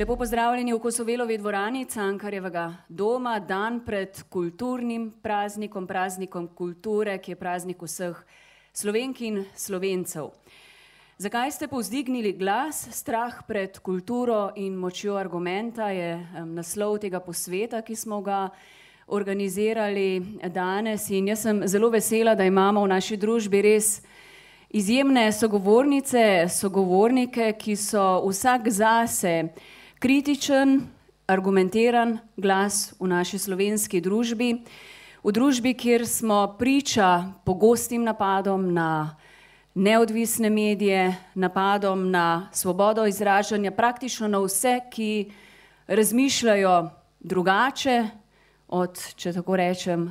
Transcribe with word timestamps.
Lepo 0.00 0.16
pozdravljeni 0.16 0.72
v 0.72 0.78
Kosovelovi 0.80 1.36
dvorani 1.38 1.84
Cankarjevega 1.84 2.72
doma, 2.88 3.38
dan 3.38 3.82
pred 3.84 4.22
kulturnim 4.32 5.10
praznikom, 5.22 5.86
praznikom 5.86 6.46
kulture, 6.56 7.18
ki 7.20 7.34
je 7.34 7.36
praznik 7.36 7.82
vseh 7.84 8.16
slovenk 8.72 9.18
in 9.20 9.42
slovencev. 9.52 10.30
Zakaj 11.20 11.52
ste 11.52 11.68
povzdignili 11.68 12.32
glas? 12.32 12.78
Strah 12.96 13.42
pred 13.44 13.76
kulturo 13.84 14.54
in 14.56 14.78
močjo 14.80 15.18
argumenta 15.20 15.90
je 15.92 16.14
naslov 16.48 16.96
tega 17.02 17.20
posveta, 17.20 17.82
ki 17.82 17.96
smo 17.96 18.22
ga 18.24 18.46
organizirali 19.06 20.38
danes 20.48 21.10
in 21.10 21.28
jaz 21.28 21.42
sem 21.42 21.60
zelo 21.68 21.90
vesela, 21.92 22.32
da 22.34 22.46
imamo 22.48 22.86
v 22.86 22.92
naši 22.94 23.20
družbi 23.20 23.60
res 23.68 23.98
izjemne 24.70 25.26
sogovornice, 25.32 26.48
sogovornike, 26.48 27.52
ki 27.52 27.76
so 27.76 28.06
vsak 28.30 28.72
zase 28.72 29.36
kritičen, 30.00 30.88
argumentiran 31.28 32.18
glas 32.36 32.94
v 33.00 33.06
naši 33.06 33.38
slovenski 33.38 34.00
družbi. 34.00 34.64
V 35.20 35.32
družbi, 35.32 35.74
kjer 35.76 36.06
smo 36.08 36.56
priča 36.58 37.28
pogostim 37.44 38.04
napadom 38.08 38.72
na 38.72 39.16
neodvisne 39.74 40.50
medije, 40.50 41.12
napadom 41.34 42.08
na 42.10 42.48
svobodo 42.52 43.04
izražanja, 43.06 43.70
praktično 43.70 44.28
na 44.28 44.40
vse, 44.40 44.80
ki 44.90 45.30
razmišljajo 45.86 46.90
drugače 47.20 48.08
od, 48.68 48.96
če 49.16 49.36
tako 49.36 49.56
rečem, 49.60 50.08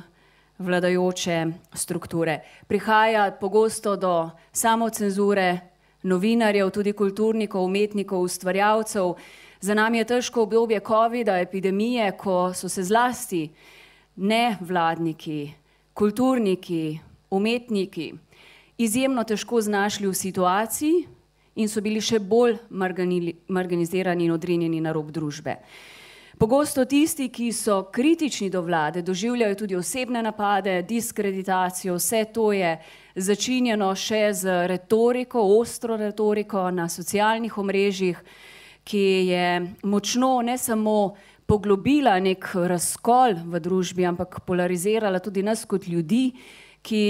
vladajoče 0.58 1.46
strukture. 1.74 2.40
Prihaja 2.70 3.32
pogosto 3.40 3.96
do 3.96 4.30
samocenzure 4.52 5.58
novinarjev, 6.02 6.70
tudi 6.70 6.92
kulturnikov, 6.92 7.64
umetnikov, 7.64 8.22
ustvarjalcev. 8.22 9.16
Za 9.60 9.74
nami 9.74 9.98
je 9.98 10.04
težko 10.04 10.42
obdobje 10.42 10.80
covida, 10.80 11.38
epidemije, 11.40 12.12
ko 12.16 12.54
so 12.54 12.68
se 12.68 12.82
zlasti 12.82 13.50
nevladniki, 14.16 15.52
kulturniki, 15.94 16.98
umetniki 17.30 18.12
izjemno 18.80 19.24
težko 19.24 19.60
znašli 19.60 20.08
v 20.08 20.14
situaciji 20.14 21.06
in 21.60 21.68
so 21.68 21.80
bili 21.84 22.00
še 22.00 22.18
bolj 22.18 22.56
marginalizirani 22.70 24.24
in 24.24 24.32
odrinjeni 24.32 24.80
na 24.80 24.92
rob 24.96 25.10
družbe. 25.12 25.58
Pogosto 26.40 26.86
tisti, 26.88 27.26
ki 27.28 27.50
so 27.52 27.82
kritični 27.92 28.48
do 28.48 28.62
vlade, 28.64 29.02
doživljajo 29.04 29.58
tudi 29.60 29.76
osebne 29.76 30.22
napade, 30.24 30.78
diskreditacijo, 30.88 31.98
vse 32.00 32.22
to 32.32 32.46
je 32.56 32.78
začinjeno 33.14 33.90
še 33.92 34.22
z 34.32 34.54
retoriko, 34.72 35.42
ostro 35.58 35.98
retoriko 36.00 36.70
na 36.72 36.88
socialnih 36.88 37.58
omrežjih, 37.60 38.22
ki 38.90 39.26
je 39.30 39.74
močno 39.82 40.40
ne 40.42 40.58
samo 40.58 41.14
poglobila 41.46 42.16
neki 42.20 42.66
razkol 42.70 43.36
v 43.46 43.60
družbi, 43.62 44.06
ampak 44.06 44.40
polarizirala 44.46 45.18
tudi 45.22 45.42
nas 45.46 45.62
kot 45.64 45.86
ljudi, 45.86 46.32
ki 46.82 47.02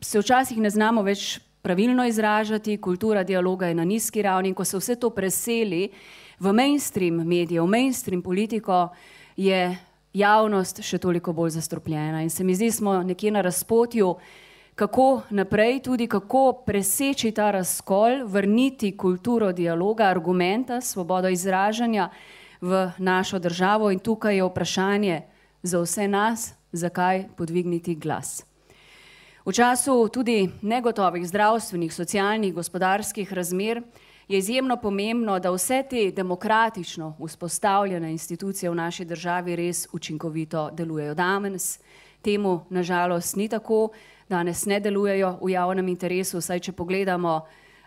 se 0.00 0.18
včasih 0.18 0.58
ne 0.58 0.70
znamo 0.70 1.02
več 1.06 1.38
pravilno 1.62 2.06
izražati, 2.08 2.78
kultura 2.80 3.22
dialoga 3.24 3.68
je 3.68 3.74
na 3.74 3.84
nizki 3.84 4.22
ravni, 4.22 4.50
in 4.50 4.54
ko 4.54 4.64
se 4.64 4.78
vse 4.78 4.96
to 4.96 5.10
preseli 5.10 5.90
v 6.40 6.52
mainstream 6.56 7.22
medijev, 7.26 7.64
v 7.64 7.74
mainstream 7.76 8.22
politiko, 8.22 8.88
je 9.36 9.76
javnost 10.14 10.82
še 10.82 10.98
toliko 10.98 11.32
bolj 11.32 11.54
zastrupljena. 11.58 12.22
In 12.22 12.30
se 12.30 12.44
mi 12.44 12.54
zdi, 12.54 12.70
smo 12.74 13.02
nekje 13.02 13.30
na 13.30 13.44
razpotju, 13.44 14.14
kako 14.74 15.22
naprej, 15.30 15.82
tudi 15.82 16.06
kako 16.06 16.62
preseči 16.66 17.32
ta 17.32 17.50
razkol, 17.50 18.24
vrniti 18.26 18.96
kulturo 18.96 19.52
dialoga, 19.52 20.04
argumenta, 20.04 20.80
svobodo 20.80 21.28
izražanja 21.28 22.10
v 22.60 22.90
našo 22.98 23.38
državo 23.38 23.90
in 23.90 23.98
tukaj 23.98 24.36
je 24.36 24.44
vprašanje 24.44 25.22
za 25.62 25.80
vse 25.80 26.08
nas, 26.08 26.54
zakaj 26.72 27.28
podvigniti 27.36 27.94
glas. 27.94 28.44
V 29.44 29.52
času 29.52 30.08
tudi 30.12 30.50
negotovih 30.62 31.28
zdravstvenih, 31.28 31.94
socialnih, 31.94 32.54
gospodarskih 32.54 33.32
razmer 33.32 33.82
je 34.28 34.38
izjemno 34.38 34.76
pomembno, 34.76 35.38
da 35.38 35.50
vse 35.50 35.82
te 35.90 36.10
demokratično 36.10 37.16
vzpostavljene 37.26 38.12
institucije 38.12 38.70
v 38.70 38.74
naši 38.74 39.04
državi 39.04 39.56
res 39.56 39.88
učinkovito 39.92 40.70
delujejo. 40.70 41.14
Danes 41.14 41.80
temu 42.22 42.60
nažalost 42.70 43.36
ni 43.36 43.48
tako, 43.48 43.88
danes 44.30 44.66
ne 44.66 44.80
delujejo 44.80 45.38
v 45.42 45.50
javnem 45.56 45.88
interesu, 45.90 46.40
saj 46.40 46.60
če 46.68 46.72
pogledamo 46.72 47.32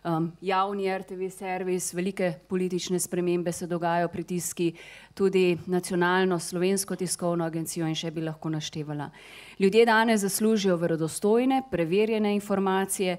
um, 0.03 0.27
javni 0.43 0.89
RTV 0.91 1.29
servis, 1.31 1.93
velike 1.95 2.33
politične 2.51 2.99
spremembe 2.99 3.51
se 3.51 3.67
dogajajo, 3.67 4.09
pritiski 4.11 4.73
tudi 5.13 5.57
nacionalno 5.65 6.39
slovensko 6.39 6.95
tiskovno 6.99 7.45
agencijo 7.45 7.87
in 7.87 7.95
še 7.95 8.11
bi 8.11 8.25
lahko 8.25 8.51
naštevala. 8.51 9.09
Ljudje 9.59 9.85
danes 9.87 10.21
zaslužijo 10.21 10.75
verodostojne, 10.81 11.61
preverjene 11.71 12.33
informacije, 12.35 13.17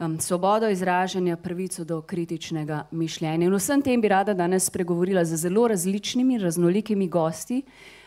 um, 0.00 0.16
svobodo 0.20 0.68
izražanja, 0.68 1.36
pravico 1.36 1.84
do 1.84 2.00
kritičnega 2.02 2.86
mišljenja. 2.90 3.46
In 3.46 3.54
vsem 3.54 3.82
tem 3.82 4.02
bi 4.02 4.10
rada 4.10 4.34
danes 4.34 4.66
spregovorila 4.66 5.24
z 5.24 5.38
zelo 5.38 5.68
različnimi, 5.70 6.40
raznolikimi 6.42 7.06
gosti 7.08 7.62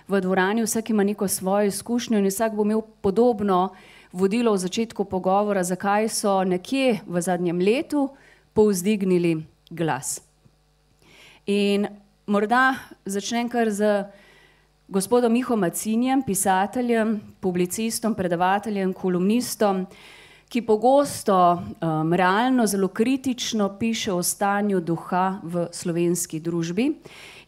v 0.09 0.19
dvorani, 0.21 0.65
vsak 0.67 0.89
ima 0.89 1.03
neko 1.03 1.27
svojo 1.27 1.71
izkušnjo 1.71 2.19
in 2.19 2.27
vsak 2.27 2.59
bo 2.59 2.67
imel 2.67 2.81
podobno 3.01 3.69
vodilo 4.11 4.53
v 4.53 4.57
začetku 4.57 5.05
pogovora, 5.05 5.63
zakaj 5.63 6.09
so 6.09 6.43
nekje 6.43 7.01
v 7.05 7.21
zadnjem 7.21 7.59
letu 7.59 8.09
povzdignili 8.53 9.45
glas. 9.69 10.21
In 11.45 11.87
morda 12.25 12.75
začnem 13.05 13.49
kar 13.49 13.69
z 13.69 14.05
gospodom 14.89 15.33
Miho 15.33 15.55
Macinjem, 15.55 16.23
pisateljem, 16.25 17.21
publicistom, 17.39 18.15
predavateljem, 18.15 18.93
kolumnistom, 18.93 19.85
ki 20.49 20.65
pogosto 20.65 21.37
um, 21.37 22.13
realno, 22.13 22.65
zelo 22.65 22.87
kritično 22.87 23.77
piše 23.79 24.13
o 24.13 24.23
stanju 24.23 24.81
duha 24.81 25.37
v 25.43 25.67
slovenski 25.71 26.39
družbi. 26.41 26.89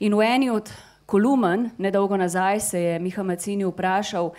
In 0.05 0.13
v 0.13 0.21
eni 0.21 0.49
od 0.53 0.69
kolumen, 1.05 1.71
nedolgo 1.77 2.17
nazaj 2.17 2.59
se 2.59 2.81
je 2.81 2.99
Miha 2.99 3.23
Macini 3.23 3.65
vprašal, 3.65 4.29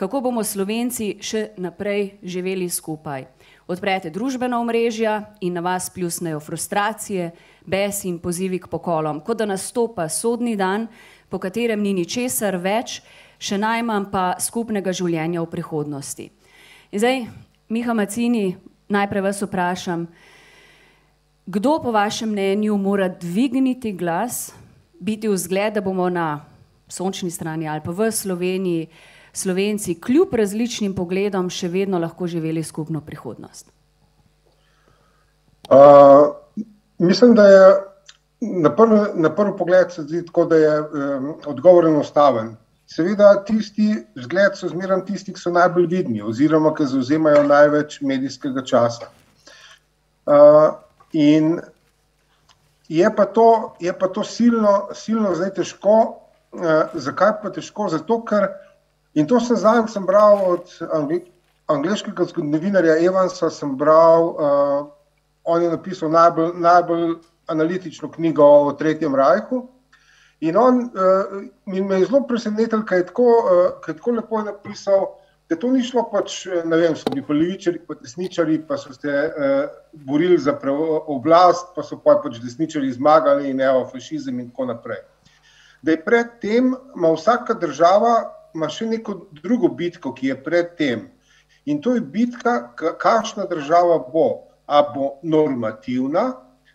kako 0.00 0.20
bomo 0.24 0.40
Slovenci 0.40 1.18
še 1.20 1.50
naprej 1.60 2.14
živeli 2.24 2.70
skupaj. 2.72 3.26
Odprete 3.68 4.08
družbena 4.08 4.56
omrežja 4.56 5.34
in 5.44 5.52
na 5.52 5.60
vas 5.60 5.90
pljusnejo 5.92 6.40
frustracije, 6.40 7.26
bes 7.68 8.00
in 8.08 8.16
pozivi 8.18 8.56
k 8.58 8.70
pokolom, 8.72 9.20
kot 9.20 9.42
da 9.42 9.46
nastopa 9.50 10.08
sodni 10.08 10.56
dan, 10.56 10.88
po 11.28 11.36
katerem 11.36 11.84
ni 11.84 11.92
ničesar 11.92 12.56
več, 12.56 13.02
še 13.36 13.60
najmanj 13.60 14.08
pa 14.08 14.24
skupnega 14.40 14.88
življenja 14.96 15.44
v 15.44 15.52
prihodnosti. 15.52 16.30
In 16.96 17.04
zdaj, 17.04 17.22
Miha 17.68 17.92
Macini, 17.92 18.56
najprej 18.88 19.26
vas 19.28 19.44
vprašam, 19.44 20.08
kdo 21.44 21.76
po 21.84 21.92
vašem 21.92 22.32
mnenju 22.32 22.80
mora 22.80 23.12
dvigniti 23.12 23.92
glas, 23.92 24.48
biti 24.96 25.28
vzgled, 25.28 25.76
da 25.76 25.84
bomo 25.84 26.08
na 26.08 26.40
sončni 26.88 27.28
strani 27.30 27.68
ali 27.68 27.84
pa 27.84 27.92
v 27.92 28.08
Sloveniji 28.08 28.88
Slovenci 29.32 30.00
kljub 30.00 30.34
različnim 30.34 30.94
pogledom 30.94 31.50
še 31.50 31.68
vedno 31.68 31.98
lahko 31.98 32.26
živeli 32.26 32.62
skupno 32.62 33.00
prihodnost? 33.00 33.70
Uh, 35.70 36.34
mislim, 36.98 37.34
da 37.34 37.46
je 37.46 37.66
na 38.40 38.76
prvi, 38.76 39.00
na 39.14 39.34
prvi 39.34 39.56
pogled 39.58 39.92
se 39.92 40.02
zdi 40.02 40.26
tako, 40.26 40.44
da 40.44 40.56
je 40.56 40.80
um, 40.80 41.34
odgovor 41.46 41.86
enostaven. 41.86 42.56
Seveda, 42.86 43.44
tisti 43.46 43.94
zgled 44.18 44.56
so 44.58 44.68
zmeraj 44.68 45.04
tisti, 45.06 45.32
ki 45.32 45.40
so 45.40 45.52
najbolj 45.54 45.86
vidni, 45.86 46.22
oziroma 46.26 46.72
ki 46.74 46.88
zauzemajo 46.90 47.44
največ 47.46 48.00
medijskega 48.02 48.64
časa. 48.66 49.12
Uh, 50.26 50.74
in 51.12 51.60
je 52.88 53.12
pa 53.16 53.24
to, 53.30 53.76
je 53.80 53.92
pa 53.98 54.08
to 54.08 54.24
silno, 54.24 54.88
silno 54.94 55.34
zdaj 55.38 55.54
težko. 55.60 56.00
Uh, 56.50 56.90
zakaj 56.94 57.36
pa 57.44 57.54
težko? 57.54 57.86
Zato, 57.92 58.18
ker 58.26 58.48
In 59.14 59.26
to 59.26 59.40
sem 59.40 59.56
zdaj 59.56 59.88
sem 59.90 60.06
bral 60.06 60.38
od 60.46 60.70
angli, 60.94 61.24
angliškega 61.66 62.24
zgodovinarja 62.30 62.98
Evansa, 63.02 63.50
sem 63.50 63.74
bral, 63.78 64.28
uh, 64.30 64.86
on 65.44 65.62
je 65.62 65.70
napisal 65.70 66.12
najbolj, 66.14 66.52
najbolj 66.62 67.14
analitično 67.50 68.10
knjigo 68.10 68.46
o 68.46 68.72
Tretjem 68.78 69.14
rajhu. 69.14 69.64
In 70.40 70.56
on 70.56 70.84
uh, 70.94 71.42
me 71.66 71.98
je 71.98 72.06
zelo 72.06 72.22
presenetil, 72.26 72.84
kaj 72.86 73.02
je 73.02 73.06
tako, 73.10 73.26
uh, 73.26 73.66
kaj 73.82 73.92
je 73.92 73.98
tako 73.98 74.16
lepo 74.20 74.42
napisal, 74.46 75.06
da 75.50 75.56
to 75.58 75.68
ni 75.74 75.82
šlo 75.82 76.04
pač, 76.12 76.44
ne 76.46 76.76
vem, 76.78 76.94
so 76.94 77.10
bili 77.10 77.26
pa 77.26 77.34
levičari, 77.34 77.80
pa 77.82 77.96
desničari, 77.98 78.60
pa 78.68 78.78
so 78.78 78.94
se 78.94 79.10
uh, 79.10 79.64
borili 80.06 80.38
za 80.38 80.54
oblast, 81.10 81.74
pa 81.74 81.82
so 81.82 81.98
pa 81.98 82.20
pač 82.22 82.38
desničari 82.38 82.92
zmagali 82.94 83.50
in 83.50 83.60
evo, 83.60 83.88
fašizem 83.90 84.38
in 84.38 84.52
tako 84.52 84.70
naprej. 84.70 85.02
Da 85.82 85.96
je 85.96 86.04
predtem 86.04 86.76
ima 86.94 87.10
vsaka 87.10 87.54
država 87.58 88.39
ima 88.54 88.68
še 88.68 88.86
neko 88.90 89.16
drugo 89.42 89.68
bitko, 89.68 90.12
ki 90.14 90.32
je 90.32 90.36
pred 90.44 90.76
tem. 90.78 91.08
In 91.66 91.80
to 91.82 91.94
je 91.94 92.00
bitka, 92.00 92.72
kakšna 92.76 93.46
država 93.50 93.98
bo. 94.12 94.28
A 94.70 94.84
bo 94.94 95.16
normativna, 95.26 96.28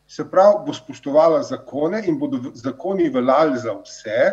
se 0.08 0.26
pravi, 0.32 0.66
bo 0.66 0.74
spoštovala 0.74 1.44
zakone 1.48 2.02
in 2.08 2.18
bodo 2.20 2.52
zakoni 2.60 3.08
veljali 3.10 3.60
za 3.60 3.72
vse, 3.78 4.32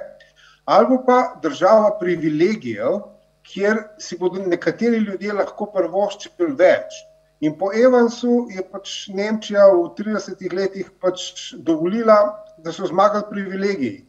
ali 0.65 0.99
pa 1.06 1.39
država 1.43 1.93
privilegijev, 2.00 2.99
kjer 3.43 3.79
si 3.99 4.19
bodo 4.19 4.43
nekateri 4.47 4.99
ljudje 5.06 5.33
lahko 5.33 5.67
prvoščili 5.75 6.53
več. 6.59 6.99
In 7.43 7.56
po 7.59 7.73
Evansu 7.75 8.47
je 8.55 8.62
pač 8.71 9.09
Nemčija 9.15 9.65
v 9.73 9.88
30 9.99 10.43
letih 10.55 10.91
pač 11.03 11.55
dovolila, 11.55 12.19
da 12.62 12.71
so 12.71 12.87
zmagali 12.87 13.27
privilegiji. 13.31 14.05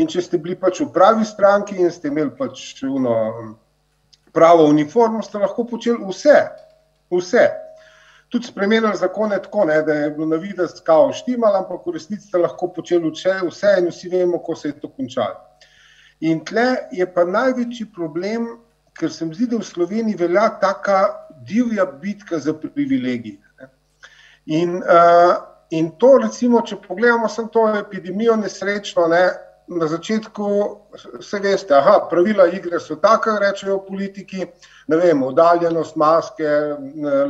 In 0.00 0.08
če 0.08 0.22
ste 0.24 0.38
bili 0.40 0.56
pač 0.56 0.80
v 0.80 0.88
pravi 0.94 1.26
stranki 1.28 1.76
in 1.76 1.90
ste 1.92 2.08
imeli 2.08 2.32
pač 2.36 2.82
uno, 2.88 3.14
pravo 4.32 4.68
uniformo, 4.70 5.20
ste 5.22 5.42
lahko 5.42 5.66
počeli 5.68 6.00
vse. 6.00 6.38
vse. 7.10 7.44
Tudi 8.30 8.46
spremenili 8.46 8.96
zakone 8.96 9.40
tako, 9.42 9.64
ne, 9.66 9.82
da 9.82 9.94
je 9.94 10.10
bilo 10.14 10.26
na 10.30 10.36
videz 10.38 10.76
kao 10.86 11.12
štimal, 11.12 11.56
ampak 11.56 11.86
v 11.86 11.96
resnici 11.98 12.28
ste 12.28 12.38
lahko 12.38 12.70
počeli 12.70 13.10
vse, 13.10 13.40
vse 13.48 13.74
in 13.80 13.90
vsi 13.90 14.08
vemo, 14.08 14.38
kako 14.38 14.56
se 14.56 14.68
je 14.68 14.80
to 14.80 14.88
končalo. 14.88 15.36
In 16.20 16.44
tle 16.44 16.66
je 16.92 17.06
pa 17.10 17.24
največji 17.24 17.88
problem, 17.92 18.46
ker 18.94 19.10
se 19.12 19.26
mi 19.26 19.34
zdi, 19.34 19.50
da 19.50 19.58
v 19.58 19.66
Sloveniji 19.66 20.18
velja 20.20 20.46
taka 20.62 21.00
divja 21.42 21.86
bitka 21.86 22.38
za 22.38 22.54
privilegije. 22.54 23.40
In, 24.46 24.76
uh, 24.78 25.34
in 25.70 25.90
to, 25.98 26.18
recimo, 26.22 26.62
če 26.62 26.78
pogledamo 26.86 27.28
samo 27.28 27.48
to 27.48 27.66
epidemijo 27.78 28.36
nesrečno, 28.36 29.08
ne, 29.10 29.24
na 29.70 29.86
začetku 29.86 30.76
se 31.20 31.38
veste, 31.38 31.74
da 31.74 32.06
pravila 32.10 32.46
igre 32.50 32.80
so 32.80 32.96
taka, 32.96 33.38
rečejo 33.38 33.78
politiki, 33.86 34.46
ne 34.88 34.96
vem, 34.96 35.22
oddaljenost, 35.22 35.96
maske, 35.96 36.48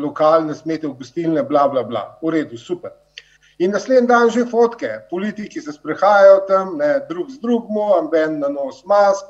lokalne 0.01 0.55
smete 0.55 0.89
gostilne, 0.89 1.43
bla, 1.43 1.69
bla, 1.69 1.85
bla. 1.85 2.05
V 2.23 2.33
redu, 2.33 2.59
super. 2.59 2.97
In 3.61 3.75
naslednji 3.77 4.09
dan 4.09 4.31
že 4.31 4.47
fotke, 4.49 4.89
politiki 5.11 5.61
se 5.61 5.73
sprehajajo 5.73 6.39
tam, 6.49 6.79
ne, 6.79 6.95
drug 7.09 7.29
z 7.31 7.41
drugim, 7.43 7.77
amben 7.99 8.39
na 8.41 8.49
nos 8.49 8.85
mask, 8.89 9.27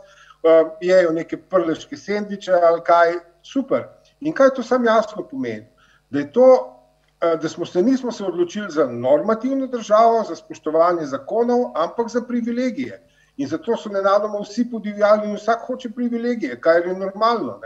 uh, 0.46 0.70
jejo 0.80 1.10
neke 1.12 1.36
prleške 1.36 1.96
sendviče 1.96 2.52
ali 2.52 2.80
kaj, 2.86 3.16
super. 3.42 3.88
In 4.20 4.32
kaj 4.32 4.54
to 4.54 4.62
sam 4.62 4.86
jasno 4.86 5.26
pomeni? 5.26 5.66
Da, 6.10 6.22
to, 6.30 6.46
uh, 6.46 6.79
da 7.20 7.48
smo 7.48 7.66
se 7.66 7.82
nismo 7.82 8.12
se 8.12 8.24
odločili 8.24 8.70
za 8.70 8.86
normativno 8.86 9.66
državo, 9.66 10.24
za 10.28 10.36
spoštovanje 10.36 11.06
zakonov, 11.06 11.72
ampak 11.74 12.08
za 12.08 12.22
privilegije. 12.28 13.02
In 13.36 13.48
zato 13.48 13.76
so 13.76 13.88
nenadoma 13.88 14.40
vsi 14.40 14.70
podivjali 14.70 15.28
in 15.28 15.36
vsak 15.36 15.66
hoče 15.66 15.90
privilegije, 15.90 16.60
kar 16.60 16.86
je 16.86 16.94
normalno. 16.94 17.60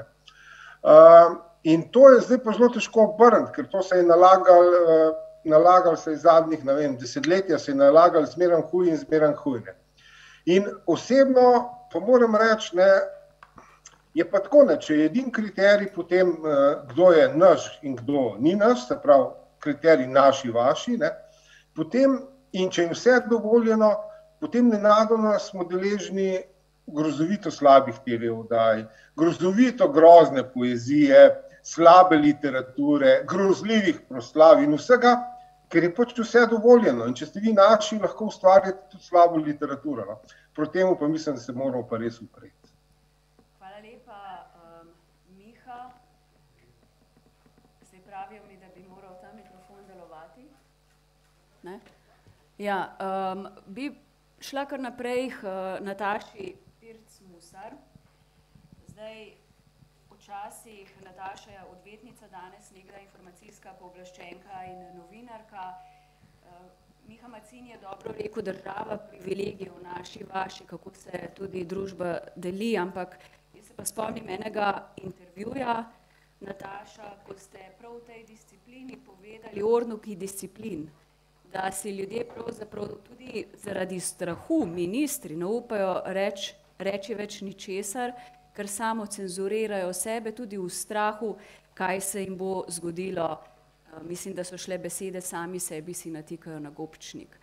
Uh, 0.83 1.37
in 1.62 1.89
to 1.91 2.09
je 2.11 2.21
zdaj 2.21 2.39
pa 2.45 2.53
zelo 2.53 2.69
težko 2.69 3.01
obrniti, 3.01 3.53
ker 3.55 3.67
to 3.71 3.83
se 3.83 3.97
je 3.97 4.03
nalagalo. 4.03 4.83
Uh, 4.83 5.25
nalagali 5.45 5.97
se 5.97 6.11
je 6.11 6.17
zadnjih 6.17 6.65
vem, 6.65 6.97
desetletja, 6.97 7.59
se 7.59 7.71
je 7.71 7.77
nalagali 7.77 8.27
zmeraj 8.27 8.62
huj 8.71 8.89
in 8.89 8.97
zmeraj 8.97 9.35
hujne. 9.43 9.75
In 10.45 10.67
osebno, 10.87 11.71
pa 11.93 12.00
moram 12.00 12.37
reči, 12.37 12.77
ne, 12.77 12.89
je 14.15 14.31
pa 14.31 14.41
tako, 14.41 14.65
da 14.65 14.77
če 14.79 14.97
je 14.97 15.07
edin 15.07 15.31
kriterij 15.33 15.93
potem, 15.95 16.31
eh, 16.31 16.77
kdo 16.93 17.11
je 17.12 17.29
naš 17.35 17.79
in 17.83 17.97
kdo 17.97 18.35
ni 18.39 18.55
naš, 18.55 18.89
se 18.89 18.99
pravi, 19.03 19.31
kriterij 19.64 20.06
naši, 20.06 20.52
vaši, 20.52 20.99
ne, 21.00 21.11
potem, 21.76 22.19
in 22.52 22.70
če 22.70 22.88
je 22.88 22.94
vse 22.94 23.20
dovoljeno, 23.31 23.90
potem 24.40 24.69
nenadoma 24.69 25.38
smo 25.40 25.64
deležni 25.64 26.43
grozovito 26.87 27.50
slabih 27.50 27.96
TV-oddaj, 28.05 28.84
grozovito 29.16 29.88
grozne 29.88 30.44
poezije, 30.52 31.25
slabe 31.64 32.16
literature, 32.16 33.22
grozljivih 33.28 34.00
proslav 34.08 34.62
in 34.62 34.76
vsega, 34.76 35.14
ker 35.72 35.87
je 35.87 35.94
pač 35.96 36.12
vse 36.19 36.44
dovoljeno. 36.50 37.06
In 37.08 37.16
če 37.16 37.31
ste 37.31 37.40
vi 37.40 37.55
naši, 37.56 37.99
lahko 38.02 38.28
ustvarjate 38.28 38.90
tudi 38.93 39.05
slabo 39.05 39.40
literaturo. 39.40 40.05
No. 40.11 40.19
Proti 40.55 40.78
temu 40.78 40.99
pa 41.00 41.08
mislim, 41.08 41.37
da 41.37 41.43
se 41.43 41.52
moramo 41.52 41.87
pa 41.88 41.99
res 41.99 42.20
upreti. 42.20 42.75
Hvala 43.58 43.81
lepa, 43.82 44.20
um, 44.61 44.93
Miha. 45.38 45.81
Se 47.90 47.96
pravijo 48.06 48.44
mi, 48.49 48.61
da 48.61 48.69
bi 48.76 48.84
moral 48.88 49.16
ta 49.22 49.32
mikrofon 49.32 49.81
delovati. 49.88 50.44
Ne? 51.64 51.78
Ja, 52.58 52.96
um, 53.32 53.46
bi 53.66 53.88
šla 54.40 54.66
kar 54.69 54.81
naprej 54.81 55.26
uh, 55.26 55.81
Nataši 55.81 56.52
Pirc-Musar. 56.81 57.72
Zdaj, 58.93 59.32
včasih 60.12 60.93
Nataša 61.05 61.50
je 61.50 61.62
odvetnica, 61.72 62.28
danes 62.28 62.69
nekdaj 62.76 63.02
informacijska 63.08 63.72
pooblaščenka 63.81 64.64
in 64.69 64.82
novinarka. 64.99 65.70
Uh, 66.44 66.66
Miha 67.08 67.28
Macin 67.28 67.66
je 67.66 67.78
dobro 67.81 68.12
rekel, 68.19 68.43
država 68.43 68.96
privilegij 69.08 69.69
v 69.69 69.82
naši, 69.82 70.25
vaši, 70.34 70.64
kako 70.64 70.93
se 70.94 71.28
tudi 71.37 71.64
družba 71.64 72.19
deli, 72.37 72.76
ampak 72.78 73.19
jaz 73.55 73.66
se 73.66 73.76
pa 73.76 73.84
spomnim 73.84 74.28
enega 74.28 74.93
intervjuja, 74.96 75.84
Nataša, 76.40 77.11
ko 77.26 77.37
ste 77.38 77.70
prav 77.78 77.96
v 77.96 78.05
tej 78.06 78.25
disciplini 78.28 78.96
povedali, 79.00 79.62
ornuki 79.62 80.16
disciplin, 80.16 80.88
da 81.55 81.71
si 81.73 81.95
ljudje 81.95 82.27
pravzaprav 82.35 82.89
tudi 83.06 83.47
zaradi 83.62 84.01
strahu 84.01 84.67
ministri 84.67 85.37
ne 85.37 85.47
upajo 85.47 86.03
reči 86.05 86.55
reči 86.79 87.15
več 87.15 87.41
ničesar, 87.45 88.12
ker 88.55 88.69
samo 88.71 89.06
cenzurirajo 89.06 89.93
sebe, 89.95 90.33
tudi 90.35 90.59
v 90.59 90.69
strahu, 90.71 91.35
kaj 91.75 92.01
se 92.01 92.23
jim 92.25 92.37
bo 92.39 92.65
zgodilo. 92.69 93.29
Mislim, 94.03 94.35
da 94.35 94.45
so 94.45 94.59
šle 94.59 94.79
besede 94.79 95.21
sami 95.23 95.61
sebi 95.61 95.95
si 95.95 96.11
natikajo 96.11 96.59
na 96.61 96.71
gobčnik. 96.71 97.39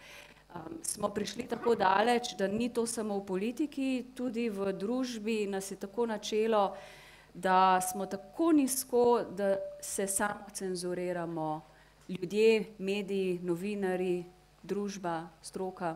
Um, 0.51 0.81
smo 0.83 1.07
prišli 1.09 1.45
tako 1.47 1.77
daleč, 1.79 2.33
da 2.35 2.47
ni 2.47 2.67
to 2.73 2.83
samo 2.85 3.21
v 3.21 3.25
politiki, 3.25 3.91
tudi 4.15 4.49
v 4.51 4.73
družbi 4.75 5.45
nas 5.47 5.71
je 5.71 5.77
tako 5.79 6.05
načelo, 6.11 6.75
da 7.33 7.79
smo 7.79 8.05
tako 8.05 8.51
nizko, 8.51 9.23
da 9.31 9.55
se 9.79 10.07
samo 10.07 10.51
cenzuriramo 10.53 11.70
ljudje, 12.11 12.65
mediji, 12.77 13.39
novinari, 13.43 14.23
družba, 14.63 15.29
stroka. 15.41 15.95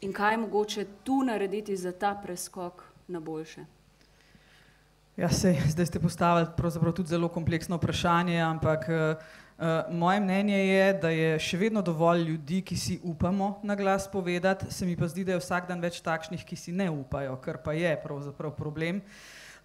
In 0.00 0.12
kaj 0.12 0.32
je 0.32 0.38
mogoče 0.38 0.86
tu 1.04 1.22
narediti 1.24 1.76
za 1.76 1.92
ta 1.92 2.14
preskok 2.22 2.84
na 3.08 3.20
boljše? 3.20 3.64
Ja, 5.16 5.28
sej, 5.28 5.58
zdaj 5.68 5.86
ste 5.86 6.00
postavili 6.00 6.46
tudi 6.94 7.08
zelo 7.08 7.28
kompleksno 7.28 7.76
vprašanje, 7.76 8.38
ampak 8.40 8.86
uh, 8.88 9.24
moje 9.92 10.20
mnenje 10.20 10.58
je, 10.58 10.92
da 11.02 11.10
je 11.10 11.34
še 11.38 11.58
vedno 11.60 11.82
dovolj 11.82 12.22
ljudi, 12.24 12.62
ki 12.62 12.76
si 12.76 13.00
upamo 13.02 13.58
na 13.62 13.74
glas 13.76 14.08
povedati, 14.08 14.70
se 14.72 14.86
mi 14.86 14.96
pa 14.96 15.08
zdi, 15.08 15.24
da 15.24 15.34
je 15.36 15.42
vsak 15.42 15.68
dan 15.68 15.82
več 15.82 16.00
takšnih, 16.00 16.44
ki 16.46 16.56
si 16.56 16.72
ne 16.72 16.88
upajo, 16.90 17.36
kar 17.44 17.58
pa 17.60 17.74
je 17.76 17.92
pravzaprav 18.00 18.54
problem. 18.56 19.02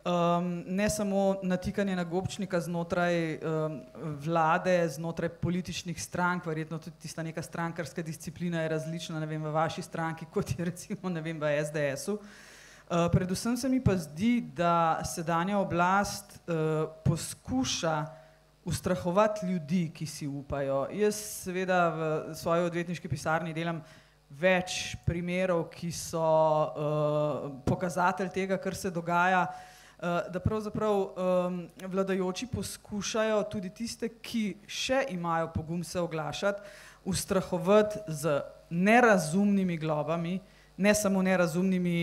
Um, 0.05 0.63
ne 0.67 0.89
samo 0.89 1.35
natikanje 1.43 1.95
na 1.95 2.03
gobčnika 2.03 2.59
znotraj 2.62 3.39
um, 3.41 3.79
vlade, 4.21 4.89
znotraj 4.89 5.29
političnih 5.41 6.01
strank, 6.01 6.45
verjetno 6.45 6.77
tudi 6.77 6.95
tista 7.01 7.24
neka 7.24 7.41
strankarska 7.41 8.01
disciplina 8.01 8.62
je 8.62 8.69
različna, 8.69 9.19
ne 9.19 9.25
vem, 9.25 9.43
v 9.43 9.51
vaši 9.51 9.81
stranki, 9.81 10.25
kot 10.33 10.59
je 10.59 10.65
recimo, 10.65 11.09
ne 11.09 11.21
vem, 11.21 11.41
v 11.41 11.55
SDS-u. 11.65 12.13
Uh, 12.13 12.53
Eh, 12.85 13.09
predvsem 13.12 13.57
se 13.57 13.69
mi 13.69 13.83
pa 13.83 13.97
zdi, 13.97 14.41
da 14.41 15.01
sedanja 15.03 15.57
oblast 15.57 16.38
uh, 16.45 16.89
poskuša 17.05 18.05
ustrahovati 18.65 19.45
ljudi, 19.45 19.89
ki 19.93 20.05
si 20.05 20.27
upajo. 20.27 20.85
Jaz 20.93 21.15
seveda 21.15 21.79
v 21.89 22.35
svoji 22.38 22.67
odvetniški 22.69 23.09
pisarni 23.09 23.53
delam 23.57 23.81
več 24.29 24.93
primerov, 25.05 25.63
ki 25.74 25.89
so 25.89 26.21
uh, 26.21 27.50
pokazatelj 27.65 28.29
tega, 28.29 28.62
kar 28.62 28.77
se 28.77 28.93
dogaja, 28.93 29.47
uh, 29.50 29.75
da 30.33 30.39
pravzaprav 30.39 30.95
um, 30.95 31.62
vladajoči 31.88 32.47
poskušajo 32.47 33.43
tudi 33.51 33.69
tiste, 33.69 34.09
ki 34.09 34.57
še 34.67 35.05
imajo 35.09 35.51
pogum 35.53 35.83
se 35.83 36.00
oglašati, 36.00 36.62
ustrahovati 37.05 38.00
z 38.07 38.41
nerazumnimi 38.69 39.77
globami, 39.77 40.35
uh, 40.35 40.54
ne 40.77 40.91
samo 40.96 41.22
nerazumnimi, 41.24 42.00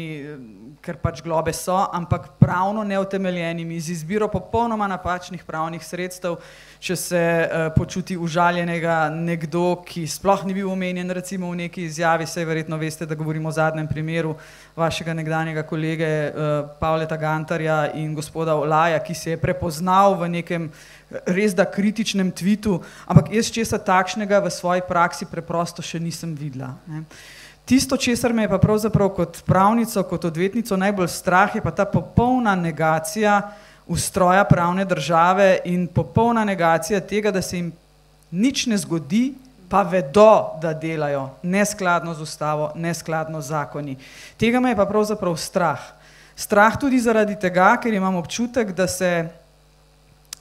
ker 0.80 0.96
pač 0.96 1.20
globe 1.20 1.52
so, 1.52 1.76
ampak 1.92 2.30
pravno 2.40 2.80
neutemeljenimi, 2.88 3.76
z 3.80 3.92
izbiro 3.98 4.28
popolnoma 4.32 4.86
napačnih 4.88 5.44
pravnih 5.44 5.82
sredstev, 5.84 6.38
če 6.80 6.96
se 6.96 7.20
uh, 7.20 7.66
počuti 7.76 8.16
užaljenega 8.16 9.10
nekdo, 9.12 9.82
ki 9.84 10.06
sploh 10.08 10.46
ni 10.48 10.56
bil 10.56 10.70
omenjen, 10.72 11.12
recimo 11.12 11.50
v 11.52 11.66
neki 11.66 11.84
izjavi, 11.84 12.26
sej 12.26 12.48
verjetno 12.48 12.78
veste, 12.80 13.06
da 13.06 13.18
govorimo 13.18 13.52
o 13.52 13.52
zadnjem 13.52 13.90
primeru 13.92 14.32
vašega 14.76 15.18
nekdanjega 15.20 15.66
kolege 15.68 16.08
uh, 16.08 16.72
Pavleta 16.80 17.20
Gantarja 17.20 17.92
in 18.00 18.16
gospoda 18.16 18.56
Olaja, 18.56 19.04
ki 19.04 19.14
se 19.14 19.36
je 19.36 19.42
prepoznal 19.42 20.16
v 20.16 20.32
nekem 20.38 20.70
eh, 20.72 21.20
res 21.28 21.52
da 21.52 21.68
kritičnem 21.68 22.32
tvitu, 22.32 22.80
ampak 23.04 23.28
jaz 23.36 23.52
česa 23.52 23.76
takšnega 23.76 24.40
v 24.40 24.56
svoji 24.56 24.88
praksi 24.88 25.28
preprosto 25.28 25.84
še 25.84 26.00
nisem 26.00 26.32
videla. 26.32 26.72
Ne. 26.88 27.04
Tisto, 27.64 27.96
česar 27.96 28.32
me 28.32 28.42
je 28.42 28.48
pa 28.48 28.58
pravzaprav 28.58 29.08
kot 29.08 29.42
pravnico, 29.46 30.02
kot 30.02 30.24
odvetnico 30.24 30.76
najbolj 30.76 31.08
strah, 31.08 31.54
je 31.54 31.62
pa 31.62 31.70
ta 31.70 31.84
popolna 31.84 32.54
negacija 32.54 33.52
ustroja 33.86 34.44
pravne 34.44 34.84
države 34.84 35.58
in 35.64 35.86
popolna 35.86 36.44
negacija 36.44 37.00
tega, 37.00 37.30
da 37.30 37.42
se 37.42 37.56
jim 37.56 37.72
nič 38.30 38.66
ne 38.66 38.78
zgodi, 38.78 39.34
pa 39.68 39.82
vedo, 39.82 40.58
da 40.60 40.74
delajo 40.74 41.30
neskladno 41.42 42.14
z 42.14 42.20
ustavo, 42.22 42.72
neskladno 42.74 43.40
z 43.40 43.46
zakoni. 43.46 43.96
Tega 44.36 44.60
me 44.60 44.70
je 44.70 44.76
pa 44.76 44.86
pravzaprav 44.86 45.36
strah. 45.36 45.80
Strah 46.36 46.76
tudi 46.80 47.00
zaradi 47.00 47.38
tega, 47.40 47.76
ker 47.80 47.94
imam 47.94 48.16
občutek, 48.16 48.72
da 48.72 48.88
se 48.88 49.28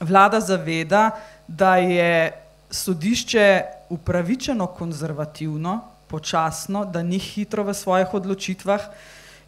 vlada 0.00 0.40
zaveda, 0.40 1.10
da 1.48 1.76
je 1.76 2.32
sodišče 2.70 3.62
upravičeno 3.88 4.66
konzervativno, 4.66 5.80
počasno, 6.12 6.84
da 6.84 7.02
ni 7.02 7.18
hitro 7.18 7.64
v 7.64 7.74
svojih 7.74 8.14
odločitvah 8.14 8.92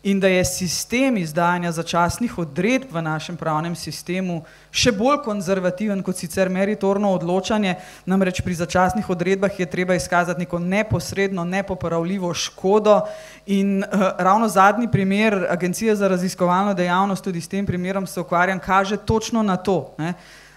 in 0.04 0.20
da 0.20 0.28
je 0.28 0.44
sistem 0.44 1.16
izdajanja 1.16 1.72
začasnih 1.72 2.38
odredb 2.38 2.92
v 2.92 3.00
našem 3.02 3.36
pravnem 3.40 3.72
sistemu 3.76 4.42
še 4.68 4.92
bolj 4.92 5.22
konzervativen 5.24 6.02
kot 6.04 6.20
sicer 6.20 6.50
meritorno 6.52 7.14
odločanje, 7.16 7.78
namreč 8.04 8.42
pri 8.44 8.58
začasnih 8.58 9.08
odredbah 9.08 9.56
je 9.58 9.66
treba 9.70 9.96
izkazati 9.96 10.44
neko 10.44 10.60
neposredno, 10.60 11.44
nepopravljivo 11.48 12.34
škodo 12.34 13.00
in 13.46 13.80
uh, 13.80 14.06
ravno 14.18 14.48
zadnji 14.48 14.90
primer 14.92 15.46
Agencije 15.48 15.96
za 15.96 16.08
raziskovalno 16.08 16.74
dejavnost, 16.74 17.24
tudi 17.24 17.40
s 17.40 17.48
tem 17.48 17.66
primerom 17.66 18.06
se 18.06 18.20
ukvarjam, 18.20 18.60
kaže 18.60 18.96
točno 18.96 19.42
na 19.42 19.56
to. 19.56 19.94
Ne? 19.98 20.14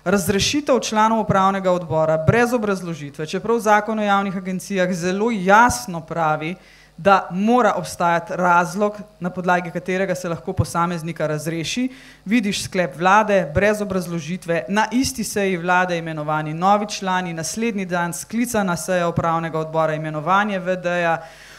Razrešitev 0.08 0.80
članov 0.80 1.20
upravnega 1.20 1.72
odbora 1.72 2.18
brez 2.18 2.54
obrazložitve, 2.54 3.26
čeprav 3.26 3.60
zakon 3.60 4.00
o 4.00 4.04
javnih 4.04 4.38
agencijah 4.38 4.94
zelo 4.94 5.32
jasno 5.32 6.02
pravi, 6.02 6.56
da 6.98 7.28
mora 7.32 7.74
obstajati 7.76 8.34
razlog, 8.36 8.96
na 9.20 9.30
podlagi 9.30 9.72
katerega 9.72 10.16
se 10.16 10.30
lahko 10.30 10.54
posameznika 10.54 11.28
razreši. 11.28 11.90
Vidiš 12.26 12.64
sklep 12.64 12.96
vlade, 12.98 13.52
brez 13.54 13.82
obrazložitve, 13.82 14.64
na 14.70 14.88
isti 14.92 15.24
seji 15.24 15.58
vlade 15.58 15.98
imenovani 15.98 16.54
novi 16.54 16.88
člani, 16.90 17.34
naslednji 17.34 17.86
dan 17.86 18.14
sklicana 18.14 18.78
seja 18.78 19.10
upravnega 19.10 19.60
odbora 19.60 19.94
imenovanje 19.94 20.60
VD-ja. 20.60 21.18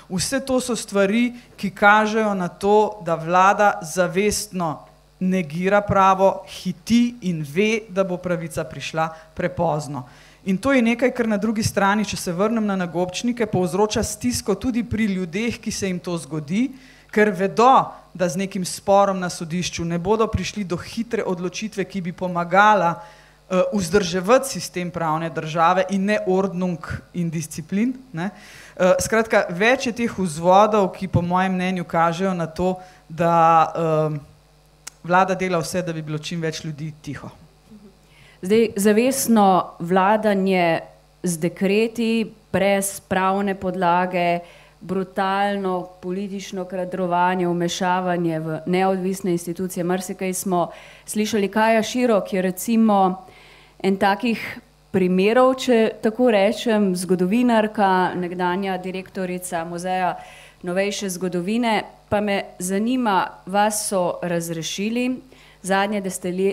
Vse 0.09 0.41
to 0.41 0.61
so 0.61 0.77
stvari, 0.77 1.35
ki 1.57 1.71
kažejo 1.71 2.35
na 2.35 2.49
to, 2.49 3.03
da 3.05 3.15
vlada 3.15 3.79
zavestno 3.83 4.88
negira 5.21 5.81
pravo, 5.81 6.45
hiti 6.47 7.17
in 7.21 7.43
ve, 7.43 7.83
da 7.89 8.05
bo 8.05 8.17
pravica 8.17 8.65
prišla 8.65 9.09
prepozno. 9.35 10.07
In 10.45 10.59
to 10.59 10.73
je 10.73 10.83
nekaj, 10.83 11.11
kar 11.11 11.29
na 11.29 11.37
drugi 11.37 11.63
strani, 11.63 12.07
če 12.09 12.17
se 12.17 12.33
vrnem 12.33 12.67
na 12.67 12.77
nagobčnike, 12.79 13.47
povzroča 13.51 14.03
stisko 14.03 14.55
tudi 14.55 14.85
pri 14.85 15.05
ljudeh, 15.11 15.59
ki 15.61 15.71
se 15.71 15.91
jim 15.91 15.99
to 15.99 16.15
zgodi, 16.19 16.71
ker 17.13 17.33
vedo, 17.35 17.91
da 18.15 18.29
z 18.29 18.41
nekim 18.45 18.65
sporom 18.65 19.19
na 19.21 19.29
sodišču 19.31 19.85
ne 19.85 19.99
bodo 19.99 20.27
prišli 20.27 20.65
do 20.65 20.77
hitre 20.77 21.25
odločitve, 21.27 21.85
ki 21.85 22.01
bi 22.01 22.13
pomagala 22.13 22.95
uh, 22.95 23.67
vzdrževati 23.75 24.49
sistem 24.49 24.91
pravne 24.91 25.31
države 25.31 25.85
in 25.91 26.05
ne 26.05 26.19
ordnung 26.27 26.87
in 27.13 27.31
disciplin. 27.31 27.93
Ne? 28.13 28.31
Uh, 28.79 28.95
skratka, 29.03 29.47
več 29.51 29.91
je 29.91 29.95
teh 30.05 30.19
vzvodov, 30.19 30.93
ki 30.95 31.11
po 31.13 31.23
mojem 31.23 31.59
mnenju 31.59 31.85
kažejo 31.85 32.35
na 32.35 32.47
to, 32.47 32.77
da 33.09 33.37
uh, 33.67 34.19
vlada 35.09 35.35
dela 35.35 35.59
vse, 35.59 35.83
da 35.83 35.93
bi 35.93 36.03
bilo 36.03 36.19
čim 36.19 36.41
več 36.45 36.63
ljudi 36.65 36.93
tiho. 37.03 37.31
Zdaj, 38.43 38.69
zavestno 38.77 39.49
vladanje 39.81 40.81
z 41.23 41.41
dekreti, 41.43 42.11
brez 42.53 43.01
pravne 43.01 43.55
podlage, 43.59 44.39
brutalno 44.81 45.89
politično 46.03 46.65
kadrovanje, 46.65 47.49
umešavanje 47.49 48.41
v 48.41 48.61
neodvisne 48.67 49.35
institucije. 49.35 49.85
Mrzikaj 49.85 50.35
smo 50.35 50.69
slišali, 51.07 51.49
kaj 51.49 51.77
je 51.77 51.83
širok, 51.83 52.33
je 52.33 52.43
recimo 52.43 53.27
en 53.83 53.97
takih 53.97 54.61
primerov, 54.91 55.55
če 55.61 55.91
tako 56.03 56.31
rečem, 56.31 56.93
zgodovinarka, 56.97 58.15
nekdanja 58.17 58.79
direktorica 58.79 59.65
muzeja 59.65 60.15
novejše 60.63 61.11
zgodovine, 61.11 61.83
pa 62.09 62.21
me 62.21 62.45
zanima, 62.59 63.27
vas 63.47 63.89
so 63.89 64.19
razrešili, 64.23 65.21
Zadnje 65.63 66.01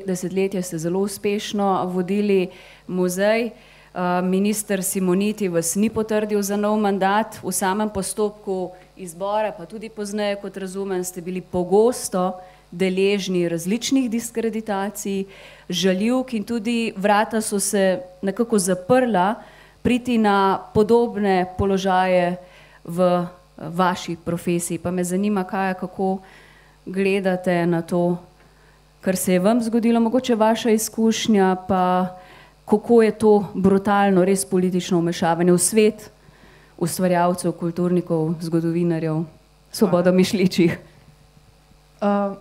desetletje 0.06 0.62
ste 0.62 0.78
zelo 0.78 1.00
uspešno 1.00 1.86
vodili 1.86 2.50
muzej. 2.88 3.50
Uh, 3.96 4.02
minister 4.26 4.84
Simoniti 4.84 5.48
vas 5.48 5.76
ni 5.76 5.90
potrdil 5.90 6.42
za 6.42 6.58
nov 6.58 6.78
mandat. 6.78 7.38
V 7.44 7.52
samem 7.52 7.90
postopku 7.90 8.72
izbora, 8.98 9.54
pa 9.58 9.66
tudi 9.66 9.90
pozneje, 9.90 10.36
kot 10.42 10.58
razumem, 10.58 11.04
ste 11.04 11.22
bili 11.22 11.42
pogosto 11.42 12.34
deležni 12.72 13.48
različnih 13.50 14.10
diskreditacij, 14.12 15.24
žaljivk 15.70 16.34
in 16.34 16.44
tudi 16.44 16.94
vrata 16.98 17.42
so 17.42 17.60
se 17.60 18.02
nekako 18.22 18.60
zaprla 18.60 19.36
priti 19.82 20.18
na 20.18 20.60
podobne 20.74 21.46
položaje 21.58 22.36
v 22.84 23.28
vaši 23.58 24.16
profesiji. 24.26 24.78
Pa 24.78 24.92
me 24.92 25.04
zanima, 25.04 25.44
kaj, 25.44 25.74
kako 25.74 26.18
gledate 26.86 27.66
na 27.66 27.82
to 27.82 28.18
kar 29.06 29.16
se 29.16 29.34
je 29.34 29.40
vam 29.40 29.62
zgodilo, 29.62 30.00
mogoče 30.00 30.36
vaša 30.36 30.70
izkušnja, 30.70 31.56
pa 31.68 32.08
kako 32.66 33.04
je 33.04 33.12
to 33.12 33.34
brutalno, 33.54 34.26
res 34.26 34.46
politično 34.50 34.98
umešavanje 34.98 35.54
v 35.54 35.58
svet 35.62 36.08
ustvarjalcev, 36.78 37.52
kulturnikov, 37.52 38.34
zgodovinarjev, 38.42 39.22
svobodo 39.72 40.12
mišličih. 40.12 40.78
Uh, 42.02 42.34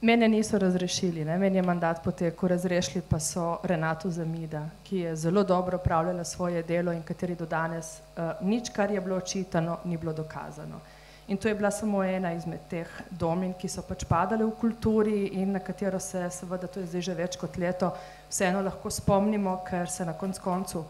mene 0.00 0.28
niso 0.28 0.58
razrešili, 0.58 1.24
ne? 1.24 1.38
meni 1.38 1.56
je 1.56 1.62
mandat 1.62 2.04
potekel, 2.04 2.48
razrešili 2.48 3.02
pa 3.08 3.18
so 3.20 3.58
Renato 3.62 4.10
Zamida, 4.10 4.62
ki 4.84 4.98
je 4.98 5.16
zelo 5.16 5.42
dobro 5.44 5.76
upravljala 5.76 6.24
svoje 6.24 6.62
delo 6.62 6.92
in 6.92 7.02
kateri 7.02 7.34
do 7.34 7.46
danes 7.46 7.98
uh, 8.16 8.46
nič, 8.46 8.70
kar 8.70 8.90
je 8.90 9.00
bilo 9.00 9.16
očitano, 9.16 9.78
ni 9.84 9.96
bilo 9.96 10.12
dokazano. 10.12 10.80
In 11.28 11.36
to 11.36 11.48
je 11.48 11.54
bila 11.54 11.70
samo 11.70 12.02
ena 12.04 12.32
izmed 12.32 12.60
teh 12.70 12.88
domin, 13.10 13.52
ki 13.54 13.68
so 13.68 13.82
pač 13.82 14.04
padale 14.04 14.44
v 14.44 14.54
kulturi 14.60 15.26
in 15.26 15.52
na 15.52 15.58
katero 15.58 16.00
se 16.00 16.30
seveda, 16.30 16.66
to 16.66 16.80
je 16.80 16.86
zdaj 16.86 17.00
že 17.00 17.14
več 17.14 17.36
kot 17.36 17.56
leto, 17.56 17.92
vseeno 18.30 18.62
lahko 18.62 18.90
spomnimo, 18.90 19.60
ker 19.68 19.90
se 19.90 20.04
na 20.04 20.12
konc 20.12 20.38
koncu 20.38 20.84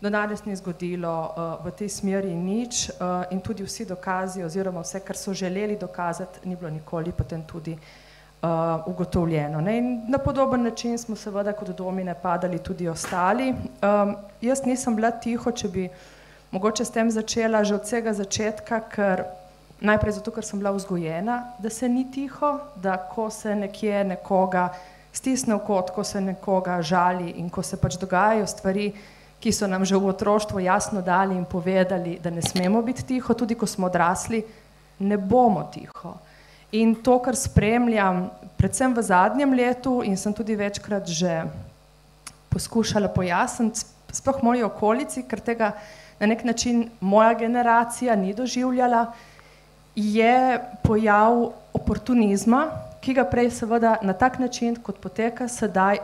do 0.00 0.10
danes 0.10 0.44
ni 0.44 0.56
zgodilo 0.56 1.10
uh, 1.10 1.66
v 1.66 1.70
tej 1.72 1.88
smeri 1.88 2.34
nič 2.34 2.90
uh, 2.90 3.24
in 3.30 3.40
tudi 3.40 3.64
vsi 3.64 3.84
dokazi 3.84 4.44
oziroma 4.44 4.80
vse, 4.80 5.00
kar 5.00 5.16
so 5.16 5.34
želeli 5.34 5.76
dokazati, 5.76 6.48
ni 6.48 6.56
bilo 6.56 6.70
nikoli 6.70 7.12
potem 7.12 7.42
tudi 7.42 7.72
uh, 7.72 8.03
ugotovljeno. 8.86 9.60
Ne? 9.60 9.78
In 9.78 10.02
na 10.08 10.18
podoben 10.18 10.62
način 10.62 10.98
smo 10.98 11.16
seveda 11.16 11.52
kot 11.52 11.68
domine 11.68 12.14
padali 12.14 12.58
tudi 12.58 12.88
ostali. 12.88 13.50
Um, 13.50 14.16
jaz 14.40 14.64
nisem 14.64 14.96
bila 14.96 15.10
tiho, 15.10 15.52
če 15.52 15.68
bi 15.68 15.88
mogoče 16.50 16.84
s 16.84 16.90
tem 16.90 17.10
začela 17.10 17.64
že 17.64 17.74
od 17.74 17.82
vsega 17.82 18.12
začetka, 18.12 18.80
ker 18.80 19.24
Najprej 19.84 20.12
zato, 20.16 20.30
ker 20.30 20.44
sem 20.46 20.58
bila 20.58 20.70
vzgojena, 20.72 21.58
da 21.58 21.70
se 21.70 21.88
ni 21.88 22.06
tiho, 22.10 22.58
da 22.76 22.96
ko 22.96 23.30
se 23.30 23.54
nekje 23.54 24.04
nekoga 24.04 24.68
stisne 25.12 25.54
v 25.54 25.60
kot, 25.66 25.90
ko 25.90 26.04
se 26.04 26.20
nekoga 26.20 26.78
žali 26.82 27.34
in 27.36 27.50
ko 27.50 27.62
se 27.62 27.76
pač 27.76 27.98
dogajajo 28.00 28.46
stvari, 28.46 28.92
ki 29.40 29.52
so 29.52 29.66
nam 29.68 29.84
že 29.84 29.98
v 30.00 30.08
otroštvu 30.08 30.62
jasno 30.64 31.02
dali 31.02 31.36
in 31.36 31.44
povedali, 31.44 32.18
da 32.22 32.30
ne 32.30 32.42
smemo 32.42 32.82
biti 32.82 33.04
tiho, 33.04 33.34
tudi 33.34 33.54
ko 33.54 33.66
smo 33.66 33.86
odrasli, 33.86 34.40
ne 34.98 35.18
bomo 35.18 35.68
tiho. 35.74 36.14
In 36.74 36.96
to, 36.98 37.20
kar 37.22 37.36
spremljam, 37.38 38.26
predvsem 38.58 38.94
v 38.94 39.02
zadnjem 39.06 39.52
letu 39.54 40.00
in 40.02 40.16
sem 40.18 40.34
tudi 40.34 40.56
večkrat 40.58 41.06
že 41.06 41.44
poskušala 42.50 43.08
pojasniti, 43.14 43.86
sploh 44.14 44.42
moji 44.42 44.62
okolici, 44.62 45.22
ker 45.22 45.42
tega 45.42 45.72
na 46.18 46.26
nek 46.26 46.44
način 46.44 46.88
moja 47.00 47.34
generacija 47.34 48.14
ni 48.16 48.34
doživljala, 48.34 49.06
je 49.94 50.60
pojav 50.82 51.52
oportunizma, 51.74 52.66
ki 53.02 53.14
ga 53.14 53.24
prej 53.28 53.50
seveda 53.50 53.96
na 54.02 54.12
tak 54.12 54.38
način, 54.38 54.74
kot 54.74 54.98
poteka 54.98 55.48
sedaj, 55.48 55.98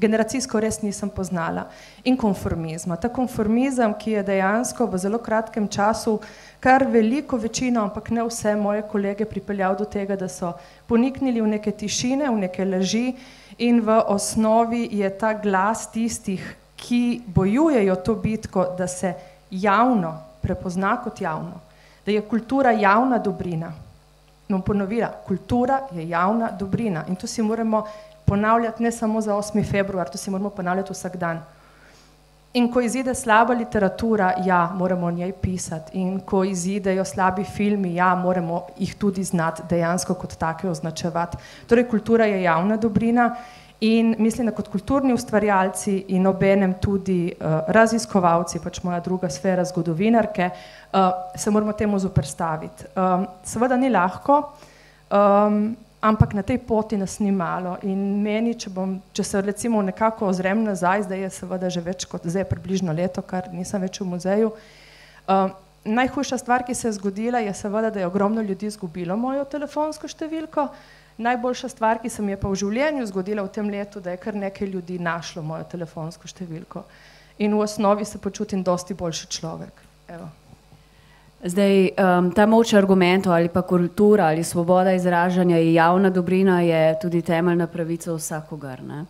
generacijsko 0.00 0.60
res 0.60 0.80
nisem 0.82 1.10
poznala. 1.10 1.66
In 2.04 2.16
konformizma. 2.16 2.96
Ta 2.96 3.08
konformizem, 3.12 3.94
ki 3.94 4.16
je 4.16 4.22
dejansko 4.22 4.86
v 4.86 4.98
zelo 4.98 5.18
kratkem 5.18 5.68
času 5.68 6.18
kar 6.60 6.86
veliko 6.88 7.36
večino, 7.36 7.84
ampak 7.84 8.10
ne 8.10 8.24
vse 8.24 8.56
moje 8.56 8.82
kolege 8.88 9.24
pripeljal 9.24 9.76
do 9.78 9.84
tega, 9.84 10.16
da 10.16 10.28
so 10.28 10.52
poniknili 10.88 11.40
v 11.40 11.54
neke 11.56 11.72
tišine, 11.72 12.28
v 12.30 12.46
neke 12.48 12.64
laži 12.64 13.14
in 13.58 13.80
v 13.84 14.00
osnovi 14.08 14.88
je 14.92 15.10
ta 15.18 15.34
glas 15.34 15.90
tistih, 15.92 16.42
ki 16.80 17.22
bojujejo 17.28 17.96
to 18.04 18.14
bitko, 18.16 18.70
da 18.78 18.88
se 18.88 19.14
javno 19.50 20.16
prepozna 20.40 20.96
kot 21.04 21.20
javno 21.20 21.70
da 22.06 22.12
je 22.12 22.20
kultura 22.20 22.70
javna 22.70 23.18
dobrina. 23.18 23.72
Bom 24.48 24.62
ponovila, 24.62 25.12
kultura 25.26 25.80
je 25.92 26.08
javna 26.08 26.50
dobrina 26.50 27.04
in 27.08 27.16
to 27.16 27.26
si 27.26 27.42
moramo 27.42 27.84
ponavljati 28.30 28.82
ne 28.82 28.92
samo 28.94 29.20
za 29.20 29.34
8. 29.34 29.64
februar, 29.70 30.08
to 30.08 30.18
si 30.18 30.30
moramo 30.30 30.50
ponavljati 30.50 30.94
vsak 30.94 31.16
dan. 31.16 31.42
In 32.54 32.66
ko 32.72 32.80
izide 32.82 33.14
slaba 33.14 33.54
literatura, 33.54 34.32
ja, 34.46 34.70
moramo 34.74 35.06
o 35.06 35.10
njej 35.10 35.32
pisati. 35.32 35.98
In 35.98 36.20
ko 36.20 36.44
izidejo 36.44 37.04
slabi 37.04 37.44
filmi, 37.44 37.94
ja, 37.94 38.14
moramo 38.14 38.64
jih 38.78 38.94
tudi 38.98 39.24
znati 39.24 39.62
dejansko 39.70 40.14
kot 40.14 40.34
take 40.38 40.68
označevati. 40.68 41.38
Torej, 41.66 41.88
kultura 41.90 42.26
je 42.26 42.42
javna 42.42 42.76
dobrina 42.76 43.34
In 43.80 44.14
mislim, 44.18 44.46
da 44.46 44.52
kot 44.52 44.68
kulturni 44.68 45.14
ustvarjalci 45.16 45.94
in 46.08 46.26
obenem 46.26 46.74
tudi 46.82 47.32
uh, 47.32 47.60
raziskovalci, 47.72 48.60
pač 48.60 48.82
moja 48.84 48.98
druga 49.00 49.30
sfera, 49.32 49.64
zgodovinarke, 49.64 50.50
uh, 50.92 51.06
se 51.36 51.50
moramo 51.50 51.72
temu 51.72 51.98
zoprstaviti. 51.98 52.90
Um, 52.92 53.24
seveda 53.44 53.78
ni 53.80 53.88
lahko, 53.88 54.42
um, 55.08 55.62
ampak 56.00 56.32
na 56.34 56.42
tej 56.42 56.58
poti 56.58 56.96
nas 56.96 57.18
ni 57.20 57.32
malo. 57.32 57.76
In 57.82 58.22
meni, 58.24 58.54
če, 58.56 58.72
bom, 58.72 58.98
če 59.12 59.24
se 59.24 59.40
recimo 59.44 59.82
nekako 59.84 60.30
ozrem 60.32 60.64
nazaj, 60.64 61.04
zdaj 61.08 61.26
je 61.26 61.30
seveda 61.30 61.70
že 61.70 61.80
več 61.84 62.06
kot 62.08 62.24
zdaj, 62.24 62.48
približno 62.48 62.92
leto, 62.92 63.22
kar 63.22 63.52
nisem 63.52 63.84
več 63.84 64.00
v 64.00 64.08
muzeju. 64.08 64.52
Um, 65.28 65.52
najhujša 65.84 66.40
stvar, 66.40 66.64
ki 66.64 66.74
se 66.74 66.88
je 66.88 66.96
zgodila, 66.96 67.44
je 67.44 67.52
seveda, 67.54 67.90
da 67.90 68.00
je 68.00 68.08
ogromno 68.08 68.42
ljudi 68.42 68.66
izgubilo 68.66 69.16
mojo 69.16 69.44
telefonsko 69.44 70.08
številko. 70.08 70.68
Najboljša 71.20 71.68
stvar, 71.68 72.00
ki 72.00 72.08
se 72.08 72.24
mi 72.24 72.32
je 72.32 72.40
pa 72.40 72.48
v 72.48 72.56
življenju 72.56 73.04
zgodila 73.12 73.44
v 73.44 73.52
tem 73.52 73.68
letu, 73.68 74.00
da 74.00 74.16
je 74.16 74.20
kar 74.22 74.34
nekaj 74.34 74.72
ljudi 74.72 74.96
našlo 74.98 75.44
mojo 75.44 75.68
telefonsko 75.68 76.28
številko. 76.28 76.84
In 77.44 77.52
v 77.56 77.60
osnovi 77.60 78.08
se 78.08 78.18
počutim 78.18 78.64
dosti 78.64 78.96
boljši 78.96 79.28
človek. 79.36 79.84
Evo. 80.08 80.28
Zdaj, 81.40 81.88
um, 81.96 82.26
ta 82.36 82.44
moč 82.46 82.74
argumentov 82.76 83.32
ali 83.32 83.48
pa 83.48 83.62
kultura 83.62 84.26
ali 84.26 84.44
svoboda 84.44 84.92
izražanja 84.92 85.56
je 85.56 85.74
javna 85.74 86.10
dobrina, 86.10 86.60
je 86.60 86.98
tudi 87.02 87.22
temeljna 87.22 87.66
pravica 87.66 88.12
vsakogar. 88.12 88.82
Ne? 88.82 89.04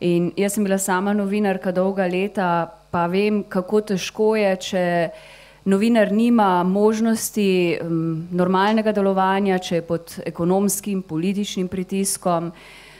In 0.00 0.30
jaz 0.36 0.54
sem 0.54 0.64
bila 0.64 0.78
sama 0.78 1.12
novinarka 1.12 1.72
dolga 1.72 2.06
leta, 2.06 2.72
pa 2.90 3.06
vem, 3.06 3.42
kako 3.48 3.80
težko 3.80 4.36
je, 4.36 4.56
če 4.56 4.84
novinar 5.64 6.12
nima 6.12 6.62
možnosti 6.64 7.78
um, 7.82 8.26
normalnega 8.32 8.92
delovanja, 8.92 9.58
če 9.58 9.74
je 9.74 9.82
pod 9.82 10.16
ekonomskim, 10.24 11.02
političnim 11.02 11.68
pritiskom, 11.68 12.52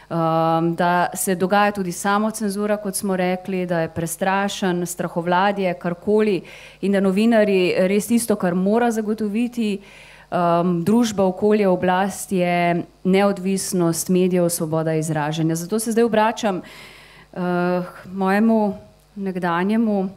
um, 0.09 0.75
da 0.75 1.07
se 1.15 1.35
dogaja 1.35 1.73
tudi 1.73 1.93
samocenzura, 1.93 2.77
kot 2.77 2.95
smo 2.95 3.17
rekli, 3.17 3.67
da 3.67 3.81
je 3.81 3.89
prestrašen, 3.89 4.87
strahovladje, 4.87 5.75
karkoli 5.75 6.43
in 6.81 6.93
da 6.93 7.01
novinari 7.01 7.75
res 7.89 8.07
tisto, 8.07 8.37
kar 8.37 8.55
mora 8.55 8.91
zagotoviti. 8.91 9.79
Um, 10.27 10.81
družba, 10.85 11.23
okolje, 11.25 11.69
oblast 11.69 12.33
je 12.33 12.83
neodvisnost 13.05 14.09
medijev, 14.09 14.49
svoboda 14.49 14.95
izražanja. 14.99 15.55
Zato 15.55 15.79
se 15.79 15.93
zdaj 15.93 16.05
obračam 16.05 16.57
uh, 16.59 17.41
mojemu 18.13 18.75
nekdanjemu 19.15 20.09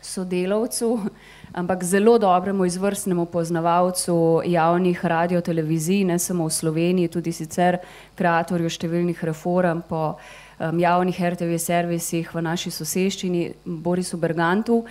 sodelavcu, 0.00 0.92
uh, 0.92 1.02
ampak 1.58 1.84
zelo 1.84 2.18
dobremu 2.18 2.64
izvrstnemu 2.64 3.26
poznavalcu 3.26 4.42
javnih 4.46 5.04
radiotelevizij, 5.04 6.04
ne 6.04 6.18
samo 6.18 6.46
v 6.46 6.54
Sloveniji, 6.54 7.10
tudi 7.10 7.32
sicer 7.34 7.80
kreatorju 8.14 8.70
številnih 8.70 9.24
reform 9.26 9.82
po 9.88 10.02
um, 10.14 10.78
javnih 10.78 11.18
RTV 11.34 11.58
servisih 11.58 12.30
v 12.34 12.44
naši 12.46 12.70
soseščini, 12.70 13.44
Borisu 13.64 14.20
Bergantu. 14.22 14.84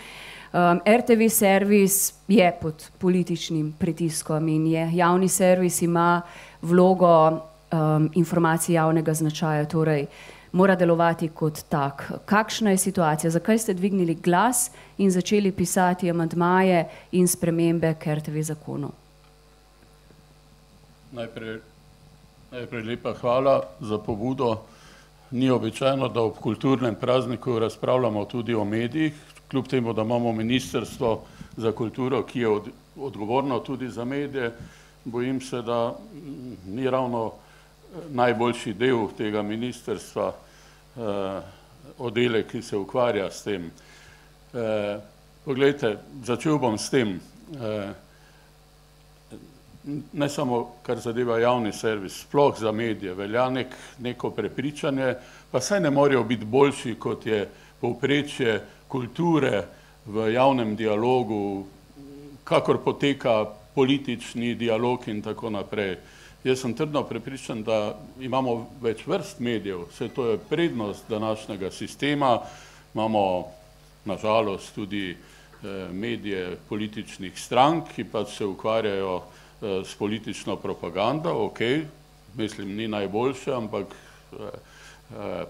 Um, 0.52 0.82
RTV 0.84 1.30
servis 1.32 2.14
je 2.28 2.48
pod 2.62 2.90
političnim 3.00 3.74
pritiskom 3.80 4.48
in 4.48 4.68
je 4.68 4.90
javni 5.00 5.28
servis 5.30 5.82
ima 5.82 6.22
vlogo 6.62 7.14
um, 7.72 8.10
informacij 8.16 8.76
javnega 8.76 9.14
značaja, 9.14 9.68
torej 9.72 10.08
mora 10.52 10.76
delovati 10.76 11.30
kot 11.30 11.60
tak. 11.70 12.12
Kakšna 12.26 12.72
je 12.72 12.78
situacija? 12.78 13.32
Zakaj 13.32 13.58
ste 13.58 13.74
dvignili 13.74 14.16
glas 14.16 14.72
in 14.98 15.12
začeli 15.12 15.52
pisati 15.52 16.10
amantmaje 16.10 16.86
in 17.12 17.28
spremembe 17.28 17.96
KRTV 18.00 18.42
zakonov? 18.42 18.92
Najprej, 21.12 21.60
najprej 22.52 22.84
lepa 22.84 23.14
hvala 23.14 23.62
za 23.80 23.98
pobudo. 23.98 24.58
Ni 25.32 25.50
običajno, 25.50 26.08
da 26.08 26.22
ob 26.22 26.38
kulturnem 26.40 26.96
prazniku 26.96 27.60
razpravljamo 27.60 28.26
tudi 28.26 28.56
o 28.56 28.64
medijih, 28.64 29.14
kljub 29.52 29.68
temu, 29.68 29.94
da 29.94 30.02
imamo 30.02 30.32
Ministrstvo 30.32 31.22
za 31.58 31.72
kulturo, 31.72 32.24
ki 32.24 32.40
je 32.40 32.48
od, 32.48 32.70
odgovorno 32.96 33.60
tudi 33.60 33.90
za 33.90 34.06
medije. 34.06 34.54
Bojim 35.06 35.42
se, 35.42 35.62
da 35.62 35.96
ni 36.68 36.90
ravno 36.90 37.32
najboljši 38.10 38.74
del 38.74 39.08
tega 39.18 39.42
ministrstva, 39.42 40.34
eh, 40.98 41.42
oddelek, 41.98 42.48
ki 42.52 42.62
se 42.62 42.78
ukvarja 42.78 43.32
s 43.32 43.44
tem. 43.44 43.72
Eh, 44.54 45.00
poglejte, 45.46 45.98
začel 46.24 46.58
bom 46.60 46.78
s 46.78 46.90
tem, 46.90 47.20
eh, 47.62 47.94
ne 50.14 50.30
samo 50.30 50.76
kar 50.84 51.00
zadeva 51.00 51.40
javni 51.40 51.74
servis, 51.74 52.22
sploh 52.22 52.60
za 52.60 52.72
medije, 52.72 53.14
velja 53.14 53.50
nek, 53.50 53.68
neko 54.00 54.32
prepričanje, 54.32 55.16
pa 55.52 55.62
saj 55.62 55.80
ne 55.80 55.90
morejo 55.90 56.24
biti 56.24 56.46
boljši, 56.46 56.96
kot 57.00 57.26
je 57.26 57.50
povprečje 57.80 58.62
kulture 58.88 59.66
v 60.06 60.32
javnem 60.34 60.76
dialogu, 60.76 61.66
kakor 62.44 62.78
poteka 62.84 63.46
politični 63.76 64.56
dialog 64.56 65.08
in 65.08 65.22
tako 65.22 65.50
naprej. 65.50 65.98
Jaz 66.44 66.60
sem 66.62 66.74
trdno 66.74 67.02
prepričan, 67.04 67.64
da 67.64 67.98
imamo 68.22 68.68
več 68.82 69.02
vrst 69.08 69.40
medijev, 69.40 69.88
vse 69.90 70.08
to 70.14 70.26
je 70.30 70.38
prednost 70.50 71.10
današnjega 71.10 71.72
sistema, 71.72 72.40
imamo 72.94 73.48
nažalost 74.06 74.76
tudi 74.76 75.10
eh, 75.12 75.88
medije 75.92 76.58
političnih 76.70 77.40
strank, 77.42 77.90
ki 77.96 78.04
pa 78.04 78.26
se 78.26 78.46
ukvarjajo 78.46 79.18
eh, 79.18 79.82
s 79.86 79.96
politično 79.96 80.56
propagando, 80.56 81.34
ok, 81.34 81.60
mislim, 82.36 82.76
ni 82.76 82.88
najboljše, 82.88 83.54
ampak 83.54 83.88
eh, 84.32 84.38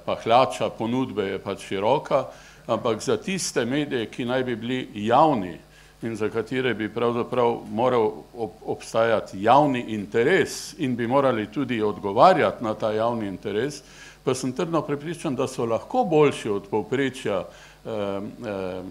pahljača 0.06 0.70
ponudbe 0.70 1.24
je 1.24 1.40
pač 1.40 1.68
široka, 1.68 2.26
ampak 2.68 3.02
za 3.02 3.18
tiste 3.18 3.66
medije, 3.66 4.06
ki 4.06 4.26
naj 4.26 4.44
bi 4.44 4.56
bili 4.56 4.88
javni, 4.94 5.58
in 6.02 6.16
za 6.16 6.30
katere 6.30 6.74
bi 6.74 6.90
pravzaprav 6.94 7.60
moral 7.72 8.12
ob, 8.38 8.52
obstajati 8.66 9.42
javni 9.44 9.86
interes 9.88 10.74
in 10.78 10.96
bi 10.96 11.08
morali 11.08 11.48
tudi 11.52 11.82
odgovarjati 11.82 12.64
na 12.64 12.74
ta 12.74 12.92
javni 12.92 13.28
interes, 13.28 13.82
pa 14.24 14.34
sem 14.34 14.54
trdno 14.54 14.82
prepričan, 14.82 15.36
da 15.36 15.48
so 15.48 15.66
lahko 15.66 16.04
boljši 16.04 16.50
od 16.50 16.68
povprečja 16.68 17.40
eh, 17.40 17.90
eh, 17.90 18.82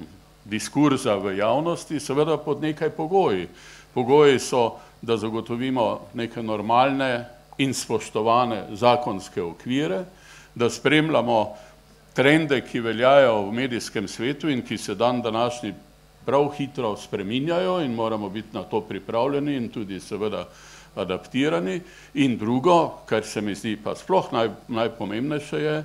diskurza 0.44 1.14
v 1.14 1.36
javnosti, 1.36 2.00
seveda 2.00 2.36
pod 2.36 2.62
nekaj 2.62 2.90
pogoji. 2.90 3.48
Pogoji 3.94 4.38
so, 4.38 4.76
da 5.02 5.16
zagotovimo 5.16 6.00
neke 6.14 6.42
normalne 6.42 7.24
in 7.58 7.74
spoštovane 7.74 8.64
zakonske 8.72 9.42
okvire, 9.42 10.04
da 10.54 10.70
spremljamo 10.70 11.54
trende, 12.14 12.60
ki 12.60 12.80
veljajo 12.80 13.42
v 13.42 13.52
medijskem 13.52 14.08
svetu 14.08 14.48
in 14.48 14.62
ki 14.62 14.78
se 14.78 14.94
dan 14.94 15.22
današnji 15.22 15.74
prav 16.26 16.50
hitro 16.58 16.96
spreminjajo 16.96 17.80
in 17.84 17.94
moramo 17.94 18.28
biti 18.28 18.48
na 18.52 18.62
to 18.62 18.80
pripravljeni 18.80 19.56
in 19.56 19.68
tudi 19.68 20.00
seveda 20.00 20.46
adaptirani. 20.96 21.80
In 22.14 22.36
drugo, 22.38 22.98
kar 23.06 23.24
se 23.24 23.40
mi 23.40 23.54
zdi 23.54 23.76
pa 23.84 23.94
sploh 23.94 24.32
naj, 24.32 24.50
najpomembnejše 24.68 25.56
je, 25.56 25.84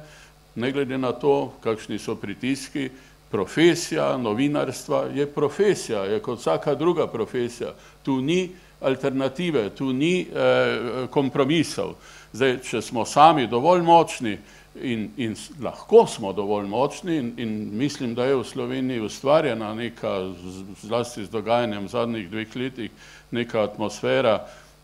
ne 0.56 0.72
glede 0.72 0.98
na 0.98 1.12
to, 1.12 1.54
kakšni 1.64 2.00
so 2.00 2.16
pritiski, 2.16 2.90
profesija 3.32 4.18
novinarstva 4.18 5.06
je 5.16 5.26
profesija, 5.28 6.04
je 6.04 6.20
kot 6.20 6.40
vsaka 6.40 6.76
druga 6.76 7.08
profesija. 7.08 7.72
Tu 8.04 8.22
ni 8.22 8.50
alternative, 8.82 9.70
tu 9.70 9.94
ni 9.94 10.22
eh, 10.22 11.08
kompromisov. 11.10 11.96
Zdaj, 12.34 12.58
če 12.64 12.82
smo 12.82 13.06
sami 13.06 13.48
dovolj 13.48 13.82
močni, 13.82 14.38
in, 14.76 15.10
in 15.18 15.36
lahko 15.62 16.06
smo 16.08 16.34
dovolj 16.34 16.68
močni 16.68 17.18
in, 17.18 17.34
in 17.38 17.78
mislim, 17.78 18.16
da 18.16 18.26
je 18.26 18.36
v 18.36 18.44
Sloveniji 18.44 19.02
ustvarjena 19.02 19.74
neka, 19.76 20.34
zlasti 20.82 21.26
z 21.26 21.30
dogajanjem 21.30 21.88
zadnjih 21.88 22.30
dveh 22.30 22.56
letih, 22.56 22.92
neka 23.32 23.64
atmosfera 23.64 24.40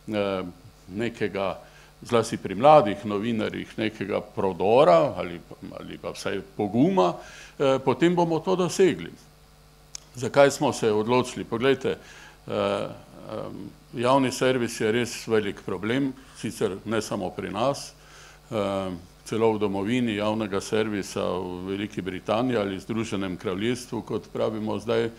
eh, 0.08 0.43
nekega, 0.88 1.60
zlasti 2.02 2.38
pri 2.38 2.56
mladih 2.56 3.06
novinarjih, 3.06 3.78
nekega 3.78 4.21
prodora 4.21 5.13
ali, 5.17 5.39
ali 5.80 5.97
pa 5.97 6.12
vsaj 6.12 6.41
poguma, 6.58 7.13
eh, 7.60 7.80
potem 7.86 8.15
bomo 8.15 8.39
to 8.39 8.56
dosegli. 8.56 9.12
Zakaj 10.15 10.52
smo 10.52 10.73
se 10.73 10.91
odločili? 10.91 11.45
Poglejte, 11.45 11.89
eh, 11.89 12.52
eh, 12.52 12.89
javni 13.93 14.32
servis 14.32 14.82
je 14.82 14.91
res 14.91 15.28
velik 15.28 15.62
problem, 15.65 16.13
sicer 16.38 16.78
ne 16.86 17.02
samo 17.02 17.30
pri 17.30 17.52
nas, 17.52 17.93
eh, 18.52 18.89
celo 19.28 19.52
v 19.52 19.60
domovini 19.60 20.16
javnega 20.16 20.62
servisa 20.63 21.20
v 21.20 21.68
Veliki 21.68 22.02
Britaniji 22.02 22.58
ali 22.58 22.80
Združenem 22.80 23.36
kraljestvu, 23.38 24.02
kot 24.02 24.30
pravimo 24.34 24.80
zdaj, 24.80 25.10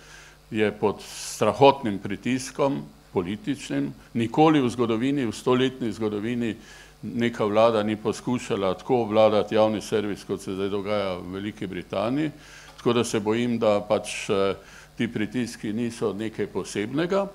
je 0.51 0.71
pod 0.73 1.03
strahotnim 1.05 1.99
pritiskom 1.99 2.81
političnim. 3.12 3.92
Nikoli 4.14 4.64
v 4.64 4.71
zgodovini, 4.73 5.27
v 5.29 5.33
stoletni 5.37 5.92
zgodovini 5.92 6.55
neka 7.03 7.44
vlada 7.44 7.83
ni 7.83 7.97
poskušala 7.97 8.75
tako 8.81 9.05
vladati 9.05 9.55
javni 9.55 9.81
servis, 9.81 10.25
kot 10.25 10.40
se 10.40 10.55
zdaj 10.57 10.68
dogaja 10.68 11.18
v 11.18 11.33
Veliki 11.33 11.66
Britaniji. 11.66 12.31
Tako 12.77 12.92
da 12.92 13.05
se 13.05 13.21
bojim, 13.21 13.59
da 13.59 13.81
pač 13.81 14.31
eh, 14.31 14.57
ti 14.97 15.09
pritiski 15.12 15.73
niso 15.73 16.12
nekaj 16.12 16.47
posebnega. 16.47 17.27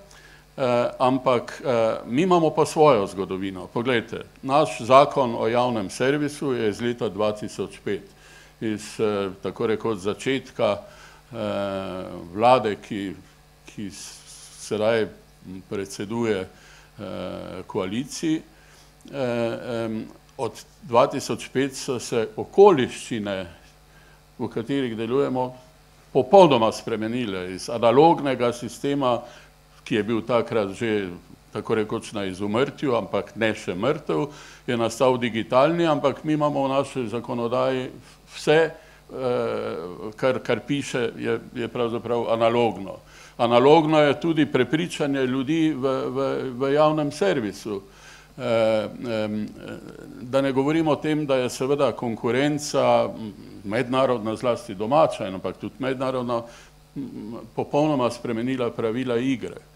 Ampak 1.00 1.62
mi 2.06 2.22
imamo 2.22 2.50
pa 2.50 2.66
svojo 2.66 3.08
zgodovino. 3.08 3.68
Poglejte, 3.74 4.26
naš 4.42 4.82
zakon 4.82 5.36
o 5.40 5.48
javnem 5.48 5.90
servisu 5.90 6.54
je 6.54 6.70
iz 6.70 6.82
leta 6.82 7.10
2005, 7.10 8.00
iz 8.62 8.98
tako 9.42 9.68
rekoč 9.68 9.98
začetka 9.98 10.78
vlade, 12.34 12.76
ki, 12.76 13.16
ki 13.66 13.90
sedaj 14.60 15.08
predseduje 15.70 16.48
koaliciji. 17.68 18.42
Od 20.38 20.52
2005 20.90 21.74
so 21.74 22.00
se 22.00 22.28
okoliščine, 22.36 23.46
v 24.40 24.48
katerih 24.50 24.98
delujemo, 24.98 25.54
popolnoma 26.14 26.72
spremenile 26.72 27.54
iz 27.56 27.70
analognega 27.70 28.54
sistema, 28.54 29.20
ki 29.84 29.96
je 29.96 30.04
bil 30.04 30.22
takrat 30.22 30.74
že 30.78 31.10
tako 31.54 31.76
rekoč 31.76 32.12
na 32.12 32.26
izumrtju, 32.26 32.96
ampak 32.98 33.36
ne 33.36 33.54
še 33.54 33.76
mrtev, 33.78 34.26
je 34.68 34.78
nastal 34.78 35.18
digitalni, 35.22 35.86
ampak 35.86 36.24
mi 36.24 36.34
imamo 36.34 36.66
v 36.66 36.72
naši 36.72 37.08
zakonodaji 37.14 37.90
vse, 38.34 38.60
kar, 40.18 40.40
kar 40.42 40.60
piše, 40.66 41.12
je, 41.18 41.40
je 41.54 41.68
pravzaprav 41.68 42.32
analogno. 42.34 42.98
Analogno 43.38 44.00
je 44.02 44.20
tudi 44.22 44.46
prepričanje 44.46 45.26
ljudi 45.26 45.74
v, 45.78 45.94
v, 46.10 46.28
v 46.58 46.74
javnem 46.74 47.12
servisu. 47.12 47.82
Da 50.22 50.42
ne 50.42 50.52
govorimo 50.52 50.92
o 50.92 50.96
tem, 50.96 51.26
da 51.26 51.36
je 51.36 51.50
seveda 51.50 51.92
konkurenca 51.92 53.10
mednarodna, 53.64 54.36
zlasti 54.36 54.76
domača, 54.76 55.28
ampak 55.30 55.58
tudi 55.62 55.76
mednarodna, 55.80 56.42
popolnoma 57.56 58.10
spremenila 58.12 58.72
pravila 58.72 59.18
igre. 59.18 59.73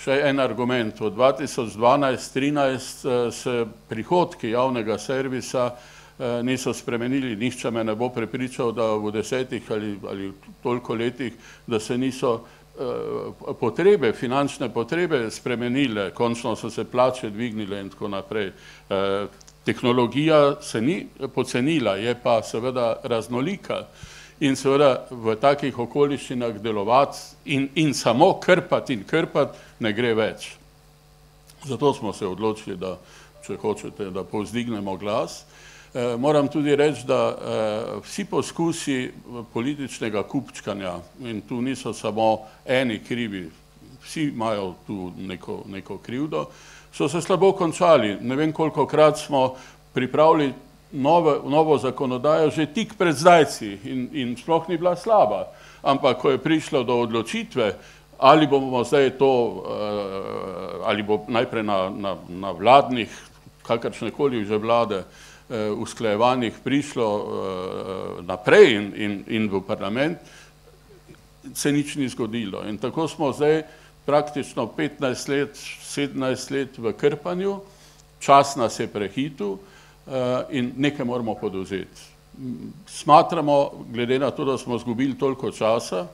Še 0.00 0.20
en 0.30 0.40
argument, 0.40 1.00
od 1.00 1.16
2012-2013 1.16 3.30
se 3.34 3.64
prihodki 3.88 4.50
javnega 4.50 4.98
servisa 4.98 5.70
niso 6.44 6.74
spremenili, 6.76 7.36
nihče 7.36 7.70
me 7.70 7.84
ne 7.84 7.94
bo 7.96 8.08
prepričal, 8.12 8.72
da 8.72 8.92
v 8.94 9.10
desetih 9.12 9.70
ali, 9.72 10.32
toliko 10.62 10.94
letih, 10.94 11.32
da 11.66 11.80
se 11.80 11.98
niso 11.98 12.40
potrebe, 13.60 14.12
finančne 14.12 14.68
potrebe 14.72 15.30
spremenile, 15.30 16.10
končno 16.14 16.56
so 16.56 16.70
se 16.70 16.84
plače 16.84 17.30
dvignile 17.30 17.80
in 17.80 17.90
tako 17.90 18.08
naprej. 18.08 18.52
Tehnologija 19.64 20.62
se 20.62 20.80
ni 20.80 21.06
pocenila, 21.34 21.96
je 21.96 22.14
pa 22.22 22.42
seveda 22.42 22.96
raznolika 23.02 23.86
in 24.40 24.56
seveda 24.56 25.06
v 25.10 25.36
takih 25.40 25.78
okoliščinah 25.78 26.60
delovati 26.62 27.18
in, 27.52 27.68
in 27.74 27.94
samo 27.94 28.32
krpati 28.40 28.96
in 28.96 29.04
krpati 29.04 29.58
ne 29.84 29.92
gre 29.92 30.14
več. 30.14 30.54
Zato 31.64 31.92
smo 31.94 32.12
se 32.12 32.26
odločili, 32.26 32.76
da 32.76 32.96
če 33.44 33.58
hočete, 33.60 34.10
da 34.10 34.24
povzdignemo 34.24 34.96
glas. 34.96 35.44
Moram 36.18 36.48
tudi 36.48 36.76
reči, 36.76 37.02
da 37.04 37.34
vsi 38.04 38.24
poskusi 38.30 38.98
političnega 39.52 40.22
kupčkanja, 40.22 40.94
in 41.26 41.42
tu 41.48 41.60
niso 41.60 41.92
samo 41.92 42.46
eni 42.64 43.00
krivi, 43.04 43.48
vsi 44.04 44.30
imajo 44.30 44.74
tu 44.86 45.12
neko, 45.18 45.64
neko 45.66 45.98
krivdo, 45.98 46.46
so 46.92 47.08
se 47.08 47.20
slabo 47.20 47.52
končali. 47.52 48.16
Ne 48.20 48.36
vem, 48.36 48.52
kolikokrat 48.52 49.18
smo 49.18 49.56
pripravili 49.92 50.52
nove, 50.92 51.38
novo 51.44 51.78
zakonodajo 51.78 52.50
že 52.50 52.66
tik 52.66 52.94
pred 52.98 53.16
zdajci 53.16 53.78
in, 53.84 54.08
in 54.12 54.36
sploh 54.36 54.68
ni 54.68 54.76
bila 54.76 54.96
slaba. 54.96 55.50
Ampak, 55.82 56.20
ko 56.20 56.30
je 56.30 56.38
prišlo 56.38 56.84
do 56.84 57.00
odločitve, 57.00 57.74
ali 58.20 58.46
bomo 58.46 58.84
zdaj 58.84 59.16
to, 59.16 59.64
ali 60.84 61.02
bo 61.02 61.24
najprej 61.28 61.64
na, 61.64 61.88
na, 61.88 62.12
na 62.28 62.50
vladnih, 62.52 63.08
kakršnekoli 63.64 64.44
že 64.44 64.60
vlade, 64.60 65.04
usklajevanjih 65.50 66.60
prišlo 66.62 67.08
naprej 68.22 68.76
in, 68.76 68.86
in, 68.94 69.12
in 69.26 69.48
v 69.50 69.64
parlament, 69.64 70.20
se 71.54 71.72
nič 71.72 71.96
ni 71.96 72.06
zgodilo. 72.12 72.62
In 72.68 72.78
tako 72.78 73.08
smo 73.08 73.32
zdaj 73.32 73.64
praktično 74.06 74.68
petnajst 74.76 75.28
let, 75.28 75.56
sedemnajst 75.82 76.50
let 76.50 76.78
v 76.78 76.92
krpanju, 76.92 77.60
čas 78.20 78.54
nas 78.56 78.78
je 78.80 78.86
prehitel 78.86 79.56
in 80.50 80.72
nekaj 80.76 81.06
moramo 81.06 81.34
podvzeti. 81.34 82.02
Smatramo, 82.86 83.70
glede 83.92 84.18
na 84.18 84.30
to, 84.30 84.44
da 84.44 84.58
smo 84.58 84.76
izgubili 84.76 85.18
toliko 85.18 85.50
časa 85.50 86.06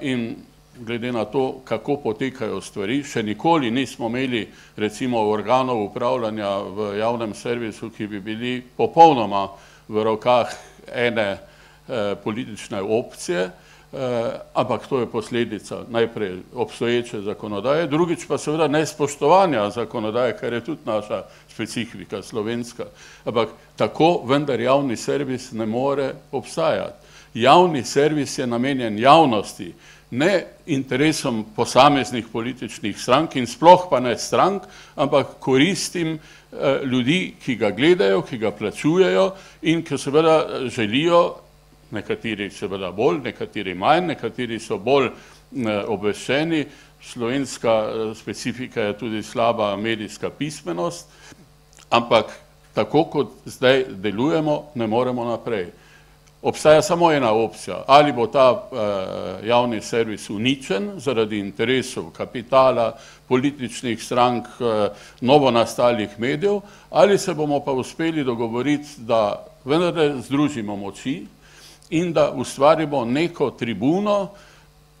in 0.00 0.36
glede 0.80 1.12
na 1.12 1.24
to, 1.24 1.60
kako 1.64 1.96
potekajo 1.96 2.60
stvari. 2.60 3.02
Še 3.04 3.22
nikoli 3.22 3.70
nismo 3.70 4.06
imeli 4.06 4.46
recimo 4.76 5.20
organov 5.30 5.82
upravljanja 5.82 6.50
v 6.58 6.90
javnem 6.98 7.34
servisu, 7.34 7.90
ki 7.90 8.06
bi 8.06 8.20
bili 8.20 8.62
popolnoma 8.76 9.48
v 9.88 10.04
rokah 10.04 10.52
ene 10.94 11.38
politične 12.24 12.82
opcije, 12.82 13.50
ampak 14.54 14.86
to 14.86 15.00
je 15.00 15.06
posledica 15.06 15.78
najprej 15.88 16.36
obstoječe 16.54 17.20
zakonodaje, 17.20 17.86
drugič 17.86 18.26
pa 18.28 18.38
seveda 18.38 18.68
nespoštovanja 18.68 19.70
zakonodaje, 19.70 20.36
kar 20.36 20.52
je 20.52 20.64
tudi 20.64 20.84
naša 20.84 21.22
specifika 21.58 22.22
slovenska. 22.22 22.86
Ampak 23.26 23.48
tako 23.76 24.22
vendar 24.26 24.60
javni 24.60 24.96
servis 24.96 25.50
ne 25.52 25.66
more 25.66 26.12
obstajati. 26.32 27.06
Javni 27.34 27.82
servis 27.84 28.38
je 28.38 28.46
namenjen 28.46 28.98
javnosti, 28.98 29.72
ne 30.10 30.44
interesom 30.66 31.44
posameznih 31.56 32.26
političnih 32.32 32.96
strank 33.00 33.36
in 33.36 33.46
sploh 33.46 33.88
pa 33.90 34.00
ne 34.00 34.14
strank, 34.18 34.62
ampak 34.96 35.36
koristim 35.40 36.18
ljudi, 36.84 37.34
ki 37.44 37.56
ga 37.56 37.70
gledajo, 37.70 38.22
ki 38.22 38.38
ga 38.38 38.50
plačujejo 38.50 39.32
in 39.62 39.82
ki 39.84 39.98
seveda 39.98 40.68
želijo, 40.70 41.34
nekateri 41.90 42.50
seveda 42.50 42.92
bolj, 42.92 43.20
nekateri 43.24 43.74
manj, 43.74 44.06
nekateri 44.14 44.58
so 44.60 44.78
bolj 44.78 45.10
obveščeni, 45.88 46.64
slovenska 47.02 47.74
specifika 48.14 48.82
je 48.82 48.98
tudi 48.98 49.22
slaba 49.22 49.76
medijska 49.76 50.30
pismenost, 50.30 51.08
ampak 51.90 52.26
tako 52.74 53.04
kot 53.04 53.28
zdaj 53.44 53.84
delujemo, 53.88 54.62
ne 54.74 54.86
moremo 54.86 55.24
naprej. 55.24 55.70
Obstaja 56.42 56.82
samo 56.82 57.12
ena 57.12 57.32
opcija, 57.32 57.82
ali 57.86 58.12
bo 58.12 58.26
ta 58.26 58.68
javni 59.42 59.80
servis 59.82 60.30
uničen 60.30 60.92
zaradi 60.96 61.38
interesov 61.38 62.12
kapitala, 62.16 62.92
političnih 63.28 64.02
strank, 64.02 64.46
novonastalih 65.20 66.14
medijev, 66.18 66.60
ali 66.90 67.18
se 67.18 67.34
bomo 67.34 67.60
pa 67.60 67.72
uspeli 67.72 68.24
dogovoriti, 68.24 68.88
da 68.98 69.46
vendarle 69.64 70.20
združimo 70.22 70.76
moči 70.76 71.26
in 71.90 72.12
da 72.12 72.30
ustvarimo 72.30 73.04
neko 73.04 73.50
tribuno, 73.50 74.28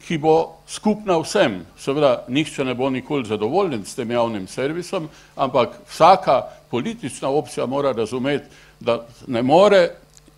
ki 0.08 0.18
bo 0.18 0.58
skupna 0.66 1.18
vsem. 1.22 1.60
Seveda 1.78 2.24
nihče 2.28 2.64
ne 2.64 2.74
bo 2.74 2.90
nikoli 2.90 3.26
zadovoljen 3.26 3.84
s 3.84 3.94
tem 3.94 4.10
javnim 4.10 4.46
servisom, 4.46 5.08
ampak 5.36 5.78
vsaka 5.88 6.42
politična 6.70 7.28
opcija 7.28 7.66
mora 7.66 7.92
razumeti, 7.92 8.44
da 8.80 9.06
ne 9.26 9.42
more 9.42 9.88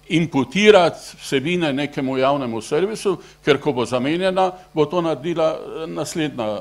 imputirati 0.09 1.17
vsebine 1.21 1.73
nekemu 1.73 2.19
javnemu 2.19 2.61
servisu, 2.61 3.17
ker 3.45 3.61
ko 3.61 3.73
bo 3.73 3.85
zamenjana, 3.85 4.53
bo 4.75 4.87
to 4.87 5.01
naredila 5.01 5.59
naslednja 5.87 6.59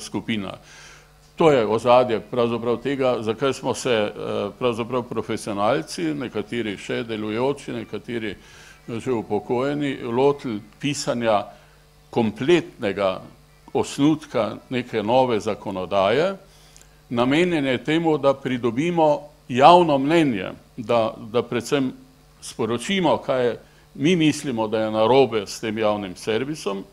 skupina. 0.00 0.52
To 1.36 1.50
je 1.50 1.66
ozadje 1.66 2.20
pravzaprav 2.20 2.76
tega, 2.76 3.16
zakaj 3.22 3.52
smo 3.52 3.74
se 3.74 4.12
pravzaprav 4.58 5.02
profesionalci, 5.02 6.14
nekateri 6.14 6.76
še 6.76 7.02
delujoči, 7.04 7.72
nekateri 7.72 8.34
že 8.88 9.12
upokojeni, 9.12 10.02
lotili 10.02 10.60
pisanja 10.80 11.44
kompletnega 12.10 13.20
osnutka 13.72 14.56
neke 14.70 15.02
nove 15.02 15.40
zakonodaje, 15.40 16.34
namenjene 17.08 17.78
temu, 17.78 18.18
da 18.18 18.34
pridobimo 18.34 19.20
javno 19.48 19.98
mnenje, 19.98 20.50
da, 20.76 21.14
predvsem 21.48 21.92
sporočimo, 22.40 23.16
kaj 23.18 23.56
mi 23.94 24.16
mislimo, 24.16 24.68
da 24.68 24.78
je 24.78 24.90
narobe 24.90 25.46
s 25.46 25.60
tem 25.60 25.78
javnim 25.78 26.16
servisom 26.16 26.84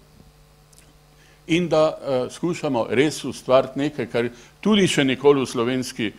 in 1.50 1.70
da 1.70 1.98
skušamo 2.30 2.88
res 2.90 3.24
ustvariti 3.26 3.80
nekaj, 3.80 4.06
kar 4.06 4.28
tudi 4.62 4.86
še 4.88 5.04
nikoli 5.04 5.42
v 5.42 5.50
slovenski, 5.50 6.12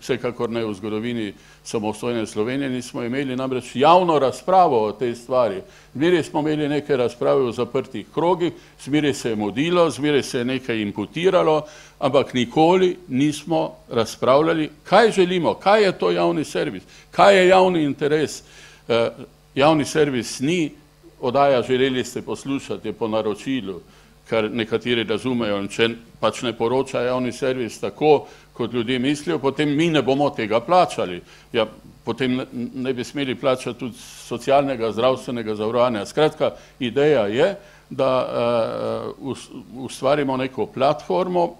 vsekakor 0.00 0.50
ne 0.50 0.64
v 0.66 0.72
zgodovini 0.74 1.28
samostojne 1.64 2.26
Slovenije, 2.26 2.70
nismo 2.70 3.04
imeli 3.04 3.36
namreč 3.36 3.76
javno 3.78 4.18
razpravo 4.18 4.80
o 4.88 4.92
tej 4.98 5.14
stvari. 5.14 5.60
Zmeraj 5.94 6.24
smo 6.26 6.40
imeli 6.40 6.68
neke 6.68 6.96
razprave 6.96 7.44
v 7.46 7.52
zaprtih 7.54 8.06
krogih, 8.14 8.52
zmeraj 8.82 9.14
se 9.14 9.30
je 9.30 9.36
mudilo, 9.36 9.90
zmeraj 9.90 10.22
se 10.22 10.38
je 10.38 10.44
nekaj 10.44 10.82
imputiralo, 10.82 11.60
ampak 11.98 12.34
nikoli 12.34 12.96
nismo 13.08 13.74
razpravljali, 13.90 14.70
kaj 14.84 15.10
želimo, 15.10 15.54
kaj 15.54 15.84
je 15.84 15.92
to 15.98 16.10
javni 16.10 16.44
servis, 16.44 16.82
kaj 17.10 17.38
je 17.38 17.48
javni 17.48 17.82
interes. 17.82 18.42
Javni 19.54 19.84
servis 19.84 20.40
ni 20.40 20.70
oddaja, 21.20 21.62
želeli 21.62 22.04
ste 22.04 22.22
poslušati, 22.22 22.92
po 22.92 23.08
naročilu, 23.08 23.80
kar 24.28 24.50
nekateri 24.50 25.04
razumejo. 25.04 25.58
In 25.58 25.68
če 25.68 25.88
pač 26.20 26.42
ne 26.42 26.52
poroča 26.52 27.02
javni 27.02 27.32
servis 27.32 27.80
tako, 27.80 28.26
kot 28.52 28.72
ljudje 28.72 28.98
mislijo, 28.98 29.38
potem 29.38 29.76
mi 29.76 29.90
ne 29.90 30.02
bomo 30.02 30.30
tega 30.30 30.60
plačali. 30.60 31.20
Ja, 31.52 31.66
potem 32.04 32.36
ne, 32.36 32.46
ne 32.74 32.92
bi 32.92 33.04
smeli 33.04 33.34
plačati 33.34 33.78
tudi 33.78 33.98
socialnega, 34.28 34.92
zdravstvenega 34.92 35.54
zavarovanja. 35.54 36.06
Skratka, 36.06 36.54
ideja 36.78 37.26
je, 37.26 37.54
da 37.90 38.10
uh, 39.20 39.36
ustvarimo 39.84 40.36
neko 40.36 40.66
platformo 40.66 41.54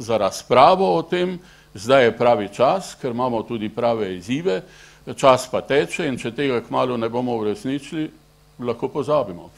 za 0.00 0.16
razpravo 0.16 0.96
o 0.96 1.02
tem, 1.02 1.38
zdaj 1.74 2.04
je 2.04 2.16
pravi 2.16 2.48
čas, 2.48 2.94
ker 3.00 3.12
imamo 3.12 3.42
tudi 3.42 3.68
prave 3.68 4.14
izzive, 4.16 4.62
čas 5.16 5.48
pa 5.50 5.60
teče 5.60 6.08
in 6.08 6.18
če 6.18 6.32
tega 6.32 6.60
kmalo 6.64 6.96
ne 6.96 7.08
bomo 7.08 7.36
uresničili, 7.36 8.10
lahko 8.58 8.88
pozabimo. 8.88 9.50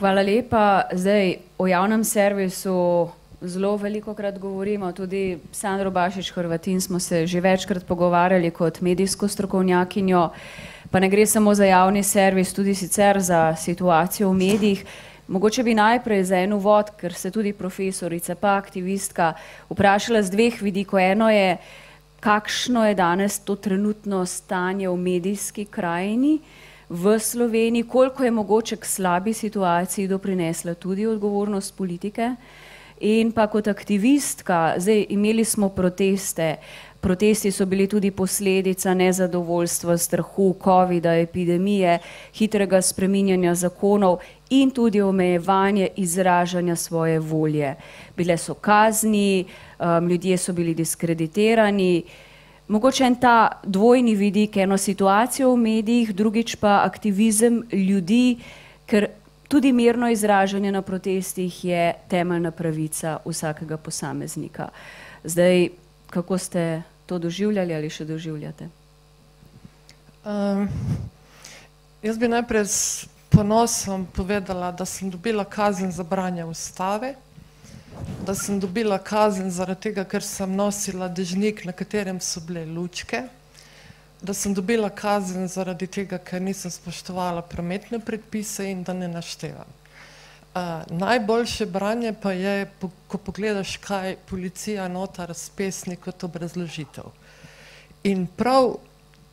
Hvala 0.00 0.22
lepa. 0.24 0.88
Zdaj 0.92 1.34
o 1.58 1.66
javnem 1.68 2.04
servisu 2.04 3.08
zelo 3.40 3.76
veliko 3.76 4.14
krat 4.14 4.38
govorimo, 4.38 4.92
tudi 4.92 5.38
Sandro 5.52 5.90
Bašič 5.90 6.32
Hrvatin 6.32 6.80
smo 6.80 7.00
se 7.00 7.26
že 7.26 7.40
večkrat 7.40 7.84
pogovarjali 7.86 8.50
kot 8.50 8.80
medijsko 8.80 9.28
strokovnjakinjo, 9.28 10.28
pa 10.90 11.00
ne 11.00 11.08
gre 11.08 11.26
samo 11.26 11.54
za 11.54 11.64
javni 11.64 12.02
servis, 12.02 12.54
tudi 12.54 12.74
sicer 12.74 13.20
za 13.20 13.56
situacijo 13.56 14.30
v 14.30 14.34
medijih. 14.34 14.84
Mogoče 15.30 15.62
bi 15.62 15.74
najprej 15.74 16.24
za 16.24 16.38
en 16.42 16.52
uvod, 16.52 16.88
ker 16.98 17.14
se 17.14 17.30
tudi 17.30 17.52
profesorica 17.52 18.34
pa 18.34 18.56
aktivistka 18.58 19.28
vprašala 19.70 20.24
z 20.26 20.30
dveh 20.34 20.56
vidikov. 20.62 20.98
Eno 20.98 21.28
je, 21.30 21.52
kakšno 22.20 22.82
je 22.88 22.96
danes 22.98 23.38
to 23.38 23.54
trenutno 23.54 24.24
stanje 24.26 24.88
v 24.88 24.96
medijski 24.96 25.64
krajini 25.70 26.40
v 26.88 27.14
Sloveniji, 27.18 27.86
koliko 27.86 28.24
je 28.24 28.30
mogoče 28.30 28.76
k 28.76 28.84
slabi 28.84 29.32
situaciji 29.32 30.08
doprinesla 30.08 30.74
tudi 30.74 31.06
odgovornost 31.06 31.76
politike. 31.76 32.34
In 33.00 33.30
pa 33.32 33.46
kot 33.46 33.68
aktivistka, 33.68 34.74
zdaj 34.76 35.06
imeli 35.08 35.44
smo 35.44 35.68
proteste, 35.68 36.56
protesti 37.00 37.50
so 37.50 37.66
bili 37.66 37.86
tudi 37.86 38.10
posledica 38.10 38.94
nezadovoljstva, 38.94 39.96
strahu, 39.98 40.56
COVID-a, 40.64 41.14
epidemije, 41.22 41.98
hitrega 42.34 42.82
spreminjanja 42.82 43.54
zakonov 43.54 44.18
in 44.50 44.70
tudi 44.70 45.00
omejevanje 45.00 45.88
izražanja 45.96 46.76
svoje 46.76 47.18
volje. 47.18 47.74
Bile 48.16 48.36
so 48.38 48.54
kazni, 48.54 49.44
um, 49.78 50.08
ljudje 50.08 50.38
so 50.38 50.52
bili 50.52 50.74
diskreditirani. 50.74 52.02
Mogoče 52.68 53.04
en 53.04 53.14
ta 53.14 53.60
dvojni 53.64 54.14
vidik, 54.14 54.56
eno 54.56 54.78
situacijo 54.78 55.52
v 55.52 55.56
medijih, 55.56 56.14
drugič 56.14 56.54
pa 56.56 56.82
aktivizem 56.84 57.62
ljudi, 57.72 58.38
ker 58.86 59.06
tudi 59.48 59.72
mirno 59.72 60.10
izražanje 60.10 60.72
na 60.72 60.82
protestih 60.82 61.64
je 61.64 61.94
temeljna 62.08 62.50
pravica 62.50 63.18
vsakega 63.24 63.76
posameznika. 63.76 64.68
Zdaj, 65.24 65.68
kako 66.10 66.38
ste 66.38 66.82
to 67.06 67.18
doživljali 67.18 67.74
ali 67.74 67.90
še 67.90 68.04
doživljate? 68.04 68.68
Um, 70.24 70.68
jaz 72.02 72.18
bi 72.18 72.28
najprej 72.28 72.64
ponosom 73.30 74.06
povedala, 74.06 74.72
da 74.72 74.84
sem 74.84 75.10
dobila 75.10 75.44
kazen 75.44 75.92
za 75.92 76.02
branje 76.02 76.44
ustave, 76.44 77.14
da 78.26 78.34
sem 78.34 78.60
dobila 78.60 78.98
kazen 78.98 79.50
zaradi 79.50 79.80
tega, 79.80 80.04
ker 80.04 80.22
sem 80.22 80.54
nosila 80.56 81.08
dežnik, 81.08 81.64
na 81.64 81.72
katerem 81.72 82.20
so 82.20 82.40
bile 82.40 82.64
lučke, 82.66 83.22
da 84.22 84.34
sem 84.34 84.54
dobila 84.54 84.90
kazen 84.90 85.48
zaradi 85.48 85.86
tega, 85.86 86.18
ker 86.18 86.42
nisem 86.42 86.70
spoštovala 86.70 87.42
prometne 87.42 88.00
predpise 88.00 88.68
in 88.70 88.82
da 88.84 88.92
ne 88.92 89.08
naštevam. 89.08 89.78
Uh, 90.50 90.82
najboljše 90.90 91.66
branje 91.66 92.12
pa 92.12 92.32
je, 92.32 92.66
po, 92.80 92.90
ko 93.08 93.18
pogledaš, 93.18 93.76
kaj 93.76 94.16
policija 94.26 94.88
nota 94.88 95.24
razpesni 95.24 95.96
kot 95.96 96.24
obrazložitev. 96.26 97.06
In 98.02 98.26
prav 98.26 98.74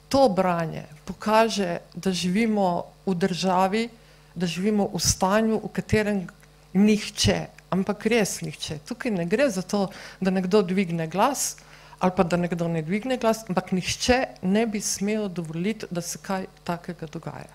to 0.10 0.30
branje 0.30 0.84
pokaže, 1.06 1.80
da 1.96 2.12
živimo 2.12 2.84
v 3.06 3.16
državi, 3.16 3.90
da 4.36 4.46
živimo 4.46 4.90
v 4.94 5.00
stanju, 5.00 5.62
v 5.64 5.70
katerem 5.74 6.28
nihče, 6.74 7.48
ampak 7.72 8.06
res 8.06 8.42
nihče. 8.42 8.80
Tukaj 8.88 9.12
ne 9.12 9.26
gre 9.26 9.50
za 9.50 9.62
to, 9.62 9.88
da 10.20 10.32
nekdo 10.32 10.62
dvigne 10.62 11.08
glas 11.08 11.56
ali 12.00 12.12
pa 12.16 12.24
da 12.24 12.38
nekdo 12.38 12.68
ne 12.68 12.82
dvigne 12.82 13.18
glas, 13.18 13.42
ampak 13.50 13.72
nihče 13.72 14.26
ne 14.42 14.68
bi 14.68 14.82
smel 14.82 15.30
dovoliti, 15.30 15.86
da 15.90 16.02
se 16.02 16.20
kaj 16.22 16.46
takega 16.64 17.08
dogaja. 17.10 17.50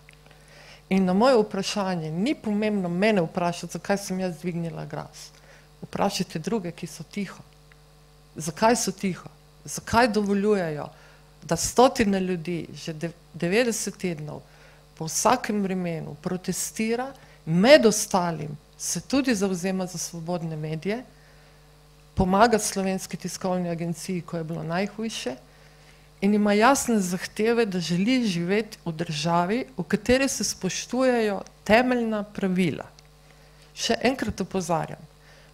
In 0.90 1.04
na 1.04 1.12
moje 1.12 1.38
vprašanje 1.38 2.10
ni 2.10 2.34
pomembno 2.34 2.88
mene 2.88 3.22
vprašati, 3.22 3.72
zakaj 3.72 3.98
sem 3.98 4.20
jaz 4.20 4.40
dvignila 4.40 4.86
glas. 4.86 5.30
Vprašajte 5.82 6.38
druge, 6.38 6.72
ki 6.72 6.86
so 6.86 7.04
tiho. 7.04 7.38
Zakaj 8.36 8.76
so 8.76 8.92
tiho? 8.92 9.30
Zakaj 9.64 10.08
dovoljujejo, 10.08 10.88
da 11.42 11.56
stotine 11.56 12.20
ljudi 12.20 12.66
že 12.74 12.94
90 13.34 13.96
tednov 13.96 14.40
po 14.98 15.04
vsakem 15.04 15.62
vremenu 15.62 16.14
protestira, 16.22 17.12
med 17.44 17.86
ostalim 17.86 18.58
se 18.78 19.00
tudi 19.00 19.34
zauzema 19.34 19.86
za 19.86 19.98
svobodne 19.98 20.56
medije, 20.56 21.04
pomaga 22.14 22.58
slovenski 22.58 23.16
tiskovni 23.16 23.70
agenciji, 23.70 24.20
ko 24.20 24.36
je 24.36 24.44
bilo 24.44 24.62
najhujše, 24.62 25.36
in 26.20 26.34
ima 26.34 26.52
jasne 26.52 27.00
zahteve, 27.00 27.66
da 27.66 27.80
želi 27.80 28.26
živeti 28.26 28.78
v 28.84 28.92
državi, 28.92 29.64
v 29.76 29.82
kateri 29.82 30.28
se 30.28 30.44
spoštujejo 30.44 31.40
temeljna 31.64 32.22
pravila. 32.22 32.86
Še 33.74 33.96
enkrat 34.02 34.40
opozarjam, 34.40 35.00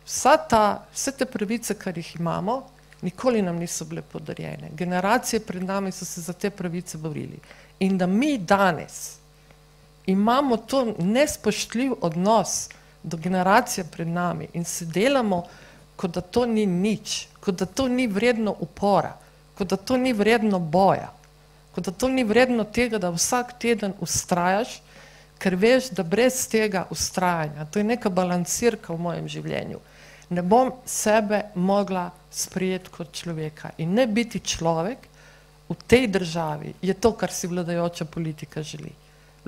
vsa 0.05 0.37
ta, 0.37 0.65
vse 0.93 1.13
te 1.13 1.25
pravice, 1.25 1.75
kar 1.75 1.97
jih 1.97 2.17
imamo, 2.19 2.63
nikoli 3.03 3.43
nam 3.43 3.57
niso 3.57 3.85
bile 3.85 4.03
podarjene. 4.03 4.71
Generacije 4.75 5.41
pred 5.41 5.63
nami 5.63 5.93
so 5.93 6.05
se 6.05 6.21
za 6.21 6.33
te 6.33 6.51
pravice 6.51 6.99
borili. 6.99 7.39
In 7.79 7.99
da 7.99 8.07
mi 8.07 8.39
danes 8.39 9.19
imamo 10.07 10.57
to 10.57 10.95
nespoštljiv 10.99 11.93
odnos 12.01 12.69
do 13.03 13.17
generacije 13.17 13.85
pred 13.85 14.09
nami 14.09 14.49
in 14.53 14.65
se 14.65 14.85
delamo, 14.85 15.45
kot 15.97 16.11
da 16.11 16.21
to 16.21 16.47
ni 16.47 16.67
nič, 16.67 17.27
kot 17.41 17.55
da 17.55 17.67
to 17.67 17.89
ni 17.89 18.07
vredno 18.07 18.55
upora, 18.61 19.13
kot 19.59 19.69
da 19.69 19.77
to 19.77 19.97
ni 19.97 20.13
vredno 20.13 20.59
boja, 20.59 21.11
kot 21.75 21.85
da 21.85 21.91
to 21.91 22.09
ni 22.09 22.25
vredno 22.25 22.65
tega, 22.65 22.99
da 22.99 23.11
vsak 23.11 23.59
teden 23.59 23.93
ustrajaš, 24.01 24.81
ker 25.39 25.55
veš, 25.55 25.91
da 25.91 26.03
brez 26.03 26.49
tega 26.49 26.87
ustrajanja, 26.91 27.67
to 27.71 27.79
je 27.79 27.85
neka 27.85 28.11
balansirka 28.11 28.93
v 28.93 28.99
mojem 28.99 29.29
življenju, 29.29 29.81
ne 30.31 30.43
bom 30.43 30.73
sebe 30.87 31.43
mogla 31.55 32.11
sprijeti 32.31 32.91
kot 32.91 33.13
človeka 33.13 33.71
in 33.79 33.95
ne 33.95 34.07
biti 34.07 34.41
človek 34.41 34.99
v 35.69 35.77
tej 35.87 36.07
državi 36.09 36.75
je 36.83 36.95
to, 36.95 37.13
kar 37.13 37.33
si 37.33 37.47
vladajoča 37.47 38.05
politika 38.05 38.63
želi 38.63 38.93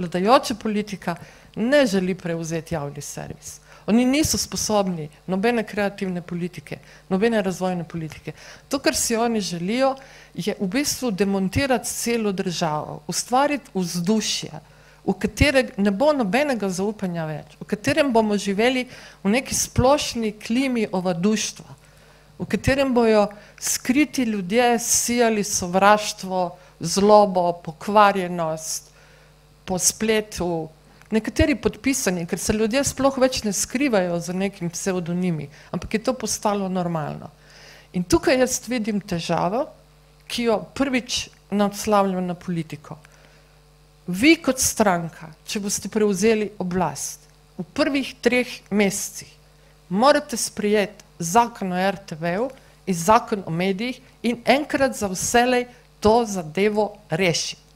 vladajoča 0.00 0.54
politika 0.54 1.16
ne 1.56 1.86
želi 1.86 2.14
prevzeti 2.14 2.74
javni 2.74 3.00
servis. 3.00 3.60
Oni 3.86 4.04
niso 4.04 4.38
sposobni 4.38 5.08
nobene 5.26 5.62
kreativne 5.66 6.22
politike, 6.22 6.78
nobene 7.08 7.42
razvojne 7.42 7.84
politike. 7.84 8.32
To, 8.68 8.78
kar 8.78 8.96
si 8.96 9.16
oni 9.16 9.40
želijo, 9.40 9.94
je 10.34 10.54
v 10.60 10.66
bistvu 10.66 11.10
demontirati 11.10 11.88
celo 11.88 12.32
državo, 12.32 13.00
ustvariti 13.06 13.70
vzdušje, 13.74 14.50
v 15.06 15.14
katerem 15.18 15.70
ne 15.76 15.90
bo 15.90 16.12
nobenega 16.12 16.68
zaupanja 16.68 17.24
več, 17.26 17.56
v 17.60 17.66
katerem 17.66 18.12
bomo 18.12 18.36
živeli 18.36 18.86
v 19.24 19.32
neki 19.32 19.54
splošni 19.54 20.32
klimi 20.32 20.86
ovaduštva, 20.92 21.79
v 22.40 22.46
katerem 22.48 22.94
bojo 22.94 23.28
skriti 23.60 24.22
ljudje 24.22 24.78
sijali 24.78 25.44
sovraštvo, 25.44 26.56
zlobo, 26.80 27.52
pokvarjenost, 27.52 28.90
po 29.64 29.78
spletu, 29.78 30.68
nekateri 31.10 31.54
podpisani, 31.56 32.24
ker 32.26 32.38
se 32.38 32.56
ljudje 32.56 32.84
sploh 32.84 33.18
več 33.20 33.42
ne 33.44 33.52
skrivajo 33.52 34.16
za 34.20 34.32
nekim 34.32 34.70
pseudonimi, 34.70 35.50
ampak 35.70 35.94
je 35.94 36.02
to 36.06 36.14
postalo 36.14 36.68
normalno. 36.68 37.28
In 37.92 38.04
tukaj 38.08 38.40
jaz 38.40 38.56
vidim 38.68 39.00
težavo, 39.00 39.66
ki 40.30 40.48
jo 40.48 40.56
prvič 40.74 41.28
nadslavljam 41.50 42.24
na 42.26 42.34
politiko. 42.34 42.96
Vi 44.06 44.36
kot 44.40 44.62
stranka, 44.62 45.28
če 45.44 45.60
boste 45.60 45.90
prevzeli 45.92 46.48
oblast, 46.58 47.28
v 47.58 47.66
prvih 47.76 48.14
treh 48.22 48.48
mesecih 48.70 49.28
morate 49.90 50.38
sprijeti 50.40 51.09
zakon 51.20 51.72
o 51.72 51.80
RTV-u 51.90 52.50
in 52.86 52.94
zakon 52.94 53.44
o 53.46 53.54
medijih 53.54 54.00
in 54.22 54.40
enkrat 54.44 54.96
za 54.96 55.08
vselej 55.12 55.68
to 56.00 56.24
zadevo 56.26 56.96
rešiti 57.10 57.70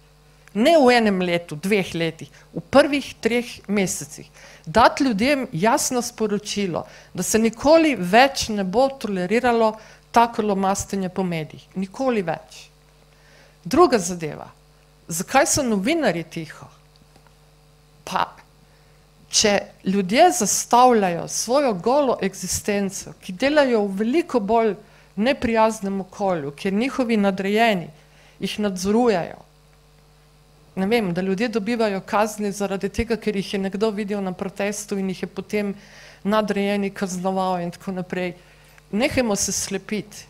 ne 0.54 0.78
v 0.78 0.90
enem 0.94 1.18
letu, 1.22 1.58
dveh 1.58 1.94
letih, 1.94 2.30
v 2.54 2.62
prvih 2.70 3.06
treh 3.20 3.46
mesecih, 3.66 4.26
dati 4.66 5.04
ljudem 5.04 5.48
jasno 5.52 6.02
sporočilo, 6.02 6.84
da 7.14 7.22
se 7.22 7.38
nikoli 7.38 7.96
več 7.98 8.48
ne 8.48 8.64
bo 8.64 8.86
toleriralo 8.88 9.74
tako 10.14 10.46
lomastenje 10.46 11.10
po 11.10 11.24
medijih. 11.26 11.66
Nikoli 11.74 12.22
več. 12.22 12.68
Druga 13.64 13.98
zadeva, 13.98 14.46
zakaj 15.08 15.46
so 15.50 15.66
novinari 15.66 16.22
tiho? 16.22 16.68
Pa, 18.04 18.28
če 19.34 19.60
ljudje 19.84 20.28
zastavljajo 20.30 21.28
svojo 21.28 21.72
golo 21.74 22.18
eksistenco, 22.22 23.16
ki 23.20 23.32
delajo 23.32 23.80
v 23.82 23.96
veliko 23.98 24.40
bolj 24.40 24.76
neprijaznem 25.16 26.00
okolju, 26.00 26.52
kjer 26.54 26.72
njihovi 26.72 27.16
nadrejeni 27.16 27.88
jih 28.38 28.58
nadzorujejo, 28.60 29.40
ne 30.76 30.86
vem, 30.86 31.12
da 31.14 31.22
ljudje 31.22 31.48
dobivajo 31.48 32.00
kazni 32.06 32.52
zaradi 32.52 32.88
tega, 32.88 33.16
ker 33.16 33.36
jih 33.36 33.52
je 33.54 33.60
nekdo 33.66 33.90
videl 33.90 34.22
na 34.22 34.32
protestu 34.32 34.98
in 34.98 35.08
jih 35.10 35.22
je 35.22 35.28
potem 35.30 35.74
nadrejeni 36.24 36.90
kaznoval 36.90 37.60
in 37.62 37.70
tako 37.70 37.92
naprej. 37.92 38.34
Nehajmo 38.90 39.36
se 39.36 39.52
slepiti. 39.52 40.26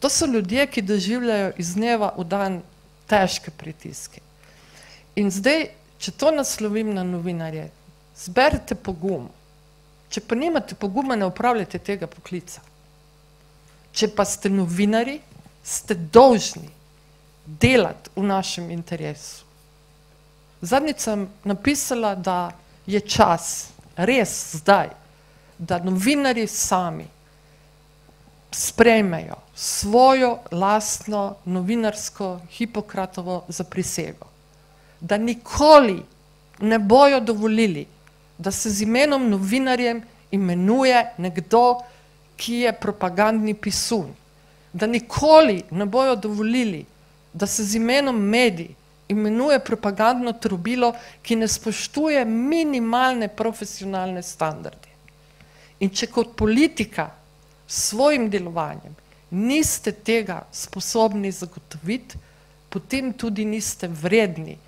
To 0.00 0.08
so 0.08 0.26
ljudje, 0.26 0.66
ki 0.66 0.82
doživljajo 0.82 1.52
iz 1.56 1.74
dneva 1.74 2.12
v 2.16 2.24
dan 2.24 2.60
težke 3.08 3.50
pritiske. 3.50 4.20
In 5.16 5.30
zdaj, 5.30 5.68
če 5.98 6.12
to 6.12 6.30
naslovim 6.30 6.92
na 6.94 7.02
novinarje, 7.02 7.70
zberite 8.18 8.74
pogum. 8.74 9.28
Če 10.08 10.20
pa 10.24 10.34
nimate 10.34 10.74
poguma, 10.74 11.16
ne 11.16 11.26
upravljate 11.28 11.78
tega 11.78 12.06
poklica. 12.06 12.62
Če 13.92 14.08
pa 14.14 14.24
ste 14.24 14.50
novinari, 14.50 15.18
ste 15.64 15.94
dolžni 15.94 16.68
delati 17.44 18.10
v 18.16 18.24
našem 18.28 18.70
interesu. 18.70 19.44
Zadnjič 20.60 21.04
sem 21.04 21.28
napisala, 21.44 22.14
da 22.14 22.50
je 22.86 23.00
čas, 23.00 23.68
res 23.96 24.56
zdaj, 24.58 24.90
da 25.58 25.78
novinari 25.82 26.46
sami 26.46 27.06
sprejmejo 28.50 29.36
svojo 29.54 30.38
lastno 30.50 31.36
novinarsko 31.44 32.40
hipokratovo 32.50 33.44
zaprisego. 33.48 34.26
Da 35.00 35.16
nikoli 35.16 36.02
ne 36.60 36.78
bojo 36.78 37.20
dovolili, 37.20 37.86
da 38.38 38.50
se 38.50 38.70
z 38.70 38.82
imenom 38.82 39.28
novinarjem 39.30 40.02
imenuje 40.30 41.04
nekdo, 41.18 41.80
ki 42.36 42.54
je 42.54 42.72
propagandni 42.72 43.54
pisun. 43.54 44.12
Da 44.72 44.86
nikoli 44.86 45.62
ne 45.70 45.86
bojo 45.86 46.16
dovolili, 46.16 46.84
da 47.32 47.46
se 47.46 47.64
z 47.64 47.76
imenom 47.76 48.16
medij 48.16 48.68
imenuje 49.08 49.58
propagandno 49.64 50.32
trobilo, 50.32 50.92
ki 51.22 51.36
ne 51.36 51.48
spoštuje 51.48 52.24
minimalne 52.24 53.28
profesionalne 53.28 54.22
standarde. 54.22 54.88
In 55.80 55.90
če 55.90 56.06
kot 56.12 56.36
politika 56.36 57.10
s 57.66 57.88
svojim 57.88 58.28
delovanjem 58.30 58.94
niste 59.30 59.92
tega 59.92 60.42
sposobni 60.52 61.32
zagotoviti, 61.32 62.18
potem 62.68 63.12
tudi 63.12 63.44
niste 63.44 63.88
vredni 63.88 64.58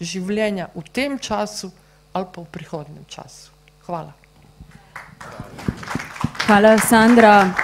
življenja 0.00 0.68
v 0.74 0.84
tem 0.92 1.18
času 1.18 1.70
ali 2.12 2.26
pa 2.34 2.40
v 2.42 2.48
prihodnem 2.50 3.04
času. 3.08 3.50
Hvala. 3.86 4.12
Hvala, 6.46 6.78
Sandra. 6.78 7.54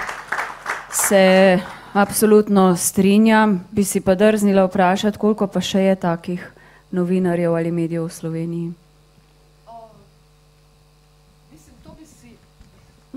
Se 0.91 1.59
absolutno 1.93 2.75
strinjam. 2.75 3.67
Bi 3.71 3.83
si 3.83 4.01
pa 4.01 4.15
drznila 4.15 4.65
vprašati, 4.65 5.17
koliko 5.17 5.47
pa 5.47 5.61
še 5.61 5.81
je 5.81 5.95
takih 5.95 6.51
novinarjev 6.91 7.55
ali 7.55 7.71
medijev 7.71 8.05
v 8.07 8.13
Sloveniji? 8.13 8.71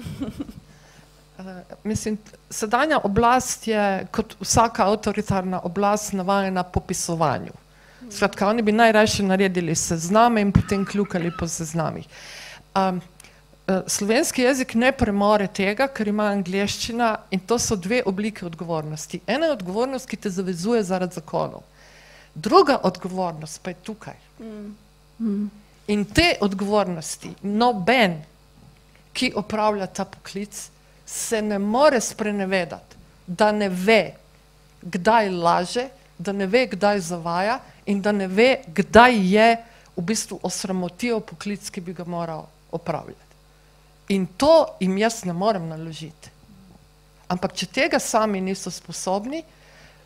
Mislim, 1.84 2.18
sedanja 2.50 3.00
oblast 3.04 3.68
je 3.68 4.06
kot 4.12 4.36
vsaka 4.40 4.84
avtoritarna 4.86 5.60
oblast 5.64 6.12
navajena 6.12 6.62
popisovanju. 6.62 7.59
Skratka, 8.10 8.48
oni 8.48 8.62
bi 8.62 8.72
najrajše 8.72 9.22
naredili 9.22 9.74
sezname 9.74 10.40
in 10.40 10.52
potem 10.52 10.86
kljukali 10.86 11.30
po 11.38 11.48
seznamih. 11.48 12.06
Um, 12.74 13.00
slovenski 13.86 14.42
jezik 14.42 14.74
ne 14.74 14.92
premore 14.92 15.46
tega, 15.46 15.86
ker 15.88 16.08
ima 16.08 16.26
angliščina 16.34 17.10
in 17.30 17.40
to 17.46 17.58
so 17.58 17.76
dve 17.76 18.02
oblike 18.06 18.46
odgovornosti. 18.46 19.20
Ena 19.26 19.46
je 19.46 19.52
odgovornost, 19.52 20.08
ki 20.08 20.16
te 20.16 20.30
zavezuje 20.30 20.82
zaradi 20.84 21.14
zakonov. 21.14 21.62
Druga 22.34 22.80
odgovornost 22.82 23.62
pa 23.62 23.70
je 23.70 23.76
tukaj. 23.84 24.18
In 25.86 26.04
te 26.04 26.34
odgovornosti 26.40 27.34
noben, 27.42 28.20
ki 29.12 29.32
opravlja 29.36 29.86
ta 29.86 30.04
poklic, 30.04 30.70
se 31.06 31.42
ne 31.42 31.58
more 31.58 32.00
sprenevedati, 32.00 32.96
da 33.26 33.52
ne 33.52 33.68
ve, 33.68 34.12
kdaj 34.82 35.30
laže, 35.30 35.88
da 36.18 36.32
ne 36.32 36.46
ve, 36.46 36.66
kdaj 36.70 37.00
zavaja 37.00 37.58
in 37.90 38.00
da 38.02 38.12
ne 38.12 38.28
ve, 38.28 38.62
kdaj 38.66 39.18
je 39.34 39.48
v 39.96 40.04
bistvu 40.06 40.38
osramotil 40.42 41.20
poklic, 41.20 41.66
ki 41.70 41.80
bi 41.80 41.94
ga 41.94 42.06
moral 42.06 42.46
opravljati. 42.70 43.36
In 44.14 44.26
to 44.38 44.76
jim 44.80 44.98
jaz 44.98 45.24
ne 45.24 45.32
morem 45.32 45.68
naložiti. 45.68 46.30
Ampak 47.30 47.54
če 47.54 47.66
tega 47.66 47.98
sami 48.02 48.40
niso 48.42 48.70
sposobni, 48.70 49.42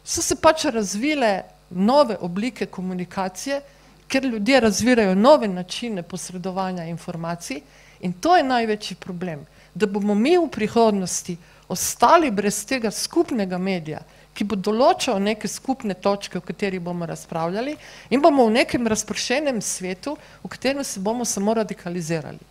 so 0.04 0.20
se 0.22 0.36
pač 0.36 0.66
razvile 0.68 1.44
nove 1.70 2.16
oblike 2.20 2.66
komunikacije, 2.66 3.60
ker 4.08 4.24
ljudje 4.24 4.60
razvirajo 4.60 5.14
nove 5.14 5.48
načine 5.48 6.02
posredovanja 6.02 6.84
informacij 6.84 7.62
in 8.00 8.12
to 8.12 8.36
je 8.36 8.44
največji 8.44 8.96
problem, 9.00 9.46
da 9.74 9.86
bomo 9.86 10.14
mi 10.14 10.36
v 10.36 10.48
prihodnosti 10.52 11.36
ostali 11.68 12.30
brez 12.30 12.60
tega 12.66 12.90
skupnega 12.90 13.58
medija, 13.58 14.02
ki 14.34 14.44
bo 14.44 14.56
določal 14.58 15.20
neke 15.22 15.48
skupne 15.48 15.94
točke, 15.94 16.38
o 16.38 16.44
katerih 16.44 16.82
bomo 16.82 17.06
razpravljali 17.06 17.76
in 18.10 18.22
bomo 18.22 18.48
v 18.48 18.56
nekem 18.58 18.86
razpršenem 18.90 19.60
svetu, 19.62 20.16
v 20.42 20.50
katerem 20.50 20.84
se 20.84 21.00
bomo 21.00 21.24
samo 21.24 21.54
radikalizirali. 21.54 22.42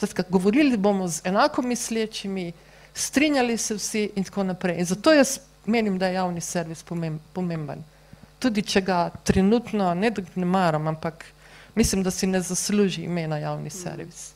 Tako, 0.00 0.24
govorili 0.30 0.76
bomo 0.76 1.08
z 1.08 1.24
enako 1.24 1.62
mislečimi, 1.62 2.52
strinjali 2.94 3.56
se 3.56 3.74
vsi 3.74 4.10
in 4.16 4.24
tako 4.24 4.44
naprej. 4.44 4.80
In 4.80 4.88
zato 4.88 5.12
jaz 5.12 5.38
menim, 5.66 5.98
da 5.98 6.06
je 6.06 6.14
javni 6.14 6.40
servis 6.40 6.84
pomemben. 7.32 7.84
Tudi 8.38 8.62
če 8.62 8.80
ga 8.84 9.10
trenutno 9.24 9.94
ne, 9.94 10.12
ne 10.34 10.46
maram, 10.46 10.88
ampak 10.88 11.24
mislim, 11.74 12.02
da 12.02 12.10
si 12.10 12.26
ne 12.26 12.40
zasluži 12.40 13.04
imena 13.04 13.38
javni 13.38 13.70
servis. 13.70 14.35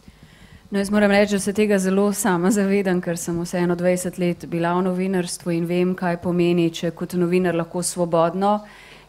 No, 0.70 0.78
jaz 0.78 0.90
moram 0.90 1.11
reči, 1.11 1.35
da 1.35 1.38
se 1.40 1.52
tega 1.52 1.78
zelo 1.78 2.12
sama 2.12 2.50
zavedam, 2.54 3.00
ker 3.02 3.16
sem 3.18 3.35
vseeno 3.42 3.74
20 3.76 4.18
let 4.22 4.44
bila 4.46 4.70
v 4.76 4.85
novinarstvu 4.87 5.50
in 5.50 5.64
vem, 5.66 5.96
kaj 5.98 6.20
pomeni, 6.22 6.68
če 6.70 6.92
kot 6.94 7.16
novinar 7.18 7.59
lahko 7.59 7.83
svobodno 7.83 8.52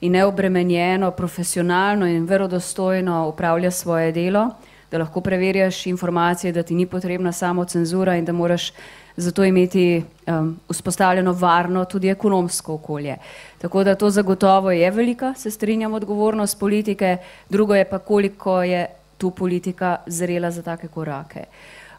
in 0.02 0.18
neobremenjeno, 0.18 1.12
profesionalno 1.14 2.10
in 2.10 2.26
verodostojno 2.26 3.28
upravlja 3.30 3.72
svoje 3.72 4.10
delo 4.12 4.48
da 4.92 4.98
lahko 4.98 5.22
preverjaš 5.22 5.86
informacije, 5.88 6.52
da 6.52 6.64
ti 6.64 6.76
ni 6.76 6.86
potrebna 6.86 7.32
samo 7.32 7.66
cenzura 7.66 8.16
in 8.16 8.26
da 8.26 8.32
moraš 8.32 8.72
zato 9.16 9.44
imeti 9.44 10.04
um, 10.28 10.60
vzpostavljeno 10.70 11.32
varno 11.34 11.86
tudi 11.86 12.10
ekonomsko 12.10 12.74
okolje. 12.74 13.16
Tako 13.62 13.84
da 13.84 13.96
to 13.96 14.10
zagotovo 14.10 14.72
je 14.72 14.92
velika, 14.92 15.34
se 15.34 15.52
strinjam, 15.52 15.94
odgovornost 15.94 16.60
politike, 16.60 17.18
drugo 17.50 17.76
je 17.76 17.90
pa, 17.90 18.00
koliko 18.00 18.64
je 18.64 18.88
tu 19.22 19.30
politika 19.32 20.00
zrela 20.08 20.50
za 20.52 20.64
take 20.66 20.90
korake. 20.90 21.46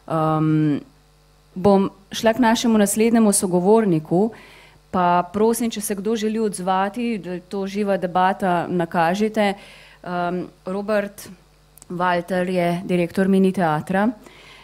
Um, 0.07 0.81
bom 1.55 1.87
šla 2.11 2.33
k 2.33 2.43
našemu 2.43 2.77
naslednjemu 2.77 3.31
sogovorniku, 3.31 4.31
pa 4.91 5.23
prosim, 5.33 5.71
če 5.71 5.81
se 5.81 5.95
kdo 5.95 6.15
želi 6.19 6.39
odzvati, 6.39 7.17
da 7.17 7.39
to 7.39 7.63
živa 7.67 7.97
debata, 7.97 8.65
nakažite. 8.67 9.53
Um, 10.03 10.47
Robert, 10.65 11.29
Walter 11.89 12.49
je 12.49 12.81
direktor 12.85 13.27
mini 13.27 13.53
teatra. 13.55 14.09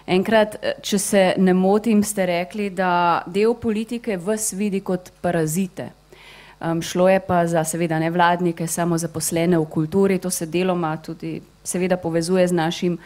Enkrat, 0.10 0.58
če 0.82 1.00
se 1.00 1.24
ne 1.38 1.54
motim, 1.54 2.04
ste 2.04 2.26
rekli, 2.26 2.70
da 2.74 3.22
del 3.30 3.54
politike 3.62 4.18
vas 4.18 4.52
vidi 4.58 4.82
kot 4.82 5.12
parazite. 5.22 5.92
Um, 6.60 6.82
šlo 6.82 7.08
je 7.10 7.20
pa 7.24 7.46
za 7.48 7.64
seveda 7.64 8.00
nevladnike, 8.02 8.68
samo 8.68 8.98
zaposlene 8.98 9.58
v 9.58 9.68
kulturi, 9.70 10.18
to 10.20 10.30
se 10.30 10.46
deloma 10.46 10.98
tudi 10.98 11.38
seveda 11.70 11.98
povezuje 11.98 12.48
z 12.48 12.58
našim 12.58 12.98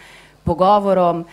pogovorom. 0.44 1.24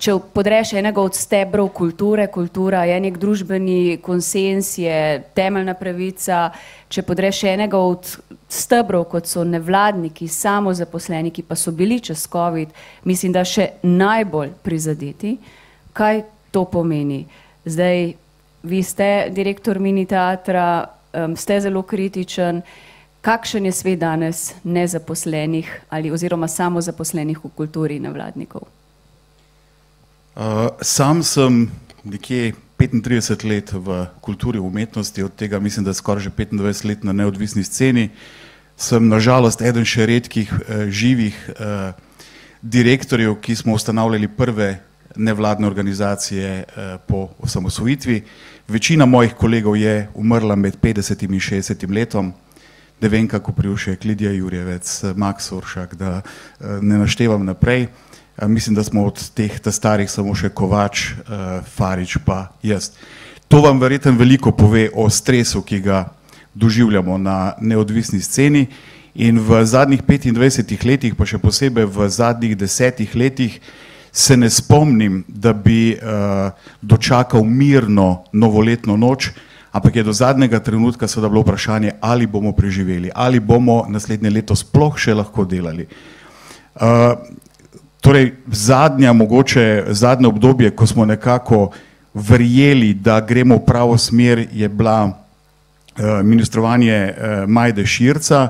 Če 0.00 0.14
podreš 0.34 0.72
enega 0.80 1.02
od 1.04 1.14
stebrov 1.14 1.68
kulture, 1.76 2.26
kultura 2.32 2.82
je 2.88 2.96
nek 3.04 3.18
družbeni 3.20 3.98
konsens, 4.02 4.72
je 4.80 5.20
temeljna 5.36 5.76
pravica, 5.78 6.48
če 6.88 7.04
podreš 7.06 7.44
enega 7.52 7.78
od 7.78 8.08
stebrov, 8.48 9.04
kot 9.12 9.28
so 9.28 9.44
nevladniki, 9.44 10.28
samozaposleni, 10.32 11.32
ki 11.34 11.44
pa 11.46 11.56
so 11.58 11.72
bili 11.76 12.00
čez 12.00 12.24
COVID, 12.32 12.72
mislim, 13.04 13.36
da 13.36 13.44
še 13.44 13.74
najbolj 13.84 14.56
prizadeti, 14.64 15.36
kaj 15.92 16.24
to 16.50 16.64
pomeni. 16.64 17.26
Zdaj, 17.68 18.14
vi 18.68 18.82
ste 18.82 19.28
direktor 19.30 19.78
mini 19.78 20.06
teatra, 20.08 20.88
ste 21.36 21.60
zelo 21.60 21.82
kritičen, 21.82 22.62
Kakšen 23.20 23.66
je 23.66 23.72
svet 23.72 23.98
danes 23.98 24.52
nezaposlenih 24.64 25.70
ali 25.90 26.10
oziroma 26.10 26.48
samozaposlenih 26.48 27.38
v 27.44 27.50
kulturi 27.56 27.98
nevladnikov? 28.00 28.62
Uh, 30.38 30.70
sam 30.82 31.22
sem 31.22 31.70
nekje 32.04 32.54
35 32.78 33.48
let 33.48 33.72
v 33.74 34.06
kulturi 34.20 34.58
umetnosti, 34.58 35.22
od 35.22 35.34
tega 35.34 35.58
mislim, 35.58 35.84
da 35.84 35.94
skoraj 35.94 36.22
že 36.22 36.30
25 36.30 36.86
let 36.86 37.04
na 37.04 37.12
neodvisni 37.12 37.64
sceni. 37.64 38.10
Sem 38.76 39.08
nažalost 39.08 39.62
eden 39.62 39.84
še 39.84 40.06
redkih 40.06 40.52
uh, 40.52 40.86
živih 40.86 41.34
uh, 41.58 41.90
direktorjev, 42.62 43.40
ki 43.42 43.56
smo 43.56 43.74
ustanavljali 43.74 44.28
prve 44.28 44.78
nevladne 45.18 45.66
organizacije 45.66 46.48
eh, 46.48 46.98
po 47.06 47.28
osamosvojitvi. 47.38 48.22
Večina 48.68 49.06
mojih 49.06 49.34
kolegov 49.34 49.76
je 49.76 50.08
umrla 50.14 50.56
med 50.56 50.76
50 50.82 51.24
in 51.24 51.30
60 51.30 51.94
letom. 51.94 52.32
Kako 53.30 53.52
priušek, 53.52 54.04
Lidija 54.04 54.32
Jurjevec, 54.32 55.04
Max 55.16 55.52
Oršak, 55.52 55.94
da 55.94 56.20
eh, 56.20 56.64
ne 56.82 56.98
naštevam 56.98 57.44
naprej. 57.44 57.86
Mislim, 58.42 58.74
da 58.74 58.84
smo 58.84 59.04
od 59.04 59.30
teh 59.34 59.60
ta 59.60 59.72
starih 59.72 60.10
samo 60.10 60.34
še 60.34 60.48
Kovač, 60.54 61.10
Farič 61.74 62.20
pa 62.24 62.52
jaz. 62.62 62.92
To 63.48 63.58
vam 63.60 63.80
verjetno 63.80 64.12
veliko 64.12 64.52
pove 64.52 64.90
o 64.94 65.10
stresu, 65.10 65.62
ki 65.62 65.80
ga 65.80 66.04
doživljamo 66.54 67.18
na 67.18 67.52
neodvisni 67.60 68.20
sceni 68.20 68.66
in 69.14 69.38
v 69.38 69.64
zadnjih 69.64 70.02
25 70.02 70.86
letih, 70.86 71.14
pa 71.14 71.26
še 71.26 71.38
posebej 71.42 71.86
v 71.90 72.08
zadnjih 72.08 72.56
desetih 72.58 73.14
letih, 73.16 73.58
se 74.12 74.36
ne 74.36 74.50
spomnim, 74.50 75.24
da 75.28 75.52
bi 75.52 75.94
uh, 75.94 76.50
dočakal 76.82 77.44
mirno 77.44 78.24
novoletno 78.32 78.96
noč, 78.96 79.30
ampak 79.78 79.96
je 79.96 80.02
do 80.02 80.12
zadnjega 80.12 80.58
trenutka 80.58 81.08
seveda 81.08 81.28
bilo 81.30 81.44
vprašanje, 81.46 81.92
ali 82.00 82.26
bomo 82.26 82.52
preživeli, 82.52 83.10
ali 83.14 83.40
bomo 83.40 83.84
naslednje 83.88 84.30
leto 84.30 84.56
sploh 84.58 84.98
še 84.98 85.14
lahko 85.14 85.46
delali. 85.46 85.86
Uh, 86.74 87.14
torej, 88.02 88.32
zadnja, 88.50 89.12
mogoče 89.12 89.94
zadnje 89.94 90.28
obdobje, 90.28 90.70
ko 90.74 90.86
smo 90.86 91.06
nekako 91.06 91.70
verjeli, 92.14 92.94
da 92.94 93.20
gremo 93.20 93.60
v 93.60 93.66
pravo 93.66 93.98
smer, 93.98 94.48
je 94.52 94.68
bila 94.68 95.04
uh, 95.06 95.14
ministrovanje 96.26 96.98
uh, 96.98 97.46
Majde 97.46 97.86
Širca, 97.86 98.48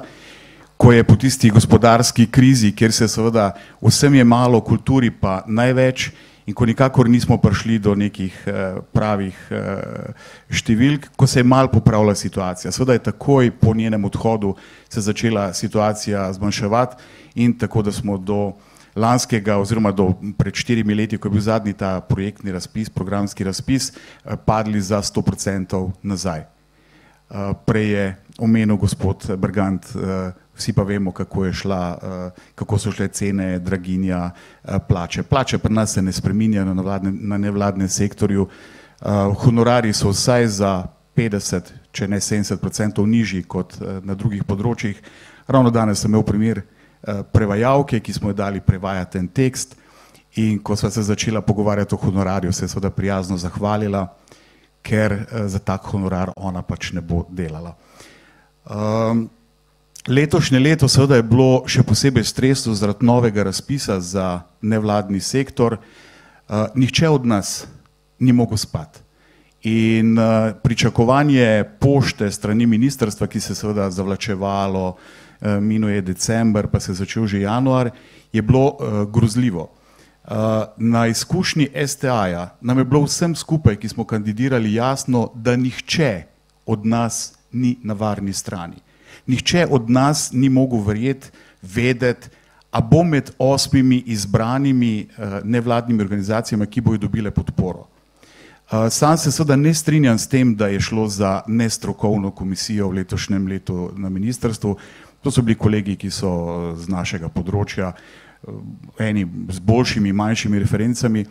ko 0.79 0.93
je 0.93 1.05
po 1.05 1.17
tisti 1.17 1.51
gospodarski 1.51 2.27
krizi, 2.31 2.73
kjer 2.73 2.93
se 2.93 3.09
seveda 3.09 3.51
vsem 3.83 4.15
je 4.15 4.25
malo, 4.25 4.61
kulturi 4.61 5.11
pa 5.11 5.43
največ 5.47 6.11
in 6.49 6.55
ko 6.57 6.65
nikakor 6.65 7.09
nismo 7.13 7.37
prišli 7.37 7.77
do 7.79 7.93
nekih 7.93 8.33
uh, 8.49 8.81
pravih 8.97 9.37
uh, 9.53 10.17
številk, 10.49 11.11
ko 11.13 11.29
se 11.29 11.43
je 11.43 11.45
mal 11.45 11.69
popravila 11.69 12.17
situacija. 12.17 12.73
Seveda 12.73 12.97
je 12.97 13.05
takoj 13.11 13.53
po 13.61 13.77
njenem 13.77 14.09
odhodu 14.09 14.55
se 14.89 15.05
začela 15.05 15.53
situacija 15.53 16.25
zmanjševati 16.33 16.97
in 17.45 17.53
tako, 17.61 17.85
da 17.85 17.93
smo 17.93 18.17
do 18.17 18.57
lanskega 18.97 19.59
oziroma 19.61 19.93
do 19.93 20.11
pred 20.39 20.57
štirimi 20.57 20.97
leti, 20.97 21.19
ko 21.21 21.29
je 21.29 21.37
bil 21.37 21.45
zadnji 21.45 21.77
ta 21.77 22.01
projektni 22.01 22.53
razpis, 22.53 22.89
programski 22.91 23.45
razpis, 23.45 23.93
padli 24.49 24.81
za 24.81 25.03
100% 25.05 25.85
nazaj. 26.03 26.58
Prej 27.67 27.91
je 27.93 28.05
omenil 28.39 28.77
gospod 28.77 29.27
Brgant 29.37 29.85
vsi 30.59 30.73
pa 30.73 30.83
vemo, 30.83 31.13
kako, 31.13 31.53
šla, 31.53 31.99
uh, 32.03 32.43
kako 32.55 32.79
so 32.79 32.93
šle 32.93 33.09
cene, 33.09 33.59
draginja, 33.59 34.31
uh, 34.31 34.77
plače. 34.89 35.23
Plače 35.23 35.59
pri 35.59 35.75
nas 35.75 35.95
se 35.95 36.03
ne 36.03 36.13
spreminjajo 36.13 36.75
na, 36.75 37.01
na 37.03 37.39
nevladnem 37.39 37.89
sektorju. 37.89 38.49
Uh, 39.01 39.37
honorari 39.45 39.93
so 39.93 40.11
vsaj 40.11 40.47
za 40.47 40.73
50, 41.17 41.71
če 41.93 42.09
ne 42.09 42.21
70 42.21 42.67
odstotkov 42.67 43.07
nižji 43.07 43.43
kot 43.43 43.79
uh, 43.81 43.99
na 44.03 44.15
drugih 44.15 44.45
področjih. 44.45 44.99
Ravno 45.47 45.71
danes 45.71 46.03
sem 46.03 46.11
imel 46.11 46.27
primer 46.27 46.63
uh, 46.63 47.23
prevajalke, 47.33 48.01
ki 48.01 48.13
smo 48.13 48.33
jo 48.33 48.41
dali 48.43 48.61
prevajati 48.61 49.19
en 49.23 49.29
tekst 49.29 49.79
in 50.39 50.59
ko 50.63 50.77
sva 50.77 50.91
se 50.91 51.03
začela 51.03 51.41
pogovarjati 51.43 51.95
o 51.95 51.99
honorarju, 51.99 52.53
se 52.53 52.65
je 52.65 52.69
seveda 52.69 52.91
prijazno 52.95 53.39
zahvalila, 53.39 54.05
ker 54.89 55.13
uh, 55.13 55.45
za 55.47 55.61
tak 55.61 55.91
honorar 55.93 56.33
ona 56.37 56.65
pač 56.65 56.95
ne 56.97 57.05
bo 57.05 57.27
delala. 57.29 57.77
Um, 58.65 59.29
Letošnje 60.09 60.59
leto 60.59 60.89
seveda 60.89 61.19
je 61.19 61.25
bilo 61.29 61.65
še 61.69 61.83
posebej 61.85 62.25
stresno 62.25 62.73
zaradi 62.73 63.05
novega 63.05 63.45
razpisa 63.45 63.99
za 64.01 64.41
nevladni 64.65 65.21
sektor. 65.21 65.77
Uh, 65.77 66.71
nihče 66.73 67.11
od 67.13 67.27
nas 67.29 67.67
ni 68.19 68.33
mogel 68.33 68.57
spati. 68.57 69.05
In 69.69 70.17
uh, 70.17 70.55
pričakovanje 70.65 71.65
pošte 71.81 72.31
strani 72.33 72.67
ministrstva, 72.67 73.27
ki 73.27 73.41
se 73.41 73.53
je 73.53 73.61
seveda 73.61 73.91
zavlačevalo, 73.91 74.87
uh, 74.95 75.59
minuje 75.61 76.01
je 76.01 76.07
december, 76.15 76.71
pa 76.73 76.81
se 76.81 76.93
je 76.93 77.03
začel 77.05 77.27
že 77.27 77.45
januar, 77.45 77.91
je 78.33 78.43
bilo 78.43 78.79
uh, 78.79 79.05
grozljivo. 79.13 79.69
Uh, 80.29 80.35
na 80.77 81.07
izkušnji 81.07 81.69
STA-ja 81.87 82.57
nam 82.61 82.79
je 82.79 82.85
bilo 82.85 83.07
vsem 83.07 83.35
skupaj, 83.35 83.77
ki 83.77 83.89
smo 83.89 84.05
kandidirali, 84.05 84.75
jasno, 84.75 85.31
da 85.35 85.57
nihče 85.57 86.23
od 86.67 86.87
nas 86.87 87.39
ni 87.53 87.79
na 87.83 87.95
varni 87.95 88.33
strani 88.33 88.77
nihče 89.29 89.67
od 89.71 89.91
nas 89.91 90.33
ni 90.33 90.49
mogel 90.49 90.81
verjeti, 90.81 91.31
vedeti, 91.63 92.29
a 92.71 92.81
bo 92.81 93.03
med 93.05 93.31
osmimi 93.39 94.03
izbranimi 94.07 95.07
uh, 95.07 95.39
nevladnimi 95.45 96.03
organizacijami, 96.03 96.67
ki 96.67 96.81
bojo 96.81 96.99
dobile 96.99 97.31
podporo. 97.31 97.87
Uh, 98.71 98.89
sam 98.91 99.17
se 99.19 99.33
seveda 99.33 99.57
ne 99.57 99.75
strinjam 99.75 100.19
s 100.19 100.29
tem, 100.29 100.55
da 100.57 100.69
je 100.69 100.81
šlo 100.81 101.09
za 101.09 101.41
nestrokovno 101.47 102.31
komisijo 102.31 102.89
v 102.89 103.01
letošnjem 103.01 103.47
letu 103.49 103.91
na 103.97 104.09
ministrstvu. 104.09 104.77
To 105.23 105.31
so 105.31 105.43
bili 105.43 105.59
kolegi, 105.59 105.97
ki 105.97 106.11
so 106.11 106.31
z 106.77 106.89
našega 106.89 107.29
področja, 107.29 107.89
uh, 107.89 108.28
eni 108.99 109.27
z 109.49 109.59
boljšimi, 109.59 110.13
manjšimi 110.13 110.59
referencami. 110.59 111.25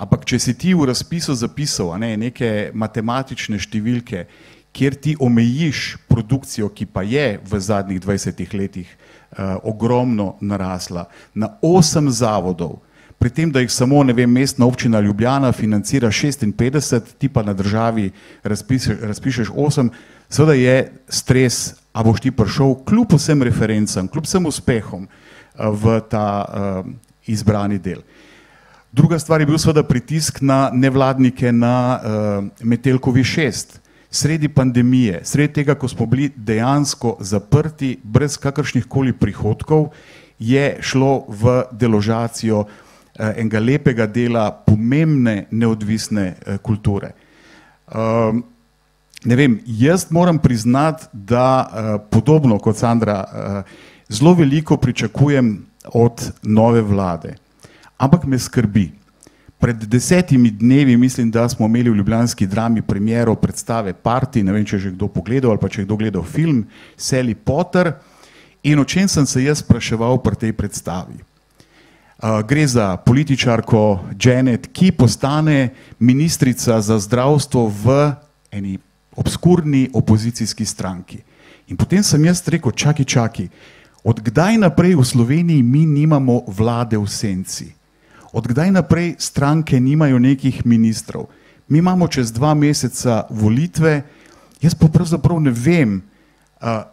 Ampak, 0.00 0.24
če 0.24 0.38
si 0.40 0.54
ti 0.56 0.72
v 0.74 0.86
razpisu 0.88 1.34
zapisal 1.36 1.92
ne, 2.00 2.14
neke 2.16 2.70
matematične 2.72 3.58
številke 3.60 4.24
kjer 4.72 4.94
ti 4.94 5.16
omejiš 5.20 5.96
produkcijo, 6.08 6.68
ki 6.68 6.86
pa 6.86 7.02
je 7.02 7.40
v 7.50 7.60
zadnjih 7.60 8.00
20 8.00 8.54
letih 8.54 8.86
uh, 8.86 9.58
ogromno 9.62 10.36
narasla, 10.40 11.08
na 11.34 11.56
osem 11.62 12.10
zavodov, 12.10 12.78
pri 13.20 13.30
tem, 13.30 13.50
da 13.52 13.60
jih 13.60 13.68
samo, 13.68 14.00
ne 14.04 14.14
vem, 14.16 14.30
mestna 14.32 14.64
občina 14.64 15.00
Ljubljana 15.00 15.52
financira 15.52 16.08
56, 16.08 17.18
ti 17.18 17.28
pa 17.28 17.42
na 17.42 17.52
državi 17.52 18.10
razpišeš, 18.42 18.96
razpišeš 19.02 19.50
osem, 19.56 19.90
seveda 20.28 20.54
je 20.56 20.76
stres, 21.08 21.74
a 21.92 22.02
boš 22.06 22.22
ti 22.24 22.30
prišel 22.30 22.78
kljub 22.86 23.12
vsem 23.18 23.42
referencam, 23.42 24.08
kljub 24.08 24.24
vsem 24.24 24.46
uspehom 24.46 25.04
uh, 25.04 25.29
v 25.60 26.00
ta 26.08 26.26
uh, 26.44 26.90
izbrani 27.26 27.78
del. 27.78 28.00
Druga 28.92 29.18
stvar 29.18 29.40
je 29.40 29.46
bil 29.46 29.58
seveda 29.58 29.84
pritisk 29.86 30.40
na 30.40 30.70
nevladnike 30.74 31.52
na 31.52 31.76
uh, 31.94 32.44
Metelkovi 32.66 33.24
šest, 33.24 33.80
sredi 34.10 34.48
pandemije, 34.48 35.20
sredi 35.24 35.52
tega, 35.52 35.74
ko 35.74 35.88
smo 35.88 36.06
bili 36.06 36.30
dejansko 36.36 37.16
zaprti, 37.20 37.98
brez 38.02 38.36
kakršnih 38.36 38.88
koli 38.88 39.12
prihodkov, 39.12 39.92
je 40.38 40.78
šlo 40.80 41.24
v 41.28 41.62
deložacijo 41.72 42.64
eh, 42.64 43.34
enega 43.36 43.60
lepega 43.60 44.06
dela 44.06 44.50
pomembne 44.66 45.46
neodvisne 45.50 46.26
eh, 46.26 46.58
kulture. 46.58 47.12
Um, 47.94 48.42
ne 49.24 49.36
vem, 49.36 49.60
jaz 49.66 50.06
moram 50.10 50.38
priznati, 50.38 51.06
da 51.12 52.00
podobno 52.10 52.58
kot 52.58 52.76
Sandra, 52.76 53.16
uh, 53.20 53.89
zelo 54.10 54.34
veliko 54.34 54.76
pričakujem 54.76 55.66
od 55.94 56.32
nove 56.42 56.82
vlade, 56.82 57.34
ampak 57.98 58.24
me 58.24 58.38
skrbi. 58.38 58.90
Pred 59.58 59.76
desetimi 59.76 60.50
dnevi 60.50 60.96
mislim, 60.96 61.30
da 61.30 61.48
smo 61.48 61.66
imeli 61.66 61.90
v 61.90 61.94
Ljubljanski 61.94 62.46
drami 62.46 62.82
premiero 62.82 63.34
predstave 63.34 63.92
Parti, 63.92 64.42
ne 64.42 64.52
vem, 64.52 64.64
če 64.64 64.76
je 64.76 64.80
že 64.80 64.90
kdo 64.90 65.08
pogledal 65.08 65.50
ali 65.50 65.60
pa 65.60 65.68
če 65.68 65.82
je 65.82 65.84
kdo 65.84 65.96
gledal 65.96 66.24
film 66.24 66.64
Sally 66.96 67.34
Potter 67.34 67.92
in 68.62 68.78
o 68.78 68.84
čem 68.84 69.08
sem 69.08 69.26
se 69.26 69.44
jaz 69.44 69.60
spraševal 69.60 70.22
pri 70.22 70.36
tej 70.36 70.52
predstavi. 70.52 71.20
Uh, 72.20 72.40
gre 72.44 72.66
za 72.66 72.96
političarko 72.96 74.00
Janet, 74.24 74.66
ki 74.72 74.92
postane 74.92 75.70
ministrica 75.98 76.80
za 76.80 76.98
zdravstvo 76.98 77.68
v 77.68 78.12
eni 78.52 78.78
obskurni 79.16 79.88
opozicijski 79.92 80.64
stranki. 80.64 81.20
In 81.68 81.76
potem 81.76 82.02
sem 82.02 82.24
jaz 82.24 82.42
rekel, 82.48 82.72
čaki, 82.72 83.04
čaki, 83.04 83.48
od 84.04 84.20
kdaj 84.20 84.58
naprej 84.58 84.94
v 84.94 85.04
Sloveniji 85.04 85.62
mi 85.62 85.86
nimamo 85.86 86.42
vlade 86.46 86.98
v 86.98 87.06
senci? 87.06 87.80
odkdaj 88.32 88.70
naprej 88.70 89.14
stranke 89.18 89.80
nimajo 89.80 90.18
nekih 90.18 90.66
ministrov. 90.66 91.26
Mi 91.68 91.78
imamo 91.78 92.08
čez 92.08 92.32
dva 92.32 92.54
meseca 92.54 93.26
volitve, 93.30 94.02
jaz 94.62 94.74
pa 94.74 94.88
pravzaprav 94.88 95.40
ne 95.40 95.50
vem, 95.50 96.02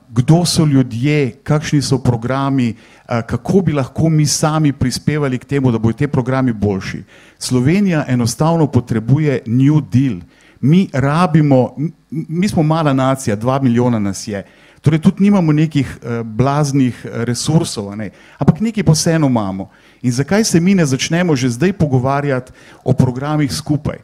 kdo 0.09 0.45
so 0.45 0.65
ljudje, 0.65 1.31
kakšni 1.43 1.81
so 1.81 1.97
programi, 1.99 2.75
kako 3.05 3.61
bi 3.61 3.73
lahko 3.73 4.09
mi 4.09 4.25
sami 4.25 4.73
prispevali 4.73 5.37
k 5.37 5.45
temu, 5.45 5.71
da 5.71 5.77
bodo 5.77 5.97
te 5.97 6.07
programi 6.07 6.53
boljši. 6.53 7.03
Slovenija 7.39 8.05
enostavno 8.07 8.67
potrebuje 8.67 9.41
New 9.45 9.81
Deal. 9.81 10.21
Mi 10.61 10.89
rabimo, 10.93 11.75
mi 12.09 12.47
smo 12.49 12.63
mala 12.63 12.93
nacija, 12.93 13.35
dva 13.35 13.59
milijona 13.61 13.99
nas 13.99 14.27
je, 14.27 14.45
torej 14.87 15.01
tudi 15.03 15.27
nimamo 15.27 15.51
nekih 15.51 15.89
blaznih 16.23 16.95
resursov, 17.27 17.91
ne? 17.99 18.13
ampak 18.39 18.63
nekaj 18.63 18.87
pa 18.87 18.95
vseeno 18.95 19.27
imamo. 19.27 19.67
In 20.07 20.15
zakaj 20.15 20.47
se 20.47 20.63
mi 20.63 20.75
ne 20.79 20.85
začnemo 20.87 21.35
že 21.35 21.51
zdaj 21.59 21.75
pogovarjati 21.75 22.55
o 22.87 22.95
programih 22.95 23.51
skupaj? 23.51 23.99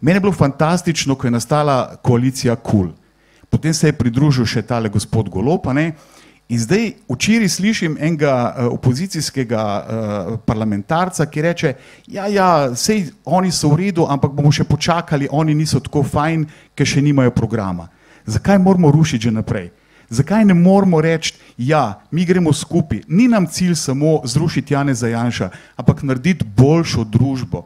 Mene 0.00 0.16
je 0.16 0.20
bilo 0.20 0.32
fantastično, 0.32 1.14
ko 1.14 1.26
je 1.26 1.30
nastala 1.30 1.96
koalicija 2.02 2.56
KUL. 2.56 2.90
Potem 3.50 3.74
se 3.74 3.86
je 3.88 3.94
pridružil 3.94 4.46
še 4.46 4.62
tale 4.66 4.90
gospod 4.90 5.30
Golop, 5.30 5.70
ne? 5.70 5.92
In 6.48 6.58
zdaj 6.60 6.90
včeraj 7.08 7.48
slišim 7.48 7.94
enega 8.00 8.34
uh, 8.34 8.66
opozicijskega 8.74 9.62
uh, 9.62 10.34
parlamentarca, 10.44 11.24
ki 11.26 11.42
reče, 11.42 11.72
ja, 12.06 12.26
ja, 12.26 12.48
sej 12.76 13.06
oni 13.24 13.52
so 13.52 13.70
v 13.72 13.86
redu, 13.86 14.04
ampak 14.04 14.34
bomo 14.34 14.52
še 14.52 14.66
počakali, 14.68 15.30
oni 15.30 15.54
niso 15.54 15.80
tako 15.80 16.02
fajn, 16.02 16.44
ker 16.74 16.86
še 16.86 17.00
nimajo 17.00 17.32
programa. 17.32 17.88
Zakaj 18.26 18.58
moramo 18.58 18.90
rušiti 18.92 19.30
že 19.30 19.32
naprej? 19.32 19.70
Zakaj 20.14 20.44
ne 20.44 20.54
moramo 20.54 21.00
reči, 21.00 21.34
ja, 21.58 22.00
mi 22.10 22.24
gremo 22.24 22.52
skupaj, 22.52 23.02
ni 23.08 23.28
nam 23.28 23.46
cilj 23.46 23.74
samo 23.74 24.20
zrušiti 24.24 24.74
Jane 24.74 24.94
Zajanša, 24.94 25.50
ampak 25.76 26.02
narediti 26.02 26.46
boljšo 26.56 27.04
družbo. 27.04 27.64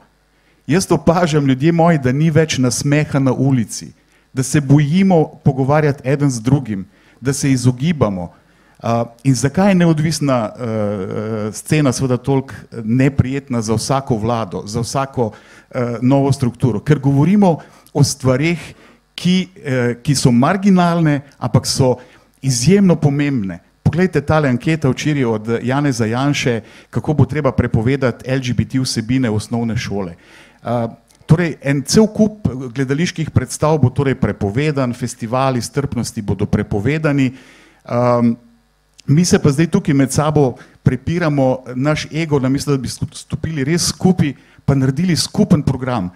Jaz 0.66 0.86
opažam, 0.92 1.46
ljudje 1.46 1.72
moji, 1.72 1.99
da 1.99 2.12
ni 2.12 2.30
več 2.30 2.59
nasmeha 2.59 3.18
na 3.18 3.32
ulici, 3.32 3.92
da 4.32 4.42
se 4.42 4.61
bojimo 4.61 5.24
pogovarjati 5.44 6.05
eden 6.05 6.30
z 6.30 6.40
drugim, 6.40 6.86
da 7.20 7.32
se 7.32 7.53
izogibamo. 7.53 8.32
Uh, 8.78 9.09
in 9.24 9.34
zakaj 9.34 9.72
je 9.72 9.74
neodvisna 9.74 10.51
uh, 10.53 11.55
scena 11.55 11.92
seveda 11.92 12.16
toliko 12.16 12.55
neprijetna 12.84 13.62
za 13.62 13.74
vsako 13.74 14.16
vlado, 14.16 14.62
za 14.66 14.80
vsako 14.80 15.26
uh, 15.26 15.80
novo 16.03 16.32
strukturo? 16.32 16.80
Ker 16.80 16.99
govorimo 16.99 17.57
o 17.92 18.05
stvarih, 18.05 18.74
ki, 19.14 19.49
uh, 19.57 19.96
ki 20.03 20.14
so 20.14 20.30
marginalne, 20.30 21.20
ampak 21.38 21.66
so 21.66 21.96
izjemno 22.43 22.97
pomembne. 22.97 23.59
Poglejte 23.82 24.20
tale 24.20 24.49
anketa 24.49 24.91
včeraj 24.91 25.24
od 25.24 25.49
Jane 25.62 25.93
Zajanše, 25.93 26.61
kako 26.91 27.14
bo 27.14 27.24
treba 27.24 27.53
prepovedati 27.53 28.30
LGBT 28.30 28.82
vsebine 28.82 29.30
v 29.30 29.34
osnovne 29.34 29.76
šole. 29.76 30.14
Uh, 30.62 30.91
torej, 31.26 31.57
en 31.62 31.82
cel 31.82 32.07
kup 32.07 32.49
gledaliških 32.74 33.30
predstav 33.30 33.78
bo 33.78 33.91
torej 33.91 34.14
prepovedan, 34.20 34.95
festivali 34.95 35.62
strpnosti 35.62 36.22
bodo 36.22 36.47
prepovedani. 36.47 37.32
Um, 37.89 38.36
Mi 39.09 39.24
se 39.24 39.39
pa 39.39 39.49
zdaj 39.49 39.66
tukaj 39.72 39.95
med 39.95 40.12
sabo 40.12 40.55
prepiramo, 40.82 41.64
naš 41.74 42.07
ego, 42.12 42.39
namesto 42.39 42.70
da 42.70 42.76
bi 42.76 42.89
stopili 42.89 43.64
res 43.64 43.89
skupaj, 43.89 44.34
pa 44.64 44.74
naredili 44.74 45.16
skupen 45.16 45.62
program. 45.62 46.11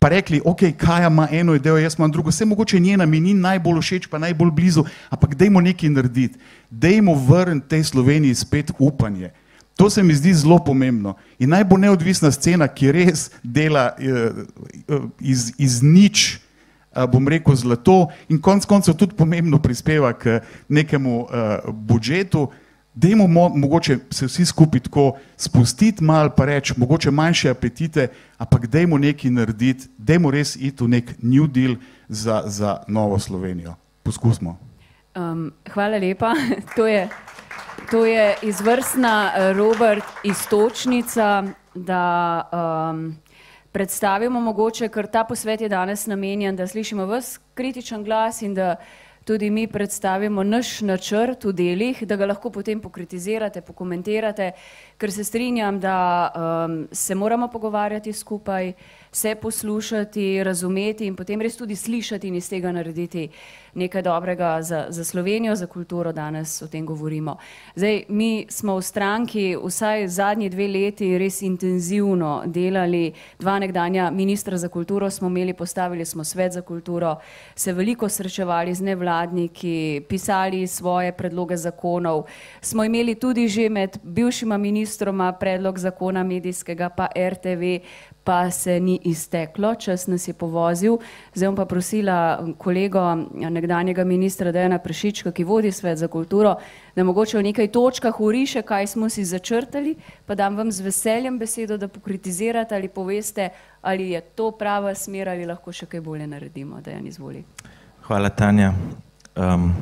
Pa 0.00 0.08
rekli, 0.08 0.40
ok, 0.44 0.62
kaj 0.80 1.06
ima 1.06 1.28
eno 1.30 1.54
idejo, 1.54 1.76
jaz 1.78 1.98
imam 1.98 2.10
drugo, 2.10 2.32
vse 2.32 2.44
mogoče 2.48 2.80
njena 2.80 3.06
mi 3.06 3.20
ni 3.20 3.34
najbolj 3.34 3.80
všeč, 3.80 4.06
pa 4.08 4.18
najbolj 4.18 4.50
blizu, 4.50 4.84
ampak 5.10 5.34
dajmo 5.34 5.60
nekaj 5.60 5.90
narediti, 5.92 6.38
dajmo 6.70 7.14
vrniti 7.14 7.68
tej 7.68 7.84
Sloveniji 7.84 8.34
spet 8.34 8.72
upanje. 8.78 9.30
To 9.76 9.90
se 9.90 10.02
mi 10.02 10.14
zdi 10.14 10.32
zelo 10.34 10.58
pomembno. 10.64 11.14
In 11.38 11.52
naj 11.52 11.64
bo 11.64 11.76
neodvisna 11.76 12.32
scena, 12.32 12.68
ki 12.68 12.92
res 12.92 13.30
dela 13.42 13.90
eh, 13.98 14.32
eh, 14.88 15.04
iz, 15.20 15.52
iz 15.58 15.82
nič, 15.82 16.40
bom 17.12 17.28
rekel, 17.28 17.54
zlato 17.54 18.08
in 18.28 18.40
konec 18.42 18.66
koncev 18.66 18.96
tudi 18.98 19.14
pomembno 19.14 19.60
prispeva 19.62 20.12
k 20.12 20.40
nekemu 20.68 21.22
uh, 21.22 21.28
budžetu. 21.70 22.48
Dajmo 22.94 23.26
mo 23.26 23.48
mogoče 23.48 23.98
se 24.10 24.26
vsi 24.26 24.44
skupaj 24.46 24.80
tako 24.80 25.12
spustiti, 25.36 26.04
malo 26.04 26.30
pa 26.36 26.44
reči, 26.44 26.74
mogoče 26.76 27.10
manjše 27.10 27.50
apetite, 27.50 28.08
ampak 28.38 28.66
dajmo 28.66 28.98
nekaj 28.98 29.30
narediti, 29.30 29.88
dajmo 29.98 30.30
res 30.30 30.56
iti 30.56 30.84
v 30.84 30.88
nek 30.88 31.14
New 31.22 31.46
Deal 31.46 31.76
za, 32.08 32.42
za 32.46 32.82
novo 32.88 33.18
Slovenijo. 33.18 33.74
Poskusimo. 34.02 34.58
Um, 35.14 35.52
hvala 35.70 35.98
lepa. 35.98 36.34
To 36.76 36.86
je, 36.86 37.08
to 37.90 38.04
je 38.06 38.34
izvrstna 38.42 39.32
Robert 39.52 40.04
istočnica, 40.24 41.44
da 41.74 42.42
um, 42.52 43.16
predstavimo 43.72 44.40
mogoče, 44.40 44.88
ker 44.88 45.06
ta 45.06 45.24
posvet 45.24 45.60
je 45.60 45.68
danes 45.68 46.06
namenjen, 46.06 46.56
da 46.56 46.66
slišimo 46.66 47.06
vse 47.06 47.38
kritičen 47.54 48.04
glas 48.04 48.42
in 48.42 48.54
da 48.54 48.76
tudi 49.24 49.50
mi 49.50 49.66
predstavimo 49.66 50.42
naš 50.42 50.80
načrt 50.80 51.44
v 51.44 51.52
delih, 51.52 52.02
da 52.06 52.16
ga 52.16 52.26
lahko 52.26 52.50
potem 52.50 52.80
pokritizirate, 52.80 53.60
pokomentirate, 53.60 54.52
ker 54.98 55.12
se 55.12 55.24
strinjam, 55.24 55.80
da 55.80 55.96
um, 56.30 56.88
se 56.92 57.14
moramo 57.14 57.48
pogovarjati 57.48 58.12
skupaj, 58.12 58.72
se 59.12 59.34
poslušati, 59.34 60.44
razumeti 60.44 61.06
in 61.06 61.16
potem 61.16 61.40
res 61.40 61.56
tudi 61.56 61.76
slišati 61.76 62.28
in 62.28 62.34
iz 62.34 62.48
tega 62.48 62.72
narediti 62.72 63.28
nekaj 63.74 64.02
dobrega 64.02 64.62
za, 64.62 64.86
za 64.88 65.04
Slovenijo, 65.04 65.56
za 65.56 65.66
kulturo, 65.66 66.12
danes 66.12 66.62
o 66.62 66.66
tem 66.66 66.86
govorimo. 66.86 67.36
Zdaj, 67.74 68.04
mi 68.08 68.46
smo 68.48 68.76
v 68.76 68.82
stranki 68.82 69.56
vsaj 69.64 70.08
zadnji 70.08 70.48
dve 70.50 70.68
leti 70.68 71.18
res 71.18 71.42
intenzivno 71.42 72.42
delali, 72.46 73.12
dva 73.38 73.58
nekdanja 73.58 74.10
ministra 74.10 74.56
za 74.56 74.68
kulturo 74.68 75.10
smo 75.10 75.28
imeli, 75.28 75.54
postavili 75.54 76.04
smo 76.04 76.24
svet 76.24 76.52
za 76.52 76.62
kulturo, 76.62 77.16
se 77.54 77.72
veliko 77.72 78.08
srečevali 78.08 78.74
z 78.74 78.80
nevladniki, 78.82 80.02
pisali 80.08 80.66
svoje 80.66 81.12
predloge 81.12 81.56
zakonov, 81.56 82.24
smo 82.60 82.84
imeli 82.84 83.14
tudi 83.14 83.48
že 83.48 83.68
med 83.68 83.98
bivšima 84.02 84.58
ministroma 84.58 85.32
predlog 85.32 85.78
zakona 85.78 86.22
medijskega 86.22 86.88
pa 86.88 87.08
RTV, 87.16 87.78
pa 88.30 88.50
se 88.50 88.80
ni 88.80 89.00
izteklo, 89.04 89.74
čas 89.74 90.06
nas 90.06 90.28
je 90.28 90.34
povozil. 90.34 90.98
Zdaj 91.34 91.48
bom 91.48 91.56
pa 91.56 91.64
prosila 91.64 92.46
kolego 92.58 93.02
nekdanjega 93.34 94.04
ministra 94.06 94.52
Dejana 94.54 94.78
Prešička, 94.78 95.32
ki 95.34 95.44
vodi 95.44 95.72
svet 95.74 95.98
za 95.98 96.06
kulturo, 96.08 96.54
da 96.94 97.04
mogoče 97.04 97.38
v 97.38 97.42
nekaj 97.48 97.72
točkah 97.74 98.20
uriše, 98.20 98.62
kaj 98.62 98.86
smo 98.86 99.08
si 99.10 99.24
začrtali, 99.26 99.96
pa 100.26 100.38
dam 100.38 100.54
vam 100.56 100.70
z 100.70 100.86
veseljem 100.86 101.38
besedo, 101.42 101.74
da 101.76 101.88
pokritizirate 101.88 102.78
ali 102.78 102.88
poveste, 102.88 103.48
ali 103.82 104.12
je 104.14 104.20
to 104.20 104.52
prava 104.54 104.94
smer 104.94 105.28
ali 105.34 105.46
lahko 105.46 105.74
še 105.74 105.90
kaj 105.90 106.00
bolje 106.00 106.30
naredimo. 106.30 106.78
Dejan, 106.80 107.06
izvoli. 107.10 107.42
Hvala, 108.06 108.30
Tanja. 108.30 108.70
Um, 109.34 109.72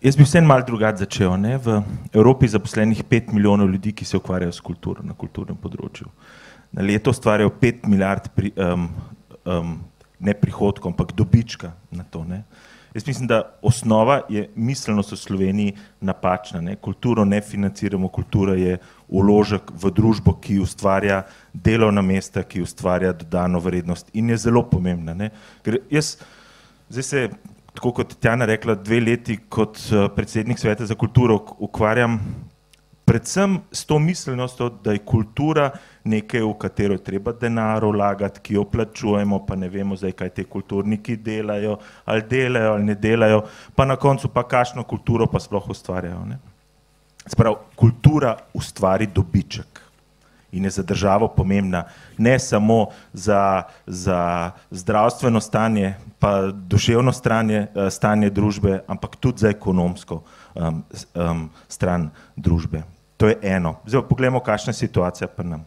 jaz 0.00 0.16
bi 0.16 0.24
vsem 0.24 0.48
mal 0.48 0.64
drugače 0.64 1.04
začel. 1.04 1.36
Ne? 1.36 1.58
V 1.58 1.82
Evropi 2.14 2.48
zaposlenih 2.48 3.04
pet 3.04 3.28
milijonov 3.32 3.68
ljudi, 3.68 3.92
ki 3.92 4.08
se 4.08 4.16
ukvarjajo 4.16 4.56
s 4.56 4.64
kulturo 4.64 5.04
na 5.04 5.12
kulturnem 5.12 5.60
področju 5.60 6.08
na 6.72 6.82
leto 6.82 7.10
ustvarjajo 7.10 7.50
5 7.60 7.86
milijard 7.86 8.28
pri, 8.34 8.52
um, 8.56 8.88
um, 9.44 9.80
ne 10.18 10.34
prihodkov, 10.34 10.92
ampak 10.92 11.12
dobička 11.12 11.72
na 11.90 12.04
to. 12.04 12.24
Ne. 12.24 12.44
Jaz 12.94 13.06
mislim, 13.06 13.26
da 13.26 13.58
osnova 13.62 14.20
je 14.28 14.48
miselnost 14.54 15.12
v 15.12 15.16
Sloveniji 15.16 15.76
napačna. 16.00 16.60
Ne. 16.60 16.76
Kulturo 16.76 17.24
ne 17.24 17.40
financiramo, 17.40 18.08
kultura 18.08 18.54
je 18.54 18.78
uložek 19.08 19.72
v 19.82 19.90
družbo, 19.90 20.36
ki 20.40 20.58
ustvarja 20.60 21.22
delovna 21.52 22.02
mesta, 22.02 22.42
ki 22.42 22.62
ustvarja 22.62 23.12
dodano 23.12 23.60
vrednost 23.60 24.12
in 24.12 24.30
je 24.30 24.36
zelo 24.36 24.62
pomembna. 24.68 25.14
Ne. 25.14 25.30
Ker 25.64 25.80
jaz, 25.90 26.16
zdaj 26.88 27.02
se, 27.08 27.28
tako 27.72 27.92
kot 28.00 28.16
Tjana 28.20 28.48
rekla, 28.48 28.76
dve 28.76 29.00
leti 29.00 29.38
kot 29.48 29.80
uh, 29.88 30.08
predsednik 30.12 30.60
sveta 30.60 30.86
za 30.86 30.94
kulturo 30.94 31.40
ukvarjam 31.58 32.20
predvsem 33.04 33.58
s 33.72 33.84
to 33.84 33.98
miselnostjo, 33.98 34.68
da 34.84 34.92
je 34.92 34.98
kultura 35.04 35.70
nekaj, 36.04 36.42
v 36.42 36.54
katero 36.58 36.98
treba 36.98 37.32
denar 37.32 37.84
vlagati, 37.84 38.40
ki 38.42 38.54
jo 38.54 38.64
plačujemo, 38.64 39.42
pa 39.46 39.56
ne 39.56 39.68
vemo 39.68 39.96
zdaj, 39.96 40.12
kaj 40.18 40.30
te 40.36 40.44
kulturniki 40.44 41.16
delajo, 41.16 41.78
ali 42.04 42.22
delajo 42.30 42.72
ali 42.72 42.84
ne 42.84 42.94
delajo, 42.94 43.42
pa 43.76 43.84
na 43.84 43.96
koncu 43.96 44.28
pa 44.28 44.42
kakšno 44.42 44.84
kulturo 44.84 45.26
pa 45.26 45.40
sploh 45.40 45.70
ustvarjajo. 45.70 46.24
Sprav, 47.26 47.54
kultura 47.76 48.36
ustvari 48.54 49.06
dobiček 49.06 49.82
in 50.52 50.64
je 50.64 50.70
za 50.70 50.82
državo 50.82 51.28
pomembna, 51.28 51.84
ne 52.18 52.38
samo 52.38 52.86
za, 53.12 53.62
za 53.86 54.50
zdravstveno 54.70 55.40
stanje, 55.40 55.94
pa 56.18 56.52
duševno 56.52 57.12
stanje, 57.12 57.66
eh, 57.74 57.90
stanje 57.90 58.30
družbe, 58.30 58.82
ampak 58.86 59.16
tudi 59.16 59.38
za 59.38 59.48
ekonomsko 59.48 60.22
um, 60.54 60.84
um, 61.14 61.50
stran 61.68 62.10
družbe. 62.36 62.82
To 63.16 63.28
je 63.28 63.38
eno. 63.42 63.76
Zdaj 63.86 64.02
pa 64.02 64.08
pogledamo, 64.08 64.40
kakšna 64.40 64.70
je 64.70 64.74
situacija 64.74 65.28
pri 65.28 65.46
nam. 65.46 65.64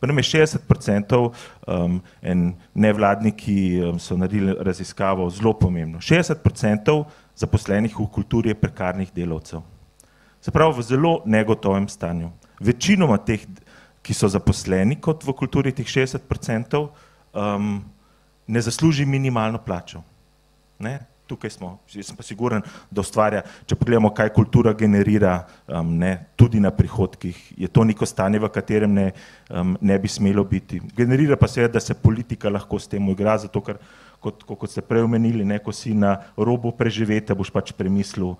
Pri 0.00 0.08
nam 0.08 0.18
je 0.18 0.24
60% 0.24 1.18
um, 1.66 2.00
in 2.22 2.54
nevladniki 2.74 3.82
um, 3.84 3.98
so 3.98 4.16
naredili 4.16 4.54
raziskavo 4.58 5.28
zelo 5.30 5.52
pomembno. 5.58 5.98
60% 5.98 7.04
zaposlenih 7.36 7.98
v 7.98 8.06
kulturi 8.08 8.50
je 8.50 8.60
prekarnih 8.60 9.12
delavcev. 9.12 9.60
Se 10.40 10.50
pravi 10.50 10.78
v 10.78 10.82
zelo 10.82 11.12
negotovem 11.26 11.88
stanju. 11.88 12.30
Večinoma 12.60 13.18
teh, 13.20 13.44
ki 14.00 14.16
so 14.16 14.28
zaposleni 14.28 14.96
kot 14.96 15.24
v 15.24 15.36
kulturi, 15.36 15.72
teh 15.76 15.84
60%, 15.84 16.80
um, 17.36 17.84
ne 18.46 18.60
zasluži 18.60 19.04
minimalno 19.04 19.60
plačo. 19.60 20.00
Ne? 20.78 21.09
Tukaj 21.30 21.54
smo. 21.54 21.70
Jaz 21.94 22.10
sem 22.10 22.18
pa 22.18 22.26
siguren, 22.26 22.64
da 22.90 23.04
ustvarja, 23.04 23.44
če 23.68 23.78
pogledamo, 23.78 24.10
kaj 24.16 24.32
kultura 24.34 24.74
generira, 24.76 25.36
um, 25.68 25.94
ne, 26.00 26.12
tudi 26.38 26.60
na 26.62 26.72
prihodkih, 26.74 27.38
je 27.60 27.70
to 27.70 27.86
neko 27.86 28.08
stanje, 28.08 28.42
v 28.42 28.50
katerem 28.52 28.94
ne, 28.98 29.08
um, 29.48 29.76
ne 29.80 29.98
bi 30.02 30.10
smelo 30.10 30.44
biti. 30.44 30.82
Generira 30.96 31.38
pa 31.40 31.48
se, 31.50 31.68
da 31.70 31.82
se 31.82 31.94
politika 31.94 32.50
lahko 32.50 32.80
s 32.80 32.90
tem 32.90 33.08
igra, 33.14 33.38
zato 33.44 33.62
ker, 33.64 33.78
kot, 34.20 34.44
kot 34.44 34.70
ste 34.70 34.84
prej 34.84 35.06
omenili, 35.06 35.46
ne, 35.46 35.60
ko 35.62 35.74
si 35.74 35.94
na 35.96 36.16
robu 36.36 36.74
preživete, 36.76 37.36
boš 37.36 37.52
pač 37.54 37.74
premislil, 37.76 38.34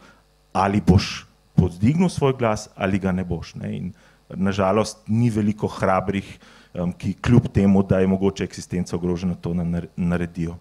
ali 0.52 0.82
boš 0.82 1.30
podzdignil 1.54 2.08
svoj 2.08 2.34
glas 2.38 2.68
ali 2.74 2.98
ga 2.98 3.12
ne 3.12 3.24
boš. 3.26 3.54
Ne. 3.60 3.70
In 3.76 3.92
nažalost 4.34 5.02
ni 5.08 5.30
veliko 5.30 5.68
hrabrih, 5.70 6.26
um, 6.74 6.92
ki 6.92 7.14
kljub 7.22 7.48
temu, 7.54 7.82
da 7.82 8.00
je 8.00 8.10
mogoče 8.10 8.44
eksistenca 8.44 8.96
ogrožena, 8.96 9.34
to 9.34 9.54
naredijo. 9.96 10.56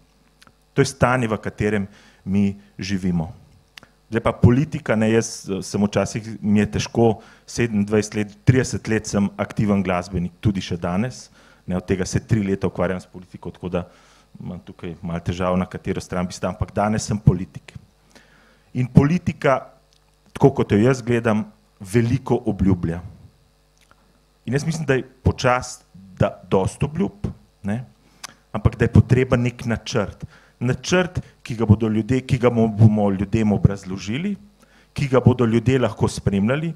To 0.73 0.81
je 0.81 0.85
stanje, 0.85 1.27
v 1.27 1.37
katerem 1.37 1.87
mi 2.25 2.59
živimo. 2.77 3.33
Zdaj 4.09 4.23
pa 4.25 4.31
politika, 4.33 4.95
ne, 4.97 5.11
jaz 5.11 5.45
sem 5.61 5.83
včasih, 5.85 6.29
mi 6.41 6.63
je 6.63 6.71
težko, 6.77 7.19
27 7.45 8.17
let, 8.17 8.31
30 8.45 8.89
let 8.89 9.09
sem 9.09 9.27
aktiven 9.37 9.83
glasbenik, 9.85 10.33
tudi 10.41 10.63
še 10.65 10.79
danes, 10.81 11.27
ne, 11.69 11.77
od 11.77 11.85
tega 11.85 12.07
se 12.09 12.21
tri 12.25 12.41
leta 12.41 12.67
ukvarjam 12.67 13.01
s 13.01 13.05
politiko, 13.05 13.53
tako 13.53 13.69
da 13.69 13.83
imam 14.39 14.57
tukaj 14.65 14.95
malo 15.05 15.21
težav, 15.21 15.57
na 15.61 15.69
katero 15.69 16.01
stran 16.01 16.25
bi 16.25 16.33
stal, 16.33 16.55
ampak 16.55 16.73
danes 16.73 17.05
sem 17.05 17.21
politik. 17.21 17.75
In 18.73 18.89
politika, 18.89 19.59
tako 20.33 20.55
kot 20.57 20.73
jo 20.73 20.81
jaz 20.81 21.05
gledam, 21.05 21.45
veliko 21.79 22.41
obljublja. 22.49 23.03
In 24.49 24.57
jaz 24.57 24.65
mislim, 24.65 24.89
da 24.89 24.97
je 24.97 25.05
počas, 25.05 25.83
da 25.93 26.33
dost 26.49 26.81
obljub, 26.83 27.29
ne, 27.61 27.83
ampak 28.51 28.73
da 28.73 28.89
je 28.89 28.95
potreben 28.97 29.45
nek 29.45 29.67
načrt 29.69 30.25
načrt, 30.59 31.19
ki 31.49 31.55
ga 31.57 31.65
bodo 31.65 31.87
ljudje, 31.89 32.21
ki 32.21 32.37
ga 32.37 32.49
bomo 32.53 33.07
ljudem 33.09 33.55
obrazložili, 33.55 34.35
ki 34.93 35.07
ga 35.09 35.17
bodo 35.25 35.47
ljudje 35.49 35.79
lahko 35.81 36.07
spremljali 36.07 36.75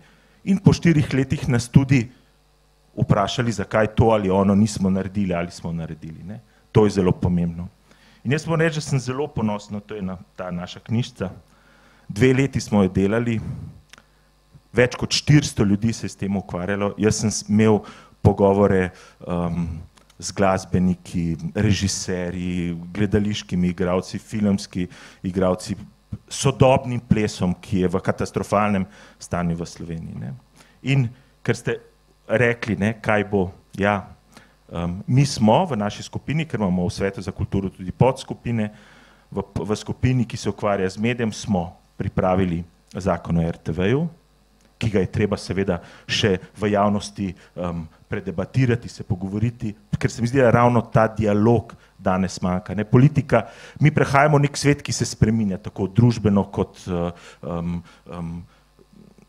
in 0.49 0.57
po 0.57 0.73
štirih 0.73 1.13
letih 1.13 1.43
nas 1.47 1.67
tudi 1.69 2.07
vprašali, 2.97 3.53
zakaj 3.53 3.91
to 3.93 4.09
ali 4.15 4.31
ono 4.33 4.55
nismo 4.55 4.89
naredili 4.89 5.33
ali 5.33 5.51
smo 5.51 5.71
naredili. 5.71 6.23
Ne? 6.25 6.39
To 6.71 6.85
je 6.85 6.95
zelo 6.97 7.11
pomembno. 7.11 7.67
In 8.23 8.31
jaz 8.31 8.47
moram 8.47 8.65
reči, 8.65 8.81
da 8.81 8.81
sem 8.81 8.99
zelo 8.99 9.27
ponosen, 9.27 9.81
to 9.81 9.95
je 9.95 10.01
na, 10.01 10.17
ta 10.35 10.49
naša 10.51 10.79
knjižca. 10.79 11.29
Dve 12.09 12.33
leti 12.33 12.61
smo 12.61 12.81
jo 12.83 12.89
delali, 12.89 13.37
več 14.73 14.97
kot 14.97 15.13
400 15.13 15.67
ljudi 15.69 15.93
se 15.93 16.07
je 16.07 16.15
s 16.15 16.17
tem 16.17 16.37
ukvarjalo. 16.37 16.95
Jaz 16.97 17.21
sem 17.21 17.33
imel 17.53 17.83
pogovore 18.25 18.89
um, 19.19 19.67
z 20.19 20.31
glasbeniki, 20.31 21.37
režiserji, 21.55 22.77
gledališkimi 22.93 23.67
igravci, 23.73 24.19
filmski 24.19 24.87
igravci, 25.23 25.75
sodobnim 26.29 27.01
plesom, 27.01 27.53
ki 27.61 27.83
je 27.83 27.89
v 27.89 28.01
katastrofalnem 28.03 28.85
stanju 29.19 29.57
v 29.57 29.67
Sloveniji. 29.67 30.15
Ne. 30.19 30.33
In 30.83 31.07
ker 31.43 31.57
ste 31.57 31.77
rekli, 32.27 32.77
ne, 32.79 32.93
kaj 33.01 33.25
bo, 33.29 33.47
ja, 33.77 34.03
um, 34.69 35.01
mi 35.07 35.25
smo 35.25 35.63
v 35.65 35.77
naši 35.79 36.05
skupini, 36.05 36.45
ker 36.45 36.61
imamo 36.61 36.87
v 36.87 36.93
svetu 36.93 37.21
za 37.21 37.33
kulturo 37.33 37.69
tudi 37.69 37.91
podskupine, 37.91 38.69
v, 39.33 39.41
v 39.41 39.75
skupini, 39.75 40.25
ki 40.25 40.37
se 40.37 40.49
ukvarja 40.49 40.89
z 40.89 41.01
medijem, 41.01 41.33
smo 41.33 41.73
pripravili 41.97 42.63
zakon 42.93 43.41
o 43.41 43.49
RTV-ju, 43.49 44.05
ki 44.77 44.89
ga 44.89 45.01
je 45.01 45.11
treba 45.11 45.37
seveda 45.39 45.79
še 46.05 46.37
v 46.59 46.73
javnosti 46.73 47.33
um, 47.55 47.85
predebatirati, 48.13 48.89
se 48.89 49.03
pogovoriti, 49.03 49.73
ker 49.97 50.11
se 50.11 50.21
mi 50.21 50.29
zdi, 50.29 50.41
da 50.43 50.51
ravno 50.53 50.83
ta 50.93 51.07
dialog 51.09 51.73
danes 51.97 52.37
manjka. 52.41 52.75
Ne? 52.77 52.85
Politika, 52.85 53.47
mi 53.81 53.91
prehajamo 53.91 54.37
v 54.37 54.45
nek 54.45 54.57
svet, 54.59 54.83
ki 54.85 54.93
se 54.93 55.07
spreminja 55.09 55.57
tako 55.57 55.87
družbeno 55.89 56.43
kot 56.53 56.83
um, 56.85 57.79
um, 58.05 58.35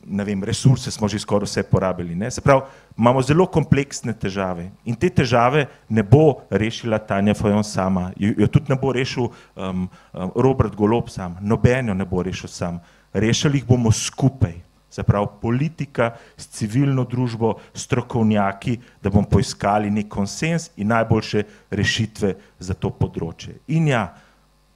ne 0.04 0.24
vem, 0.24 0.42
resurse 0.44 0.90
smo 0.92 1.08
že 1.08 1.22
skoraj 1.22 1.48
vse 1.48 1.64
porabili. 1.70 2.12
Ne? 2.18 2.28
Se 2.30 2.44
pravi, 2.44 2.66
imamo 2.98 3.22
zelo 3.24 3.46
kompleksne 3.46 4.12
težave 4.12 4.68
in 4.84 4.98
te 5.00 5.08
težave 5.08 5.64
ne 5.88 6.04
bo 6.04 6.44
rešila 6.50 6.98
Tanja 6.98 7.34
Fajon 7.34 7.64
sama, 7.64 8.10
jo, 8.20 8.34
jo 8.44 8.50
tudi 8.52 8.72
ne 8.72 8.78
bo 8.80 8.92
rešil 8.92 9.30
um, 9.30 9.88
um, 9.88 10.36
Robert 10.36 10.76
Golob 10.76 11.08
sam, 11.08 11.38
noben 11.40 11.88
jo 11.88 11.96
ne 11.96 12.04
bo 12.04 12.22
rešil 12.22 12.52
sam, 12.52 12.82
rešili 13.14 13.62
jih 13.62 13.68
bomo 13.68 13.92
skupaj 13.92 14.60
se 14.94 15.02
pravi 15.02 15.26
politika 15.42 16.12
s 16.36 16.46
civilno 16.54 17.04
družbo, 17.04 17.54
strokovnjaki, 17.74 18.76
da 19.02 19.10
bomo 19.10 19.26
poiskali 19.26 19.90
nek 19.90 20.08
konsens 20.08 20.70
in 20.76 20.92
najboljše 20.94 21.42
rešitve 21.74 22.34
za 22.58 22.78
to 22.78 22.92
področje. 22.94 23.56
In 23.74 23.90
ja, 23.90 24.06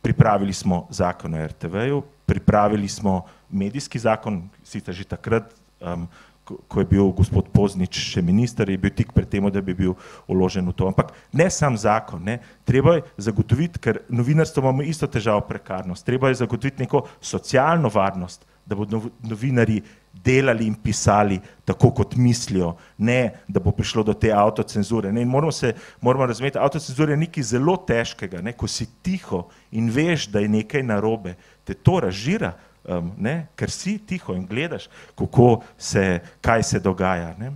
pripravili 0.03 0.53
smo 0.53 0.87
zakon 0.91 1.39
o 1.39 1.45
RTV-ju, 1.47 2.03
pripravili 2.27 2.89
smo 2.89 3.21
medijski 3.49 3.99
zakon, 4.03 4.49
sicer 4.67 4.95
že 4.95 5.07
takrat, 5.07 5.55
um, 5.81 6.09
ko 6.49 6.81
je 6.81 6.89
bil 6.89 7.11
gospod 7.13 7.51
Poznič 7.53 8.01
še 8.01 8.23
minister, 8.25 8.71
je 8.71 8.81
bil 8.81 8.93
tik 8.97 9.13
pred 9.13 9.29
tem, 9.29 9.45
da 9.53 9.61
bi 9.61 9.77
bil 9.77 9.95
uložen 10.27 10.67
v 10.67 10.75
to. 10.75 10.89
Ampak 10.89 11.13
ne 11.37 11.47
sam 11.53 11.77
zakon, 11.77 12.25
ne. 12.25 12.39
treba 12.65 12.99
je 12.99 13.05
zagotoviti, 13.29 13.79
ker 13.79 14.01
novinarstvo 14.09 14.65
imamo 14.65 14.83
isto 14.83 15.07
težavo 15.07 15.45
prekarnost, 15.45 16.07
treba 16.09 16.33
je 16.33 16.41
zagotoviti 16.41 16.89
neko 16.89 17.05
socialno 17.21 17.93
varnost, 17.93 18.49
da 18.69 18.77
bodo 18.77 19.09
novinari 19.25 19.81
delali 20.25 20.67
in 20.67 20.75
pisali 20.75 21.41
tako, 21.65 21.91
kot 21.91 22.17
mislijo, 22.17 22.75
ne 22.99 23.31
da 23.49 23.61
bo 23.61 23.71
prišlo 23.71 24.03
do 24.03 24.15
te 24.15 24.33
avtocenzure. 24.33 25.13
Ne? 25.13 25.23
In 25.23 25.29
moramo 25.29 25.53
se 25.53 25.75
moramo 26.01 26.27
razumeti, 26.27 26.59
avtocenzura 26.59 27.13
je 27.13 27.23
nekaj 27.25 27.43
zelo 27.43 27.77
težkega, 27.77 28.43
ne? 28.43 28.53
ko 28.53 28.67
si 28.67 28.87
tiho 29.03 29.47
in 29.71 29.91
veš, 29.91 30.29
da 30.33 30.41
je 30.41 30.49
nekaj 30.49 30.83
narobe, 30.83 31.37
te 31.65 31.75
to 31.75 32.01
razžira, 32.01 32.55
um, 32.89 33.13
ker 33.57 33.71
si 33.71 33.99
tiho 33.99 34.35
in 34.35 34.47
gledaš, 34.47 34.89
kako 35.19 35.63
se, 35.79 36.21
kaj 36.41 36.63
se 36.63 36.81
dogaja. 36.81 37.35
Ne? 37.39 37.53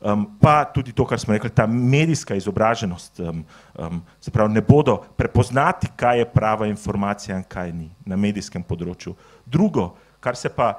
Um, 0.00 0.26
pa 0.40 0.64
tudi 0.64 0.92
to, 0.92 1.06
kar 1.08 1.20
smo 1.20 1.34
rekli, 1.34 1.50
ta 1.50 1.66
medijska 1.66 2.34
izobraženost, 2.36 3.20
um, 3.20 3.44
um, 3.78 4.02
se 4.20 4.30
pravi, 4.30 4.52
ne 4.52 4.60
bodo 4.60 4.98
prepoznati, 5.16 5.88
kaj 5.96 6.18
je 6.18 6.26
prava 6.30 6.66
informacija 6.66 7.36
in 7.36 7.44
kaj 7.48 7.72
ni 7.72 7.88
na 8.04 8.16
medijskem 8.16 8.62
področju. 8.62 9.16
Drugo, 9.46 9.94
kar 10.20 10.36
se 10.36 10.52
pa 10.52 10.74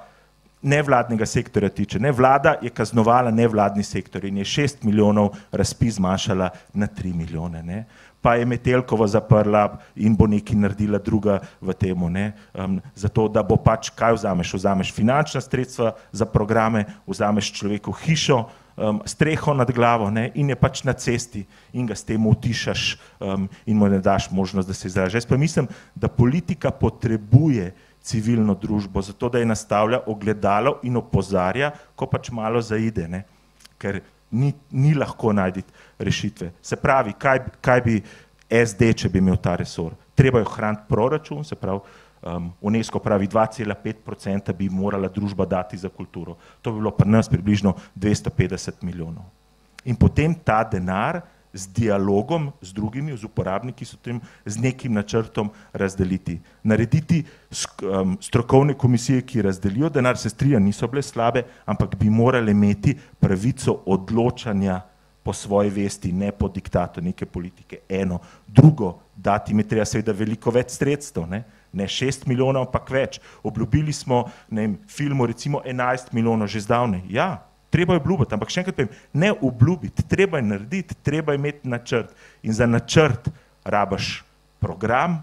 nevladnega 0.62 1.26
sektorja 1.26 1.70
tiče. 1.70 1.99
Ne, 1.99 2.12
vlada 2.12 2.55
je 2.62 2.70
kaznovala 2.70 3.32
nevladni 3.32 3.84
sektor 3.84 4.26
in 4.26 4.38
je 4.38 4.45
šest 4.45 4.84
milijonov 4.84 5.36
razpis 5.51 5.95
zmanjšala 5.95 6.49
na 6.74 6.88
tri 6.88 7.14
milijone. 7.14 7.64
Ne. 7.64 7.86
Pa 8.22 8.36
je 8.36 8.45
Metelkova 8.45 9.08
zaprla 9.08 9.78
in 9.95 10.16
bo 10.16 10.28
nekaj 10.28 10.58
naredila 10.58 10.99
druga 10.99 11.39
v 11.62 11.74
tem, 11.74 12.03
um, 12.03 12.80
zato 12.95 13.28
da 13.28 13.43
bo 13.43 13.55
pač 13.55 13.89
kaj 13.89 14.18
vzameš. 14.18 14.53
Vzameš 14.53 14.93
finančna 14.93 15.41
sredstva 15.41 15.93
za 16.12 16.26
programe, 16.26 16.86
vzameš 17.08 17.53
človeku 17.53 17.91
hišo, 17.91 18.47
um, 18.78 19.01
streho 19.05 19.53
nad 19.53 19.72
glavo 19.72 20.10
ne, 20.10 20.32
in 20.36 20.49
je 20.49 20.55
pač 20.55 20.84
na 20.84 20.93
cesti 20.93 21.45
in 21.74 21.86
ga 21.86 21.95
s 21.95 22.03
tem 22.03 22.26
utišaš 22.28 22.97
um, 23.20 23.49
in 23.66 23.78
mu 23.78 23.88
ne 23.88 23.99
daš 23.99 24.32
možnost, 24.32 24.68
da 24.68 24.74
se 24.74 24.88
izraža. 24.88 25.18
Jaz 25.18 25.26
pa 25.26 25.38
mislim, 25.38 25.68
da 25.95 26.08
politika 26.08 26.72
potrebuje 26.72 27.74
civilno 28.08 28.55
družbo, 28.55 29.01
zato 29.01 29.30
da 29.30 29.39
je 29.39 29.45
nastavlja 29.45 29.99
ogledalo 30.08 30.78
in 30.88 30.95
opozarja, 30.97 31.72
ko 31.95 32.08
pač 32.08 32.32
malo 32.32 32.62
zaide, 32.64 33.08
ne? 33.08 33.24
ker 33.78 33.99
ni, 34.32 34.53
ni 34.72 34.93
lahko 34.97 35.34
najti 35.36 35.64
rešitve. 35.99 36.51
Se 36.62 36.80
pravi, 36.80 37.14
kaj, 37.20 37.43
kaj 37.62 37.84
bi 37.86 37.99
SD, 38.47 38.93
če 39.03 39.12
bi 39.12 39.22
imel 39.22 39.38
ta 39.43 39.55
resor? 39.60 39.93
Treba 40.18 40.41
je 40.41 40.47
ohraniti 40.47 40.88
proračun, 40.89 41.43
se 41.45 41.55
pravi, 41.60 41.84
um, 42.24 42.49
UNESCO 42.72 42.99
pravi 43.03 43.28
2,5% 43.28 44.55
bi 44.58 44.70
morala 44.70 45.12
družba 45.14 45.45
dati 45.45 45.78
za 45.78 45.89
kulturo. 45.89 46.38
To 46.62 46.72
bi 46.72 46.82
bilo 46.82 46.91
pri 46.95 47.10
nas 47.10 47.30
približno 47.30 47.76
250 47.95 48.82
milijonov. 48.82 49.28
In 49.86 49.95
potem 49.95 50.34
ta 50.36 50.64
denar 50.64 51.22
z 51.53 51.67
dialogom 51.73 52.51
z 52.61 52.73
drugimi, 52.73 53.17
z 53.17 53.23
uporabniki, 53.23 53.85
s, 53.85 53.97
tem, 54.01 54.19
z 54.45 54.57
nekim 54.57 54.93
načrtom 54.93 55.49
razdeliti. 55.73 56.39
Narediti 56.63 57.23
um, 57.23 58.17
strokovne 58.21 58.73
komisije, 58.73 59.21
ki 59.21 59.41
razdelijo 59.41 59.89
denar, 59.89 60.17
se 60.17 60.29
strija, 60.29 60.59
niso 60.59 60.87
bile 60.87 61.01
slabe, 61.01 61.43
ampak 61.65 61.95
bi 61.95 62.09
morali 62.09 62.51
imeti 62.51 62.97
pravico 63.19 63.81
odločanja 63.85 64.81
po 65.23 65.33
svoji 65.33 65.69
vesti, 65.69 66.11
ne 66.11 66.31
po 66.31 66.47
diktatu 66.47 67.01
neke 67.01 67.25
politike. 67.25 67.79
Eno. 67.89 68.19
Drugo, 68.47 68.99
dati 69.15 69.53
mi 69.53 69.63
treba 69.67 69.85
seveda 69.85 70.11
veliko 70.11 70.51
več 70.51 70.77
sredstev. 70.77 71.27
Ne? 71.27 71.43
ne 71.77 71.87
šest 71.87 72.25
milijonov, 72.27 72.67
ampak 72.67 72.89
več. 72.91 73.19
Obljubili 73.43 73.93
smo 73.93 74.25
ne 74.49 74.61
vem, 74.61 74.77
filmu 74.89 75.27
recimo 75.27 75.61
enajst 75.65 76.13
milijonov 76.13 76.47
že 76.47 76.63
zdavne. 76.65 77.03
Ja, 77.09 77.46
treba 77.78 77.93
je 77.93 78.01
obljubiti, 78.01 78.34
ampak 78.34 78.49
še 78.49 78.63
enkrat 78.63 78.75
povem, 78.80 78.93
ne 79.13 79.30
obljubiti, 79.38 80.05
treba 80.09 80.41
je 80.41 80.47
narediti, 80.47 80.95
treba 81.05 81.36
je 81.36 81.38
imeti 81.38 81.69
načrt. 81.69 82.15
In 82.41 82.55
za 82.57 82.65
načrt 82.65 83.30
rabaš 83.61 84.23
program, 84.57 85.19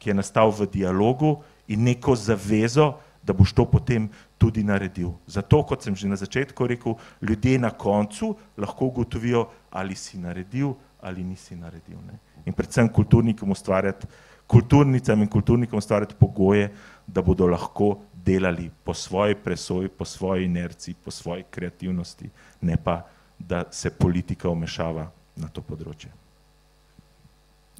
ki 0.00 0.08
je 0.08 0.16
nastal 0.16 0.48
v 0.56 0.64
dialogu 0.72 1.34
in 1.68 1.84
neko 1.84 2.16
zavezo, 2.16 2.94
da 3.20 3.36
boš 3.36 3.52
to 3.52 3.66
potem 3.68 4.08
tudi 4.40 4.64
naredil. 4.64 5.12
Zato, 5.28 5.60
kot 5.68 5.84
sem 5.84 5.92
že 5.92 6.08
na 6.08 6.16
začetku 6.16 6.70
rekel, 6.72 6.96
ljudje 7.20 7.58
na 7.60 7.68
koncu 7.68 8.32
lahko 8.56 8.88
ugotovijo, 8.88 9.50
ali 9.70 9.94
si 9.94 10.16
naredil 10.16 10.72
ali 11.04 11.24
nisi 11.24 11.56
naredil. 11.56 12.00
Ne? 12.06 12.16
In 12.48 12.56
predvsem 12.56 12.88
kulturnikom 12.88 13.52
ustvarjati, 13.52 14.08
kulturnicam 14.48 15.20
in 15.20 15.28
kulturnikom 15.28 15.78
ustvarjati 15.78 16.16
pogoje, 16.16 16.72
da 17.06 17.22
bodo 17.22 17.46
lahko 17.46 17.98
delali 18.24 18.70
po 18.84 18.94
svoji 18.94 19.34
presoji, 19.34 19.88
po 19.88 20.04
svoji 20.04 20.44
inerciji, 20.44 20.94
po 21.04 21.10
svoji 21.10 21.44
kreativnosti, 21.50 22.30
ne 22.60 22.76
pa, 22.84 23.02
da 23.38 23.64
se 23.70 23.90
politika 23.90 24.48
omešava 24.48 25.10
na 25.36 25.48
to 25.48 25.62
področje. 25.64 26.10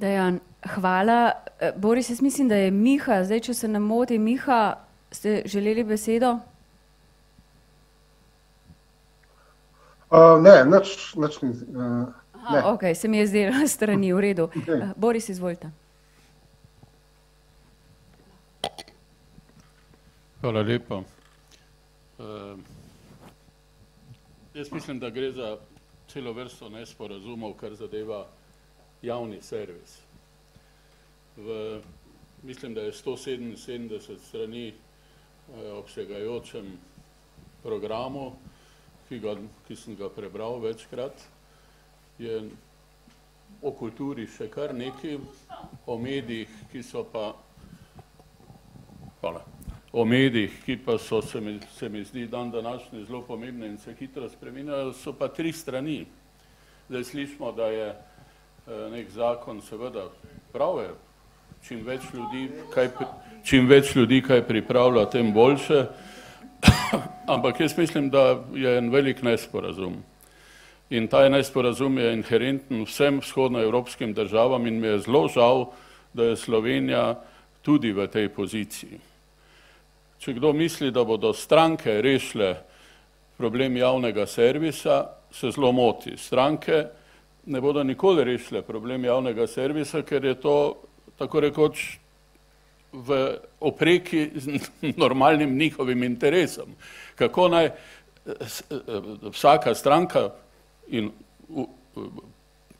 Dejan, 0.01 0.39
hvala. 0.75 1.31
E, 1.59 1.71
Boris, 1.77 2.09
jaz 2.09 2.21
mislim, 2.21 2.49
da 2.49 2.57
je 2.57 2.71
Miha, 2.71 3.21
zdaj, 3.23 3.43
če 3.45 3.53
se 3.53 3.67
ne 3.69 3.79
moti, 3.79 4.17
Miha, 4.17 4.61
ste 5.13 5.41
želeli 5.45 5.83
besedo? 5.85 6.39
Uh, 10.11 10.41
ne, 10.41 10.57
nič, 10.65 11.13
nič 11.15 11.37
ni. 11.45 11.53
Uh, 11.69 12.09
Aha, 12.41 12.63
ok, 12.73 12.89
se 12.97 13.07
mi 13.07 13.21
je 13.21 13.27
zdelo 13.27 13.67
strani, 13.67 14.09
v 14.13 14.19
redu. 14.19 14.49
Okay. 14.49 14.81
Uh, 14.81 14.97
Boris, 14.97 15.29
izvolite. 15.29 15.69
Hvala 20.41 20.61
lepa. 20.61 20.95
Uh, 20.95 22.59
jaz 24.53 24.71
mislim, 24.71 24.99
da 24.99 25.09
gre 25.09 25.31
za 25.31 25.57
celo 26.07 26.33
vrsto 26.33 26.69
nesporazumov, 26.69 27.53
kar 27.53 27.75
zadeva 27.75 28.25
javni 29.01 29.41
servis. 29.41 29.99
V, 31.37 31.81
mislim, 32.43 32.73
da 32.73 32.81
je 32.81 32.91
177 32.91 34.17
strani 34.17 34.73
uh, 34.73 35.77
obsegajočem 35.77 36.73
programu, 37.63 38.31
ki, 39.09 39.19
ga, 39.19 39.35
ki 39.67 39.75
sem 39.75 39.95
ga 39.95 40.09
prebral 40.09 40.57
večkrat, 40.59 41.21
je 42.17 42.41
o 43.61 43.71
kulturi 43.77 44.25
še 44.25 44.49
kar 44.49 44.73
nekaj, 44.73 45.19
o 45.85 45.97
medijih, 46.01 46.49
ki 46.71 46.81
so 46.83 47.05
pa. 47.05 47.29
O 49.91 50.05
medijih, 50.05 50.53
ki 50.65 50.77
pa 50.85 50.95
so, 50.97 51.21
se 51.21 51.41
mi, 51.41 51.59
se 51.75 51.89
mi 51.89 52.03
zdi, 52.03 52.27
dan 52.27 52.51
današnji 52.51 53.05
zelo 53.05 53.21
pomembne 53.21 53.67
in 53.67 53.77
se 53.77 53.93
hitro 53.99 54.29
spreminjajo, 54.29 54.93
so 54.93 55.11
pa 55.13 55.27
tri 55.27 55.51
strani. 55.51 56.05
Zdaj 56.89 57.03
slišimo, 57.03 57.51
da 57.51 57.65
je 57.65 57.87
eh, 57.87 58.89
nek 58.91 59.09
zakon, 59.11 59.59
seveda, 59.61 60.05
prav 60.53 60.79
je, 60.79 60.93
čim 61.67 61.83
več 61.85 62.07
ljudi, 62.13 62.47
kaj, 62.73 62.89
čim 63.43 63.67
več 63.67 63.91
ljudi 63.95 64.21
kaj 64.21 64.45
pripravlja, 64.47 65.05
tem 65.11 65.33
boljše, 65.33 65.83
ampak 67.35 67.59
jaz 67.59 67.77
mislim, 67.77 68.09
da 68.09 68.39
je 68.55 68.77
en 68.77 68.89
velik 68.95 69.21
nesporazum. 69.27 69.99
In 70.89 71.07
ta 71.07 71.27
nesporazum 71.29 71.99
je 71.99 72.13
inherenten 72.13 72.85
vsem 72.87 73.19
vzhodnoevropskim 73.19 74.13
državam 74.13 74.67
in 74.67 74.79
mi 74.79 74.87
je 74.87 74.99
zelo 74.99 75.27
žal, 75.27 75.65
da 76.13 76.31
je 76.31 76.35
Slovenija 76.35 77.23
tudi 77.61 77.91
v 77.91 78.07
tej 78.07 78.29
poziciji. 78.29 79.10
Če 80.21 80.35
kdo 80.37 80.51
misli, 80.53 80.91
da 80.93 81.01
bodo 81.01 81.31
stranke 81.33 81.95
rešile 82.01 82.51
problem 83.41 83.77
javnega 83.77 84.27
servisa, 84.29 84.99
se 85.33 85.49
zelo 85.49 85.71
moti. 85.73 86.13
Stranke 86.17 86.83
ne 87.49 87.61
bodo 87.61 87.81
nikoli 87.83 88.23
rešile 88.27 88.61
problem 88.61 89.05
javnega 89.05 89.47
servisa, 89.49 90.03
ker 90.05 90.25
je 90.25 90.35
to 90.37 90.55
tako 91.17 91.41
rekoč 91.41 91.85
v 92.93 93.17
opreki 93.65 94.27
z 94.35 94.61
normalnim 95.03 95.57
njihovim 95.57 96.03
interesom. 96.03 96.75
Kako 97.15 97.47
naj 97.49 97.71
vsaka 99.31 99.73
stranka 99.75 100.29
in 100.87 101.09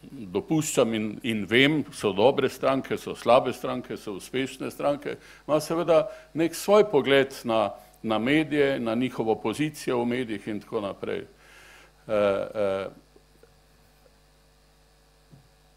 dopuščam 0.09 0.93
in, 0.93 1.07
in 1.23 1.45
vem, 1.45 1.81
so 1.93 2.11
dobre 2.13 2.49
stranke, 2.49 2.97
so 2.97 3.15
slabe 3.15 3.53
stranke, 3.53 3.97
so 3.97 4.15
uspešne 4.17 4.71
stranke, 4.71 5.17
ima 5.47 5.59
seveda 5.61 6.03
nek 6.33 6.55
svoj 6.55 6.87
pogled 6.91 7.35
na, 7.43 7.69
na 8.03 8.19
medije, 8.19 8.79
na 8.79 8.95
njihovo 8.95 9.35
pozicijo 9.35 10.01
v 10.01 10.05
medijih 10.05 10.47
in 10.47 10.59
tako 10.59 10.81
naprej. 10.81 11.21
E, 11.21 11.27
e, 12.13 12.89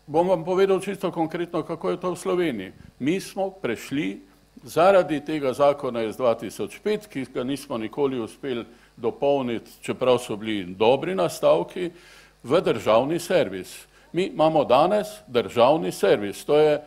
bom 0.07 0.29
vam 0.29 0.45
povedal 0.45 0.81
čisto 0.81 1.11
konkretno, 1.13 1.63
kako 1.63 1.91
je 1.91 2.01
to 2.01 2.13
v 2.13 2.19
Sloveniji. 2.19 2.73
Mi 2.99 3.21
smo 3.21 3.51
prešli 3.51 4.21
zaradi 4.63 5.21
tega 5.25 5.53
zakona 5.53 6.03
iz 6.03 6.17
2005, 6.17 7.09
ki 7.09 7.27
ga 7.35 7.45
nismo 7.45 7.79
nikoli 7.79 8.21
uspeli 8.21 8.65
dopolniti, 8.97 9.71
čeprav 9.83 10.19
so 10.19 10.37
bili 10.37 10.65
dobri 10.75 11.15
nastavki, 11.15 11.91
v 12.45 12.61
državni 12.61 13.19
servis. 13.19 13.87
Mi 14.15 14.31
imamo 14.31 14.65
danes 14.65 15.09
državni 15.27 15.93
servis, 15.93 16.45
to 16.45 16.59
je 16.59 16.79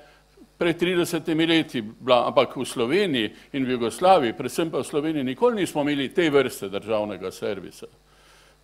pred 0.58 0.80
30 0.82 1.48
leti 1.48 1.82
bila, 1.82 2.28
ampak 2.28 2.56
v 2.56 2.66
Sloveniji 2.66 3.34
in 3.54 3.66
v 3.66 3.76
Jugoslaviji, 3.76 4.34
predvsem 4.34 4.72
pa 4.72 4.80
v 4.80 4.88
Sloveniji, 4.88 5.24
nikoli 5.24 5.62
nismo 5.62 5.84
imeli 5.84 6.08
te 6.14 6.30
vrste 6.30 6.70
državnega 6.70 7.32
servisa. 7.32 7.88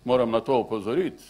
Moram 0.04 0.30
na 0.30 0.40
to 0.40 0.58
upozoriti. 0.58 1.22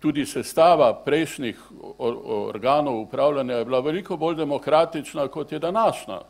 Tudi 0.00 0.24
sestava 0.26 0.94
prejšnjih 1.04 1.60
organov 1.98 3.00
upravljanja 3.00 3.60
je 3.60 3.64
bila 3.64 3.80
veliko 3.80 4.16
bolj 4.16 4.36
demokratična, 4.36 5.28
kot 5.28 5.52
je 5.52 5.58
današnja. 5.58 6.20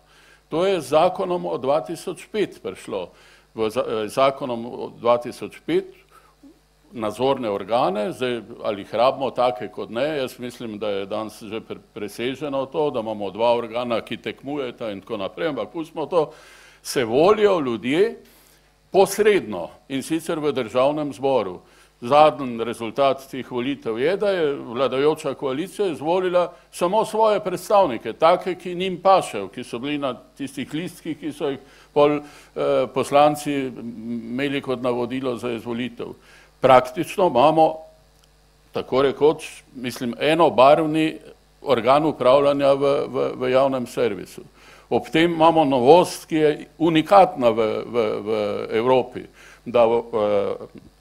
To 0.48 0.66
je 0.66 0.80
z 0.80 0.88
zakonom 0.88 1.46
od 1.46 1.62
2005 1.62 2.58
prišlo. 2.62 3.10
V 3.54 3.70
zakonom 4.10 4.66
od 4.66 4.92
2005 4.98 6.03
nadzorne 6.94 7.50
organe, 7.50 8.12
zdaj 8.12 8.40
ali 8.62 8.82
jih 8.82 8.94
rabimo 8.94 9.30
take 9.30 9.68
kot 9.68 9.90
ne, 9.90 10.06
jaz 10.18 10.38
mislim, 10.38 10.78
da 10.78 10.88
je 10.88 11.06
danes 11.06 11.42
že 11.42 11.60
preseženo 11.94 12.66
to, 12.66 12.90
da 12.90 13.00
imamo 13.00 13.30
dva 13.30 13.54
organa, 13.56 14.00
ki 14.00 14.16
tekmujeta 14.16 14.90
in 14.90 15.00
tako 15.00 15.16
naprej, 15.16 15.48
ampak 15.48 15.72
pustimo 15.72 16.06
to, 16.06 16.30
se 16.82 17.04
volijo 17.04 17.60
ljudje 17.60 18.20
posredno 18.90 19.68
in 19.88 20.02
sicer 20.02 20.38
v 20.38 20.52
državnem 20.52 21.12
zboru. 21.12 21.60
Zadnji 22.04 22.64
rezultat 22.64 23.22
teh 23.30 23.50
volitev 23.50 23.98
je, 23.98 24.16
da 24.16 24.30
je 24.30 24.54
vladajoča 24.54 25.34
koalicija 25.34 25.88
izvolila 25.88 26.52
samo 26.70 27.04
svoje 27.04 27.40
predstavnike, 27.40 28.12
take, 28.12 28.54
ki 28.54 28.74
njim 28.74 28.98
pašejo, 29.02 29.48
ki 29.48 29.64
so 29.64 29.78
bili 29.78 29.98
na 29.98 30.12
tistih 30.36 30.74
listkih, 30.74 31.16
ki 31.20 31.32
so 31.32 31.48
jih 31.48 31.58
pol 31.94 32.18
eh, 32.18 32.86
poslanci 32.94 33.54
imeli 33.54 34.60
kot 34.60 34.82
navodilo 34.82 35.36
za 35.36 35.52
izvolitev 35.52 36.12
praktično 36.64 37.26
imamo 37.28 37.74
tako 38.72 39.02
rekoč, 39.02 39.62
mislim, 39.74 40.14
enobarvni 40.20 41.18
organ 41.62 42.06
upravljanja 42.06 42.72
v, 42.72 42.92
v, 43.06 43.26
v 43.36 43.50
javnem 43.50 43.86
servisu. 43.86 44.40
Ob 44.88 45.10
tem 45.12 45.32
imamo 45.32 45.64
novost, 45.64 46.24
ki 46.24 46.36
je 46.36 46.66
unikatna 46.78 47.50
v, 47.50 47.66
v, 47.84 48.06
v 48.24 48.38
Evropi, 48.80 49.26
da 49.64 49.84
v, 49.84 50.00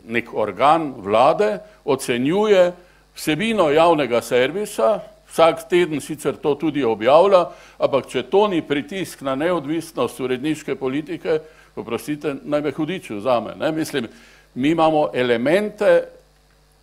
nek 0.04 0.34
organ 0.36 0.92
vlade 0.98 1.62
ocenjuje 1.86 2.74
vsebino 3.16 3.70
javnega 3.72 4.22
servisa, 4.22 5.00
vsak 5.32 5.64
teden 5.70 6.04
sicer 6.04 6.36
to 6.44 6.58
tudi 6.60 6.84
objavlja, 6.84 7.46
ampak 7.80 8.12
če 8.12 8.28
to 8.28 8.50
ni 8.52 8.60
pritisk 8.62 9.24
na 9.24 9.40
neodvisnost 9.40 10.20
uredniške 10.20 10.76
politike, 10.76 11.40
poprosite, 11.76 12.36
naj 12.44 12.62
me 12.62 12.72
hudiču 12.76 13.22
zame. 13.24 13.56
Ne? 13.60 13.72
Mislim, 13.72 14.12
mi 14.56 14.70
imamo 14.70 15.10
elemente, 15.14 16.04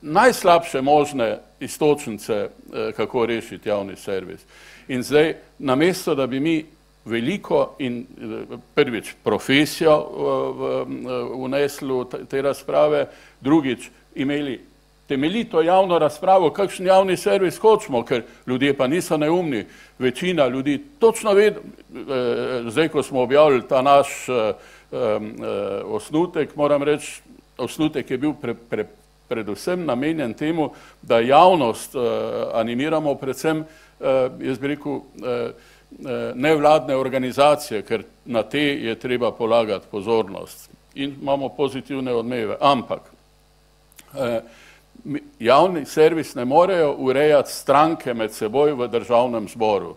najslabše 0.02 0.82
možne 0.82 1.38
istočnice, 1.60 2.34
eh, 2.34 2.92
kako 2.92 3.26
rešiti 3.26 3.68
javni 3.68 3.96
servis. 3.96 4.40
In 4.88 5.02
zdaj, 5.02 5.34
namesto 5.58 6.14
da 6.14 6.26
bi 6.26 6.40
mi 6.40 6.66
veliko 7.04 7.74
in 7.78 8.00
eh, 8.00 8.56
prvič 8.74 9.14
profesijo 9.24 10.06
vnesli 11.44 11.92
v 11.92 12.26
te 12.30 12.42
razprave, 12.42 13.06
drugič 13.40 13.90
imeli 14.14 14.60
temeljito 15.08 15.62
javno 15.62 15.98
razpravo, 15.98 16.50
kakšen 16.50 16.86
javni 16.86 17.16
servis 17.16 17.58
hočemo, 17.58 18.04
ker 18.04 18.22
ljudje 18.46 18.76
pa 18.76 18.86
niso 18.86 19.16
neumni, 19.16 19.64
večina 19.98 20.46
ljudi 20.46 20.84
točno 20.98 21.32
ve, 21.32 21.46
eh, 21.46 21.54
zdaj 22.68 22.88
ko 22.88 23.02
smo 23.02 23.22
objavili 23.22 23.68
ta 23.68 23.82
naš 23.82 24.08
osnutek, 25.84 26.56
moram 26.56 26.82
reči, 26.82 27.22
osnutek 27.60 28.10
je 28.10 28.18
bil 28.18 28.32
pre, 28.40 28.54
pre, 28.54 28.86
predvsem 29.28 29.84
namenjen 29.86 30.34
temu, 30.34 30.70
da 31.02 31.20
javnost 31.20 31.94
uh, 31.94 32.02
animiramo, 32.54 33.14
predvsem, 33.14 33.60
uh, 33.60 34.06
jaz 34.42 34.58
bi 34.58 34.74
rekel, 34.74 34.92
uh, 34.92 35.04
nevladne 36.34 36.94
organizacije, 36.96 37.82
ker 37.82 38.04
na 38.24 38.42
te 38.42 38.62
je 38.62 38.94
treba 38.94 39.32
polagati 39.32 39.86
pozornost 39.90 40.70
in 40.94 41.16
imamo 41.22 41.48
pozitivne 41.48 42.12
odmeve. 42.14 42.56
Ampak 42.60 43.00
javni 45.38 45.84
servis 45.86 46.34
ne 46.34 46.44
morejo 46.44 46.94
urejati 46.98 47.52
stranke 47.52 48.14
med 48.14 48.32
seboj 48.34 48.72
v 48.72 48.88
državnem 48.88 49.48
zboru 49.48 49.96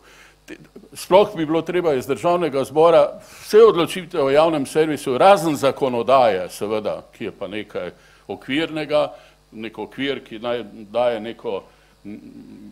sploh 0.93 1.35
bi 1.35 1.45
bilo 1.45 1.61
treba 1.61 1.93
iz 1.93 2.07
državnega 2.07 2.63
zbora 2.63 3.19
vse 3.41 3.63
odločitve 3.63 4.23
o 4.23 4.29
javnem 4.29 4.65
servisu, 4.65 5.17
razen 5.17 5.55
zakonodaje, 5.55 6.49
seveda, 6.49 7.01
ki 7.17 7.23
je 7.23 7.31
pa 7.31 7.47
nekaj 7.47 7.91
okvirnega, 8.27 9.13
nek 9.51 9.77
okvir, 9.79 10.23
ki 10.25 10.39
naj 10.39 10.63
daje 10.91 11.19
neko, 11.21 11.63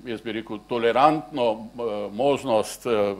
jaz 0.05 0.21
bi 0.21 0.31
rekel, 0.31 0.59
tolerantno 0.69 1.51
eh, 1.51 1.93
možnost, 2.13 2.85
eh, 2.85 3.15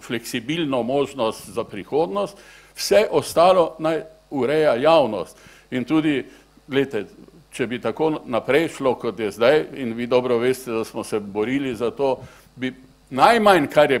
fleksibilno 0.00 0.82
možnost 0.82 1.48
za 1.48 1.64
prihodnost, 1.64 2.38
vse 2.76 3.06
ostalo 3.10 3.74
naj 3.78 4.02
ureja 4.30 4.74
javnost. 4.74 5.36
In 5.70 5.84
tudi, 5.84 6.24
gledajte, 6.68 7.06
če 7.50 7.66
bi 7.66 7.80
tako 7.82 8.12
naprej 8.26 8.68
šlo, 8.76 8.94
kot 8.94 9.18
je 9.18 9.30
zdaj, 9.30 9.64
in 9.74 9.94
vi 9.98 10.06
dobro 10.06 10.38
veste, 10.38 10.70
da 10.70 10.84
smo 10.84 11.04
se 11.04 11.20
borili 11.20 11.74
za 11.74 11.90
to, 11.90 12.16
bi 12.56 12.72
Najmanj, 13.10 13.66
kar 13.66 13.90
je 13.90 14.00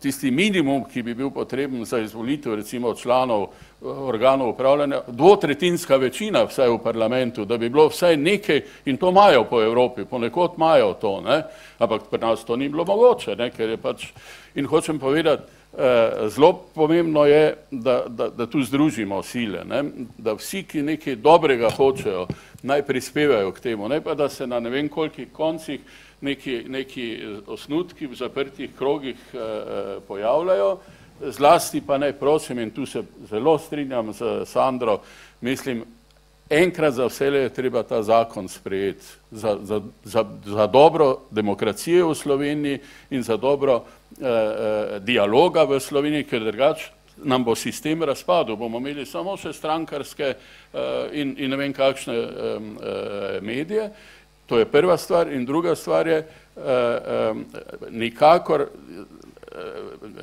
tisti 0.00 0.30
minimum, 0.30 0.82
ki 0.90 1.02
bi 1.02 1.14
bil 1.14 1.30
potreben 1.30 1.84
za 1.84 2.00
izvolitev 2.02 2.54
recimo 2.54 2.94
članov 2.94 3.42
eh, 3.42 3.86
organov 3.86 4.48
upravljanja, 4.48 5.00
dvotretinska 5.08 5.96
večina 5.96 6.42
vsaj 6.44 6.68
v 6.68 6.78
parlamentu, 6.82 7.44
da 7.44 7.58
bi 7.58 7.68
bilo 7.68 7.86
vsaj 7.88 8.16
nekaj 8.16 8.62
in 8.84 8.96
to 8.96 9.10
imajo 9.10 9.44
po 9.44 9.62
Evropi, 9.62 10.04
ponekod 10.04 10.52
imajo 10.56 10.94
to, 10.94 11.20
ne? 11.20 11.42
ampak 11.78 12.02
pri 12.10 12.20
nas 12.20 12.44
to 12.44 12.56
ni 12.56 12.68
bilo 12.68 12.84
mogoče, 12.84 13.36
ne? 13.36 13.50
ker 13.50 13.70
je 13.70 13.76
pač 13.76 14.06
in 14.54 14.66
hočem 14.66 14.98
povedati, 14.98 15.42
Eh, 15.78 16.28
zelo 16.28 16.52
pomembno 16.74 17.24
je, 17.24 17.54
da, 17.70 18.04
da, 18.08 18.28
da 18.28 18.46
tu 18.46 18.62
združimo 18.62 19.22
sile, 19.22 19.64
ne? 19.64 19.84
da 20.18 20.34
vsi, 20.36 20.66
ki 20.68 20.82
nekaj 20.82 21.16
dobrega 21.16 21.70
hočejo, 21.72 22.26
naj 22.62 22.82
prispevajo 22.84 23.54
k 23.56 23.60
temu, 23.60 23.88
ne 23.88 24.00
pa 24.04 24.14
da 24.14 24.28
se 24.28 24.46
na 24.46 24.60
ne 24.60 24.70
vem 24.70 24.88
kolikih 24.88 25.32
koncih 25.32 25.80
neki, 26.22 26.64
neki 26.68 27.06
osnutki 27.46 28.06
v 28.06 28.14
zaprtih 28.14 28.70
krogih 28.78 29.16
eh, 29.34 29.38
eh 29.38 30.00
pojavljajo, 30.08 30.78
zlasti 31.20 31.82
pa 31.86 31.98
naj 31.98 32.12
prosim 32.12 32.58
in 32.58 32.70
tu 32.70 32.86
se 32.86 33.02
zelo 33.30 33.58
strinjam 33.58 34.12
z 34.12 34.46
Sandro, 34.46 35.00
mislim, 35.40 35.84
enkrat 36.50 36.94
za 36.94 37.06
vse 37.06 37.26
je 37.26 37.48
treba 37.48 37.82
ta 37.82 38.02
zakon 38.02 38.48
sprejeti. 38.48 39.06
Za, 39.30 39.58
za, 39.62 39.80
za, 40.04 40.24
za 40.44 40.66
dobro 40.66 41.18
demokracije 41.30 42.04
v 42.04 42.14
Sloveniji 42.14 42.78
in 43.10 43.22
za 43.22 43.36
dobro 43.36 43.84
eh, 44.20 44.26
eh, 44.26 45.00
dialoga 45.00 45.64
v 45.64 45.80
Sloveniji, 45.80 46.24
ker 46.24 46.44
drugače 46.44 47.02
nam 47.24 47.44
bo 47.44 47.54
sistem 47.54 48.02
razpadel, 48.02 48.56
bomo 48.56 48.78
imeli 48.78 49.06
samo 49.06 49.36
še 49.36 49.52
strankarske 49.52 50.32
eh, 50.32 50.80
in, 51.12 51.34
in 51.38 51.50
ne 51.50 51.56
vem 51.56 51.72
kakšne 51.72 52.14
eh, 52.14 52.26
eh, 52.26 53.38
medije. 53.42 53.90
To 54.52 54.58
je 54.58 54.64
prva 54.64 54.96
stvar 54.96 55.32
in 55.32 55.44
druga 55.44 55.74
stvar 55.74 56.06
je, 56.06 56.16
eh, 56.16 56.26
eh, 56.56 57.34
nikakor 57.90 58.60
eh, 58.60 58.66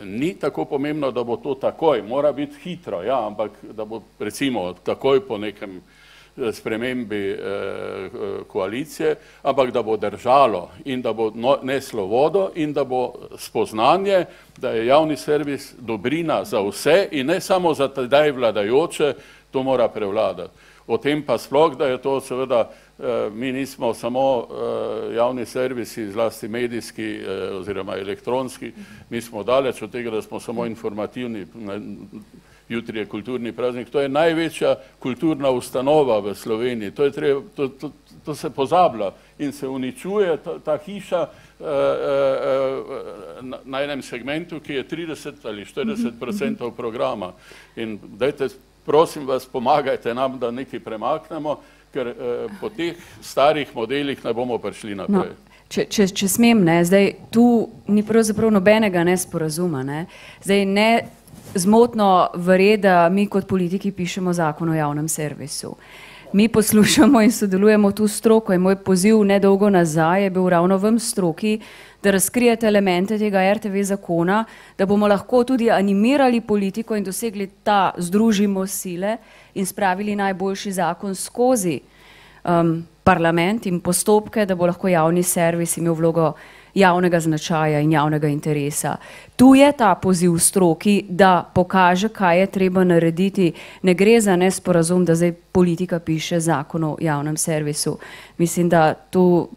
ni 0.04 0.36
tako 0.40 0.66
pomembno, 0.66 1.12
da 1.12 1.24
bo 1.24 1.38
to 1.38 1.56
takoj, 1.56 2.04
mora 2.04 2.32
biti 2.32 2.56
hitro, 2.64 3.02
ja, 3.04 3.28
ampak 3.28 3.52
da 3.62 3.86
bo 3.86 4.04
recimo 4.20 4.74
takoj 4.74 5.26
po 5.28 5.38
nekem 5.38 5.82
spremembi 6.52 7.32
eh, 7.32 7.40
koalicije, 8.48 9.16
ampak 9.44 9.72
da 9.72 9.82
bo 9.82 9.98
držalo 9.98 10.70
in 10.86 11.02
da 11.02 11.14
bo 11.14 11.32
no, 11.36 11.58
neslo 11.64 12.06
vodo 12.06 12.52
in 12.56 12.74
da 12.74 12.84
bo 12.84 13.14
spoznanje, 13.38 14.26
da 14.58 14.70
je 14.70 14.86
javni 14.86 15.18
servis 15.18 15.74
dobrina 15.80 16.46
za 16.46 16.62
vse 16.62 17.08
in 17.12 17.28
ne 17.28 17.42
samo 17.42 17.74
za 17.74 17.88
tedaj 17.88 18.32
vladajoče, 18.32 19.14
to 19.52 19.64
mora 19.64 19.88
prevladati. 19.88 20.54
O 20.90 20.98
tem 20.98 21.22
pa 21.22 21.38
sploh, 21.38 21.76
da 21.78 21.86
je 21.86 22.00
to 22.02 22.16
seveda, 22.22 22.64
eh, 22.66 23.30
mi 23.30 23.52
nismo 23.54 23.94
samo 23.94 24.24
eh, 24.42 25.16
javni 25.16 25.46
servisi, 25.46 26.08
zlasti 26.12 26.48
medijski 26.48 27.20
oziroma 27.60 27.98
elektronski, 27.98 28.72
mi 29.10 29.22
smo 29.22 29.44
daleč 29.44 29.82
od 29.82 29.92
tega, 29.92 30.12
da 30.12 30.22
smo 30.22 30.40
samo 30.40 30.66
informativni, 30.66 31.46
jutri 32.70 33.00
je 33.00 33.06
kulturni 33.06 33.52
praznik, 33.52 33.90
to 33.90 34.02
je 34.02 34.10
največja 34.10 34.76
kulturna 35.00 35.50
ustanova 35.50 36.20
v 36.20 36.36
Sloveniji, 36.36 36.92
to, 36.92 37.04
je 37.04 37.12
treba, 37.12 37.42
to, 37.56 37.68
to, 37.68 37.92
to 38.26 38.36
se 38.36 38.50
pozablja 38.50 39.12
in 39.40 39.52
se 39.52 39.68
uničuje 39.68 40.38
ta, 40.38 40.60
ta 40.60 40.78
hiša 40.78 41.22
uh, 41.22 41.66
uh, 41.66 41.72
na, 43.42 43.58
na 43.66 43.82
enem 43.84 44.02
segmentu, 44.02 44.60
ki 44.60 44.74
je 44.74 44.88
30 44.88 45.34
ali 45.44 45.66
40 45.66 46.12
odstotkov 46.22 46.72
programa. 46.78 47.34
In 47.76 48.00
dajte, 48.18 48.50
prosim 48.90 49.28
vas, 49.28 49.46
pomagajte 49.46 50.14
nam, 50.14 50.40
da 50.42 50.50
nekaj 50.52 50.80
premaknemo, 50.82 51.60
ker 51.94 52.08
uh, 52.10 52.50
po 52.62 52.72
teh 52.74 52.98
starih 53.22 53.70
modelih 53.76 54.26
ne 54.26 54.34
bomo 54.34 54.58
prišli 54.58 54.98
naprej. 54.98 55.30
No. 55.30 55.60
Če, 55.70 55.86
če, 55.86 56.08
če 56.18 56.28
smem, 56.34 56.64
ne, 56.66 56.80
zdaj 56.82 57.12
tu 57.30 57.46
ni 57.94 58.02
pravzaprav 58.02 58.50
nobenega 58.50 59.04
nesporazuma. 59.06 59.84
Ne. 59.86 60.00
Zdaj 60.42 60.66
ne 60.66 60.90
zmotno 61.54 62.32
verjeti, 62.34 62.88
da 62.88 63.10
mi 63.14 63.28
kot 63.30 63.46
politiki 63.48 63.92
pišemo 63.94 64.34
zakon 64.34 64.74
o 64.74 64.78
javnem 64.78 65.06
servisu. 65.08 65.76
Mi 66.34 66.48
poslušamo 66.50 67.22
in 67.22 67.32
sodelujemo 67.32 67.92
tu 67.92 68.08
s 68.08 68.18
stroko 68.18 68.54
in 68.54 68.62
moj 68.66 68.80
poziv 68.86 69.22
nedolgo 69.26 69.70
nazaj 69.70 70.24
je 70.24 70.34
bil 70.34 70.50
ravno 70.50 70.78
v 70.78 70.92
stroki, 71.00 71.60
da 72.04 72.12
razkrijete 72.12 72.68
elemente 72.68 73.18
tega 73.18 73.54
RTV 73.54 73.82
zakona, 73.84 74.46
da 74.78 74.86
bomo 74.86 75.08
lahko 75.08 75.44
tudi 75.44 75.72
animirali 75.72 76.42
politiko 76.42 76.96
in 76.96 77.04
dosegli 77.04 77.48
ta 77.64 77.92
združimo 77.98 78.68
sile 78.68 79.18
in 79.54 79.66
spravili 79.66 80.16
najboljši 80.16 80.72
zakon 80.72 81.16
skozi 81.16 81.80
um, 82.44 82.88
parlament 83.04 83.66
in 83.66 83.80
postopke, 83.80 84.46
da 84.46 84.56
bo 84.56 84.66
lahko 84.66 84.88
javni 84.88 85.24
servis 85.24 85.78
imel 85.78 85.94
vlogo 85.94 86.34
javnega 86.74 87.20
značaja 87.20 87.80
in 87.80 87.92
javnega 87.92 88.28
interesa. 88.28 88.96
Tu 89.36 89.56
je 89.56 89.72
ta 89.72 89.96
poziv 89.96 90.38
stroki, 90.38 91.06
da 91.10 91.50
pokaže, 91.54 92.10
kaj 92.10 92.40
je 92.40 92.48
treba 92.48 92.84
narediti. 92.84 93.52
Ne 93.82 93.94
gre 93.94 94.22
za 94.22 94.36
nesporazum, 94.36 95.06
da 95.06 95.16
zdaj 95.16 95.32
politika 95.52 96.00
piše 96.00 96.40
zakon 96.40 96.84
o 96.84 96.98
javnem 97.02 97.38
servisu. 97.38 97.98
Mislim, 98.38 98.70
da 98.70 98.94
tu 98.94 99.50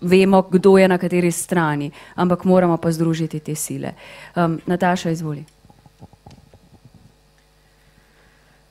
vemo, 0.00 0.42
kdo 0.42 0.78
je 0.78 0.88
na 0.88 0.98
kateri 0.98 1.30
strani, 1.32 1.90
ampak 2.14 2.44
moramo 2.44 2.76
pa 2.76 2.92
združiti 2.92 3.40
te 3.40 3.54
sile. 3.54 3.92
Um, 4.36 4.60
Nataša, 4.66 5.10
izvoli. 5.10 5.44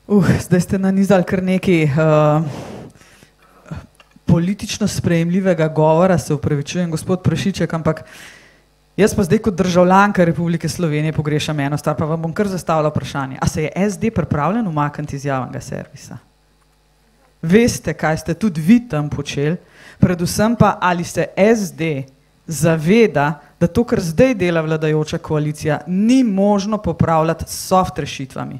Uh, 0.06 0.26
zdaj 0.40 0.60
ste 0.60 0.78
nanizali 0.78 1.24
kar 1.24 1.42
nekaj. 1.42 1.84
Uh 1.84 2.76
politično 4.28 4.88
sprejemljivega 4.88 5.68
govora, 5.68 6.18
se 6.18 6.34
upravičujem, 6.34 6.90
gospod 6.90 7.22
Prešiček, 7.22 7.72
ampak 7.72 8.04
jaz 8.96 9.14
pa 9.16 9.24
zdaj 9.24 9.38
kot 9.38 9.54
državljanka 9.54 10.24
Republike 10.24 10.68
Slovenije 10.68 11.12
pogrešam 11.12 11.60
eno 11.60 11.78
stvar, 11.78 11.96
pa 11.96 12.04
vam 12.04 12.22
bom 12.22 12.32
kar 12.32 12.48
zastavila 12.48 12.92
vprašanje. 12.92 13.38
A 13.40 13.48
se 13.48 13.62
je 13.62 13.90
SD 13.90 14.12
pripravljen 14.14 14.66
umakniti 14.66 15.16
iz 15.16 15.24
javnega 15.24 15.60
servisa? 15.60 16.18
Veste, 17.42 17.94
kaj 17.94 18.18
ste 18.18 18.34
tudi 18.34 18.60
vi 18.60 18.82
tam 18.88 19.08
počeli, 19.08 19.56
predvsem 19.98 20.56
pa 20.56 20.78
ali 20.80 21.04
se 21.04 21.26
SD 21.36 22.08
zaveda, 22.46 23.40
da 23.60 23.66
to, 23.66 23.84
kar 23.84 24.00
zdaj 24.00 24.34
dela 24.34 24.60
vladajoča 24.60 25.18
koalicija, 25.18 25.80
ni 25.86 26.24
možno 26.24 26.78
popravljati 26.78 27.44
s 27.48 27.68
soft 27.68 27.98
rešitvami. 27.98 28.58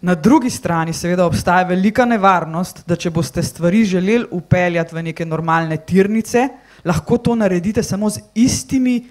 Na 0.00 0.14
drugi 0.14 0.50
strani 0.50 0.92
seveda 0.92 1.26
obstaja 1.26 1.64
velika 1.66 2.04
nevarnost, 2.04 2.82
da 2.86 2.96
če 2.96 3.10
boste 3.10 3.42
stvari 3.42 3.84
želeli 3.84 4.26
upeljati 4.30 4.94
v 4.94 5.02
neke 5.02 5.24
normalne 5.24 5.76
tirnice, 5.76 6.48
lahko 6.84 7.18
to 7.18 7.34
naredite 7.34 7.82
samo 7.82 8.10
z 8.10 8.20
istimi 8.34 9.06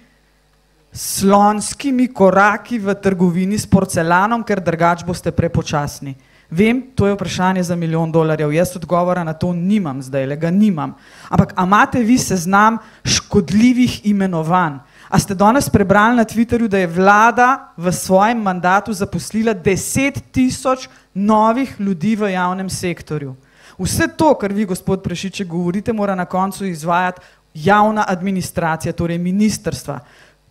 slonskimi 0.93 2.07
koraki 2.13 2.80
v 2.80 2.95
trgovini 2.95 3.57
s 3.59 3.68
porcelanom, 3.68 4.43
ker 4.47 4.61
drugač 4.63 5.03
boste 5.03 5.32
prepočasni. 5.32 6.16
Vem, 6.49 6.81
to 6.95 7.07
je 7.07 7.13
vprašanje 7.13 7.63
za 7.63 7.75
milijon 7.75 8.11
dolarjev, 8.11 8.53
jaz 8.53 8.75
odgovora 8.75 9.23
na 9.23 9.33
to 9.33 9.53
nimam 9.53 10.01
zdaj, 10.01 10.25
le 10.25 10.35
ga 10.37 10.51
nimam. 10.51 10.93
Ampak 11.29 11.53
imate 11.63 11.99
vi 11.99 12.17
seznam 12.17 12.77
škodljivih 13.05 14.05
imenovanj? 14.05 14.77
A 15.09 15.19
ste 15.19 15.35
danes 15.35 15.69
prebrali 15.69 16.15
na 16.15 16.25
Twitterju, 16.25 16.67
da 16.67 16.77
je 16.77 16.87
vlada 16.87 17.73
v 17.77 17.91
svojem 17.91 18.41
mandatu 18.41 18.93
zaposlila 18.93 19.53
10 19.53 20.21
tisoč 20.31 20.87
novih 21.13 21.75
ljudi 21.79 22.15
v 22.15 22.31
javnem 22.33 22.69
sektorju? 22.69 23.35
Vse 23.77 24.07
to, 24.17 24.33
kar 24.39 24.53
vi, 24.53 24.65
gospod 24.65 25.03
Prešiče, 25.03 25.45
govorite, 25.45 25.93
mora 25.93 26.15
na 26.15 26.25
koncu 26.25 26.65
izvajati 26.65 27.21
javna 27.53 28.05
administracija, 28.07 28.93
torej 28.93 29.17
ministrstva. 29.17 29.99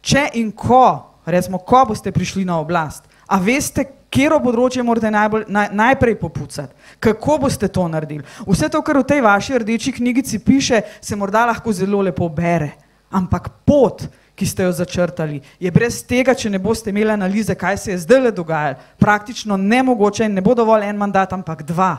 Če 0.01 0.28
in 0.34 0.53
ko, 0.53 1.20
recimo, 1.26 1.59
ko 1.59 1.84
boste 1.88 2.12
prišli 2.12 2.45
na 2.45 2.59
oblast, 2.61 3.05
a 3.26 3.38
veste, 3.40 3.84
kjero 4.15 4.39
področje 4.43 4.85
morate 4.87 5.11
najbolj, 5.11 5.47
naj, 5.51 5.71
najprej 5.75 6.15
popucati, 6.21 6.75
kako 7.03 7.39
boste 7.47 7.69
to 7.69 7.87
naredili? 7.91 8.23
Vse 8.47 8.71
to, 8.71 8.83
kar 8.87 9.01
v 9.01 9.09
tej 9.09 9.25
vaši 9.25 9.59
rdeči 9.65 9.95
knjigici 9.99 10.39
piše, 10.39 10.83
se 11.03 11.19
morda 11.19 11.47
lahko 11.51 11.75
zelo 11.75 12.03
lepo 12.07 12.29
bere, 12.31 12.71
ampak 13.11 13.51
pot, 13.67 14.07
ki 14.35 14.47
ste 14.47 14.67
jo 14.67 14.73
začrtali, 14.75 15.39
je 15.62 15.71
brez 15.71 16.01
tega, 16.07 16.35
če 16.35 16.51
ne 16.51 16.59
boste 16.62 16.91
imeli 16.91 17.12
analize, 17.15 17.55
kaj 17.55 17.79
se 17.79 17.93
je 17.93 18.01
zdaj 18.03 18.23
le 18.25 18.33
dogajalo, 18.35 18.81
praktično 18.99 19.59
nemogoče 19.59 20.27
in 20.27 20.35
ne 20.35 20.43
bo 20.43 20.57
dovolj 20.59 20.89
en 20.89 20.99
mandat, 20.99 21.35
ampak 21.35 21.62
dva 21.67 21.93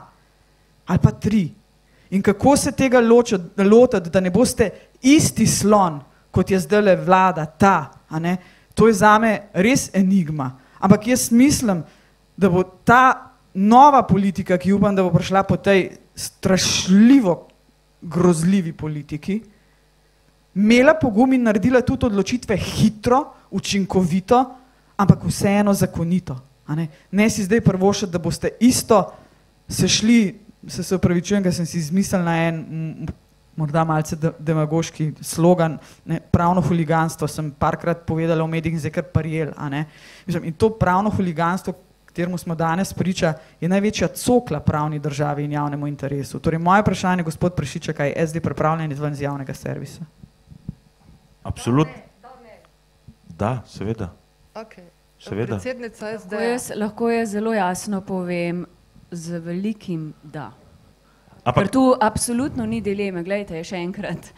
ali 0.86 1.00
pa 1.02 1.12
tri. 1.12 1.48
In 2.10 2.22
kako 2.22 2.58
se 2.58 2.72
tega 2.72 3.00
lotiti, 3.02 4.10
da 4.10 4.20
ne 4.22 4.30
boste 4.30 4.70
isti 5.02 5.48
slon, 5.48 5.98
kot 6.32 6.52
je 6.52 6.60
zdaj 6.60 6.82
le 6.82 6.96
vlada, 6.96 7.46
ta, 7.46 7.90
to 8.74 8.88
je 8.88 8.94
za 8.94 9.18
me 9.20 9.50
res 9.54 9.90
enigma. 9.94 10.52
Ampak 10.80 11.08
jaz 11.08 11.32
mislim, 11.32 11.84
da 12.38 12.50
bo 12.50 12.64
ta 12.64 13.32
nova 13.54 14.04
politika, 14.04 14.58
ki 14.58 14.74
upam, 14.74 14.96
da 14.96 15.04
bo 15.04 15.14
prišla 15.14 15.44
po 15.44 15.58
tej 15.58 15.90
strašljivo 16.16 17.48
grozljivi 18.02 18.74
politiki, 18.74 19.42
imela 20.56 20.94
pogum 21.00 21.34
in 21.34 21.44
naredila 21.44 21.82
tudi 21.82 22.06
odločitve 22.06 22.58
hitro, 22.58 23.24
učinkovito, 23.52 24.44
ampak 24.98 25.24
vseeno 25.28 25.74
zakonito. 25.74 26.38
Ne? 26.68 26.88
ne 27.12 27.30
si 27.30 27.44
zdaj 27.44 27.62
prvošati, 27.62 28.12
da 28.12 28.20
boste 28.20 28.50
isto 28.60 29.14
se 29.70 29.88
šli, 29.88 30.40
se, 30.68 30.84
se 30.84 30.96
upravičujem, 30.96 31.44
ker 31.44 31.54
sem 31.54 31.66
si 31.66 31.78
izmislil 31.78 32.24
na 32.26 32.38
en 32.48 33.08
morda 33.56 33.84
malce 33.88 34.18
demagoški 34.40 35.12
slogan, 35.24 35.78
ne, 36.06 36.20
pravno 36.32 36.62
huliganstvo, 36.62 37.28
sem 37.28 37.52
parkrat 37.52 38.04
povedala 38.08 38.44
v 38.44 38.52
medijih 38.52 38.76
in 38.76 38.82
zdaj 38.84 38.94
kar 38.98 39.06
parjel. 39.14 39.54
In 40.44 40.54
to 40.54 40.70
pravno 40.76 41.10
huliganstvo, 41.10 41.74
kateremu 42.16 42.38
smo 42.38 42.56
danes 42.56 42.94
priča, 42.94 43.34
je 43.62 43.70
največja 43.70 44.08
cokla 44.08 44.60
pravni 44.60 45.00
državi 45.00 45.44
in 45.44 45.52
javnemu 45.52 45.88
interesu. 45.88 46.40
Torej, 46.40 46.60
moje 46.60 46.82
vprašanje, 46.82 47.24
gospod 47.24 47.56
Prešiček, 47.56 48.00
je 48.00 48.28
SD 48.28 48.40
pripravljen 48.40 48.92
izven 48.92 49.14
iz 49.14 49.22
javnega 49.22 49.54
servisa? 49.54 50.06
Absolutno. 51.44 51.94
Da, 53.38 53.62
seveda. 53.68 54.14
Okay. 54.54 54.88
Seveda. 55.20 55.58
Predsednica 55.58 56.06
Lahko 56.06 56.20
SD. 56.20 56.34
jaz, 56.44 56.72
lahko 56.76 57.10
jaz 57.10 57.30
zelo 57.30 57.54
jasno 57.54 58.02
povem, 58.02 58.66
z 59.12 59.40
velikim 59.40 60.14
da. 60.24 60.52
Ker 61.28 61.44
Ampak 61.44 61.72
tu 61.72 61.96
absolutno 62.02 62.66
ni 62.66 62.82
dileme. 62.82 63.24
Glejte, 63.24 63.60
še 63.64 63.76
enkrat. 63.76 64.32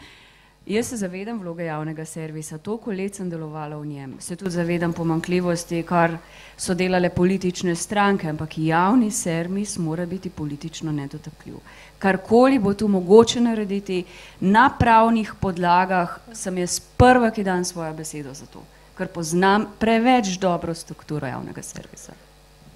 Jaz 0.68 0.86
se 0.86 0.96
zavedam 0.96 1.38
vloge 1.40 1.64
javnega 1.64 2.04
servisa, 2.04 2.58
toliko 2.58 2.92
let 2.92 3.14
sem 3.16 3.30
delovala 3.30 3.76
v 3.76 3.86
njem. 3.86 4.10
Se 4.20 4.36
tudi 4.36 4.50
zavedam 4.50 4.92
pomankljivosti, 4.92 5.80
kar 5.82 6.18
so 6.56 6.74
delale 6.74 7.08
politične 7.10 7.72
stranke, 7.74 8.28
ampak 8.28 8.58
javni 8.58 9.10
servis 9.10 9.78
mora 9.78 10.06
biti 10.06 10.30
politično 10.30 10.92
nedotakljiv. 10.92 11.54
Karkoli 11.98 12.58
bo 12.58 12.74
tu 12.74 12.88
mogoče 12.88 13.40
narediti 13.40 14.04
na 14.40 14.68
pravnih 14.78 15.32
podlagah, 15.40 16.18
sem 16.32 16.58
jaz 16.58 16.80
prva, 16.80 17.30
ki 17.30 17.44
dam 17.44 17.64
svojo 17.64 17.94
besedo 17.94 18.34
za 18.34 18.46
to, 18.46 18.60
ker 18.98 19.08
poznam 19.08 19.66
preveč 19.78 20.36
dobro 20.38 20.74
strukturo 20.74 21.26
javnega 21.26 21.62
servisa. 21.62 22.12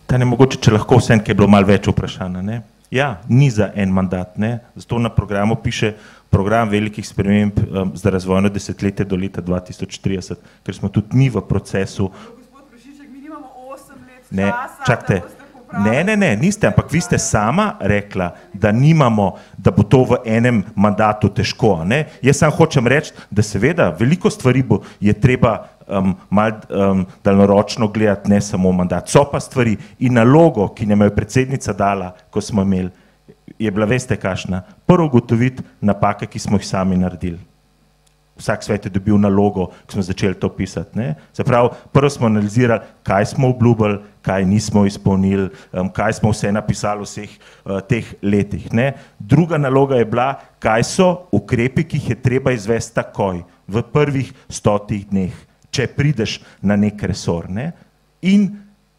ta 0.07 0.19
ne 0.19 0.25
mogoče, 0.25 0.59
če 0.61 0.73
lahko 0.73 0.97
vsem, 0.97 1.21
ki 1.21 1.31
je 1.31 1.35
bilo 1.35 1.49
malo 1.49 1.67
več 1.67 1.87
vprašanj. 1.89 2.41
ne. 2.43 2.63
Ja, 2.91 3.21
ni 3.29 3.51
za 3.51 3.71
en 3.75 3.89
mandat, 3.89 4.39
ne. 4.39 4.59
zato 4.77 4.99
na 4.99 5.09
programu 5.09 5.57
piše 5.57 5.95
program 6.33 6.73
velikih 6.73 7.07
sprememb 7.07 7.61
um, 7.61 7.93
za 7.95 8.11
razvojno 8.11 8.49
desetletje 8.49 9.05
do 9.05 9.17
leta 9.17 9.43
2030, 9.43 10.41
ker 10.65 10.75
smo 10.75 10.89
tudi 10.89 11.17
mi 11.17 11.29
v 11.31 11.45
procesu 11.49 12.09
Gospod 12.09 12.65
Prešiček, 12.71 13.11
mi 13.13 13.21
nimamo 13.21 13.53
8 13.77 14.01
let 14.09 14.31
Ne, 14.31 14.49
časa, 14.49 14.97
popravili. 15.73 15.91
Ne, 15.91 16.05
ne, 16.05 16.17
ne, 16.17 16.37
niste, 16.37 16.67
ampak 16.67 16.93
vi 16.93 17.01
ste 17.01 17.19
sama 17.19 17.77
rekla, 17.81 18.31
da 18.53 18.73
nimamo, 18.73 19.37
da 19.57 19.71
bo 19.71 19.83
to 19.83 20.05
v 20.05 20.19
enem 20.25 20.63
mandatu 20.77 21.29
težko. 21.29 21.85
Ne? 21.85 22.07
Jaz 22.23 22.43
sam 22.43 22.53
hočem 22.53 22.87
reči, 22.87 23.13
da 23.31 23.43
seveda 23.43 23.91
veliko 23.99 24.31
stvari 24.31 24.63
bo, 24.63 24.83
je 25.01 25.13
treba 25.13 25.57
um, 25.89 26.15
mal 26.31 26.53
um, 26.69 27.07
daljnoročno 27.25 27.89
gledati, 27.89 28.31
ne 28.31 28.41
samo 28.41 28.73
mandat. 28.73 29.09
So 29.09 29.25
pa 29.33 29.41
stvari 29.41 29.77
in 29.99 30.15
nalogo, 30.21 30.69
ki 30.69 30.87
nam 30.87 31.01
jo 31.01 31.11
je 31.11 31.17
predsednica 31.17 31.73
dala, 31.73 32.13
ko 32.31 32.41
smo 32.41 32.63
imeli, 32.63 32.91
je 33.59 33.71
bila, 33.71 33.87
veste, 33.87 34.17
kašna. 34.17 34.63
Prvo 34.87 35.07
ugotoviti 35.07 35.63
napake, 35.81 36.27
ki 36.27 36.39
smo 36.39 36.57
jih 36.61 36.67
sami 36.67 36.97
naredili. 36.97 37.41
Vsak 38.37 38.65
svet 38.65 38.87
je 38.89 38.91
dobil 38.91 39.19
nalogo, 39.21 39.67
ko 39.67 39.93
smo 39.93 40.03
začeli 40.03 40.35
to 40.35 40.49
pisati. 40.49 40.99
Ne? 40.99 41.15
Se 41.33 41.45
pravi, 41.45 41.69
prvo 41.93 42.11
smo 42.11 42.27
analizirali, 42.27 42.81
kaj 43.05 43.27
smo 43.27 43.51
obljubili, 43.53 43.99
kaj 44.23 44.45
nismo 44.45 44.87
izpolnili, 44.87 45.51
um, 45.73 45.91
kaj 45.93 46.17
smo 46.19 46.33
vse 46.33 46.53
napisali 46.53 47.05
v 47.05 47.09
vseh 47.09 47.31
uh, 47.31 47.81
teh 47.85 48.15
letih. 48.23 48.73
Ne? 48.73 48.93
Druga 49.19 49.59
naloga 49.59 50.01
je 50.01 50.09
bila, 50.09 50.35
kaj 50.59 50.83
so 50.83 51.11
ukrepi, 51.33 51.85
ki 51.85 52.01
jih 52.01 52.11
je 52.11 52.23
treba 52.23 52.57
izvesti 52.57 52.97
takoj, 53.03 53.45
v 53.69 53.83
prvih 53.93 54.33
stotih 54.49 55.05
dneh, 55.13 55.37
če 55.71 55.87
prideš 55.93 56.41
na 56.63 56.77
nek 56.77 57.05
resor. 57.05 57.51
Ne? 57.53 57.73
In 58.23 58.49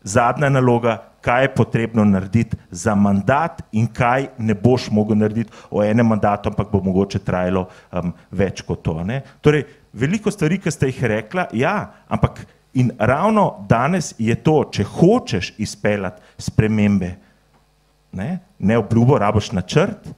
zadnja 0.03 0.49
naloga, 0.49 0.99
kaj 1.23 1.43
je 1.43 1.51
potrebno 1.55 2.03
narediti 2.05 2.57
za 2.71 2.95
mandat 2.95 3.61
in 3.71 3.87
kaj 3.87 4.27
ne 4.37 4.53
boš 4.53 4.89
mogel 4.91 5.17
narediti 5.17 5.51
o 5.71 5.83
enem 5.83 6.07
mandatu, 6.07 6.51
ampak 6.51 6.71
bo 6.71 6.81
mogoče 6.83 7.19
trajalo 7.23 7.67
um, 7.91 8.11
več 8.31 8.61
kot 8.67 8.83
to. 8.83 8.97
Ne? 9.07 9.21
Torej, 9.41 9.63
veliko 9.93 10.31
stvari, 10.31 10.59
ki 10.59 10.71
ste 10.71 10.91
jih 10.91 10.99
rekla, 11.15 11.47
ja, 11.55 11.77
ampak 12.11 12.43
in 12.73 12.91
ravno 12.99 13.65
danes 13.69 14.13
je 14.17 14.35
to, 14.35 14.59
če 14.73 14.83
hočeš 14.97 15.53
izpeljati 15.63 16.21
spremembe, 16.37 17.13
ne, 18.13 18.29
ne 18.59 18.77
obljubo, 18.77 19.17
raboš 19.17 19.51
načrt 19.55 20.09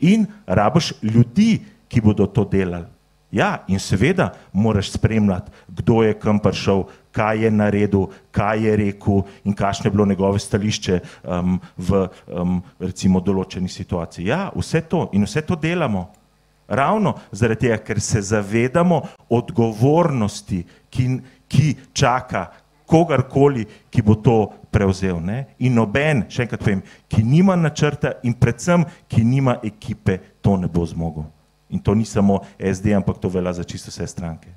in 0.00 0.26
raboš 0.46 0.92
ljudi, 1.02 1.52
ki 1.88 2.02
bodo 2.04 2.26
to 2.26 2.44
delali. 2.44 2.97
Ja, 3.30 3.64
in 3.68 3.80
seveda 3.80 4.30
moraš 4.52 4.90
spremljati, 4.90 5.50
kdo 5.68 6.02
je 6.02 6.14
kam 6.18 6.38
prišel, 6.40 6.84
kaj 7.12 7.44
je 7.44 7.50
naredil, 7.50 8.06
kaj 8.30 8.62
je 8.64 8.76
rekel 8.76 9.20
in 9.44 9.52
kakšno 9.52 9.88
je 9.88 9.90
bilo 9.90 10.06
njegove 10.06 10.38
stališče 10.38 11.00
um, 11.24 11.60
v 11.76 12.06
um, 12.26 12.62
recimo 12.80 13.20
določeni 13.20 13.68
situaciji. 13.68 14.30
Ja, 14.30 14.48
vse 14.56 14.80
to 14.88 15.08
in 15.12 15.28
vse 15.28 15.44
to 15.44 15.56
delamo. 15.60 16.08
Ravno 16.68 17.14
zaradi 17.32 17.66
tega, 17.66 17.78
ker 17.84 18.00
se 18.00 18.22
zavedamo 18.22 19.00
odgovornosti, 19.32 20.64
ki, 20.90 21.06
ki 21.48 21.76
čaka 21.92 22.46
kogarkoli, 22.88 23.64
ki 23.90 24.02
bo 24.04 24.16
to 24.24 24.36
prevzel. 24.72 25.20
Ne? 25.20 25.56
In 25.64 25.76
noben, 25.76 26.26
še 26.32 26.44
enkrat 26.44 26.64
povem, 26.64 26.84
ki 27.08 27.24
nima 27.24 27.56
načrta 27.56 28.18
in 28.24 28.36
predvsem, 28.36 28.84
ki 29.08 29.24
nima 29.24 29.58
ekipe, 29.64 30.20
to 30.44 30.56
ne 30.60 30.68
bo 30.68 30.84
zmogel. 30.88 31.28
In 31.70 31.82
to 31.82 31.94
ni 31.94 32.04
samo 32.04 32.40
SD, 32.58 32.94
ampak 32.96 33.18
to 33.18 33.28
velja 33.28 33.52
za 33.52 33.64
čisto 33.64 33.90
vse 33.90 34.06
stranke. 34.06 34.48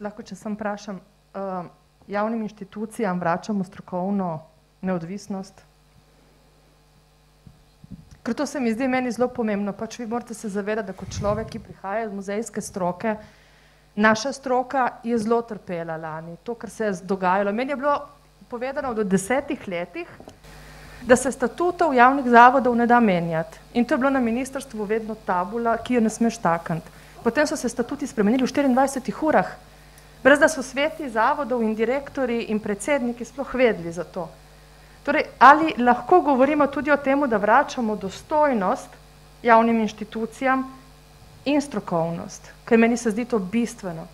Lahko, 0.00 0.22
če 0.22 0.36
sem 0.36 0.56
vprašam, 0.56 0.98
uh, 0.98 1.68
javnim 2.08 2.42
inštitucijam 2.42 3.20
vračamo 3.20 3.64
strokovno 3.64 4.40
neodvisnost? 4.82 5.62
Ker 8.24 8.34
to 8.34 8.46
se 8.46 8.60
mi 8.60 8.72
zdi 8.72 8.88
meni 8.88 9.12
zelo 9.12 9.28
pomembno. 9.28 9.72
Pač 9.76 9.98
vi 10.00 10.06
morate 10.08 10.34
se 10.34 10.48
zavedati, 10.48 10.88
da 10.88 10.96
kot 10.96 11.12
človek, 11.12 11.50
ki 11.52 11.60
prihaja 11.60 12.06
iz 12.06 12.12
muzejske 12.12 12.62
stroke, 12.64 13.16
naša 13.96 14.32
stroka 14.32 14.86
je 15.04 15.18
zelo 15.20 15.42
trpela 15.44 15.96
lani. 16.00 16.38
To, 16.42 16.54
kar 16.54 16.70
se 16.70 16.84
je 16.84 16.94
dogajalo. 17.04 17.52
Meni 17.52 17.76
je 17.76 17.76
bilo 17.76 17.98
povedano 18.48 18.94
v 18.96 19.04
desetih 19.04 19.68
letih, 19.68 20.08
da 21.06 21.16
se 21.16 21.32
statutov 21.32 21.94
javnih 21.94 22.26
zavodov 22.26 22.76
ne 22.76 22.86
da 22.86 23.00
menjati. 23.00 23.58
In 23.74 23.84
to 23.84 23.94
je 23.94 23.98
bilo 23.98 24.10
na 24.10 24.20
ministrstvu 24.20 24.84
vedno 24.84 25.14
tabula, 25.14 25.76
ki 25.76 25.94
jo 25.94 26.00
ne 26.00 26.10
smeš 26.10 26.38
takniti. 26.38 26.90
Potem 27.24 27.46
so 27.46 27.56
se 27.56 27.68
statuti 27.68 28.06
spremenili 28.06 28.44
v 28.44 28.52
24 28.52 29.12
urah, 29.22 29.46
brez 30.22 30.38
da 30.38 30.48
so 30.48 30.62
sveti 30.62 31.08
zavodov 31.08 31.62
in 31.62 31.74
direktori 31.74 32.42
in 32.48 32.60
predsedniki 32.60 33.24
sploh 33.24 33.54
vedeli 33.54 33.92
za 33.92 34.04
to. 34.04 34.28
Torej, 35.04 35.24
ali 35.38 35.74
lahko 35.78 36.20
govorimo 36.20 36.66
tudi 36.66 36.90
o 36.90 36.96
tem, 36.96 37.28
da 37.28 37.36
vračamo 37.36 37.96
dostojnost 37.96 38.88
javnim 39.42 39.80
inštitucijam 39.80 40.64
in 41.44 41.60
strokovnost, 41.60 42.48
ker 42.64 42.78
meni 42.78 42.96
se 42.96 43.10
zdi 43.10 43.24
to 43.24 43.38
bistveno. 43.38 44.06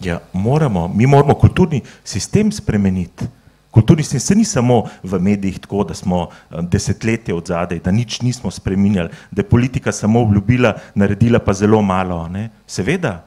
Ja, 0.00 0.20
moramo, 0.32 0.88
mi 0.88 1.06
moramo 1.06 1.34
kulturni 1.34 1.82
sistem 2.04 2.52
spremeniti. 2.52 3.39
Kulturni 3.70 4.02
sistem 4.02 4.20
se 4.20 4.34
ni 4.34 4.44
samo 4.44 4.84
v 5.02 5.18
medijih 5.22 5.58
tako, 5.58 5.84
da 5.84 5.94
smo 5.94 6.26
um, 6.26 6.68
desetletje 6.68 7.34
od 7.34 7.46
zadaj, 7.46 7.78
da 7.78 7.90
nič 7.90 8.20
nismo 8.22 8.50
spremenjali, 8.50 9.10
da 9.30 9.40
je 9.40 9.48
politika 9.48 9.92
samo 9.92 10.22
obljubila, 10.22 10.74
naredila 10.94 11.38
pa 11.38 11.52
zelo 11.52 11.82
malo. 11.82 12.28
Ne? 12.28 12.48
Seveda, 12.66 13.24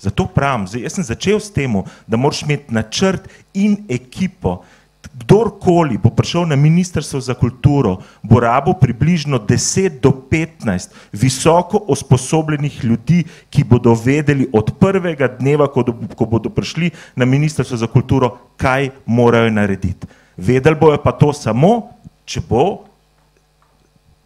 zato 0.00 0.26
pravim, 0.26 0.66
jaz 0.82 0.98
sem 0.98 1.04
začel 1.04 1.40
s 1.40 1.52
tem, 1.52 1.82
da 2.06 2.16
moraš 2.16 2.42
imeti 2.42 2.74
načrt 2.74 3.28
in 3.54 3.84
ekipo. 3.88 4.62
Kdorkoli 5.16 5.96
bo 5.96 6.10
prišel 6.12 6.44
na 6.46 6.56
Ministrstvo 6.56 7.20
za 7.20 7.34
kulturo, 7.34 7.96
bo 8.22 8.40
rabo 8.40 8.74
približno 8.76 9.38
10 9.38 10.00
do 10.00 10.12
15 10.30 10.92
visoko 11.12 11.78
usposobljenih 11.88 12.84
ljudi, 12.84 13.24
ki 13.50 13.64
bodo 13.64 13.94
vedeli 13.94 14.48
od 14.52 14.74
prvega 14.80 15.28
dneva, 15.28 15.70
ko, 15.72 15.82
do, 15.82 15.94
ko 16.16 16.26
bodo 16.28 16.52
prišli 16.52 16.90
na 17.16 17.24
Ministrstvo 17.24 17.76
za 17.76 17.86
kulturo, 17.86 18.36
kaj 18.56 18.90
morajo 19.06 19.50
narediti. 19.50 20.06
Vedeli 20.36 20.76
bojo 20.76 21.00
pa 21.00 21.16
to 21.16 21.32
samo, 21.32 21.96
če 22.24 22.44
bo 22.48 22.84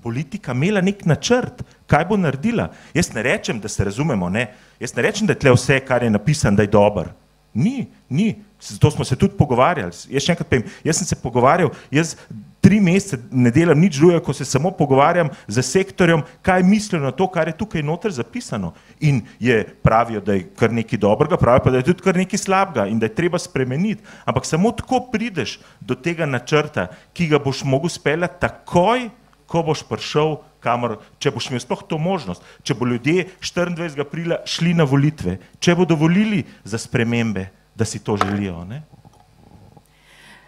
politika 0.03 0.53
imela 0.53 0.81
nek 0.81 1.05
načrt, 1.07 1.63
kaj 1.87 2.05
bo 2.09 2.17
naredila. 2.17 2.71
Jaz 2.95 3.13
ne 3.15 3.23
rečem, 3.23 3.61
da 3.61 3.69
se 3.69 3.85
razumemo, 3.85 4.29
ne. 4.29 4.49
jaz 4.81 4.97
ne 4.97 5.03
rečem, 5.03 5.27
da 5.27 5.33
je 5.33 5.39
tle 5.39 5.55
vse, 5.55 5.81
kar 5.87 6.03
je 6.03 6.11
napisano, 6.11 6.57
da 6.57 6.67
je 6.67 6.73
dober. 6.73 7.13
Ni, 7.55 7.87
ni. 8.09 8.35
Zato 8.61 8.91
smo 8.91 9.05
se 9.05 9.17
tudi 9.17 9.37
pogovarjali. 9.39 9.93
Jaz 10.13 10.25
še 10.25 10.35
enkrat 10.35 10.49
povem, 10.51 10.65
jaz 10.85 11.01
sem 11.01 11.09
se 11.09 11.17
pogovarjal, 11.17 11.73
jaz 11.91 12.17
tri 12.61 12.81
mesece 12.81 13.17
ne 13.33 13.51
delam 13.51 13.81
nič 13.81 13.97
drugega, 13.97 14.21
ko 14.25 14.35
se 14.37 14.45
samo 14.45 14.71
pogovarjam 14.77 15.31
z 15.49 15.65
sektorjem, 15.65 16.23
kaj 16.45 16.65
mislijo 16.69 17.01
na 17.03 17.13
to, 17.17 17.27
kar 17.33 17.49
je 17.49 17.57
tukaj 17.57 17.83
noter 17.83 18.13
zapisano. 18.13 18.75
In 19.01 19.23
je 19.41 19.63
pravijo, 19.83 20.21
da 20.21 20.37
je 20.37 20.45
kar 20.57 20.73
nekaj 20.73 21.01
dobrega, 21.01 21.41
pravijo 21.41 21.65
pa, 21.65 21.73
da 21.73 21.81
je 21.81 21.89
tudi 21.89 22.05
kar 22.05 22.21
nekaj 22.21 22.43
slabega 22.45 22.87
in 22.91 23.01
da 23.01 23.09
je 23.09 23.17
treba 23.17 23.41
spremeniti. 23.41 24.05
Ampak 24.29 24.47
samo 24.47 24.73
tako 24.77 25.07
prideš 25.13 25.59
do 25.81 25.97
tega 25.97 26.29
načrta, 26.29 26.91
ki 27.17 27.31
ga 27.33 27.41
boš 27.41 27.65
mogel 27.65 27.89
speljati 27.89 28.41
takoj, 28.45 29.09
ko 29.51 29.65
boš 29.67 29.83
prišel 29.89 30.37
kamor, 30.61 30.99
če 31.19 31.33
boš 31.33 31.49
imel 31.51 31.63
sploh 31.65 31.81
to 31.89 31.99
možnost, 31.99 32.45
če 32.63 32.77
bo 32.77 32.87
ljudje 32.87 33.31
24. 33.41 33.97
aprila 34.05 34.43
šli 34.47 34.77
na 34.77 34.85
volitve, 34.85 35.39
če 35.59 35.75
bodo 35.75 35.97
volili 35.99 36.45
za 36.65 36.79
spremembe, 36.79 37.49
da 37.81 37.85
si 37.85 37.99
to 37.99 38.17
želijo. 38.17 38.65
Ne? 38.65 38.83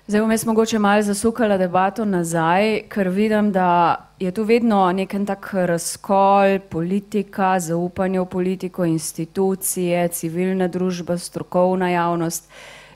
Zdaj 0.06 0.20
bom 0.20 0.30
jaz 0.30 0.44
mogoče 0.46 0.78
malo 0.78 1.02
zasukala 1.02 1.56
debato 1.58 2.04
nazaj, 2.04 2.82
ker 2.92 3.08
vidim, 3.08 3.52
da 3.52 3.96
je 4.20 4.30
tu 4.30 4.44
vedno 4.44 4.92
nek 4.92 5.14
tak 5.26 5.48
razkol, 5.54 6.58
politika, 6.70 7.60
zaupanje 7.60 8.20
v 8.20 8.26
politiko, 8.26 8.84
institucije, 8.84 10.08
civilna 10.08 10.68
družba, 10.68 11.16
strokovna 11.18 11.88
javnost 11.90 12.50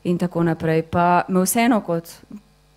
in 0.04 0.18
tako 0.18 0.42
naprej. 0.42 0.82
Pa 0.82 1.22
me 1.28 1.46
vseeno 1.46 1.80
kot 1.80 2.12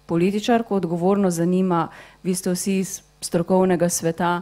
političarko 0.06 0.76
odgovorno 0.76 1.30
zanima, 1.30 1.88
vi 2.24 2.36
ste 2.36 2.56
vsi 2.56 2.78
iz 2.80 3.02
strokovnega 3.22 3.90
sveta, 3.90 4.42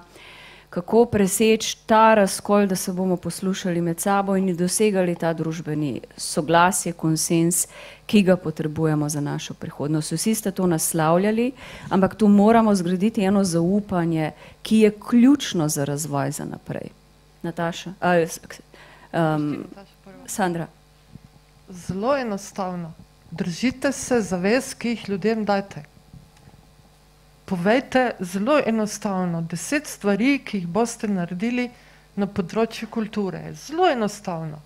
kako 0.69 1.05
preseči 1.05 1.77
ta 1.85 2.15
razkol, 2.15 2.65
da 2.67 2.75
se 2.75 2.93
bomo 2.93 3.17
poslušali 3.17 3.81
med 3.81 3.99
sabo 3.99 4.35
in 4.35 4.55
dosegali 4.55 5.15
ta 5.15 5.33
družbeni 5.33 6.01
soglasje, 6.17 6.93
konsens, 6.93 7.67
ki 8.05 8.21
ga 8.23 8.35
potrebujemo 8.35 9.09
za 9.09 9.21
našo 9.21 9.53
prihodnost. 9.53 10.11
Vsi 10.11 10.35
ste 10.35 10.51
to 10.51 10.67
naslavljali, 10.67 11.51
ampak 11.89 12.15
tu 12.15 12.27
moramo 12.27 12.75
zgraditi 12.75 13.23
eno 13.23 13.43
zaupanje, 13.43 14.31
ki 14.61 14.77
je 14.77 14.93
ključno 15.09 15.69
za 15.69 15.85
razvoj 15.85 16.31
za 16.31 16.45
naprej. 16.45 16.89
Nataša, 17.41 17.93
um, 19.13 19.63
Sandra. 20.25 20.67
Zelo 21.69 22.17
enostavno. 22.17 22.93
Držite 23.31 23.91
se 23.91 24.21
zavez, 24.21 24.73
ki 24.73 24.89
jih 24.89 25.09
ljudem 25.09 25.45
dajete. 25.45 25.83
Povejte 27.47 28.11
zelo 28.19 28.59
enostavno, 28.65 29.41
deset 29.41 29.87
stvari, 29.87 30.39
ki 30.43 30.57
jih 30.57 30.65
boste 30.67 31.07
naredili 31.07 31.69
na 32.19 32.27
področju 32.27 32.89
kulture. 32.91 33.39
Zelo 33.55 33.87
enostavno. 33.87 34.59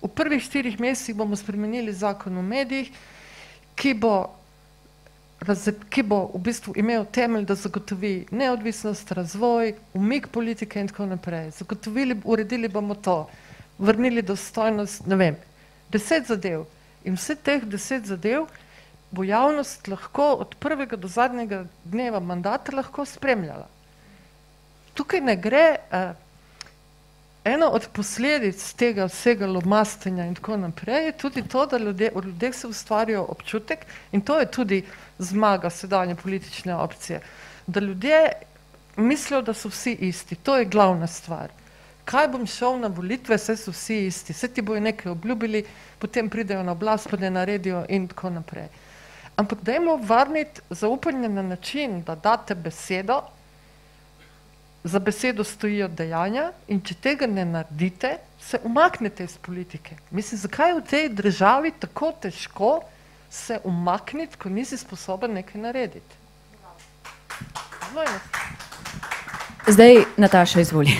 V 0.00 0.10
prvih 0.10 0.42
štirih 0.42 0.80
mesecih 0.82 1.14
bomo 1.14 1.38
spremenili 1.38 1.94
zakon 1.94 2.40
o 2.40 2.42
medijih, 2.42 2.90
ki 3.78 3.94
bo, 4.02 4.16
ki 5.94 6.02
bo 6.02 6.20
v 6.34 6.42
bistvu 6.48 6.74
imel 6.82 7.06
temelj, 7.06 7.46
da 7.46 7.54
zagotovi 7.54 8.14
neodvisnost, 8.34 9.14
razvoj, 9.14 9.76
umik 9.94 10.26
politike 10.34 10.82
in 10.82 10.90
tako 10.90 11.06
naprej. 11.14 11.52
Zagotovili, 11.60 12.18
uredili 12.24 12.66
bomo 12.66 12.98
to, 12.98 13.28
vrnili 13.78 14.26
dostojnost, 14.26 15.06
ne 15.06 15.22
vem, 15.22 15.38
deset 15.94 16.26
zadev. 16.26 16.66
In 17.06 17.14
vse 17.14 17.38
teh 17.38 17.62
deset 17.62 18.10
zadev 18.10 18.50
bo 19.10 19.24
javnost 19.24 19.88
lahko 19.88 20.32
od 20.44 20.54
prvega 20.58 20.96
do 20.96 21.08
zadnjega 21.08 21.64
dneva 21.84 22.20
mandata 22.20 22.76
lahko 22.76 23.04
spremljala. 23.04 23.68
Tukaj 24.94 25.20
ne 25.20 25.36
gre, 25.36 25.76
eh, 25.92 26.14
eno 27.44 27.66
od 27.66 27.88
posledic 27.92 28.72
tega 28.72 29.04
vsega 29.06 29.46
lomastenja 29.46 30.26
in 30.26 30.34
tako 30.34 30.56
naprej 30.56 31.06
je 31.06 31.12
tudi 31.12 31.42
to, 31.48 31.66
da 31.66 31.78
ljudje, 31.78 32.10
v 32.14 32.24
ljudeh 32.24 32.54
se 32.54 32.66
ustvarjajo 32.66 33.26
občutek 33.28 33.86
in 34.12 34.20
to 34.20 34.38
je 34.38 34.50
tudi 34.50 34.82
zmaga 35.18 35.70
sedanje 35.70 36.14
politične 36.14 36.74
opcije, 36.74 37.20
da 37.66 37.80
ljudje 37.80 38.32
mislijo, 38.96 39.42
da 39.42 39.54
so 39.54 39.68
vsi 39.68 39.92
isti, 39.92 40.34
to 40.34 40.56
je 40.56 40.64
glavna 40.64 41.06
stvar. 41.06 41.50
Kaj 42.04 42.28
bom 42.28 42.46
šel 42.46 42.78
na 42.78 42.88
volitve, 42.88 43.36
vse 43.36 43.56
so 43.56 43.70
vsi 43.70 44.06
isti, 44.06 44.32
vse 44.32 44.48
ti 44.48 44.62
bojo 44.62 44.80
nekaj 44.80 45.12
obljubili, 45.12 45.64
potem 45.98 46.30
pridejo 46.30 46.62
na 46.62 46.72
oblast, 46.72 47.10
pa 47.10 47.16
ne 47.16 47.30
naredijo 47.30 47.84
in 47.88 48.08
tako 48.08 48.30
naprej. 48.30 48.68
Ampak 49.36 49.62
dajmo 49.62 49.96
vrniti 49.96 50.60
zaupanje 50.70 51.28
na 51.28 51.42
način, 51.42 52.02
da 52.02 52.14
date 52.14 52.54
besedo, 52.54 53.20
za 54.84 54.98
besedo 54.98 55.44
stojijo 55.44 55.88
dejanja 55.88 56.52
in 56.68 56.80
če 56.80 56.94
tega 56.94 57.26
ne 57.26 57.44
naredite, 57.44 58.16
se 58.40 58.58
umaknete 58.64 59.24
iz 59.24 59.38
politike. 59.38 59.96
Mislim, 60.10 60.38
zakaj 60.40 60.70
je 60.70 60.74
v 60.74 60.84
tej 60.90 61.08
državi 61.08 61.72
tako 61.80 62.12
težko 62.22 62.80
se 63.30 63.58
umakniti, 63.64 64.36
ko 64.36 64.48
nisi 64.48 64.78
sposoben 64.78 65.34
nekaj 65.34 65.60
narediti? 65.60 66.22
Zdaj, 69.68 70.04
Nataša, 70.16 70.60
izvoli. 70.60 70.94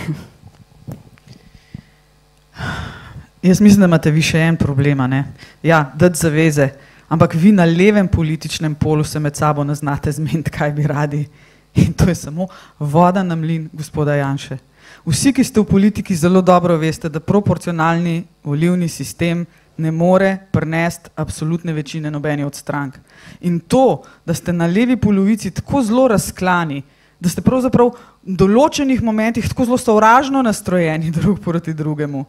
Jaz 3.42 3.60
mislim, 3.60 3.80
da 3.80 3.86
imate 3.86 4.10
vi 4.10 4.22
še 4.22 4.42
en 4.42 4.56
problem, 4.58 4.98
ne? 5.10 5.24
Ja, 5.62 5.92
dati 5.94 6.18
zaveze 6.18 6.68
ampak 7.08 7.34
vi 7.34 7.52
na 7.52 7.64
levem 7.64 8.08
političnem 8.08 8.74
polu 8.74 9.04
se 9.04 9.20
med 9.20 9.36
sabo 9.36 9.64
ne 9.64 9.74
znate 9.74 10.12
zmeniti, 10.12 10.50
kaj 10.50 10.72
bi 10.72 10.86
radi. 10.86 11.26
In 11.74 11.92
to 11.92 12.08
je 12.08 12.14
samo 12.14 12.46
voda 12.78 13.22
na 13.22 13.36
mlin 13.36 13.68
gospoda 13.72 14.14
Janše. 14.14 14.58
Vsi, 15.06 15.32
ki 15.32 15.44
ste 15.44 15.60
v 15.60 15.68
politiki, 15.68 16.16
zelo 16.16 16.40
dobro 16.42 16.76
veste, 16.76 17.08
da 17.08 17.20
proporcionalni 17.20 18.24
volivni 18.44 18.88
sistem 18.88 19.44
ne 19.76 19.90
more 19.90 20.38
prenesti 20.50 21.10
absolutne 21.16 21.72
večine 21.72 22.10
nobeni 22.10 22.44
od 22.44 22.54
strank. 22.54 22.96
In 23.40 23.60
to, 23.60 24.02
da 24.26 24.34
ste 24.34 24.52
na 24.52 24.66
levi 24.66 24.96
polovici 24.96 25.50
tako 25.50 25.82
zelo 25.82 26.08
razklani, 26.08 26.82
da 27.20 27.28
ste 27.28 27.40
pravzaprav 27.44 27.92
v 28.24 28.36
določenih 28.36 29.02
momentih 29.02 29.48
tako 29.48 29.68
zelo 29.68 29.78
sovražno 29.78 30.42
nastrojeni 30.42 31.10
drug 31.10 31.40
proti 31.44 31.74
drugemu, 31.74 32.24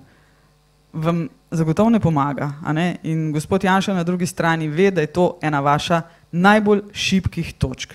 vam 0.93 1.27
zagotovo 1.51 1.89
ne 1.89 1.99
pomaga. 1.99 2.51
Ne? 2.73 2.95
In 3.03 3.31
gospod 3.31 3.63
Janša 3.63 3.93
na 3.93 4.03
drugi 4.03 4.25
strani 4.25 4.67
ve, 4.67 4.91
da 4.91 5.01
je 5.01 5.07
to 5.07 5.37
ena 5.41 5.59
vaša 5.59 6.01
najbolj 6.31 6.81
šibkih 6.93 7.53
točk. 7.53 7.93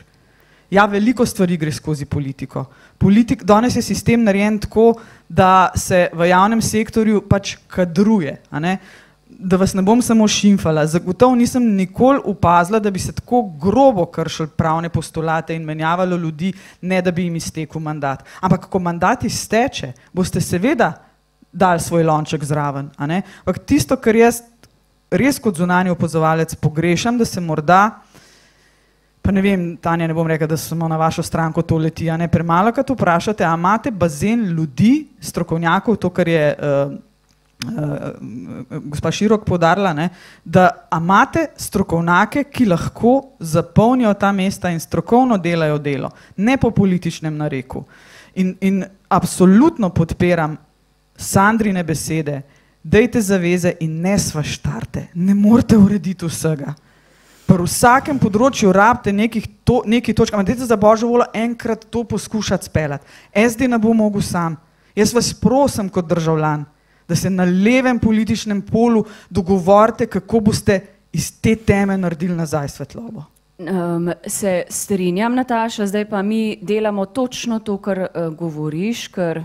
Ja, 0.72 0.86
veliko 0.88 1.26
stvari 1.26 1.56
gre 1.56 1.72
skozi 1.72 2.06
politiko. 2.08 2.64
Politik, 2.98 3.42
danes 3.44 3.76
je 3.76 3.82
sistem 3.82 4.24
narejen 4.24 4.58
tako, 4.58 4.94
da 5.28 5.70
se 5.76 6.06
v 6.12 6.28
javnem 6.30 6.62
sektorju 6.62 7.26
pač 7.28 7.58
kadruje. 7.68 8.38
Da 9.28 9.56
vas 9.60 9.74
ne 9.74 9.82
bom 9.82 10.00
samo 10.02 10.28
šimfala, 10.28 10.86
zagotovo 10.86 11.36
nisem 11.36 11.66
nikoli 11.76 12.22
upazila, 12.24 12.80
da 12.80 12.90
bi 12.90 12.98
se 12.98 13.12
tako 13.12 13.42
grobo 13.60 14.06
kršili 14.06 14.48
pravne 14.56 14.88
postulate 14.88 15.56
in 15.56 15.64
menjavalo 15.64 16.16
ljudi, 16.16 16.52
ne 16.80 17.02
da 17.02 17.12
bi 17.12 17.26
jim 17.28 17.36
iztekel 17.36 17.80
mandat. 17.80 18.24
Ampak, 18.40 18.68
ko 18.70 18.78
mandat 18.78 19.24
izteče, 19.24 19.92
boste 20.12 20.40
seveda 20.40 20.92
dali 21.52 21.80
svoj 21.80 22.02
lonček 22.02 22.44
zraven. 22.44 22.90
Ampak 22.98 23.58
tisto, 23.66 23.96
kar 23.96 24.16
jaz 24.16 24.42
res 25.12 25.38
kot 25.38 25.56
zunanji 25.60 25.92
opozovalec 25.92 26.54
pogrešam, 26.54 27.18
da 27.18 27.24
se 27.28 27.40
morda, 27.40 27.82
pa 29.22 29.30
ne 29.30 29.42
vem, 29.44 29.64
Tanja, 29.76 30.08
ne 30.08 30.16
bom 30.16 30.26
rekel, 30.26 30.48
da 30.48 30.56
samo 30.56 30.88
na 30.88 30.96
vašo 30.96 31.22
stranko 31.22 31.62
to 31.62 31.78
leti, 31.78 32.08
a 32.10 32.16
ne 32.16 32.28
premalo, 32.28 32.72
kad 32.72 32.90
vprašate, 32.90 33.44
a 33.44 33.54
imate 33.54 33.90
bazen 33.90 34.44
ljudi, 34.56 35.06
strokovnjakov, 35.20 35.96
to, 36.00 36.10
kar 36.10 36.28
je 36.28 36.46
uh, 36.56 36.94
uh, 37.68 38.80
gospa 38.88 39.12
Širok 39.12 39.44
podarila, 39.46 39.92
ne, 39.92 40.08
da 40.44 40.70
imate 40.96 41.46
strokovnjake, 41.56 42.48
ki 42.50 42.66
lahko 42.72 43.14
zapolnijo 43.38 44.14
ta 44.14 44.32
mesta 44.32 44.72
in 44.72 44.80
strokovno 44.80 45.38
delajo 45.38 45.78
delo, 45.78 46.10
ne 46.36 46.56
po 46.56 46.70
političnem 46.70 47.36
nareku. 47.36 47.84
In, 48.34 48.56
in 48.60 48.84
absolutno 49.12 49.92
podpiram 49.92 50.56
Sandrine 51.16 51.84
besede, 51.84 52.42
dejte 52.82 53.20
zaveze 53.20 53.74
in 53.80 54.00
ne 54.00 54.18
svaštarte, 54.18 55.06
ne 55.14 55.34
morete 55.34 55.76
urediti 55.78 56.26
vsega. 56.26 56.74
Pri 57.46 57.66
vsakem 57.66 58.18
področju 58.22 58.72
rabite 58.72 59.12
nekih 59.12 59.46
to, 59.66 59.82
nekaj 59.86 60.14
točk, 60.14 60.34
ampak 60.34 60.52
dejte 60.52 60.66
za 60.66 60.76
božjo 60.76 61.10
voljo 61.10 61.26
enkrat 61.34 61.84
to 61.90 62.04
poskušati 62.04 62.70
speljati. 62.70 63.06
SD 63.34 63.68
ne 63.68 63.78
bo 63.78 63.92
mogel 63.92 64.22
sam. 64.22 64.56
Jaz 64.96 65.12
vas 65.14 65.32
prosim 65.34 65.88
kot 65.88 66.08
državljan, 66.08 66.64
da 67.08 67.16
se 67.16 67.30
na 67.30 67.44
levem 67.44 67.98
političnem 67.98 68.62
polu 68.62 69.04
dogovorite, 69.30 70.06
kako 70.06 70.40
boste 70.40 70.80
iz 71.12 71.28
te 71.40 71.56
teme 71.56 71.98
naredili 71.98 72.36
nazaj 72.36 72.68
svetlobo. 72.68 73.24
Um, 73.58 74.10
se 74.26 74.62
strinjam, 74.70 75.34
Nataša, 75.34 75.86
zdaj 75.86 76.08
pa 76.10 76.22
mi 76.22 76.58
delamo 76.62 77.06
točno 77.06 77.58
to, 77.58 77.76
kar 77.78 77.98
uh, 77.98 78.34
govoriš, 78.34 79.06
ker 79.08 79.44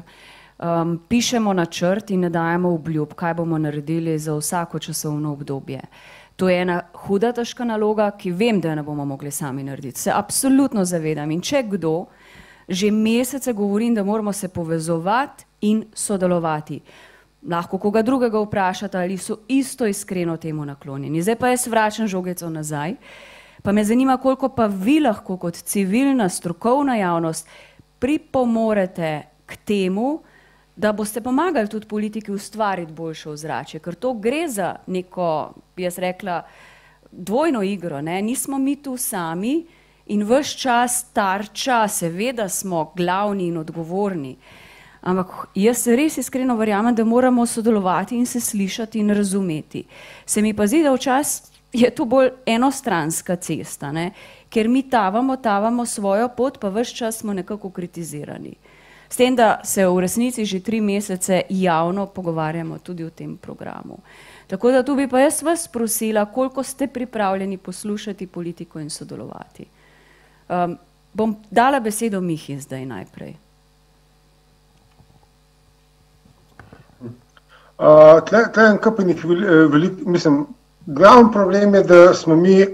um, 0.59 0.99
pišemo 1.07 1.53
načrt 1.53 2.11
in 2.11 2.19
ne 2.19 2.29
dajemo 2.29 2.69
obljub, 2.73 3.13
kaj 3.13 3.33
bomo 3.33 3.57
naredili 3.57 4.19
za 4.19 4.35
vsako 4.35 4.79
časovno 4.79 5.33
obdobje. 5.33 5.81
To 6.35 6.49
je 6.49 6.61
ena 6.61 6.81
huda, 6.93 7.31
težka 7.33 7.65
naloga, 7.65 8.11
ki 8.11 8.31
vem, 8.31 8.61
da 8.61 8.75
ne 8.75 8.83
bomo 8.83 9.05
mogli 9.05 9.31
sami 9.31 9.63
narediti. 9.63 9.99
Se 9.99 10.11
absolutno 10.13 10.85
zavedam 10.85 11.31
in 11.31 11.41
če 11.41 11.63
kdo, 11.63 12.05
že 12.69 12.91
mesece 12.91 13.53
govorim, 13.53 13.95
da 13.95 14.03
moramo 14.03 14.33
se 14.33 14.47
povezovati 14.47 15.45
in 15.61 15.85
sodelovati. 15.93 16.79
Lahko 17.47 17.77
koga 17.77 18.01
drugega 18.01 18.39
vprašate, 18.39 18.97
ali 18.97 19.17
so 19.17 19.39
isto 19.47 19.87
iskreno 19.87 20.37
temu 20.37 20.65
naklonjeni. 20.65 21.21
Zdaj 21.21 21.35
pa 21.35 21.49
jaz 21.49 21.67
vračam 21.67 22.07
žogico 22.07 22.49
nazaj, 22.49 22.95
pa 23.63 23.71
me 23.71 23.83
zanima, 23.83 24.17
koliko 24.17 24.49
pa 24.49 24.65
vi 24.65 24.99
lahko 24.99 25.37
kot 25.37 25.55
civilna, 25.55 26.29
strokovna 26.29 26.95
javnost 26.95 27.47
pripomorete 27.99 29.23
k 29.45 29.55
temu, 29.65 30.19
da 30.77 30.91
boste 30.93 31.21
pomagali 31.21 31.67
tudi 31.67 31.87
politiki 31.87 32.31
ustvariti 32.31 32.93
boljše 32.93 33.29
ozračje, 33.29 33.79
ker 33.79 33.95
to 33.95 34.13
gre 34.13 34.47
za 34.47 34.75
neko, 34.87 35.53
jaz 35.77 35.97
rekla, 35.97 36.41
dvojno 37.11 37.63
igro, 37.63 38.01
ne? 38.01 38.21
nismo 38.21 38.57
mi 38.57 38.75
tu 38.75 38.97
sami 38.97 39.65
in 40.05 40.23
vse 40.23 40.57
čas 40.57 41.03
tarča, 41.13 41.87
seveda 41.87 42.49
smo 42.49 42.91
glavni 42.95 43.47
in 43.47 43.57
odgovorni. 43.57 44.35
Ampak 45.01 45.47
jaz 45.55 45.87
res 45.87 46.17
iskreno 46.17 46.55
verjamem, 46.55 46.95
da 46.95 47.03
moramo 47.03 47.45
sodelovati 47.45 48.15
in 48.15 48.25
se 48.25 48.39
slišati 48.39 48.99
in 48.99 49.09
razumeti. 49.09 49.83
Se 50.25 50.41
mi 50.41 50.53
pa 50.53 50.67
zdi, 50.67 50.83
da 50.83 50.93
včasih 50.93 51.57
je 51.73 51.89
to 51.89 52.05
bolj 52.05 52.29
enostranska 52.45 53.35
cesta, 53.35 53.91
ne? 53.91 54.11
ker 54.49 54.69
mi 54.69 54.89
tavamo, 54.89 55.35
tavamo 55.37 55.85
svojo 55.85 56.29
pot, 56.29 56.59
pa 56.59 56.69
vse 56.69 56.95
čas 56.95 57.17
smo 57.17 57.33
nekako 57.33 57.69
kritizirani. 57.69 58.53
S 59.09 59.15
tem, 59.15 59.35
da 59.35 59.59
se 59.63 59.87
v 59.87 59.99
resnici 59.99 60.45
že 60.45 60.59
tri 60.59 60.81
mesece 60.81 61.41
javno 61.49 62.05
pogovarjamo 62.05 62.79
tudi 62.79 63.03
o 63.03 63.09
tem 63.09 63.37
programu. 63.37 63.99
Tako 64.47 64.71
da 64.71 64.83
tu 64.83 64.95
bi 64.95 65.07
pa 65.07 65.19
jaz 65.19 65.41
vas 65.43 65.67
prosila, 65.67 66.25
koliko 66.25 66.63
ste 66.63 66.87
pripravljeni 66.87 67.57
poslušati 67.57 68.27
politiko 68.27 68.79
in 68.79 68.89
sodelovati. 68.89 69.65
Um, 70.49 70.77
bom 71.13 71.35
dala 71.51 71.79
besedo 71.79 72.21
Mihi 72.21 72.59
zdaj 72.59 72.85
najprej. 72.85 73.33
Uh, 77.77 78.23
tle, 78.25 78.45
tle 78.53 78.63
en 78.71 78.77
kupenik, 78.77 79.23
velik, 79.23 79.91
eh, 79.91 80.09
mislim, 80.09 80.45
glavni 80.85 81.31
problem 81.31 81.75
je, 81.75 81.83
da 81.83 82.13
smo 82.13 82.35
mi 82.35 82.65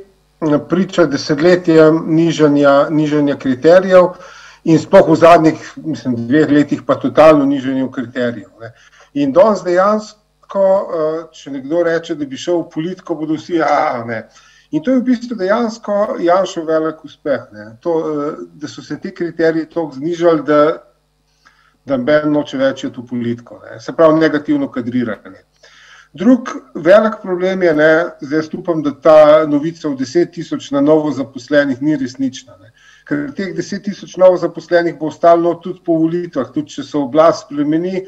priča 0.69 1.05
desetletjem 1.05 2.03
nižanja, 2.07 2.89
nižanja 2.89 3.35
kriterijev, 3.35 4.03
uh, 4.03 4.15
in 4.63 4.79
sploh 4.79 5.09
v 5.09 5.15
zadnjih, 5.19 5.73
mislim, 5.75 6.15
dveh 6.27 6.49
letih 6.49 6.83
pa 6.87 6.95
totalno 6.95 7.45
nižanju 7.45 7.91
kriterijev. 7.91 8.49
Ne. 8.61 8.71
In 9.13 9.33
danes 9.35 9.63
dejansko, 9.63 10.63
če 11.33 11.51
nekdo 11.51 11.83
reče, 11.83 12.15
da 12.15 12.25
bi 12.25 12.39
šel 12.39 12.63
v 12.63 12.69
politiko, 12.73 13.15
bodo 13.19 13.37
vsi, 13.37 13.59
a 13.61 14.03
ne. 14.07 14.23
In 14.73 14.81
to 14.81 14.91
je 14.91 15.01
v 15.01 15.05
bistvu 15.05 15.37
dejansko 15.37 16.17
Janšo 16.23 16.63
velik 16.65 17.03
uspeh, 17.05 17.45
to, 17.81 17.93
da 18.57 18.67
so 18.67 18.81
se 18.81 18.97
ti 18.99 19.11
kriteriji 19.13 19.69
toliko 19.69 19.99
znižali, 19.99 20.45
da, 20.47 20.61
da 21.85 21.97
Ben 21.97 22.31
noče 22.33 22.57
več 22.57 22.85
v 22.87 23.05
politiko, 23.09 23.61
ne. 23.61 23.79
se 23.79 23.93
pravi 23.93 24.19
negativno 24.19 24.71
kadriranje. 24.71 25.43
Drug 26.13 26.49
velik 26.75 27.21
problem 27.21 27.63
je, 27.63 27.73
ne, 27.73 27.93
zdaj 28.21 28.49
upam, 28.57 28.81
da 28.85 28.93
ta 28.93 29.45
novica 29.49 29.89
o 29.89 29.95
deset 29.97 30.31
tisoč 30.33 30.71
na 30.71 30.81
novo 30.81 31.11
zaposlenih 31.11 31.81
ni 31.81 31.97
resnična. 31.97 32.57
Ne. 32.61 32.72
Ker 33.03 33.25
teh 33.35 33.51
deset 33.55 33.83
tisoč 33.83 34.15
novo 34.17 34.37
zaposlenih 34.39 34.95
bo 34.99 35.09
ostalo 35.11 35.55
tudi 35.63 35.81
po 35.83 35.97
volitvah, 35.99 36.51
tudi 36.55 36.77
če 36.77 36.85
se 36.87 36.97
oblast 36.97 37.43
spremeni 37.43 38.05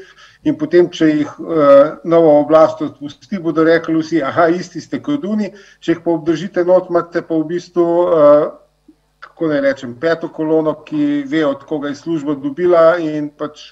in 0.48 0.56
potem, 0.56 0.88
če 0.88 1.08
jih 1.10 1.32
uh, 1.42 1.98
nova 2.08 2.36
oblast 2.40 2.80
odpusti, 2.86 3.40
bodo 3.42 3.66
rekli 3.66 3.96
vsi, 3.98 4.22
aha, 4.24 4.46
isti 4.56 4.80
ste 4.80 5.02
kot 5.04 5.26
oni, 5.28 5.50
če 5.84 5.96
jih 5.96 6.02
pa 6.04 6.14
obdržite 6.14 6.64
not, 6.64 6.88
imate 6.88 7.20
pa 7.26 7.36
v 7.36 7.48
bistvu, 7.50 7.86
uh, 8.06 8.96
kako 9.26 9.50
naj 9.52 9.64
rečem, 9.66 9.96
peto 10.00 10.30
kolono, 10.32 10.78
ki 10.86 11.24
ve, 11.28 11.44
od 11.44 11.66
koga 11.68 11.92
je 11.92 12.00
služba 12.00 12.38
dobila 12.40 12.96
in 13.02 13.28
pač 13.28 13.66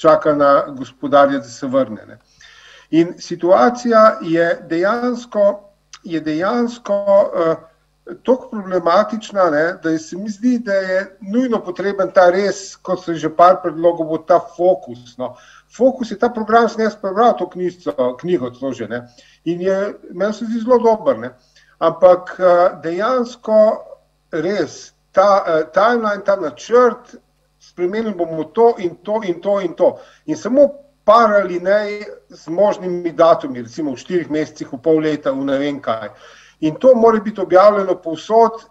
čaka 0.00 0.32
na 0.32 0.52
gospodarja, 0.72 1.42
da 1.44 1.50
se 1.50 1.68
vrne. 1.68 2.06
Ne. 2.08 2.20
In 2.96 3.18
situacija 3.20 4.20
je 4.24 4.46
dejansko, 4.70 5.50
je 6.08 6.20
dejansko 6.24 7.02
uh, 7.04 7.69
tako 8.22 8.48
problematična, 8.50 9.50
ne, 9.50 9.64
da 9.82 9.98
se 9.98 10.16
mi 10.16 10.30
zdi, 10.30 10.58
da 10.58 10.74
je 10.74 11.16
nujno 11.20 11.60
potreben 11.64 12.10
ta 12.14 12.30
res, 12.30 12.76
kot 12.76 13.04
se 13.04 13.14
že 13.14 13.30
par 13.36 13.60
predlogov, 13.62 14.06
bo 14.06 14.18
ta 14.18 14.40
fokus. 14.56 15.16
No. 15.18 15.34
Fokus 15.76 16.10
je 16.10 16.18
ta 16.18 16.28
program, 16.28 16.68
sem 16.68 16.84
jaz 16.84 16.96
prebral 17.00 17.36
to 17.38 17.48
knjigo, 17.50 18.16
knjigo 18.20 18.54
složene 18.54 19.04
in 19.44 19.60
je 19.60 19.94
meni 20.10 20.34
se 20.34 20.44
zdi 20.44 20.60
zelo 20.64 20.78
dober. 20.78 21.18
Ne. 21.18 21.34
Ampak 21.78 22.34
uh, 22.38 22.82
dejansko 22.82 23.58
res 24.32 24.92
ta 25.12 25.28
uh, 25.40 25.62
timeline, 25.72 26.24
ta 26.24 26.36
načrt, 26.36 27.14
spremenili 27.60 28.14
bomo 28.14 28.44
to 28.44 28.74
in 28.78 28.96
to 29.04 29.20
in 29.24 29.40
to 29.40 29.60
in 29.60 29.74
to. 29.74 29.98
In 30.26 30.36
samo 30.36 30.68
par 31.04 31.32
ali 31.42 31.60
ne 31.60 32.00
z 32.28 32.48
možnimi 32.48 33.12
datumi, 33.12 33.62
recimo 33.62 33.94
v 33.94 33.98
štirih 33.98 34.30
mesecih, 34.30 34.68
v 34.72 34.78
pol 34.78 35.00
leta, 35.02 35.32
v 35.32 35.44
ne 35.44 35.58
vem 35.58 35.80
kaj. 35.80 36.10
In 36.60 36.74
to 36.74 36.94
mora 36.94 37.20
biti 37.20 37.40
objavljeno 37.40 37.94
povsod 37.94 38.64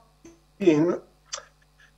in 0.59 0.93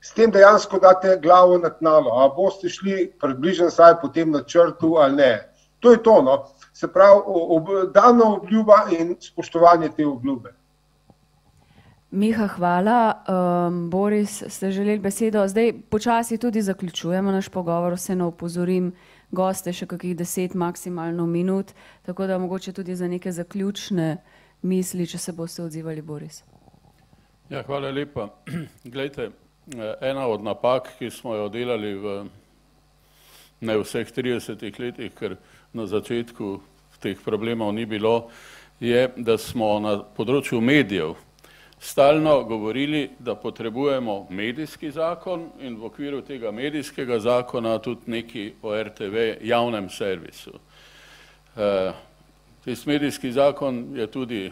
s 0.01 0.13
tem 0.13 0.31
dejansko 0.31 0.79
date 0.79 1.19
glavo 1.21 1.57
na 1.57 1.69
tnalo. 1.69 2.11
A 2.23 2.29
boste 2.35 2.69
šli 2.69 3.11
približno 3.21 3.69
saj 3.69 3.99
po 4.01 4.07
tem 4.07 4.31
načrtu 4.31 4.95
ali 4.97 5.15
ne. 5.15 5.53
To 5.79 5.91
je 5.91 6.03
to, 6.03 6.21
no. 6.21 6.45
Se 6.73 6.87
pravi, 6.87 7.21
ob, 7.25 7.67
dana 7.93 8.25
obljuba 8.25 8.85
in 8.99 9.15
spoštovanje 9.19 9.89
te 9.97 10.07
obljube. 10.07 10.53
Miha, 12.11 12.47
hvala. 12.47 13.23
Um, 13.27 13.89
Boris, 13.89 14.43
ste 14.47 14.71
želeli 14.71 14.99
besedo. 14.99 15.47
Zdaj 15.47 15.73
počasi 15.89 16.37
tudi 16.37 16.61
zaključujemo 16.61 17.31
naš 17.31 17.49
pogovor, 17.49 17.99
se 17.99 18.15
ne 18.15 18.23
opozorim 18.23 18.91
goste 19.31 19.73
še 19.73 19.87
kakih 19.87 20.15
deset 20.17 20.53
maksimalno 20.53 21.25
minut, 21.25 21.71
tako 22.05 22.27
da 22.27 22.37
mogoče 22.37 22.73
tudi 22.73 22.95
za 22.95 23.07
neke 23.07 23.31
zaključne 23.31 24.17
misli, 24.61 25.07
če 25.07 25.17
se 25.17 25.33
boste 25.33 25.63
odzivali, 25.63 26.01
Boris. 26.01 26.43
Ja, 27.49 27.63
hvala 27.67 27.91
lepa. 27.91 28.29
Glejte, 28.93 29.31
ena 30.01 30.27
od 30.27 30.43
napak, 30.43 30.93
ki 30.99 31.09
smo 31.11 31.35
jo 31.35 31.49
delali 31.49 31.95
v 31.95 32.15
ne 33.61 33.77
vseh 33.77 34.07
30 34.07 34.79
letih, 34.79 35.11
ker 35.13 35.37
na 35.73 35.85
začetku 35.85 36.59
teh 37.01 37.17
problemov 37.25 37.73
ni 37.73 37.85
bilo, 37.85 38.29
je, 38.79 39.09
da 39.17 39.37
smo 39.37 39.75
na 39.81 39.99
področju 40.01 40.61
medijev 40.61 41.17
stalno 41.81 42.43
govorili, 42.43 43.09
da 43.19 43.35
potrebujemo 43.35 44.27
medijski 44.29 44.91
zakon 44.91 45.47
in 45.59 45.75
v 45.77 45.85
okviru 45.85 46.21
tega 46.21 46.51
medijskega 46.51 47.19
zakona 47.19 47.77
tudi 47.81 48.11
neki 48.11 48.53
o 48.61 48.75
RTV 48.83 49.41
javnem 49.41 49.89
servisu. 49.89 50.51
Tisti 52.63 52.89
medijski 52.89 53.31
zakon 53.31 53.97
je 53.97 54.07
tudi 54.07 54.51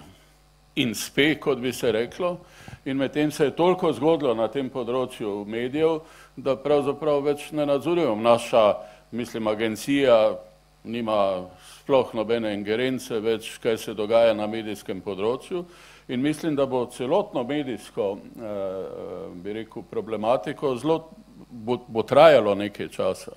in 0.76 0.95
spe, 0.95 1.36
kot 1.40 1.60
bi 1.60 1.73
se 1.73 1.91
reklo, 1.91 2.38
in 2.86 2.98
medtem 2.98 3.31
se 3.31 3.45
je 3.45 3.56
toliko 3.56 3.91
zgodilo 3.94 4.34
na 4.34 4.48
tem 4.48 4.69
področju 4.69 5.44
medijev, 5.45 5.99
da 6.36 6.56
pravzaprav 6.56 7.22
več 7.26 7.52
ne 7.52 7.65
nadzorujemo. 7.65 8.22
Naša, 8.22 8.64
mislim, 9.11 9.48
agencija 9.48 10.38
nima 10.84 11.45
sploh 11.81 12.14
nobene 12.15 12.53
ingerence 12.53 13.19
več, 13.19 13.57
kaj 13.61 13.77
se 13.77 13.94
dogaja 13.94 14.34
na 14.34 14.48
medijskem 14.48 15.02
področju, 15.02 15.65
In 16.10 16.22
mislim, 16.22 16.56
da 16.56 16.65
bo 16.65 16.86
celotno 16.86 17.44
medijsko, 17.44 18.18
eh, 18.18 18.86
bi 19.34 19.53
rekel, 19.53 19.84
problematiko 19.91 20.76
zelo 20.77 21.10
bo, 21.49 21.77
bo 21.88 22.03
trajalo 22.03 22.56
nekaj 22.56 22.88
časa. 22.88 23.31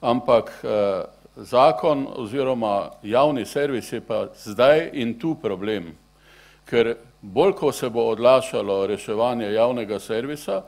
Ampak 0.00 0.52
eh, 0.62 1.02
zakon 1.38 2.06
oziroma 2.16 2.90
javni 3.02 3.44
servis 3.46 3.92
je 3.92 4.00
pa 4.00 4.26
zdaj 4.34 4.90
in 4.92 5.18
tu 5.18 5.34
problem, 5.34 5.92
ker 6.66 6.96
bolj, 7.22 7.52
ko 7.52 7.72
se 7.72 7.90
bo 7.90 8.08
odlašalo 8.10 8.86
reševanje 8.86 9.52
javnega 9.52 9.98
servisa, 9.98 10.62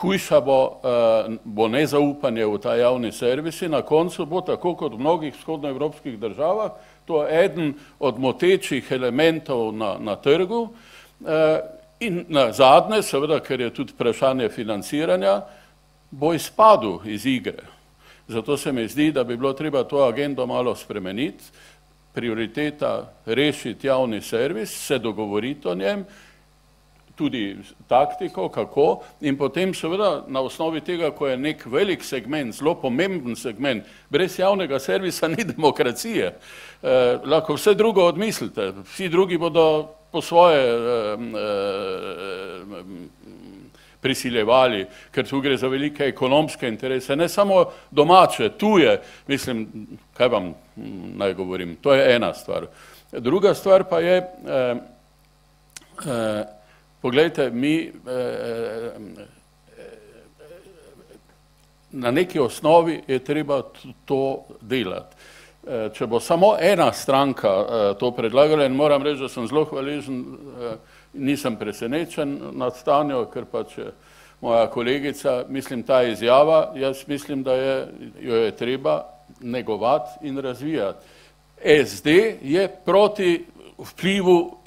hujša 0.00 0.40
bo, 0.40 0.80
eh, 0.84 1.38
bo 1.44 1.68
nezaupanje 1.68 2.46
v 2.46 2.58
ta 2.58 2.74
javni 2.76 3.12
servis 3.12 3.62
in 3.62 3.70
na 3.70 3.82
koncu 3.82 4.26
bo 4.26 4.40
tako 4.40 4.74
kot 4.74 4.92
v 4.92 4.98
mnogih 4.98 5.34
vzhodnoevropskih 5.34 6.18
državah, 6.18 6.70
to 7.06 7.22
je 7.22 7.44
eden 7.44 7.74
od 7.98 8.18
motečih 8.18 8.92
elementov 8.92 9.72
na, 9.74 9.96
na 9.98 10.16
trgu 10.16 10.68
eh, 11.26 11.60
in 12.00 12.24
na 12.28 12.52
zadnje, 12.52 13.02
seveda, 13.02 13.40
ker 13.40 13.60
je 13.60 13.74
tudi 13.74 13.92
vprašanje 13.92 14.48
financiranja, 14.48 15.42
bo 16.10 16.34
izpadel 16.34 16.98
iz 17.04 17.26
igre. 17.26 17.77
Zato 18.28 18.56
se 18.56 18.72
mi 18.72 18.88
zdi, 18.88 19.12
da 19.12 19.24
bi 19.24 19.36
bilo 19.36 19.52
treba 19.52 19.84
to 19.84 20.02
agendo 20.04 20.46
malo 20.46 20.74
spremeniti, 20.74 21.44
prioriteta 22.14 23.12
rešiti 23.26 23.86
javni 23.86 24.20
servis, 24.20 24.70
se 24.70 24.98
dogovoriti 24.98 25.68
o 25.68 25.74
njem 25.74 26.04
tudi 27.18 27.56
taktiko, 27.88 28.48
kako 28.48 29.00
in 29.20 29.36
potem 29.36 29.74
seveda 29.74 30.24
na 30.28 30.40
osnovi 30.40 30.80
tega, 30.80 31.10
ko 31.10 31.26
je 31.26 31.36
nek 31.36 31.66
velik 31.66 32.04
segment, 32.04 32.54
zelo 32.54 32.74
pomemben 32.78 33.36
segment, 33.36 33.84
brez 34.10 34.38
javnega 34.38 34.78
servisa 34.78 35.28
ni 35.28 35.44
demokracije. 35.52 36.26
Eh, 36.82 37.18
lahko 37.24 37.58
vse 37.58 37.74
drugo 37.74 38.06
odmislite, 38.06 38.72
vsi 38.92 39.08
drugi 39.08 39.38
bodo 39.38 39.88
po 40.12 40.22
svoje 40.22 40.62
eh, 40.62 41.18
eh, 41.34 42.84
prisiljevali, 44.08 44.86
ker 45.12 45.28
tu 45.28 45.42
gre 45.44 45.56
za 45.60 45.68
velike 45.68 46.08
ekonomske 46.08 46.68
interese, 46.68 47.16
ne 47.16 47.28
samo 47.28 47.66
domače, 47.90 48.48
tuje, 48.56 48.96
mislim, 49.28 49.66
kaj 50.16 50.28
vam 50.32 50.54
naj 51.20 51.34
govorim, 51.34 51.76
to 51.76 51.94
je 51.94 52.14
ena 52.16 52.32
stvar. 52.34 52.66
Druga 53.12 53.54
stvar 53.54 53.84
pa 53.88 54.00
je, 54.00 54.16
eh, 54.16 54.76
eh, 56.08 56.58
Poglejte, 57.00 57.50
mi 57.50 57.86
eh, 57.86 57.90
eh, 58.06 58.92
na 61.90 62.10
neki 62.10 62.38
osnovi 62.38 63.02
je 63.06 63.18
treba 63.18 63.62
to 64.04 64.44
delati. 64.60 65.16
Eh, 65.68 65.88
če 65.94 66.06
bo 66.06 66.20
samo 66.20 66.56
ena 66.60 66.92
stranka 66.92 67.50
to 68.00 68.10
predlagala 68.10 68.66
in 68.66 68.74
moram 68.74 69.02
reči, 69.02 69.20
da 69.20 69.28
sem 69.28 69.46
zelo 69.46 69.64
hvaležen, 69.64 70.24
nisem 71.18 71.56
presenečen 71.56 72.38
nad 72.52 72.76
stanjo, 72.76 73.24
ker 73.32 73.44
pač 73.44 73.78
moja 74.40 74.66
kolegica, 74.70 75.44
mislim, 75.48 75.82
ta 75.82 76.02
izjava, 76.02 76.72
jaz 76.76 77.04
mislim, 77.06 77.42
da 77.42 77.52
je, 77.52 77.88
jo 78.20 78.36
je 78.36 78.56
treba 78.56 79.04
negovati 79.40 80.26
in 80.28 80.38
razvijati. 80.38 81.06
SD 81.86 82.06
je 82.42 82.68
proti 82.84 83.44
vplivu 83.78 84.58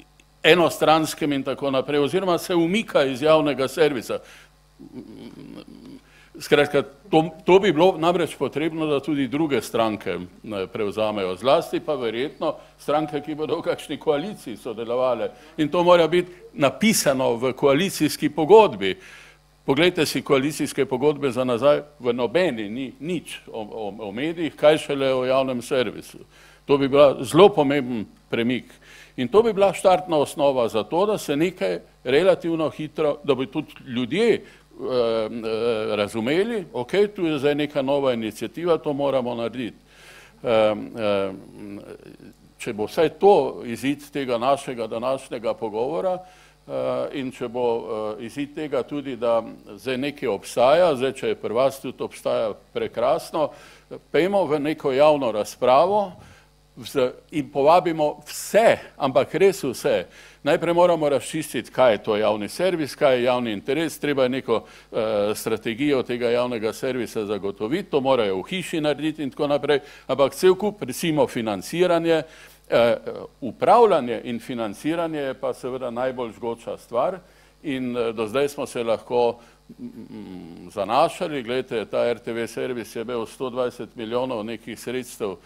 enostranskem 0.42 1.32
in 1.32 1.42
tako 1.42 1.70
naprej, 1.70 2.00
oziroma 2.00 2.38
se 2.38 2.54
umika 2.54 3.04
iz 3.04 3.22
javnega 3.22 3.68
servisa. 3.68 4.18
Skratka, 6.38 6.82
to, 7.10 7.28
to 7.44 7.58
bi 7.58 7.72
bilo 7.72 7.98
namreč 7.98 8.36
potrebno, 8.36 8.86
da 8.86 9.00
tudi 9.00 9.28
druge 9.28 9.60
stranke 9.62 10.16
prevzamejo, 10.72 11.36
zlasti 11.36 11.80
pa 11.80 11.94
verjetno 11.94 12.54
stranke, 12.78 13.20
ki 13.20 13.34
bodo 13.36 13.58
v 13.60 13.66
kakšni 13.66 13.98
koaliciji 14.00 14.56
sodelovali. 14.56 15.28
In 15.60 15.68
to 15.68 15.84
mora 15.84 16.08
biti 16.08 16.32
napisano 16.54 17.34
v 17.36 17.52
koalicijski 17.52 18.30
pogodbi. 18.32 18.96
Poglejte 19.64 20.06
si 20.06 20.22
koalicijske 20.22 20.86
pogodbe 20.86 21.30
za 21.30 21.44
nazaj, 21.44 21.82
v 22.00 22.12
nobeni 22.16 22.68
ni 22.68 22.92
nič 23.00 23.36
o, 23.52 23.60
o, 23.60 24.08
o 24.08 24.12
medijih, 24.12 24.56
kaj 24.56 24.78
šele 24.88 25.12
o 25.14 25.24
javnem 25.24 25.62
servisu. 25.62 26.18
To 26.64 26.78
bi 26.78 26.88
bila 26.88 27.24
zelo 27.24 27.48
pomemben 27.48 28.06
premik. 28.30 28.72
In 29.16 29.28
to 29.28 29.42
bi 29.42 29.52
bila 29.52 29.72
štartna 29.74 30.16
osnova 30.16 30.68
za 30.68 30.82
to, 30.82 31.06
da 31.06 31.18
se 31.18 31.36
nekaj 31.36 31.78
relativno 32.04 32.70
hitro, 32.70 33.18
da 33.24 33.34
bi 33.34 33.46
tudi 33.46 33.74
ljudje 33.86 34.44
razumeli, 35.96 36.64
ok, 36.72 36.92
tu 37.16 37.26
je 37.26 37.38
zdaj 37.38 37.54
neka 37.54 37.82
nova 37.82 38.12
inicijativa, 38.12 38.78
to 38.78 38.92
moramo 38.92 39.34
narediti. 39.34 39.76
Če 42.58 42.72
bo 42.72 42.86
vsaj 42.86 43.08
to 43.18 43.62
izid 43.66 44.04
tega 44.14 44.38
našega 44.38 44.86
današnjega 44.86 45.54
pogovora 45.54 46.12
uh, 46.14 46.74
in 47.18 47.32
če 47.34 47.48
bo 47.50 47.64
uh, 47.76 48.22
izid 48.22 48.54
tega 48.54 48.82
tudi, 48.86 49.16
da 49.16 49.40
zdaj 49.74 49.98
nekaj 49.98 50.28
obstaja, 50.28 50.92
zdaj 50.96 51.12
če 51.18 51.32
je 51.32 51.38
pri 51.42 51.56
vas 51.58 51.80
tudi 51.82 52.06
obstaja 52.06 52.52
prekrasno, 52.74 53.48
pejmo 54.14 54.44
v 54.46 54.60
neko 54.62 54.92
javno 54.92 55.32
razpravo, 55.34 56.12
in 57.30 57.50
povabimo 57.50 58.22
vse, 58.26 58.78
ampak 58.96 59.34
res 59.34 59.62
vse. 59.64 60.06
Najprej 60.42 60.74
moramo 60.74 61.08
razčistiti, 61.08 61.70
kaj 61.70 61.92
je 61.92 62.02
to 62.02 62.16
javni 62.16 62.48
servis, 62.48 62.94
kaj 62.96 63.16
je 63.16 63.22
javni 63.22 63.52
interes, 63.52 63.98
treba 63.98 64.22
je 64.22 64.28
neko 64.28 64.56
uh, 64.56 64.98
strategijo 65.36 66.02
tega 66.02 66.30
javnega 66.30 66.72
servisa 66.72 67.26
zagotoviti, 67.26 67.90
to 67.90 68.00
morajo 68.00 68.40
v 68.40 68.48
hiši 68.48 68.80
narediti 68.80 69.22
in 69.22 69.30
tako 69.30 69.46
naprej, 69.46 69.80
ampak 70.06 70.34
cel 70.34 70.54
kup, 70.54 70.82
recimo 70.82 71.26
financiranje, 71.26 72.22
uh, 72.22 72.76
upravljanje 73.40 74.20
in 74.24 74.40
financiranje 74.40 75.20
je 75.20 75.34
pa 75.34 75.54
seveda 75.54 75.90
najbolj 75.90 76.32
žgoča 76.32 76.78
stvar. 76.78 77.18
In 77.62 77.96
uh, 77.96 78.14
do 78.16 78.26
zdaj 78.26 78.48
smo 78.48 78.66
se 78.66 78.82
lahko 78.82 79.38
zanašali, 80.72 81.42
gledajte, 81.42 81.84
ta 81.84 82.12
RTV 82.12 82.46
servis 82.46 82.96
je 82.96 83.02
imel 83.02 83.20
120 83.20 83.86
milijonov 83.94 84.44
nekih 84.44 84.80
sredstev, 84.80 85.30
uh, 85.30 85.38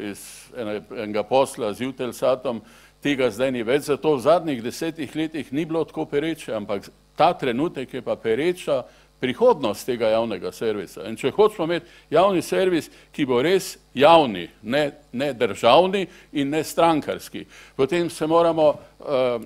iz 0.00 0.22
enega 0.56 1.22
posla 1.22 1.72
z 1.72 1.84
Jutelsatom, 1.84 2.62
tega 3.02 3.30
zdaj 3.30 3.52
ni 3.52 3.62
več, 3.66 3.88
zato 3.90 4.16
v 4.16 4.24
zadnjih 4.24 4.62
desetih 4.62 5.16
letih 5.16 5.52
ni 5.52 5.66
bilo 5.66 5.84
tako 5.84 6.06
pereče, 6.06 6.54
ampak 6.54 6.88
ta 7.16 7.32
trenutek 7.34 7.94
je 7.94 8.02
pa 8.02 8.16
pereča 8.16 8.82
prihodnost 9.22 9.86
tega 9.86 10.08
javnega 10.10 10.50
servisa. 10.52 11.04
In 11.06 11.14
če 11.16 11.30
hočemo 11.30 11.68
imeti 11.68 11.86
javni 12.10 12.42
servis, 12.42 12.88
ki 13.14 13.26
bo 13.30 13.38
res 13.42 13.76
javni, 13.94 14.48
ne, 14.62 14.82
ne 15.14 15.28
državni 15.38 16.06
in 16.32 16.50
ne 16.50 16.64
strankarski, 16.66 17.44
potem 17.78 18.10
se 18.10 18.26
moramo 18.26 18.66
uh, 18.72 19.06
uh, 19.06 19.44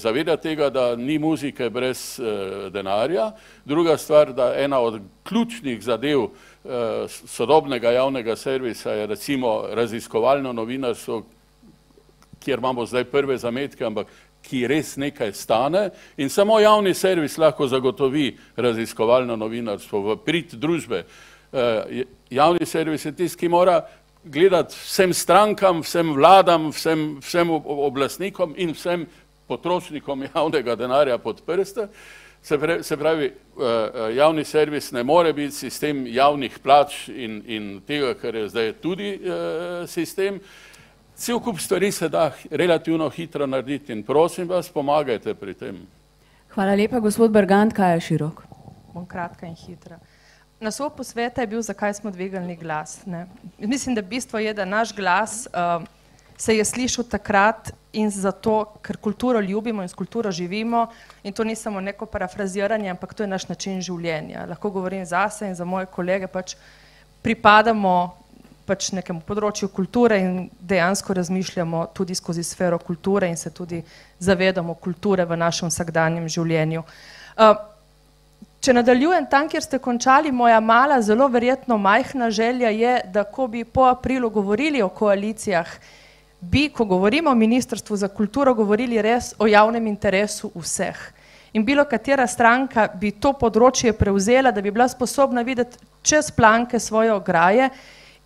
zavedati 0.00 0.48
tega, 0.48 0.70
da 0.72 0.94
ni 0.96 1.18
muzike 1.20 1.68
brez 1.70 2.16
uh, 2.16 2.70
denarja. 2.72 3.32
Druga 3.68 3.98
stvar, 4.00 4.32
da 4.32 4.54
ena 4.56 4.80
od 4.80 5.02
ključnih 5.28 5.82
zadev 5.84 6.24
uh, 6.30 6.30
Eh, 6.30 6.49
sodobnega 7.08 7.90
javnega 7.90 8.36
servisa 8.36 8.92
je 8.92 9.06
recimo 9.06 9.62
raziskovalno 9.72 10.52
novinarstvo, 10.52 11.22
kjer 12.40 12.58
imamo 12.58 12.86
zdaj 12.86 13.04
prve 13.04 13.38
zametke, 13.38 13.84
ampak 13.84 14.06
ki 14.42 14.66
res 14.68 14.94
nekaj 14.96 15.32
stane 15.32 15.90
in 16.16 16.28
samo 16.28 16.58
javni 16.60 16.94
servis 16.94 17.38
lahko 17.38 17.68
zagotovi 17.68 18.36
raziskovalno 18.56 19.36
novinarstvo 19.36 20.00
v 20.00 20.16
prid 20.24 20.54
družbe. 20.54 21.04
Eh, 21.52 22.04
javni 22.30 22.66
servis 22.66 23.04
je 23.04 23.12
tisti, 23.12 23.38
ki 23.38 23.48
mora 23.48 23.80
gledati 24.24 24.76
vsem 24.76 25.14
strankam, 25.14 25.80
vsem 25.82 26.14
vladam, 26.14 26.70
vsem, 26.70 27.18
vsem 27.20 27.50
oblastnikom 27.50 28.54
in 28.56 28.72
vsem 28.76 29.06
potrošnikom 29.48 30.28
javnega 30.34 30.76
denarja 30.76 31.18
pod 31.18 31.42
prste. 31.46 31.88
Se 32.42 32.58
pravi, 32.58 32.82
se 32.82 32.96
pravi, 32.96 33.24
eh, 33.24 33.32
eh, 33.60 34.14
javni 34.14 34.44
servis 34.44 34.92
ne 34.92 35.02
more 35.02 35.32
biti 35.32 35.54
sistem 35.54 36.06
javnih 36.06 36.58
plač 36.58 37.08
in, 37.08 37.42
in 37.46 37.80
tega, 37.86 38.14
kar 38.14 38.34
je 38.34 38.48
zdaj 38.48 38.72
tudi 38.80 39.12
eh, 39.12 39.86
sistem. 39.86 40.40
Cel 41.14 41.40
kup 41.40 41.60
stvari 41.60 41.92
se 41.92 42.08
da 42.08 42.30
relativno 42.50 43.10
hitro 43.10 43.46
narediti 43.46 43.92
in 43.92 44.02
prosim 44.02 44.48
vas, 44.48 44.70
pomagajte 44.72 45.34
pri 45.34 45.54
tem. 45.54 45.82
Hvala 46.54 46.74
lepa, 46.74 46.98
gospod 46.98 47.30
Bergant, 47.30 47.76
kaj 47.76 47.94
je 47.94 48.00
širok? 48.00 48.42
Bom 48.94 49.04
kratka 49.06 49.46
in 49.46 49.54
hitra. 49.54 50.00
Naslov 50.60 50.90
posveta 50.96 51.40
je 51.40 51.46
bil, 51.46 51.62
zakaj 51.62 51.94
smo 51.94 52.10
dvigali 52.10 52.56
glas. 52.56 53.04
Ne? 53.06 53.26
Mislim, 53.58 53.94
da 53.94 54.02
bistvo 54.02 54.38
je, 54.38 54.54
da 54.54 54.64
naš 54.64 54.94
glas 54.96 55.46
uh, 55.52 55.84
se 56.40 56.56
je 56.56 56.64
slišal 56.64 57.04
takrat 57.04 57.68
in 57.92 58.08
zato, 58.10 58.64
ker 58.82 58.96
kulturo 58.96 59.40
ljubimo 59.40 59.82
in 59.82 59.88
s 59.88 59.94
kulturo 59.94 60.30
živimo 60.32 60.86
in 61.22 61.32
to 61.32 61.44
ni 61.44 61.54
samo 61.54 61.80
neko 61.80 62.06
parafraziranje, 62.06 62.90
ampak 62.90 63.14
to 63.14 63.22
je 63.22 63.26
naš 63.26 63.48
način 63.48 63.82
življenja. 63.82 64.46
Lahko 64.48 64.70
govorim 64.70 65.04
zase 65.04 65.50
in 65.50 65.54
za 65.54 65.64
moje 65.64 65.86
kolege, 65.92 66.26
pač 66.26 66.54
pripadamo 67.22 68.16
pač 68.64 68.88
nekemu 68.96 69.20
področju 69.26 69.68
kulture 69.68 70.16
in 70.22 70.48
dejansko 70.60 71.14
razmišljamo 71.18 71.84
tudi 71.92 72.14
skozi 72.14 72.44
sfero 72.46 72.78
kulture 72.78 73.28
in 73.28 73.36
se 73.36 73.50
tudi 73.50 73.82
zavedamo 74.18 74.74
kulture 74.80 75.26
v 75.28 75.36
našem 75.36 75.68
vsakdanjem 75.68 76.28
življenju. 76.28 76.86
Uh, 77.36 77.56
če 78.64 78.80
nadaljujem 78.80 79.28
tam, 79.28 79.48
kjer 79.52 79.66
ste 79.66 79.78
končali, 79.82 80.32
moja 80.32 80.60
mala, 80.60 81.02
zelo 81.02 81.28
verjetno 81.28 81.76
majhna 81.76 82.30
želja 82.30 82.70
je, 82.72 83.00
da 83.12 83.24
ko 83.24 83.48
bi 83.48 83.64
po 83.64 83.90
aprilu 83.90 84.30
govorili 84.30 84.80
o 84.82 84.88
koalicijah, 84.88 85.68
bi, 86.40 86.68
ko 86.68 86.84
govorimo 86.84 87.30
o 87.30 87.34
Ministrstvu 87.34 87.96
za 87.96 88.08
kulturo, 88.08 88.54
govorili 88.54 89.02
res 89.02 89.34
o 89.38 89.46
javnem 89.46 89.86
interesu 89.86 90.50
vseh. 90.54 90.96
In 91.52 91.64
bilo 91.64 91.84
katera 91.84 92.26
stranka 92.26 92.86
bi 92.94 93.10
to 93.10 93.32
področje 93.32 93.92
prevzela, 93.92 94.52
da 94.52 94.62
bi 94.62 94.70
bila 94.70 94.88
sposobna 94.88 95.42
videti 95.42 95.78
čez 96.02 96.30
planke 96.30 96.78
svoje 96.78 97.12
ograje 97.12 97.68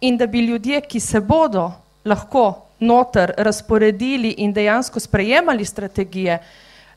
in 0.01 0.17
da 0.17 0.27
bi 0.27 0.45
ljudje, 0.47 0.81
ki 0.81 1.01
se 1.01 1.21
bodo 1.21 1.71
lahko 2.05 2.69
noter 2.81 3.33
razporedili 3.39 4.35
in 4.45 4.53
dejansko 4.53 5.01
sprejemali 5.01 5.65
strategije, 5.65 6.39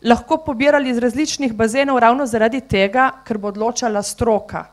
lahko 0.04 0.38
pobirali 0.38 0.90
iz 0.90 0.98
različnih 0.98 1.54
bazenov 1.54 2.00
ravno 2.00 2.26
zaradi 2.26 2.62
tega, 2.62 3.12
ker 3.24 3.38
bo 3.38 3.48
odločala 3.48 4.04
stroka, 4.04 4.66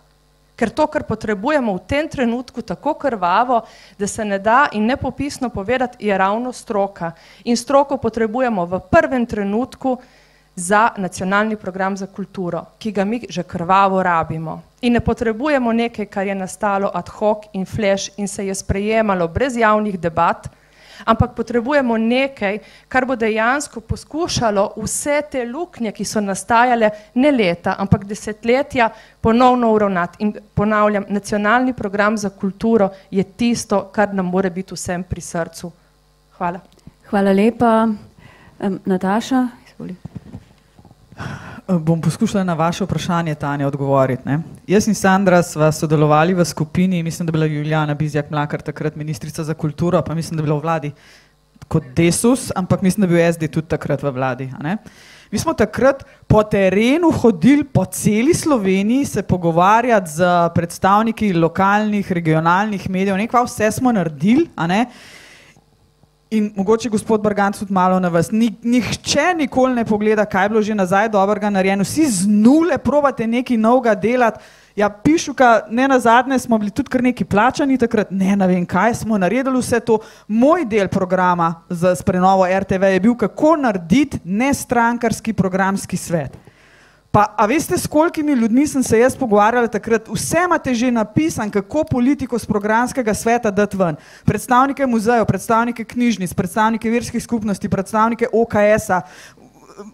Ker 0.57 0.71
to, 0.71 0.87
kar 0.87 1.03
potrebujemo 1.03 1.75
v 1.75 1.83
tem 1.87 2.09
trenutku, 2.09 2.63
tako 2.63 2.95
krvavo, 2.95 3.65
da 3.99 4.07
se 4.07 4.25
ne 4.25 4.39
da 4.39 4.69
in 4.73 4.87
nepopisno 4.87 5.51
povedati, 5.51 6.07
je 6.07 6.19
ravno 6.19 6.53
stroka. 6.53 7.13
In 7.45 7.57
stroko 7.57 7.97
potrebujemo 7.97 8.67
v 8.67 8.81
prvem 8.91 9.27
trenutku 9.27 9.99
za 10.57 10.91
nacionalni 10.97 11.57
program 11.57 11.97
za 11.97 12.07
kulturo, 12.07 12.65
ki 12.79 12.93
ga 12.93 13.05
mi 13.05 13.21
že 13.29 13.43
krvavo 13.43 14.03
rabimo. 14.03 14.63
In 14.81 14.93
ne 14.93 15.01
potrebujemo 15.01 15.73
nekaj, 15.73 16.07
kar 16.07 16.27
je 16.27 16.35
nastalo 16.35 16.91
ad 16.95 17.09
hoc 17.09 17.51
in 17.53 17.67
flash 17.67 18.11
in 18.17 18.29
se 18.29 18.47
je 18.47 18.55
sprejemalo 18.55 19.29
brez 19.29 19.57
javnih 19.57 19.99
debat, 19.99 20.49
ampak 21.05 21.35
potrebujemo 21.35 21.97
nekaj, 21.99 22.59
kar 22.89 23.07
bo 23.07 23.17
dejansko 23.17 23.81
poskušalo 23.81 24.73
vse 24.77 25.23
te 25.31 25.45
luknje, 25.45 25.93
ki 25.93 26.05
so 26.05 26.21
nastajale 26.21 26.91
ne 27.15 27.33
leta, 27.33 27.77
ampak 27.79 28.05
desetletja, 28.05 28.91
ponovno 29.21 29.73
uravnati. 29.73 30.23
In 30.25 30.35
ponavljam, 30.55 31.07
nacionalni 31.09 31.73
program 31.73 32.17
za 32.19 32.31
kulturo 32.31 32.91
je 33.11 33.25
tisto, 33.25 33.89
kar 33.93 34.15
nam 34.15 34.27
mora 34.27 34.51
biti 34.51 34.75
vsem 34.75 35.03
pri 35.03 35.21
srcu. 35.21 35.73
Hvala. 36.39 36.61
Hvala 37.11 37.33
lepa. 37.33 37.89
Um, 38.59 38.81
Nataša, 38.85 39.49
izvoli. 39.67 40.14
Eh, 41.17 41.79
bom 41.79 42.01
poskušala 42.01 42.45
na 42.45 42.55
vaše 42.55 42.85
vprašanje, 42.85 43.35
Tanja, 43.35 43.67
odgovoriti. 43.67 44.23
Ne? 44.29 44.41
Jaz 44.67 44.89
in 44.89 44.95
Sandra 44.95 45.43
sva 45.43 45.73
sodelovali 45.73 46.35
v 46.35 46.45
skupini, 46.45 47.03
mislim, 47.03 47.27
da 47.27 47.31
je 47.31 47.33
bila 47.33 47.47
Julijana 47.47 47.95
Bizjak 47.95 48.31
Mlakar 48.31 48.61
takrat 48.61 48.97
ministrica 48.97 49.45
za 49.45 49.55
kulturo, 49.55 50.03
pa 50.03 50.15
mislim, 50.15 50.37
da 50.37 50.43
je 50.43 50.47
bila 50.47 50.59
v 50.59 50.63
vladi 50.63 50.93
kot 51.69 51.85
Desus, 51.97 52.53
ampak 52.57 52.83
mislim, 52.83 53.07
da 53.07 53.15
je 53.15 53.17
bil 53.17 53.33
SD 53.33 53.49
tudi 53.49 53.69
takrat 53.69 54.03
v 54.03 54.11
vladi. 54.11 54.51
Mi 55.31 55.39
smo 55.39 55.55
takrat 55.55 56.05
po 56.27 56.43
terenu 56.43 57.11
hodili 57.11 57.65
po 57.65 57.85
celi 57.85 58.35
Sloveniji 58.35 59.05
se 59.05 59.23
pogovarjati 59.23 60.11
z 60.11 60.25
predstavniki 60.55 61.33
lokalnih, 61.33 62.13
regionalnih 62.13 62.91
medijev, 62.91 63.17
nekaj 63.17 63.45
vse 63.45 63.71
smo 63.71 63.93
naredili. 63.93 64.49
In 66.35 66.51
mogoče 66.57 66.89
gospod 66.91 67.23
Barganc 67.23 67.59
tudi 67.59 67.73
malo 67.73 68.01
na 68.01 68.09
vas. 68.09 68.31
Ni, 68.33 68.51
nihče 68.63 69.35
nikoli 69.39 69.75
ne 69.75 69.85
pogleda, 69.85 70.25
kaj 70.27 70.45
je 70.45 70.49
bilo 70.49 70.63
že 70.63 70.75
nazaj 70.75 71.09
dobrega 71.09 71.51
narejeno. 71.51 71.85
Vsi 71.87 72.07
z 72.11 72.27
nule 72.27 72.79
probate 72.79 73.27
nekaj 73.27 73.57
novega 73.57 73.95
delati. 73.95 74.43
Ja, 74.77 74.89
pišuka, 74.91 75.69
ne 75.71 75.87
na 75.89 76.01
zadnje 76.01 76.39
smo 76.39 76.59
bili 76.59 76.71
tudi 76.71 76.91
kar 76.91 77.03
neki 77.03 77.25
plačani 77.25 77.79
takrat, 77.79 78.11
ne, 78.11 78.35
ne 78.37 78.47
vem 78.51 78.67
kaj, 78.67 78.95
smo 79.05 79.19
naredili 79.19 79.61
vse 79.63 79.79
to. 79.81 80.01
Moj 80.29 80.65
del 80.67 80.89
programa 80.89 81.55
za 81.69 81.95
prenovo 82.07 82.49
RTV 82.61 82.91
je 82.97 83.01
bil, 83.01 83.15
kako 83.15 83.57
narediti 83.57 84.19
nestrankarski 84.25 85.33
programski 85.33 85.97
svet. 85.97 86.44
Pa, 87.15 87.29
a 87.39 87.47
veste, 87.47 87.79
s 87.79 87.87
kolikimi 87.87 88.33
ljudmi 88.33 88.67
sem 88.67 88.83
se 88.83 88.99
jaz 88.99 89.15
pogovarjala 89.17 89.69
takrat? 89.71 90.09
Vse 90.11 90.41
imate 90.45 90.75
že 90.75 90.91
napisan, 90.91 91.51
kako 91.51 91.85
politiko 91.85 92.39
z 92.39 92.47
programskega 92.47 93.15
sveta 93.15 93.51
dati 93.51 93.77
ven. 93.77 93.95
Predstavnike 94.27 94.87
muzejev, 94.87 95.23
predstavnike 95.25 95.85
knjižnic, 95.85 96.35
predstavnike 96.35 96.91
verskih 96.91 97.23
skupnosti, 97.23 97.69
predstavnike 97.69 98.27
OKS-a, 98.33 99.01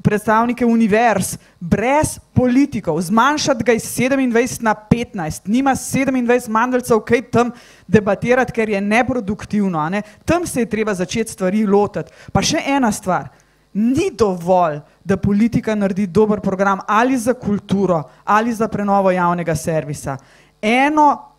predstavnike 0.02 0.64
univerz, 0.64 1.36
brez 1.60 2.16
politikov, 2.32 3.00
zmanjšati 3.00 3.64
ga 3.64 3.76
iz 3.76 3.84
27 3.84 4.62
na 4.64 4.74
15, 4.74 5.44
nima 5.44 5.76
27 5.76 6.48
mandalcev, 6.48 7.04
kaj 7.04 7.22
tam 7.30 7.52
debatirati, 7.88 8.52
ker 8.52 8.68
je 8.68 8.80
neproduktivno. 8.80 9.88
Ne? 9.92 10.02
Tam 10.24 10.46
se 10.46 10.64
je 10.64 10.72
treba 10.72 10.94
začeti 10.94 11.32
stvari 11.32 11.66
lotiti. 11.66 12.12
Pa 12.32 12.40
še 12.40 12.64
ena 12.64 12.92
stvar. 12.92 13.28
Ni 13.72 14.10
dovolj, 14.18 14.80
da 15.04 15.16
politika 15.16 15.74
naredi 15.74 16.06
dober 16.06 16.40
program 16.40 16.80
ali 16.86 17.18
za 17.18 17.34
kulturo 17.34 18.02
ali 18.24 18.52
za 18.52 18.68
prenovo 18.68 19.10
javnega 19.10 19.54
servisa. 19.54 20.16
Eno 20.62 21.30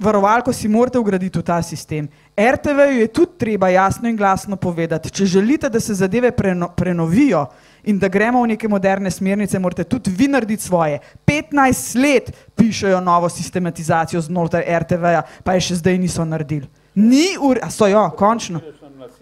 varovalko 0.00 0.52
si 0.52 0.68
morate 0.68 0.98
ugraditi 0.98 1.38
v 1.38 1.42
ta 1.42 1.62
sistem. 1.62 2.08
RTV-ju 2.36 3.00
je 3.00 3.06
tudi 3.06 3.38
treba 3.38 3.68
jasno 3.68 4.08
in 4.08 4.16
glasno 4.16 4.56
povedati, 4.56 5.10
če 5.10 5.26
želite, 5.26 5.68
da 5.68 5.80
se 5.80 5.94
zadeve 5.94 6.30
preno, 6.30 6.68
prenovijo 6.76 7.46
in 7.84 7.98
da 7.98 8.08
gremo 8.08 8.42
v 8.42 8.54
neke 8.54 8.68
moderne 8.68 9.10
smernice, 9.10 9.58
morate 9.58 9.84
tudi 9.84 10.10
vi 10.10 10.28
narediti 10.28 10.62
svoje. 10.62 10.98
15 11.26 12.00
let 12.00 12.32
pišejo 12.56 13.00
novo 13.00 13.28
sistematizacijo 13.28 14.20
znotraj 14.20 14.64
RTV-ja, 14.78 15.22
pa 15.44 15.54
je 15.54 15.68
še 15.68 15.80
zdaj 15.82 15.98
niso 15.98 16.24
naredili. 16.24 16.68
Ni 16.94 17.36
ur, 17.40 17.60
a 17.62 17.70
so 17.70 17.86
jo, 17.86 18.08
končno. 18.16 18.60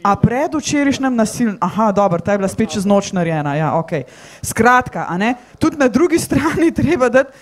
A 0.02 0.16
pred 0.16 0.54
včerajšnjem 0.54 1.14
nasiljem, 1.14 1.56
aha, 1.60 1.92
dobro, 1.92 2.20
ta 2.20 2.32
je 2.32 2.38
bila 2.38 2.48
spet 2.48 2.70
čez 2.74 2.86
noč 2.86 3.12
narejena. 3.12 3.54
Ja, 3.54 3.68
okay. 3.78 4.06
Skratka, 4.42 5.06
tudi 5.58 5.76
na 5.76 5.88
drugi 5.88 6.18
strani 6.26 6.70
treba 6.74 7.08
dati, 7.08 7.32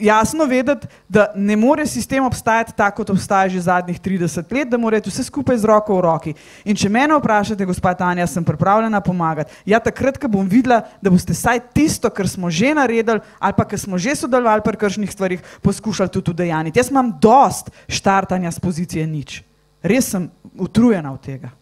jasno 0.00 0.44
vedeti, 0.44 0.86
da 1.08 1.32
ne 1.34 1.56
more 1.56 1.86
sistem 1.86 2.24
obstajati 2.24 2.72
tako, 2.76 3.02
kot 3.04 3.10
obstaja 3.10 3.48
že 3.48 3.60
zadnjih 3.60 4.00
30 4.00 4.52
let, 4.52 4.68
da 4.68 4.78
mora 4.78 5.00
vse 5.04 5.24
skupaj 5.24 5.58
z 5.58 5.64
roko 5.64 5.96
v 5.96 6.00
roki. 6.00 6.34
In 6.64 6.76
če 6.76 6.88
mene 6.88 7.16
vprašate, 7.18 7.66
gospod 7.66 7.98
Tanja, 7.98 8.26
sem 8.26 8.44
pripravljena 8.44 9.00
pomagati. 9.00 9.52
Ja, 9.66 9.80
takrat, 9.80 10.18
ko 10.18 10.28
bom 10.28 10.48
videla, 10.48 10.84
da 11.02 11.10
boste 11.10 11.34
saj 11.34 11.60
tisto, 11.74 12.10
kar 12.10 12.28
smo 12.28 12.50
že 12.50 12.74
naredili, 12.74 13.20
ali 13.38 13.56
pa 13.56 13.64
kar 13.64 13.78
smo 13.78 13.98
že 13.98 14.14
sodelovali 14.16 14.62
pri 14.64 14.76
kakšnih 14.76 15.10
stvarih, 15.10 15.42
poskušali 15.62 16.08
tudi 16.08 16.30
udejaniti. 16.30 16.78
Jaz 16.78 16.90
imam 16.90 17.12
dost 17.20 17.70
štartanja 17.88 18.50
z 18.50 18.60
pozicije 18.60 19.06
nič 19.06 19.42
res 19.84 20.08
sem 20.10 20.30
utrujena 20.58 21.12
od 21.12 21.20
tega. 21.22 21.52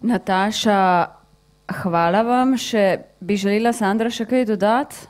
Nataša, 0.00 0.80
hvala 1.82 2.22
vam. 2.24 2.56
Še 2.56 2.84
bi 3.20 3.36
želela 3.36 3.74
Sandra 3.76 4.10
še 4.12 4.24
kaj 4.28 4.46
dodati? 4.48 5.06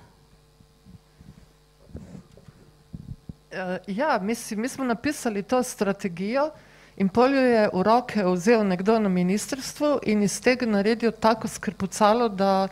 Uh, 3.51 3.79
ja, 3.87 4.19
mislim, 4.23 4.61
mi 4.63 4.69
smo 4.71 4.85
napisali 4.85 5.43
to 5.43 5.63
strategijo 5.63 6.51
in 6.97 7.09
polju 7.09 7.41
je 7.41 7.63
v 7.73 7.83
roke 7.83 8.23
vzel 8.23 8.63
nekdo 8.67 8.99
na 9.03 9.09
ministrstvu 9.09 9.97
in 10.07 10.23
iz 10.23 10.37
tega 10.43 10.67
naredil 10.67 11.11
tako 11.11 11.49
skrpucalo, 11.49 12.29
da 12.29 12.69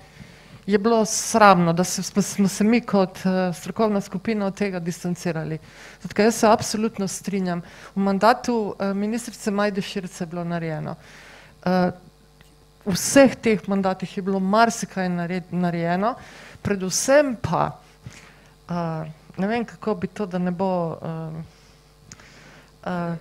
je 0.68 0.78
bilo 0.78 1.04
sramno, 1.04 1.72
da 1.72 1.84
se, 1.84 2.02
smo, 2.02 2.22
smo 2.22 2.48
se 2.48 2.64
mi 2.64 2.80
kot 2.80 3.18
uh, 3.24 3.56
strokovna 3.56 4.00
skupina 4.00 4.46
od 4.46 4.54
tega 4.54 4.78
distancirali. 4.78 5.58
Zato, 6.02 6.22
jaz 6.22 6.34
se 6.34 6.46
absolutno 6.48 7.08
strinjam. 7.08 7.62
V 7.94 8.00
mandatu 8.00 8.74
uh, 8.78 8.92
ministrice 8.96 9.50
Majde 9.50 9.80
Širce 9.80 10.24
je 10.24 10.26
bilo 10.26 10.44
narejeno. 10.44 10.94
Uh, 11.64 11.72
v 12.84 12.92
vseh 12.92 13.36
teh 13.36 13.68
mandatih 13.68 14.16
je 14.16 14.22
bilo 14.22 14.40
marsikaj 14.40 15.08
narejeno, 15.50 16.14
predvsem 16.62 17.36
pa, 17.40 17.80
uh, 18.68 19.08
ne 19.36 19.46
vem 19.48 19.64
kako 19.64 19.94
bi 19.94 20.06
to, 20.06 20.26
da 20.26 20.38
ne 20.38 20.50
bo. 20.50 20.98
Uh, 21.00 21.32
uh, 22.84 23.16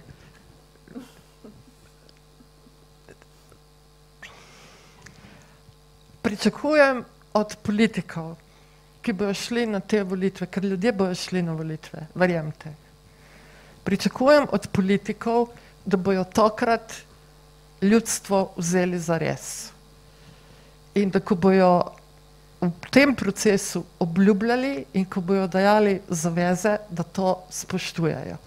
pričakujem, 6.21 7.05
od 7.38 7.55
politikov, 7.64 8.35
ki 9.01 9.14
bodo 9.14 9.34
šli 9.34 9.65
na 9.69 9.80
te 9.80 10.01
volitve, 10.03 10.47
ker 10.51 10.65
ljudje 10.65 10.91
bodo 10.91 11.15
šli 11.15 11.41
na 11.45 11.53
volitve, 11.53 12.07
verjemite. 12.15 12.73
Pričakujem 13.84 14.49
od 14.51 14.68
politikov, 14.73 15.47
da 15.85 15.97
bojo 15.97 16.23
tokrat 16.23 16.93
ljudstvo 17.81 18.51
vzeli 18.57 18.99
za 18.99 19.18
res. 19.18 19.69
In 20.95 21.14
da 21.14 21.22
ko 21.23 21.35
bojo 21.35 21.72
v 22.61 22.72
tem 22.91 23.14
procesu 23.15 23.84
obljubljali 23.99 24.85
in 24.93 25.05
ko 25.05 25.22
bojo 25.22 25.47
dajali 25.47 26.01
zaveze, 26.09 26.77
da 26.89 27.03
to 27.03 27.38
spoštujejo. 27.49 28.38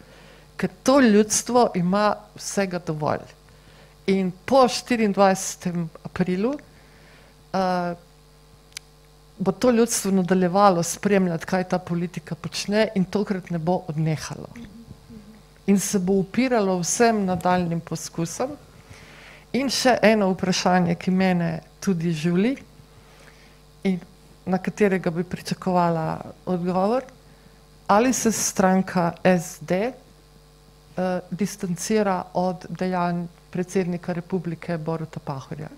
Ker 0.57 0.71
to 0.83 1.01
ljudstvo 1.01 1.71
ima 1.75 2.17
vsega 2.35 2.83
dovolj. 2.87 3.25
In 4.07 4.33
po 4.45 4.67
24. 4.67 5.87
aprilu 6.05 6.51
uh, 6.51 7.97
bo 9.41 9.53
to 9.53 9.71
ljudstvo 9.71 10.11
nadaljevalo 10.11 10.83
spremljati, 10.83 11.47
kaj 11.47 11.65
ta 11.65 11.79
politika 11.79 12.35
počne 12.35 12.89
in 12.95 13.05
tokrat 13.05 13.51
ne 13.51 13.59
bo 13.59 13.81
odnehalo. 13.89 14.49
In 15.67 15.81
se 15.81 15.99
bo 15.99 16.13
upiralo 16.13 16.79
vsem 16.79 17.25
nadaljnim 17.25 17.81
poskusom. 17.81 18.53
In 19.53 19.71
še 19.73 19.97
eno 20.03 20.29
vprašanje, 20.35 20.95
ki 20.95 21.11
mene 21.11 21.49
tudi 21.81 22.13
žuli 22.13 22.53
in 23.89 23.99
na 24.47 24.59
katerega 24.59 25.11
bi 25.11 25.25
pričakovala 25.25 26.21
odgovor, 26.47 27.05
ali 27.87 28.13
se 28.13 28.33
stranka 28.33 29.13
SD 29.25 29.73
eh, 29.73 29.93
distancira 31.31 32.23
od 32.35 32.67
dejanj 32.69 33.25
predsednika 33.51 34.13
republike 34.13 34.79
Boruta 34.79 35.21
Pahorja. 35.21 35.69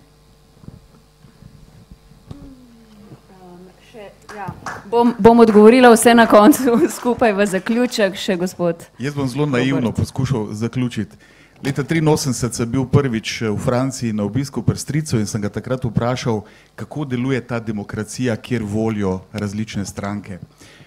Ja. 4.37 4.49
Bom, 4.91 5.15
bom 5.19 5.41
odgovorila 5.41 5.91
vse 5.93 6.15
na 6.15 6.27
koncu, 6.27 6.81
skupaj 6.97 7.33
v 7.37 7.47
zaključek, 7.47 8.17
še 8.17 8.37
gospod. 8.41 8.87
Jaz 8.99 9.15
bom 9.15 9.29
zelo 9.29 9.47
naivno 9.47 9.91
Robert. 9.91 9.97
poskušal 9.97 10.47
zaključiti. 10.57 11.17
Leta 11.63 11.85
1983 11.85 12.53
sem 12.57 12.71
bil 12.71 12.87
prvič 12.91 13.43
v 13.47 13.57
Franciji 13.59 14.13
na 14.13 14.25
obisku 14.25 14.63
pri 14.67 14.79
Stricu 14.79 15.21
in 15.21 15.29
sem 15.31 15.43
ga 15.43 15.47
takrat 15.53 15.85
vprašal, 15.85 16.43
kako 16.75 17.05
deluje 17.05 17.39
ta 17.47 17.61
demokracija, 17.61 18.37
kjer 18.37 18.65
volijo 18.67 19.21
različne 19.33 19.85
stranke. 19.87 20.39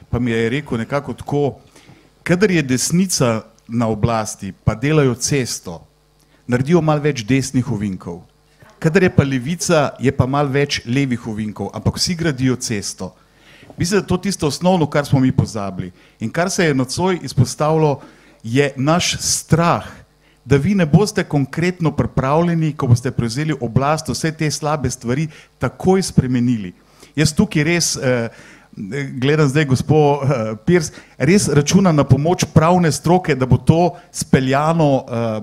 Pa 0.10 0.20
mi 0.20 0.32
je 0.32 0.50
rekel 0.50 0.78
nekako 0.78 1.14
tako, 1.14 1.60
kadar 2.24 2.52
je 2.52 2.62
desnica 2.62 3.46
na 3.68 3.88
oblasti, 3.88 4.52
pa 4.52 4.76
delajo 4.76 5.16
cesto, 5.16 5.86
naredijo 6.48 6.82
malo 6.82 7.02
več 7.02 7.24
desnih 7.24 7.72
ovinkov. 7.72 8.24
Kadar 8.80 9.04
je 9.04 9.16
pa 9.16 9.24
levica, 9.24 9.90
je 10.00 10.12
pa 10.12 10.26
malo 10.26 10.50
več 10.50 10.82
levih 10.86 11.28
ovinkov, 11.28 11.72
ampak 11.74 11.96
vsi 11.96 12.16
gradijo 12.16 12.56
cesto. 12.56 13.14
Mislim, 13.78 14.00
da 14.00 14.04
je 14.04 14.08
to 14.08 14.18
tisto 14.18 14.48
osnovno, 14.48 14.90
kar 14.90 15.06
smo 15.06 15.20
mi 15.20 15.32
pozabili. 15.32 15.92
In 16.20 16.32
kar 16.32 16.50
se 16.50 16.66
je 16.66 16.74
nocoj 16.74 17.20
izpostavilo, 17.22 18.02
je 18.44 18.74
naš 18.76 19.18
strah, 19.20 19.86
da 20.46 20.58
vi 20.58 20.76
ne 20.76 20.86
boste 20.86 21.24
konkretno 21.24 21.92
pripravljeni, 21.92 22.74
ko 22.74 22.88
boste 22.88 23.12
prevzeli 23.12 23.56
oblast, 23.62 24.10
vse 24.10 24.32
te 24.32 24.52
slabe 24.52 24.90
stvari 24.90 25.28
takoj 25.60 26.04
spremenili. 26.04 26.74
Jaz 27.16 27.34
tukaj 27.34 27.64
res, 27.64 27.96
eh, 27.98 28.30
gledam 29.22 29.50
zdaj 29.50 29.66
gospod 29.66 30.24
eh, 30.24 30.56
Pirs, 30.66 30.92
res 31.18 31.48
računam 31.50 31.96
na 31.96 32.04
pomoč 32.04 32.46
pravne 32.54 32.92
stroke, 32.92 33.36
da 33.36 33.46
bo 33.46 33.58
to 33.58 33.96
speljano 34.12 35.06
eh, 35.08 35.42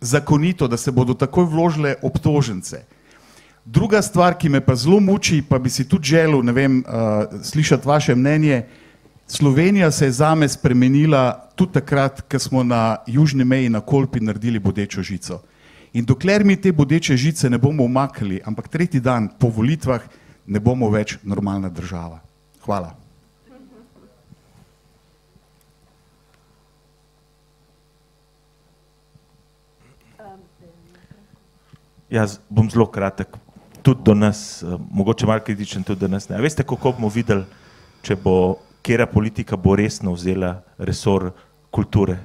zakonito, 0.00 0.68
da 0.68 0.76
se 0.76 0.90
bodo 0.90 1.14
takoj 1.14 1.44
vložile 1.44 1.94
obtožence. 2.02 2.82
Druga 3.64 4.02
stvar, 4.02 4.34
ki 4.38 4.48
me 4.48 4.60
pa 4.60 4.74
zelo 4.74 5.00
muči, 5.00 5.42
pa 5.42 5.58
bi 5.58 5.70
si 5.70 5.84
tudi 5.88 6.08
želel, 6.08 6.42
vem, 6.52 6.80
uh, 6.80 7.42
slišati 7.42 7.88
vaše 7.88 8.14
mnenje. 8.14 8.64
Slovenija 9.26 9.90
se 9.90 10.04
je 10.04 10.12
zame 10.12 10.48
spremenila 10.48 11.48
tudi 11.54 11.72
takrat, 11.72 12.20
ko 12.20 12.38
smo 12.38 12.64
na 12.64 12.96
južni 13.06 13.44
meji 13.44 13.68
na 13.68 13.80
Kolpi 13.80 14.20
naredili 14.20 14.58
bodečo 14.58 15.02
žico. 15.02 15.42
In 15.92 16.04
dokler 16.04 16.44
mi 16.44 16.56
te 16.56 16.72
bodeče 16.72 17.16
žice 17.16 17.50
ne 17.50 17.58
bomo 17.58 17.84
umaknili, 17.84 18.40
ampak 18.44 18.68
tretji 18.68 19.00
dan 19.00 19.28
po 19.38 19.48
volitvah 19.48 20.00
ne 20.46 20.60
bomo 20.60 20.90
več 20.90 21.18
normalna 21.22 21.68
država. 21.68 22.20
Hvala. 22.64 22.96
Jaz 32.10 32.38
bom 32.48 32.70
zelo 32.70 32.86
kratek 32.90 33.36
tudi 33.82 34.04
do 34.04 34.14
nas, 34.14 34.62
uh, 34.62 34.80
mogoče 34.90 35.26
malo 35.26 35.44
kritičen 35.46 35.82
tudi 35.82 36.00
do 36.00 36.08
nas. 36.08 36.28
Ne. 36.28 36.40
Veste, 36.40 36.62
kako 36.62 36.92
bomo 36.96 37.08
videli, 37.08 37.44
če 38.02 38.16
bo 38.16 38.58
kera 38.82 39.06
politika 39.06 39.56
bo 39.56 39.76
resno 39.76 40.12
vzela 40.12 40.62
resor 40.78 41.30
kulture. 41.70 42.18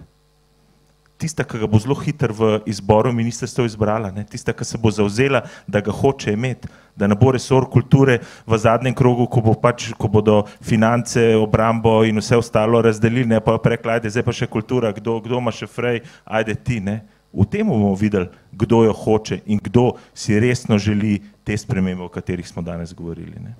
Tista, 1.17 1.45
ki 1.47 1.61
ga 1.61 1.67
bo 1.71 1.79
zelo 1.79 1.95
hiter 1.95 2.33
v 2.35 2.57
izboru 2.67 3.13
ministrstva 3.15 3.63
izbrala, 3.65 4.09
ne. 4.11 4.25
tista, 4.27 4.51
ki 4.51 4.65
se 4.67 4.77
bo 4.77 4.91
zauzela, 4.91 5.45
da 5.67 5.79
ga 5.79 5.91
hoče 5.95 6.33
imeti, 6.35 6.67
da 6.95 7.07
ne 7.07 7.15
bo 7.15 7.31
resor 7.31 7.69
kulture 7.71 8.17
v 8.43 8.57
zadnjem 8.59 8.95
krogu, 8.95 9.27
ko, 9.31 9.41
bo 9.41 9.53
pač, 9.55 9.93
ko 9.95 10.11
bodo 10.11 10.41
finance, 10.59 11.23
obrambo 11.39 12.01
in 12.03 12.19
vse 12.19 12.35
ostalo 12.35 12.81
razdelili, 12.83 13.29
ne 13.31 13.39
pa 13.39 13.55
rekla, 13.63 13.95
ajde, 13.95 14.11
zdaj 14.11 14.27
pa 14.27 14.35
še 14.35 14.49
kultura, 14.51 14.91
kdo, 14.95 15.21
kdo 15.23 15.39
ima 15.39 15.55
še 15.55 15.71
frej, 15.71 16.03
ajde 16.27 16.57
ti. 16.67 16.81
Ne. 16.83 16.99
V 17.35 17.47
tem 17.47 17.67
bomo 17.67 17.95
videli, 17.95 18.27
kdo 18.51 18.83
jo 18.83 18.91
hoče 18.95 19.41
in 19.45 19.59
kdo 19.63 19.95
si 20.15 20.35
resno 20.39 20.79
želi 20.79 21.21
te 21.45 21.57
spremembe, 21.57 22.03
o 22.03 22.09
katerih 22.09 22.47
smo 22.47 22.61
danes 22.65 22.93
govorili. 22.93 23.37
Ne? 23.39 23.55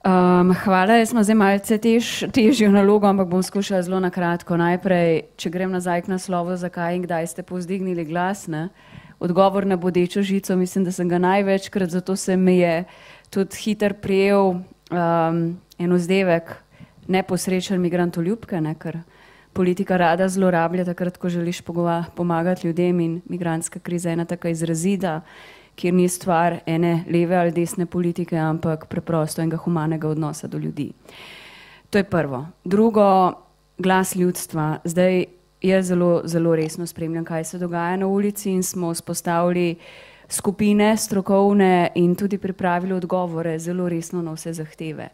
Um, 0.00 0.54
hvala, 0.64 0.96
jaz 0.96 1.10
sem 1.10 1.20
zdaj 1.20 1.36
malce 1.36 1.76
tež, 1.76 2.06
težjo 2.32 2.70
nalogo, 2.72 3.04
ampak 3.04 3.28
bom 3.28 3.42
skušala 3.44 3.82
zelo 3.84 3.98
na 4.00 4.08
kratko. 4.08 4.56
Najprej, 4.56 5.26
če 5.36 5.52
grem 5.52 5.74
nazaj 5.74 6.06
k 6.06 6.14
naslovu, 6.14 6.56
zakaj 6.56 6.96
in 6.96 7.04
kdaj 7.04 7.28
ste 7.28 7.44
povzdignili 7.44 8.06
glas. 8.08 8.46
Ne? 8.48 8.70
Odgovor 9.20 9.66
na 9.68 9.76
bodečo 9.76 10.22
žico, 10.24 10.56
mislim, 10.56 10.86
da 10.88 10.94
sem 10.96 11.10
ga 11.10 11.20
največkrat, 11.20 11.92
zato 11.92 12.16
se 12.16 12.36
mi 12.36 12.62
je 12.62 12.86
tudi 13.28 13.60
hiter 13.60 13.98
prijel 14.00 14.54
um, 14.56 15.42
en 15.76 15.92
vzdevek 15.92 16.54
neposrečen 17.10 17.82
migrantoljubke, 17.84 18.56
ne? 18.64 18.72
ker 18.80 19.02
politika 19.52 20.00
rada 20.00 20.30
zlorablja 20.32 20.88
takrat, 20.88 21.20
ko 21.20 21.28
želiš 21.28 21.60
pomagati 22.16 22.66
ljudem 22.66 23.00
in 23.00 23.20
migranska 23.28 23.84
kriza 23.84 24.08
je 24.08 24.16
ena 24.16 24.24
taka 24.24 24.48
izrazita 24.48 25.20
kjer 25.80 25.94
ni 25.94 26.08
stvar 26.08 26.58
ene 26.66 27.04
leve 27.08 27.36
ali 27.36 27.52
desne 27.56 27.86
politike, 27.86 28.36
ampak 28.36 28.86
preprosto 28.92 29.42
enega 29.42 29.56
humanega 29.56 30.08
odnosa 30.08 30.48
do 30.48 30.58
ljudi. 30.58 30.90
To 31.90 31.98
je 31.98 32.04
prvo. 32.04 32.46
Drugo, 32.64 33.32
glas 33.78 34.14
ljudstva. 34.16 34.78
Zdaj 34.84 35.24
jaz 35.62 35.86
zelo, 35.86 36.20
zelo 36.24 36.56
resno 36.56 36.86
spremljam, 36.86 37.24
kaj 37.24 37.44
se 37.44 37.58
dogaja 37.58 37.96
na 37.96 38.06
ulici 38.06 38.50
in 38.50 38.62
smo 38.62 38.94
vzpostavili 38.94 39.76
skupine 40.28 40.96
strokovne 40.96 41.90
in 41.94 42.14
tudi 42.14 42.38
pripravili 42.38 42.92
odgovore 42.92 43.58
zelo 43.58 43.88
resno 43.88 44.22
na 44.22 44.32
vse 44.32 44.52
zahteve. 44.52 45.08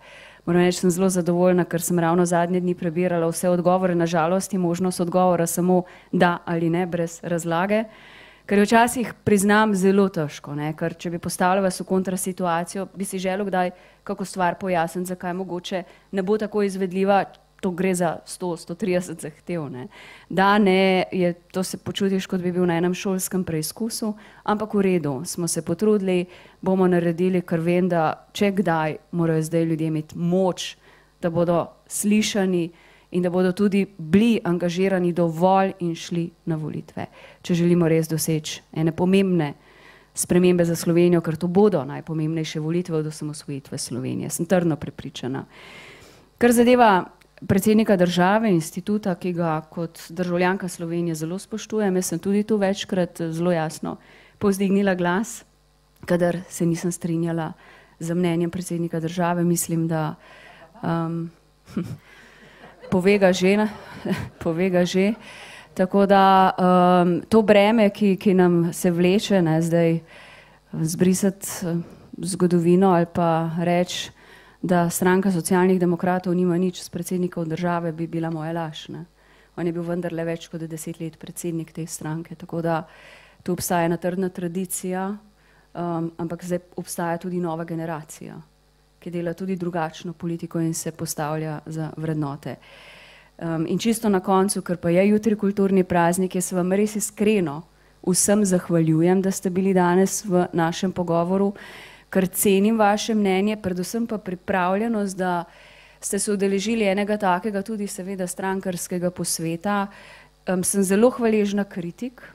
Moram 0.47 0.63
reči, 0.63 0.79
sem 0.79 0.91
zelo 0.91 1.09
zadovoljna, 1.09 1.65
ker 1.65 1.83
sem 1.83 1.99
ravno 1.99 2.27
zadnje 2.27 2.61
dni 2.61 2.75
prebirala 2.75 3.27
vse 3.27 3.49
odgovore. 3.49 3.95
Nažalost 3.95 4.53
je 4.53 4.59
možnost 4.59 5.01
odgovora 5.01 5.47
samo 5.47 5.83
da 6.13 6.39
ali 6.45 6.71
ne, 6.71 6.87
brez 6.87 7.21
razlage. 7.23 7.85
Ker 8.47 8.59
je 8.59 8.65
včasih, 8.65 9.09
priznam, 9.27 9.73
zelo 9.75 10.05
težko, 10.09 10.53
ne? 10.55 10.69
ker 10.79 10.95
če 10.95 11.11
bi 11.11 11.19
postavljal 11.19 11.65
vas 11.67 11.81
v 11.83 11.87
kontrasituacijo, 11.89 12.85
bi 12.95 13.05
si 13.05 13.19
želel 13.19 13.49
kdaj 13.49 13.73
kako 14.07 14.25
stvar 14.25 14.55
pojasniti, 14.61 15.11
zakaj 15.11 15.35
mogoče 15.35 15.83
ne 16.13 16.23
bo 16.23 16.39
tako 16.39 16.63
izvedljiva, 16.63 17.25
to 17.61 17.73
gre 17.75 17.95
za 17.95 18.13
100-130 18.27 19.23
zahtev. 19.27 19.67
Ne? 19.73 19.89
Da, 20.29 20.59
ne, 20.59 21.05
je, 21.13 21.33
to 21.51 21.63
se 21.67 21.79
počutiš, 21.79 22.27
kot 22.31 22.41
bi 22.41 22.53
bil 22.53 22.69
na 22.71 22.77
enem 22.79 22.95
šolskem 22.95 23.43
preizkusu, 23.45 24.13
ampak 24.45 24.79
v 24.79 24.87
redu, 24.87 25.17
smo 25.25 25.49
se 25.49 25.65
potrudili, 25.67 26.29
bomo 26.63 26.87
naredili, 26.87 27.43
ker 27.43 27.61
vem, 27.61 27.89
da 27.91 28.29
če 28.33 28.53
kdaj 28.61 28.99
morajo 29.11 29.43
zdaj 29.43 29.65
ljudje 29.73 29.91
imeti 29.91 30.19
moč, 30.19 30.77
da 31.23 31.35
bodo 31.35 31.65
slišani, 31.91 32.69
in 33.11 33.23
da 33.23 33.31
bodo 33.31 33.53
tudi 33.53 33.87
bili 33.99 34.41
angažirani 34.45 35.13
dovolj 35.13 35.73
in 35.81 35.95
šli 35.95 36.31
na 36.45 36.57
volitve, 36.57 37.07
če 37.43 37.55
želimo 37.55 37.89
res 37.89 38.09
doseči 38.09 38.63
ene 38.73 38.93
pomembne 38.93 39.55
spremembe 40.17 40.65
za 40.65 40.77
Slovenijo, 40.77 41.21
ker 41.21 41.37
to 41.37 41.47
bodo 41.47 41.85
najpomembnejše 41.85 42.61
volitve 42.61 42.97
od 42.97 43.07
osamosvojitve 43.07 43.79
Slovenije. 43.79 44.31
Sem 44.31 44.47
trdno 44.47 44.77
prepričana. 44.77 45.45
Kar 46.39 46.53
zadeva 46.53 47.05
predsednika 47.47 47.97
države, 47.97 48.51
instituta, 48.51 49.15
ki 49.15 49.33
ga 49.33 49.61
kot 49.71 50.01
državljanka 50.09 50.69
Slovenije 50.69 51.15
zelo 51.15 51.39
spoštujem, 51.39 51.97
jaz 51.97 52.07
sem 52.07 52.19
tudi 52.19 52.43
tu 52.43 52.57
večkrat 52.57 53.21
zelo 53.31 53.53
jasno 53.53 53.97
povzdignila 54.39 54.95
glas, 54.95 55.45
kadar 56.05 56.39
se 56.49 56.67
nisem 56.67 56.93
strinjala 56.93 57.53
z 57.99 58.15
mnenjem 58.15 58.51
predsednika 58.51 59.01
države. 59.01 59.45
Mislim, 59.45 59.89
da 59.89 60.15
um, 60.83 61.31
pove 62.97 63.19
ga 63.21 63.33
že, 63.33 63.69
pove 64.43 64.71
ga 64.73 64.85
že. 64.89 65.13
Tako 65.77 66.07
da 66.09 66.57
um, 66.57 67.21
to 67.29 67.43
breme, 67.45 67.91
ki, 67.93 68.17
ki 68.17 68.33
nam 68.33 68.73
se 68.73 68.89
vleče, 68.91 69.43
ne 69.45 69.61
zdaj 69.61 69.99
zbrisati 70.73 71.69
uh, 71.69 71.77
zgodovino 72.17 72.95
ali 72.97 73.07
pa 73.13 73.51
reči, 73.61 74.09
da 74.63 74.89
stranka 74.91 75.29
socialnih 75.31 75.77
demokratov 75.81 76.33
nima 76.35 76.57
nič 76.57 76.81
s 76.81 76.89
predsednikom 76.89 77.45
države, 77.49 77.93
bi 77.93 78.07
bila 78.09 78.33
moja 78.33 78.57
laž. 78.57 78.89
Ne. 78.89 79.05
On 79.57 79.67
je 79.67 79.73
bil 79.73 79.85
vendarle 79.85 80.25
več 80.25 80.49
kot 80.49 80.65
deset 80.65 80.97
let 81.01 81.21
predsednik 81.21 81.77
te 81.77 81.85
stranke, 81.87 82.35
tako 82.35 82.65
da 82.65 82.87
tu 83.45 83.53
obstaja 83.53 83.85
ena 83.85 84.01
trdna 84.01 84.33
tradicija, 84.33 85.11
um, 85.13 86.11
ampak 86.17 86.45
zdaj 86.45 86.65
obstaja 86.81 87.21
tudi 87.21 87.41
nova 87.41 87.69
generacija 87.69 88.41
ki 89.07 89.11
dela 89.15 89.35
tudi 89.39 89.55
drugačno 89.57 90.13
politiko 90.13 90.59
in 90.61 90.75
se 90.75 90.91
postavlja 90.91 91.61
za 91.67 91.93
vrednote. 91.97 92.57
Um, 93.39 93.67
in 93.69 93.79
čisto 93.79 94.09
na 94.09 94.19
koncu, 94.21 94.63
ker 94.67 94.81
pa 94.83 94.91
je 94.91 95.05
jutri 95.09 95.37
kulturni 95.39 95.85
praznik, 95.85 96.35
jaz 96.35 96.51
vam 96.53 96.73
res 96.75 96.97
iskreno 96.99 97.61
vsem 98.03 98.43
zahvaljujem, 98.45 99.23
da 99.23 99.31
ste 99.31 99.51
bili 99.51 99.75
danes 99.75 100.25
v 100.25 100.49
našem 100.53 100.91
pogovoru, 100.93 101.53
ker 102.11 102.27
cenim 102.27 102.83
vaše 102.83 103.15
mnenje, 103.15 103.61
predvsem 103.63 104.11
pa 104.11 104.19
pripravljenost, 104.19 105.17
da 105.17 105.45
ste 106.01 106.19
se 106.19 106.33
udeležili 106.33 106.91
enega 106.91 107.17
takega 107.17 107.63
tudi 107.63 107.87
seveda 107.87 108.27
strankarskega 108.27 109.15
posveta. 109.15 109.87
Um, 110.51 110.67
sem 110.67 110.83
zelo 110.83 111.15
hvaležna 111.15 111.63
kritik, 111.65 112.27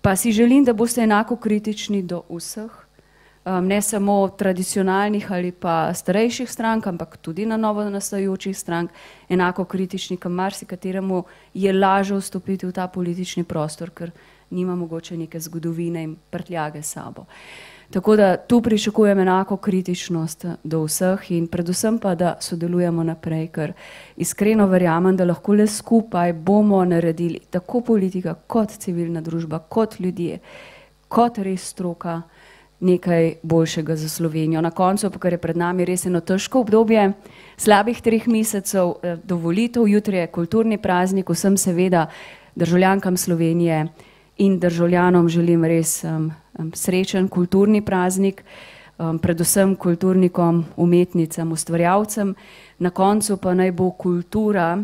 pa 0.00 0.16
si 0.16 0.32
želim, 0.32 0.64
da 0.64 0.72
boste 0.72 1.04
enako 1.04 1.36
kritični 1.36 2.02
do 2.02 2.24
vseh 2.32 2.87
um, 3.48 3.66
ne 3.66 3.82
samo 3.82 4.28
tradicionalnih 4.28 5.32
ali 5.32 5.52
pa 5.52 5.94
starejših 5.94 6.50
strank, 6.50 6.86
ampak 6.86 7.16
tudi 7.16 7.46
na 7.46 7.56
novo 7.56 7.84
nastajajočih 7.90 8.58
strank, 8.58 8.90
enako 9.28 9.64
kritični, 9.64 10.16
kam 10.16 10.32
marsikateremu 10.32 11.24
je 11.54 11.72
lažje 11.72 12.16
vstopiti 12.16 12.66
v 12.66 12.72
ta 12.72 12.88
politični 12.88 13.44
prostor, 13.44 13.90
ker 13.90 14.10
nima 14.50 14.76
mogoče 14.76 15.16
neke 15.16 15.40
zgodovine 15.40 16.02
in 16.02 16.16
prtljage 16.30 16.82
sabo. 16.82 17.24
Tako 17.90 18.16
da 18.16 18.36
tu 18.36 18.62
pričakujem 18.62 19.18
enako 19.18 19.56
kritičnost 19.56 20.44
do 20.64 20.82
vseh 20.84 21.30
in 21.30 21.46
predvsem 21.46 21.98
pa, 21.98 22.14
da 22.14 22.36
sodelujemo 22.40 23.02
naprej, 23.02 23.46
ker 23.48 23.72
iskreno 24.16 24.66
verjamem, 24.66 25.16
da 25.16 25.24
lahko 25.24 25.54
le 25.54 25.66
skupaj 25.66 26.32
bomo 26.32 26.84
naredili 26.84 27.40
tako 27.50 27.80
politika 27.80 28.34
kot 28.34 28.76
civilna 28.78 29.20
družba, 29.20 29.58
kot 29.58 30.00
ljudje, 30.00 30.38
kot 31.08 31.38
res 31.38 31.64
stroka 31.72 32.20
nekaj 32.80 33.34
boljšega 33.42 33.96
za 33.96 34.08
Slovenijo. 34.08 34.60
Na 34.60 34.70
koncu, 34.70 35.10
kar 35.10 35.32
je 35.32 35.38
pred 35.38 35.56
nami 35.56 35.84
res 35.84 36.06
eno 36.06 36.20
težko 36.20 36.60
obdobje, 36.60 37.12
slabih 37.56 38.00
treh 38.02 38.28
mesecev 38.28 38.94
eh, 39.02 39.16
do 39.24 39.36
volitev, 39.36 39.88
jutri 39.88 40.16
je 40.16 40.26
kulturni 40.26 40.78
praznik, 40.78 41.30
vsem 41.30 41.56
seveda 41.56 42.06
državljankam 42.54 43.16
Slovenije 43.16 43.86
in 44.38 44.58
državljanom 44.58 45.28
želim 45.28 45.64
res 45.64 46.04
um, 46.04 46.30
srečen 46.74 47.28
kulturni 47.28 47.82
praznik, 47.82 48.44
um, 48.98 49.18
predvsem 49.18 49.76
kulturnikom, 49.76 50.64
umetnicam, 50.76 51.52
ustvarjalcem. 51.52 52.34
Na 52.78 52.90
koncu 52.90 53.36
pa 53.36 53.54
naj 53.54 53.72
bo 53.72 53.90
kultura 53.90 54.78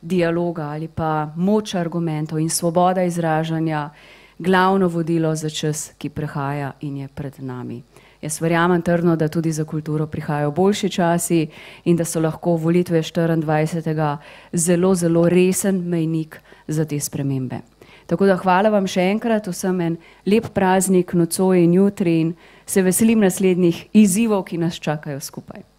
dialoga 0.00 0.62
ali 0.62 0.88
pa 0.88 1.32
moč 1.36 1.74
argumentov 1.74 2.38
in 2.38 2.50
svoboda 2.50 3.02
izražanja 3.02 3.90
glavno 4.38 4.88
vodilo 4.88 5.34
za 5.34 5.50
čas, 5.50 5.92
ki 5.98 6.08
prehaja 6.08 6.72
in 6.80 6.96
je 6.96 7.08
pred 7.08 7.34
nami. 7.38 7.82
Jaz 8.22 8.40
verjamem 8.40 8.82
trdno, 8.82 9.16
da 9.16 9.28
tudi 9.28 9.52
za 9.52 9.64
kulturo 9.64 10.06
prihajajo 10.06 10.50
boljši 10.50 10.90
časi 10.90 11.46
in 11.84 11.96
da 11.96 12.04
so 12.04 12.20
lahko 12.20 12.56
volitve 12.56 13.02
24. 13.02 14.16
zelo, 14.52 14.94
zelo 14.94 15.28
resen 15.28 15.82
mejnik 15.88 16.40
za 16.66 16.84
te 16.84 17.00
spremembe. 17.00 17.60
Tako 18.06 18.26
da 18.26 18.36
hvala 18.36 18.70
vam 18.72 18.86
še 18.86 19.04
enkrat, 19.12 19.46
vsem 19.46 19.80
en 19.80 19.96
lep 20.26 20.48
praznik, 20.54 21.12
nocoj 21.12 21.60
in 21.62 21.74
jutri 21.74 22.20
in 22.20 22.34
se 22.66 22.82
veselim 22.82 23.20
naslednjih 23.20 23.86
izzivov, 23.92 24.44
ki 24.48 24.58
nas 24.58 24.80
čakajo 24.80 25.20
skupaj. 25.20 25.77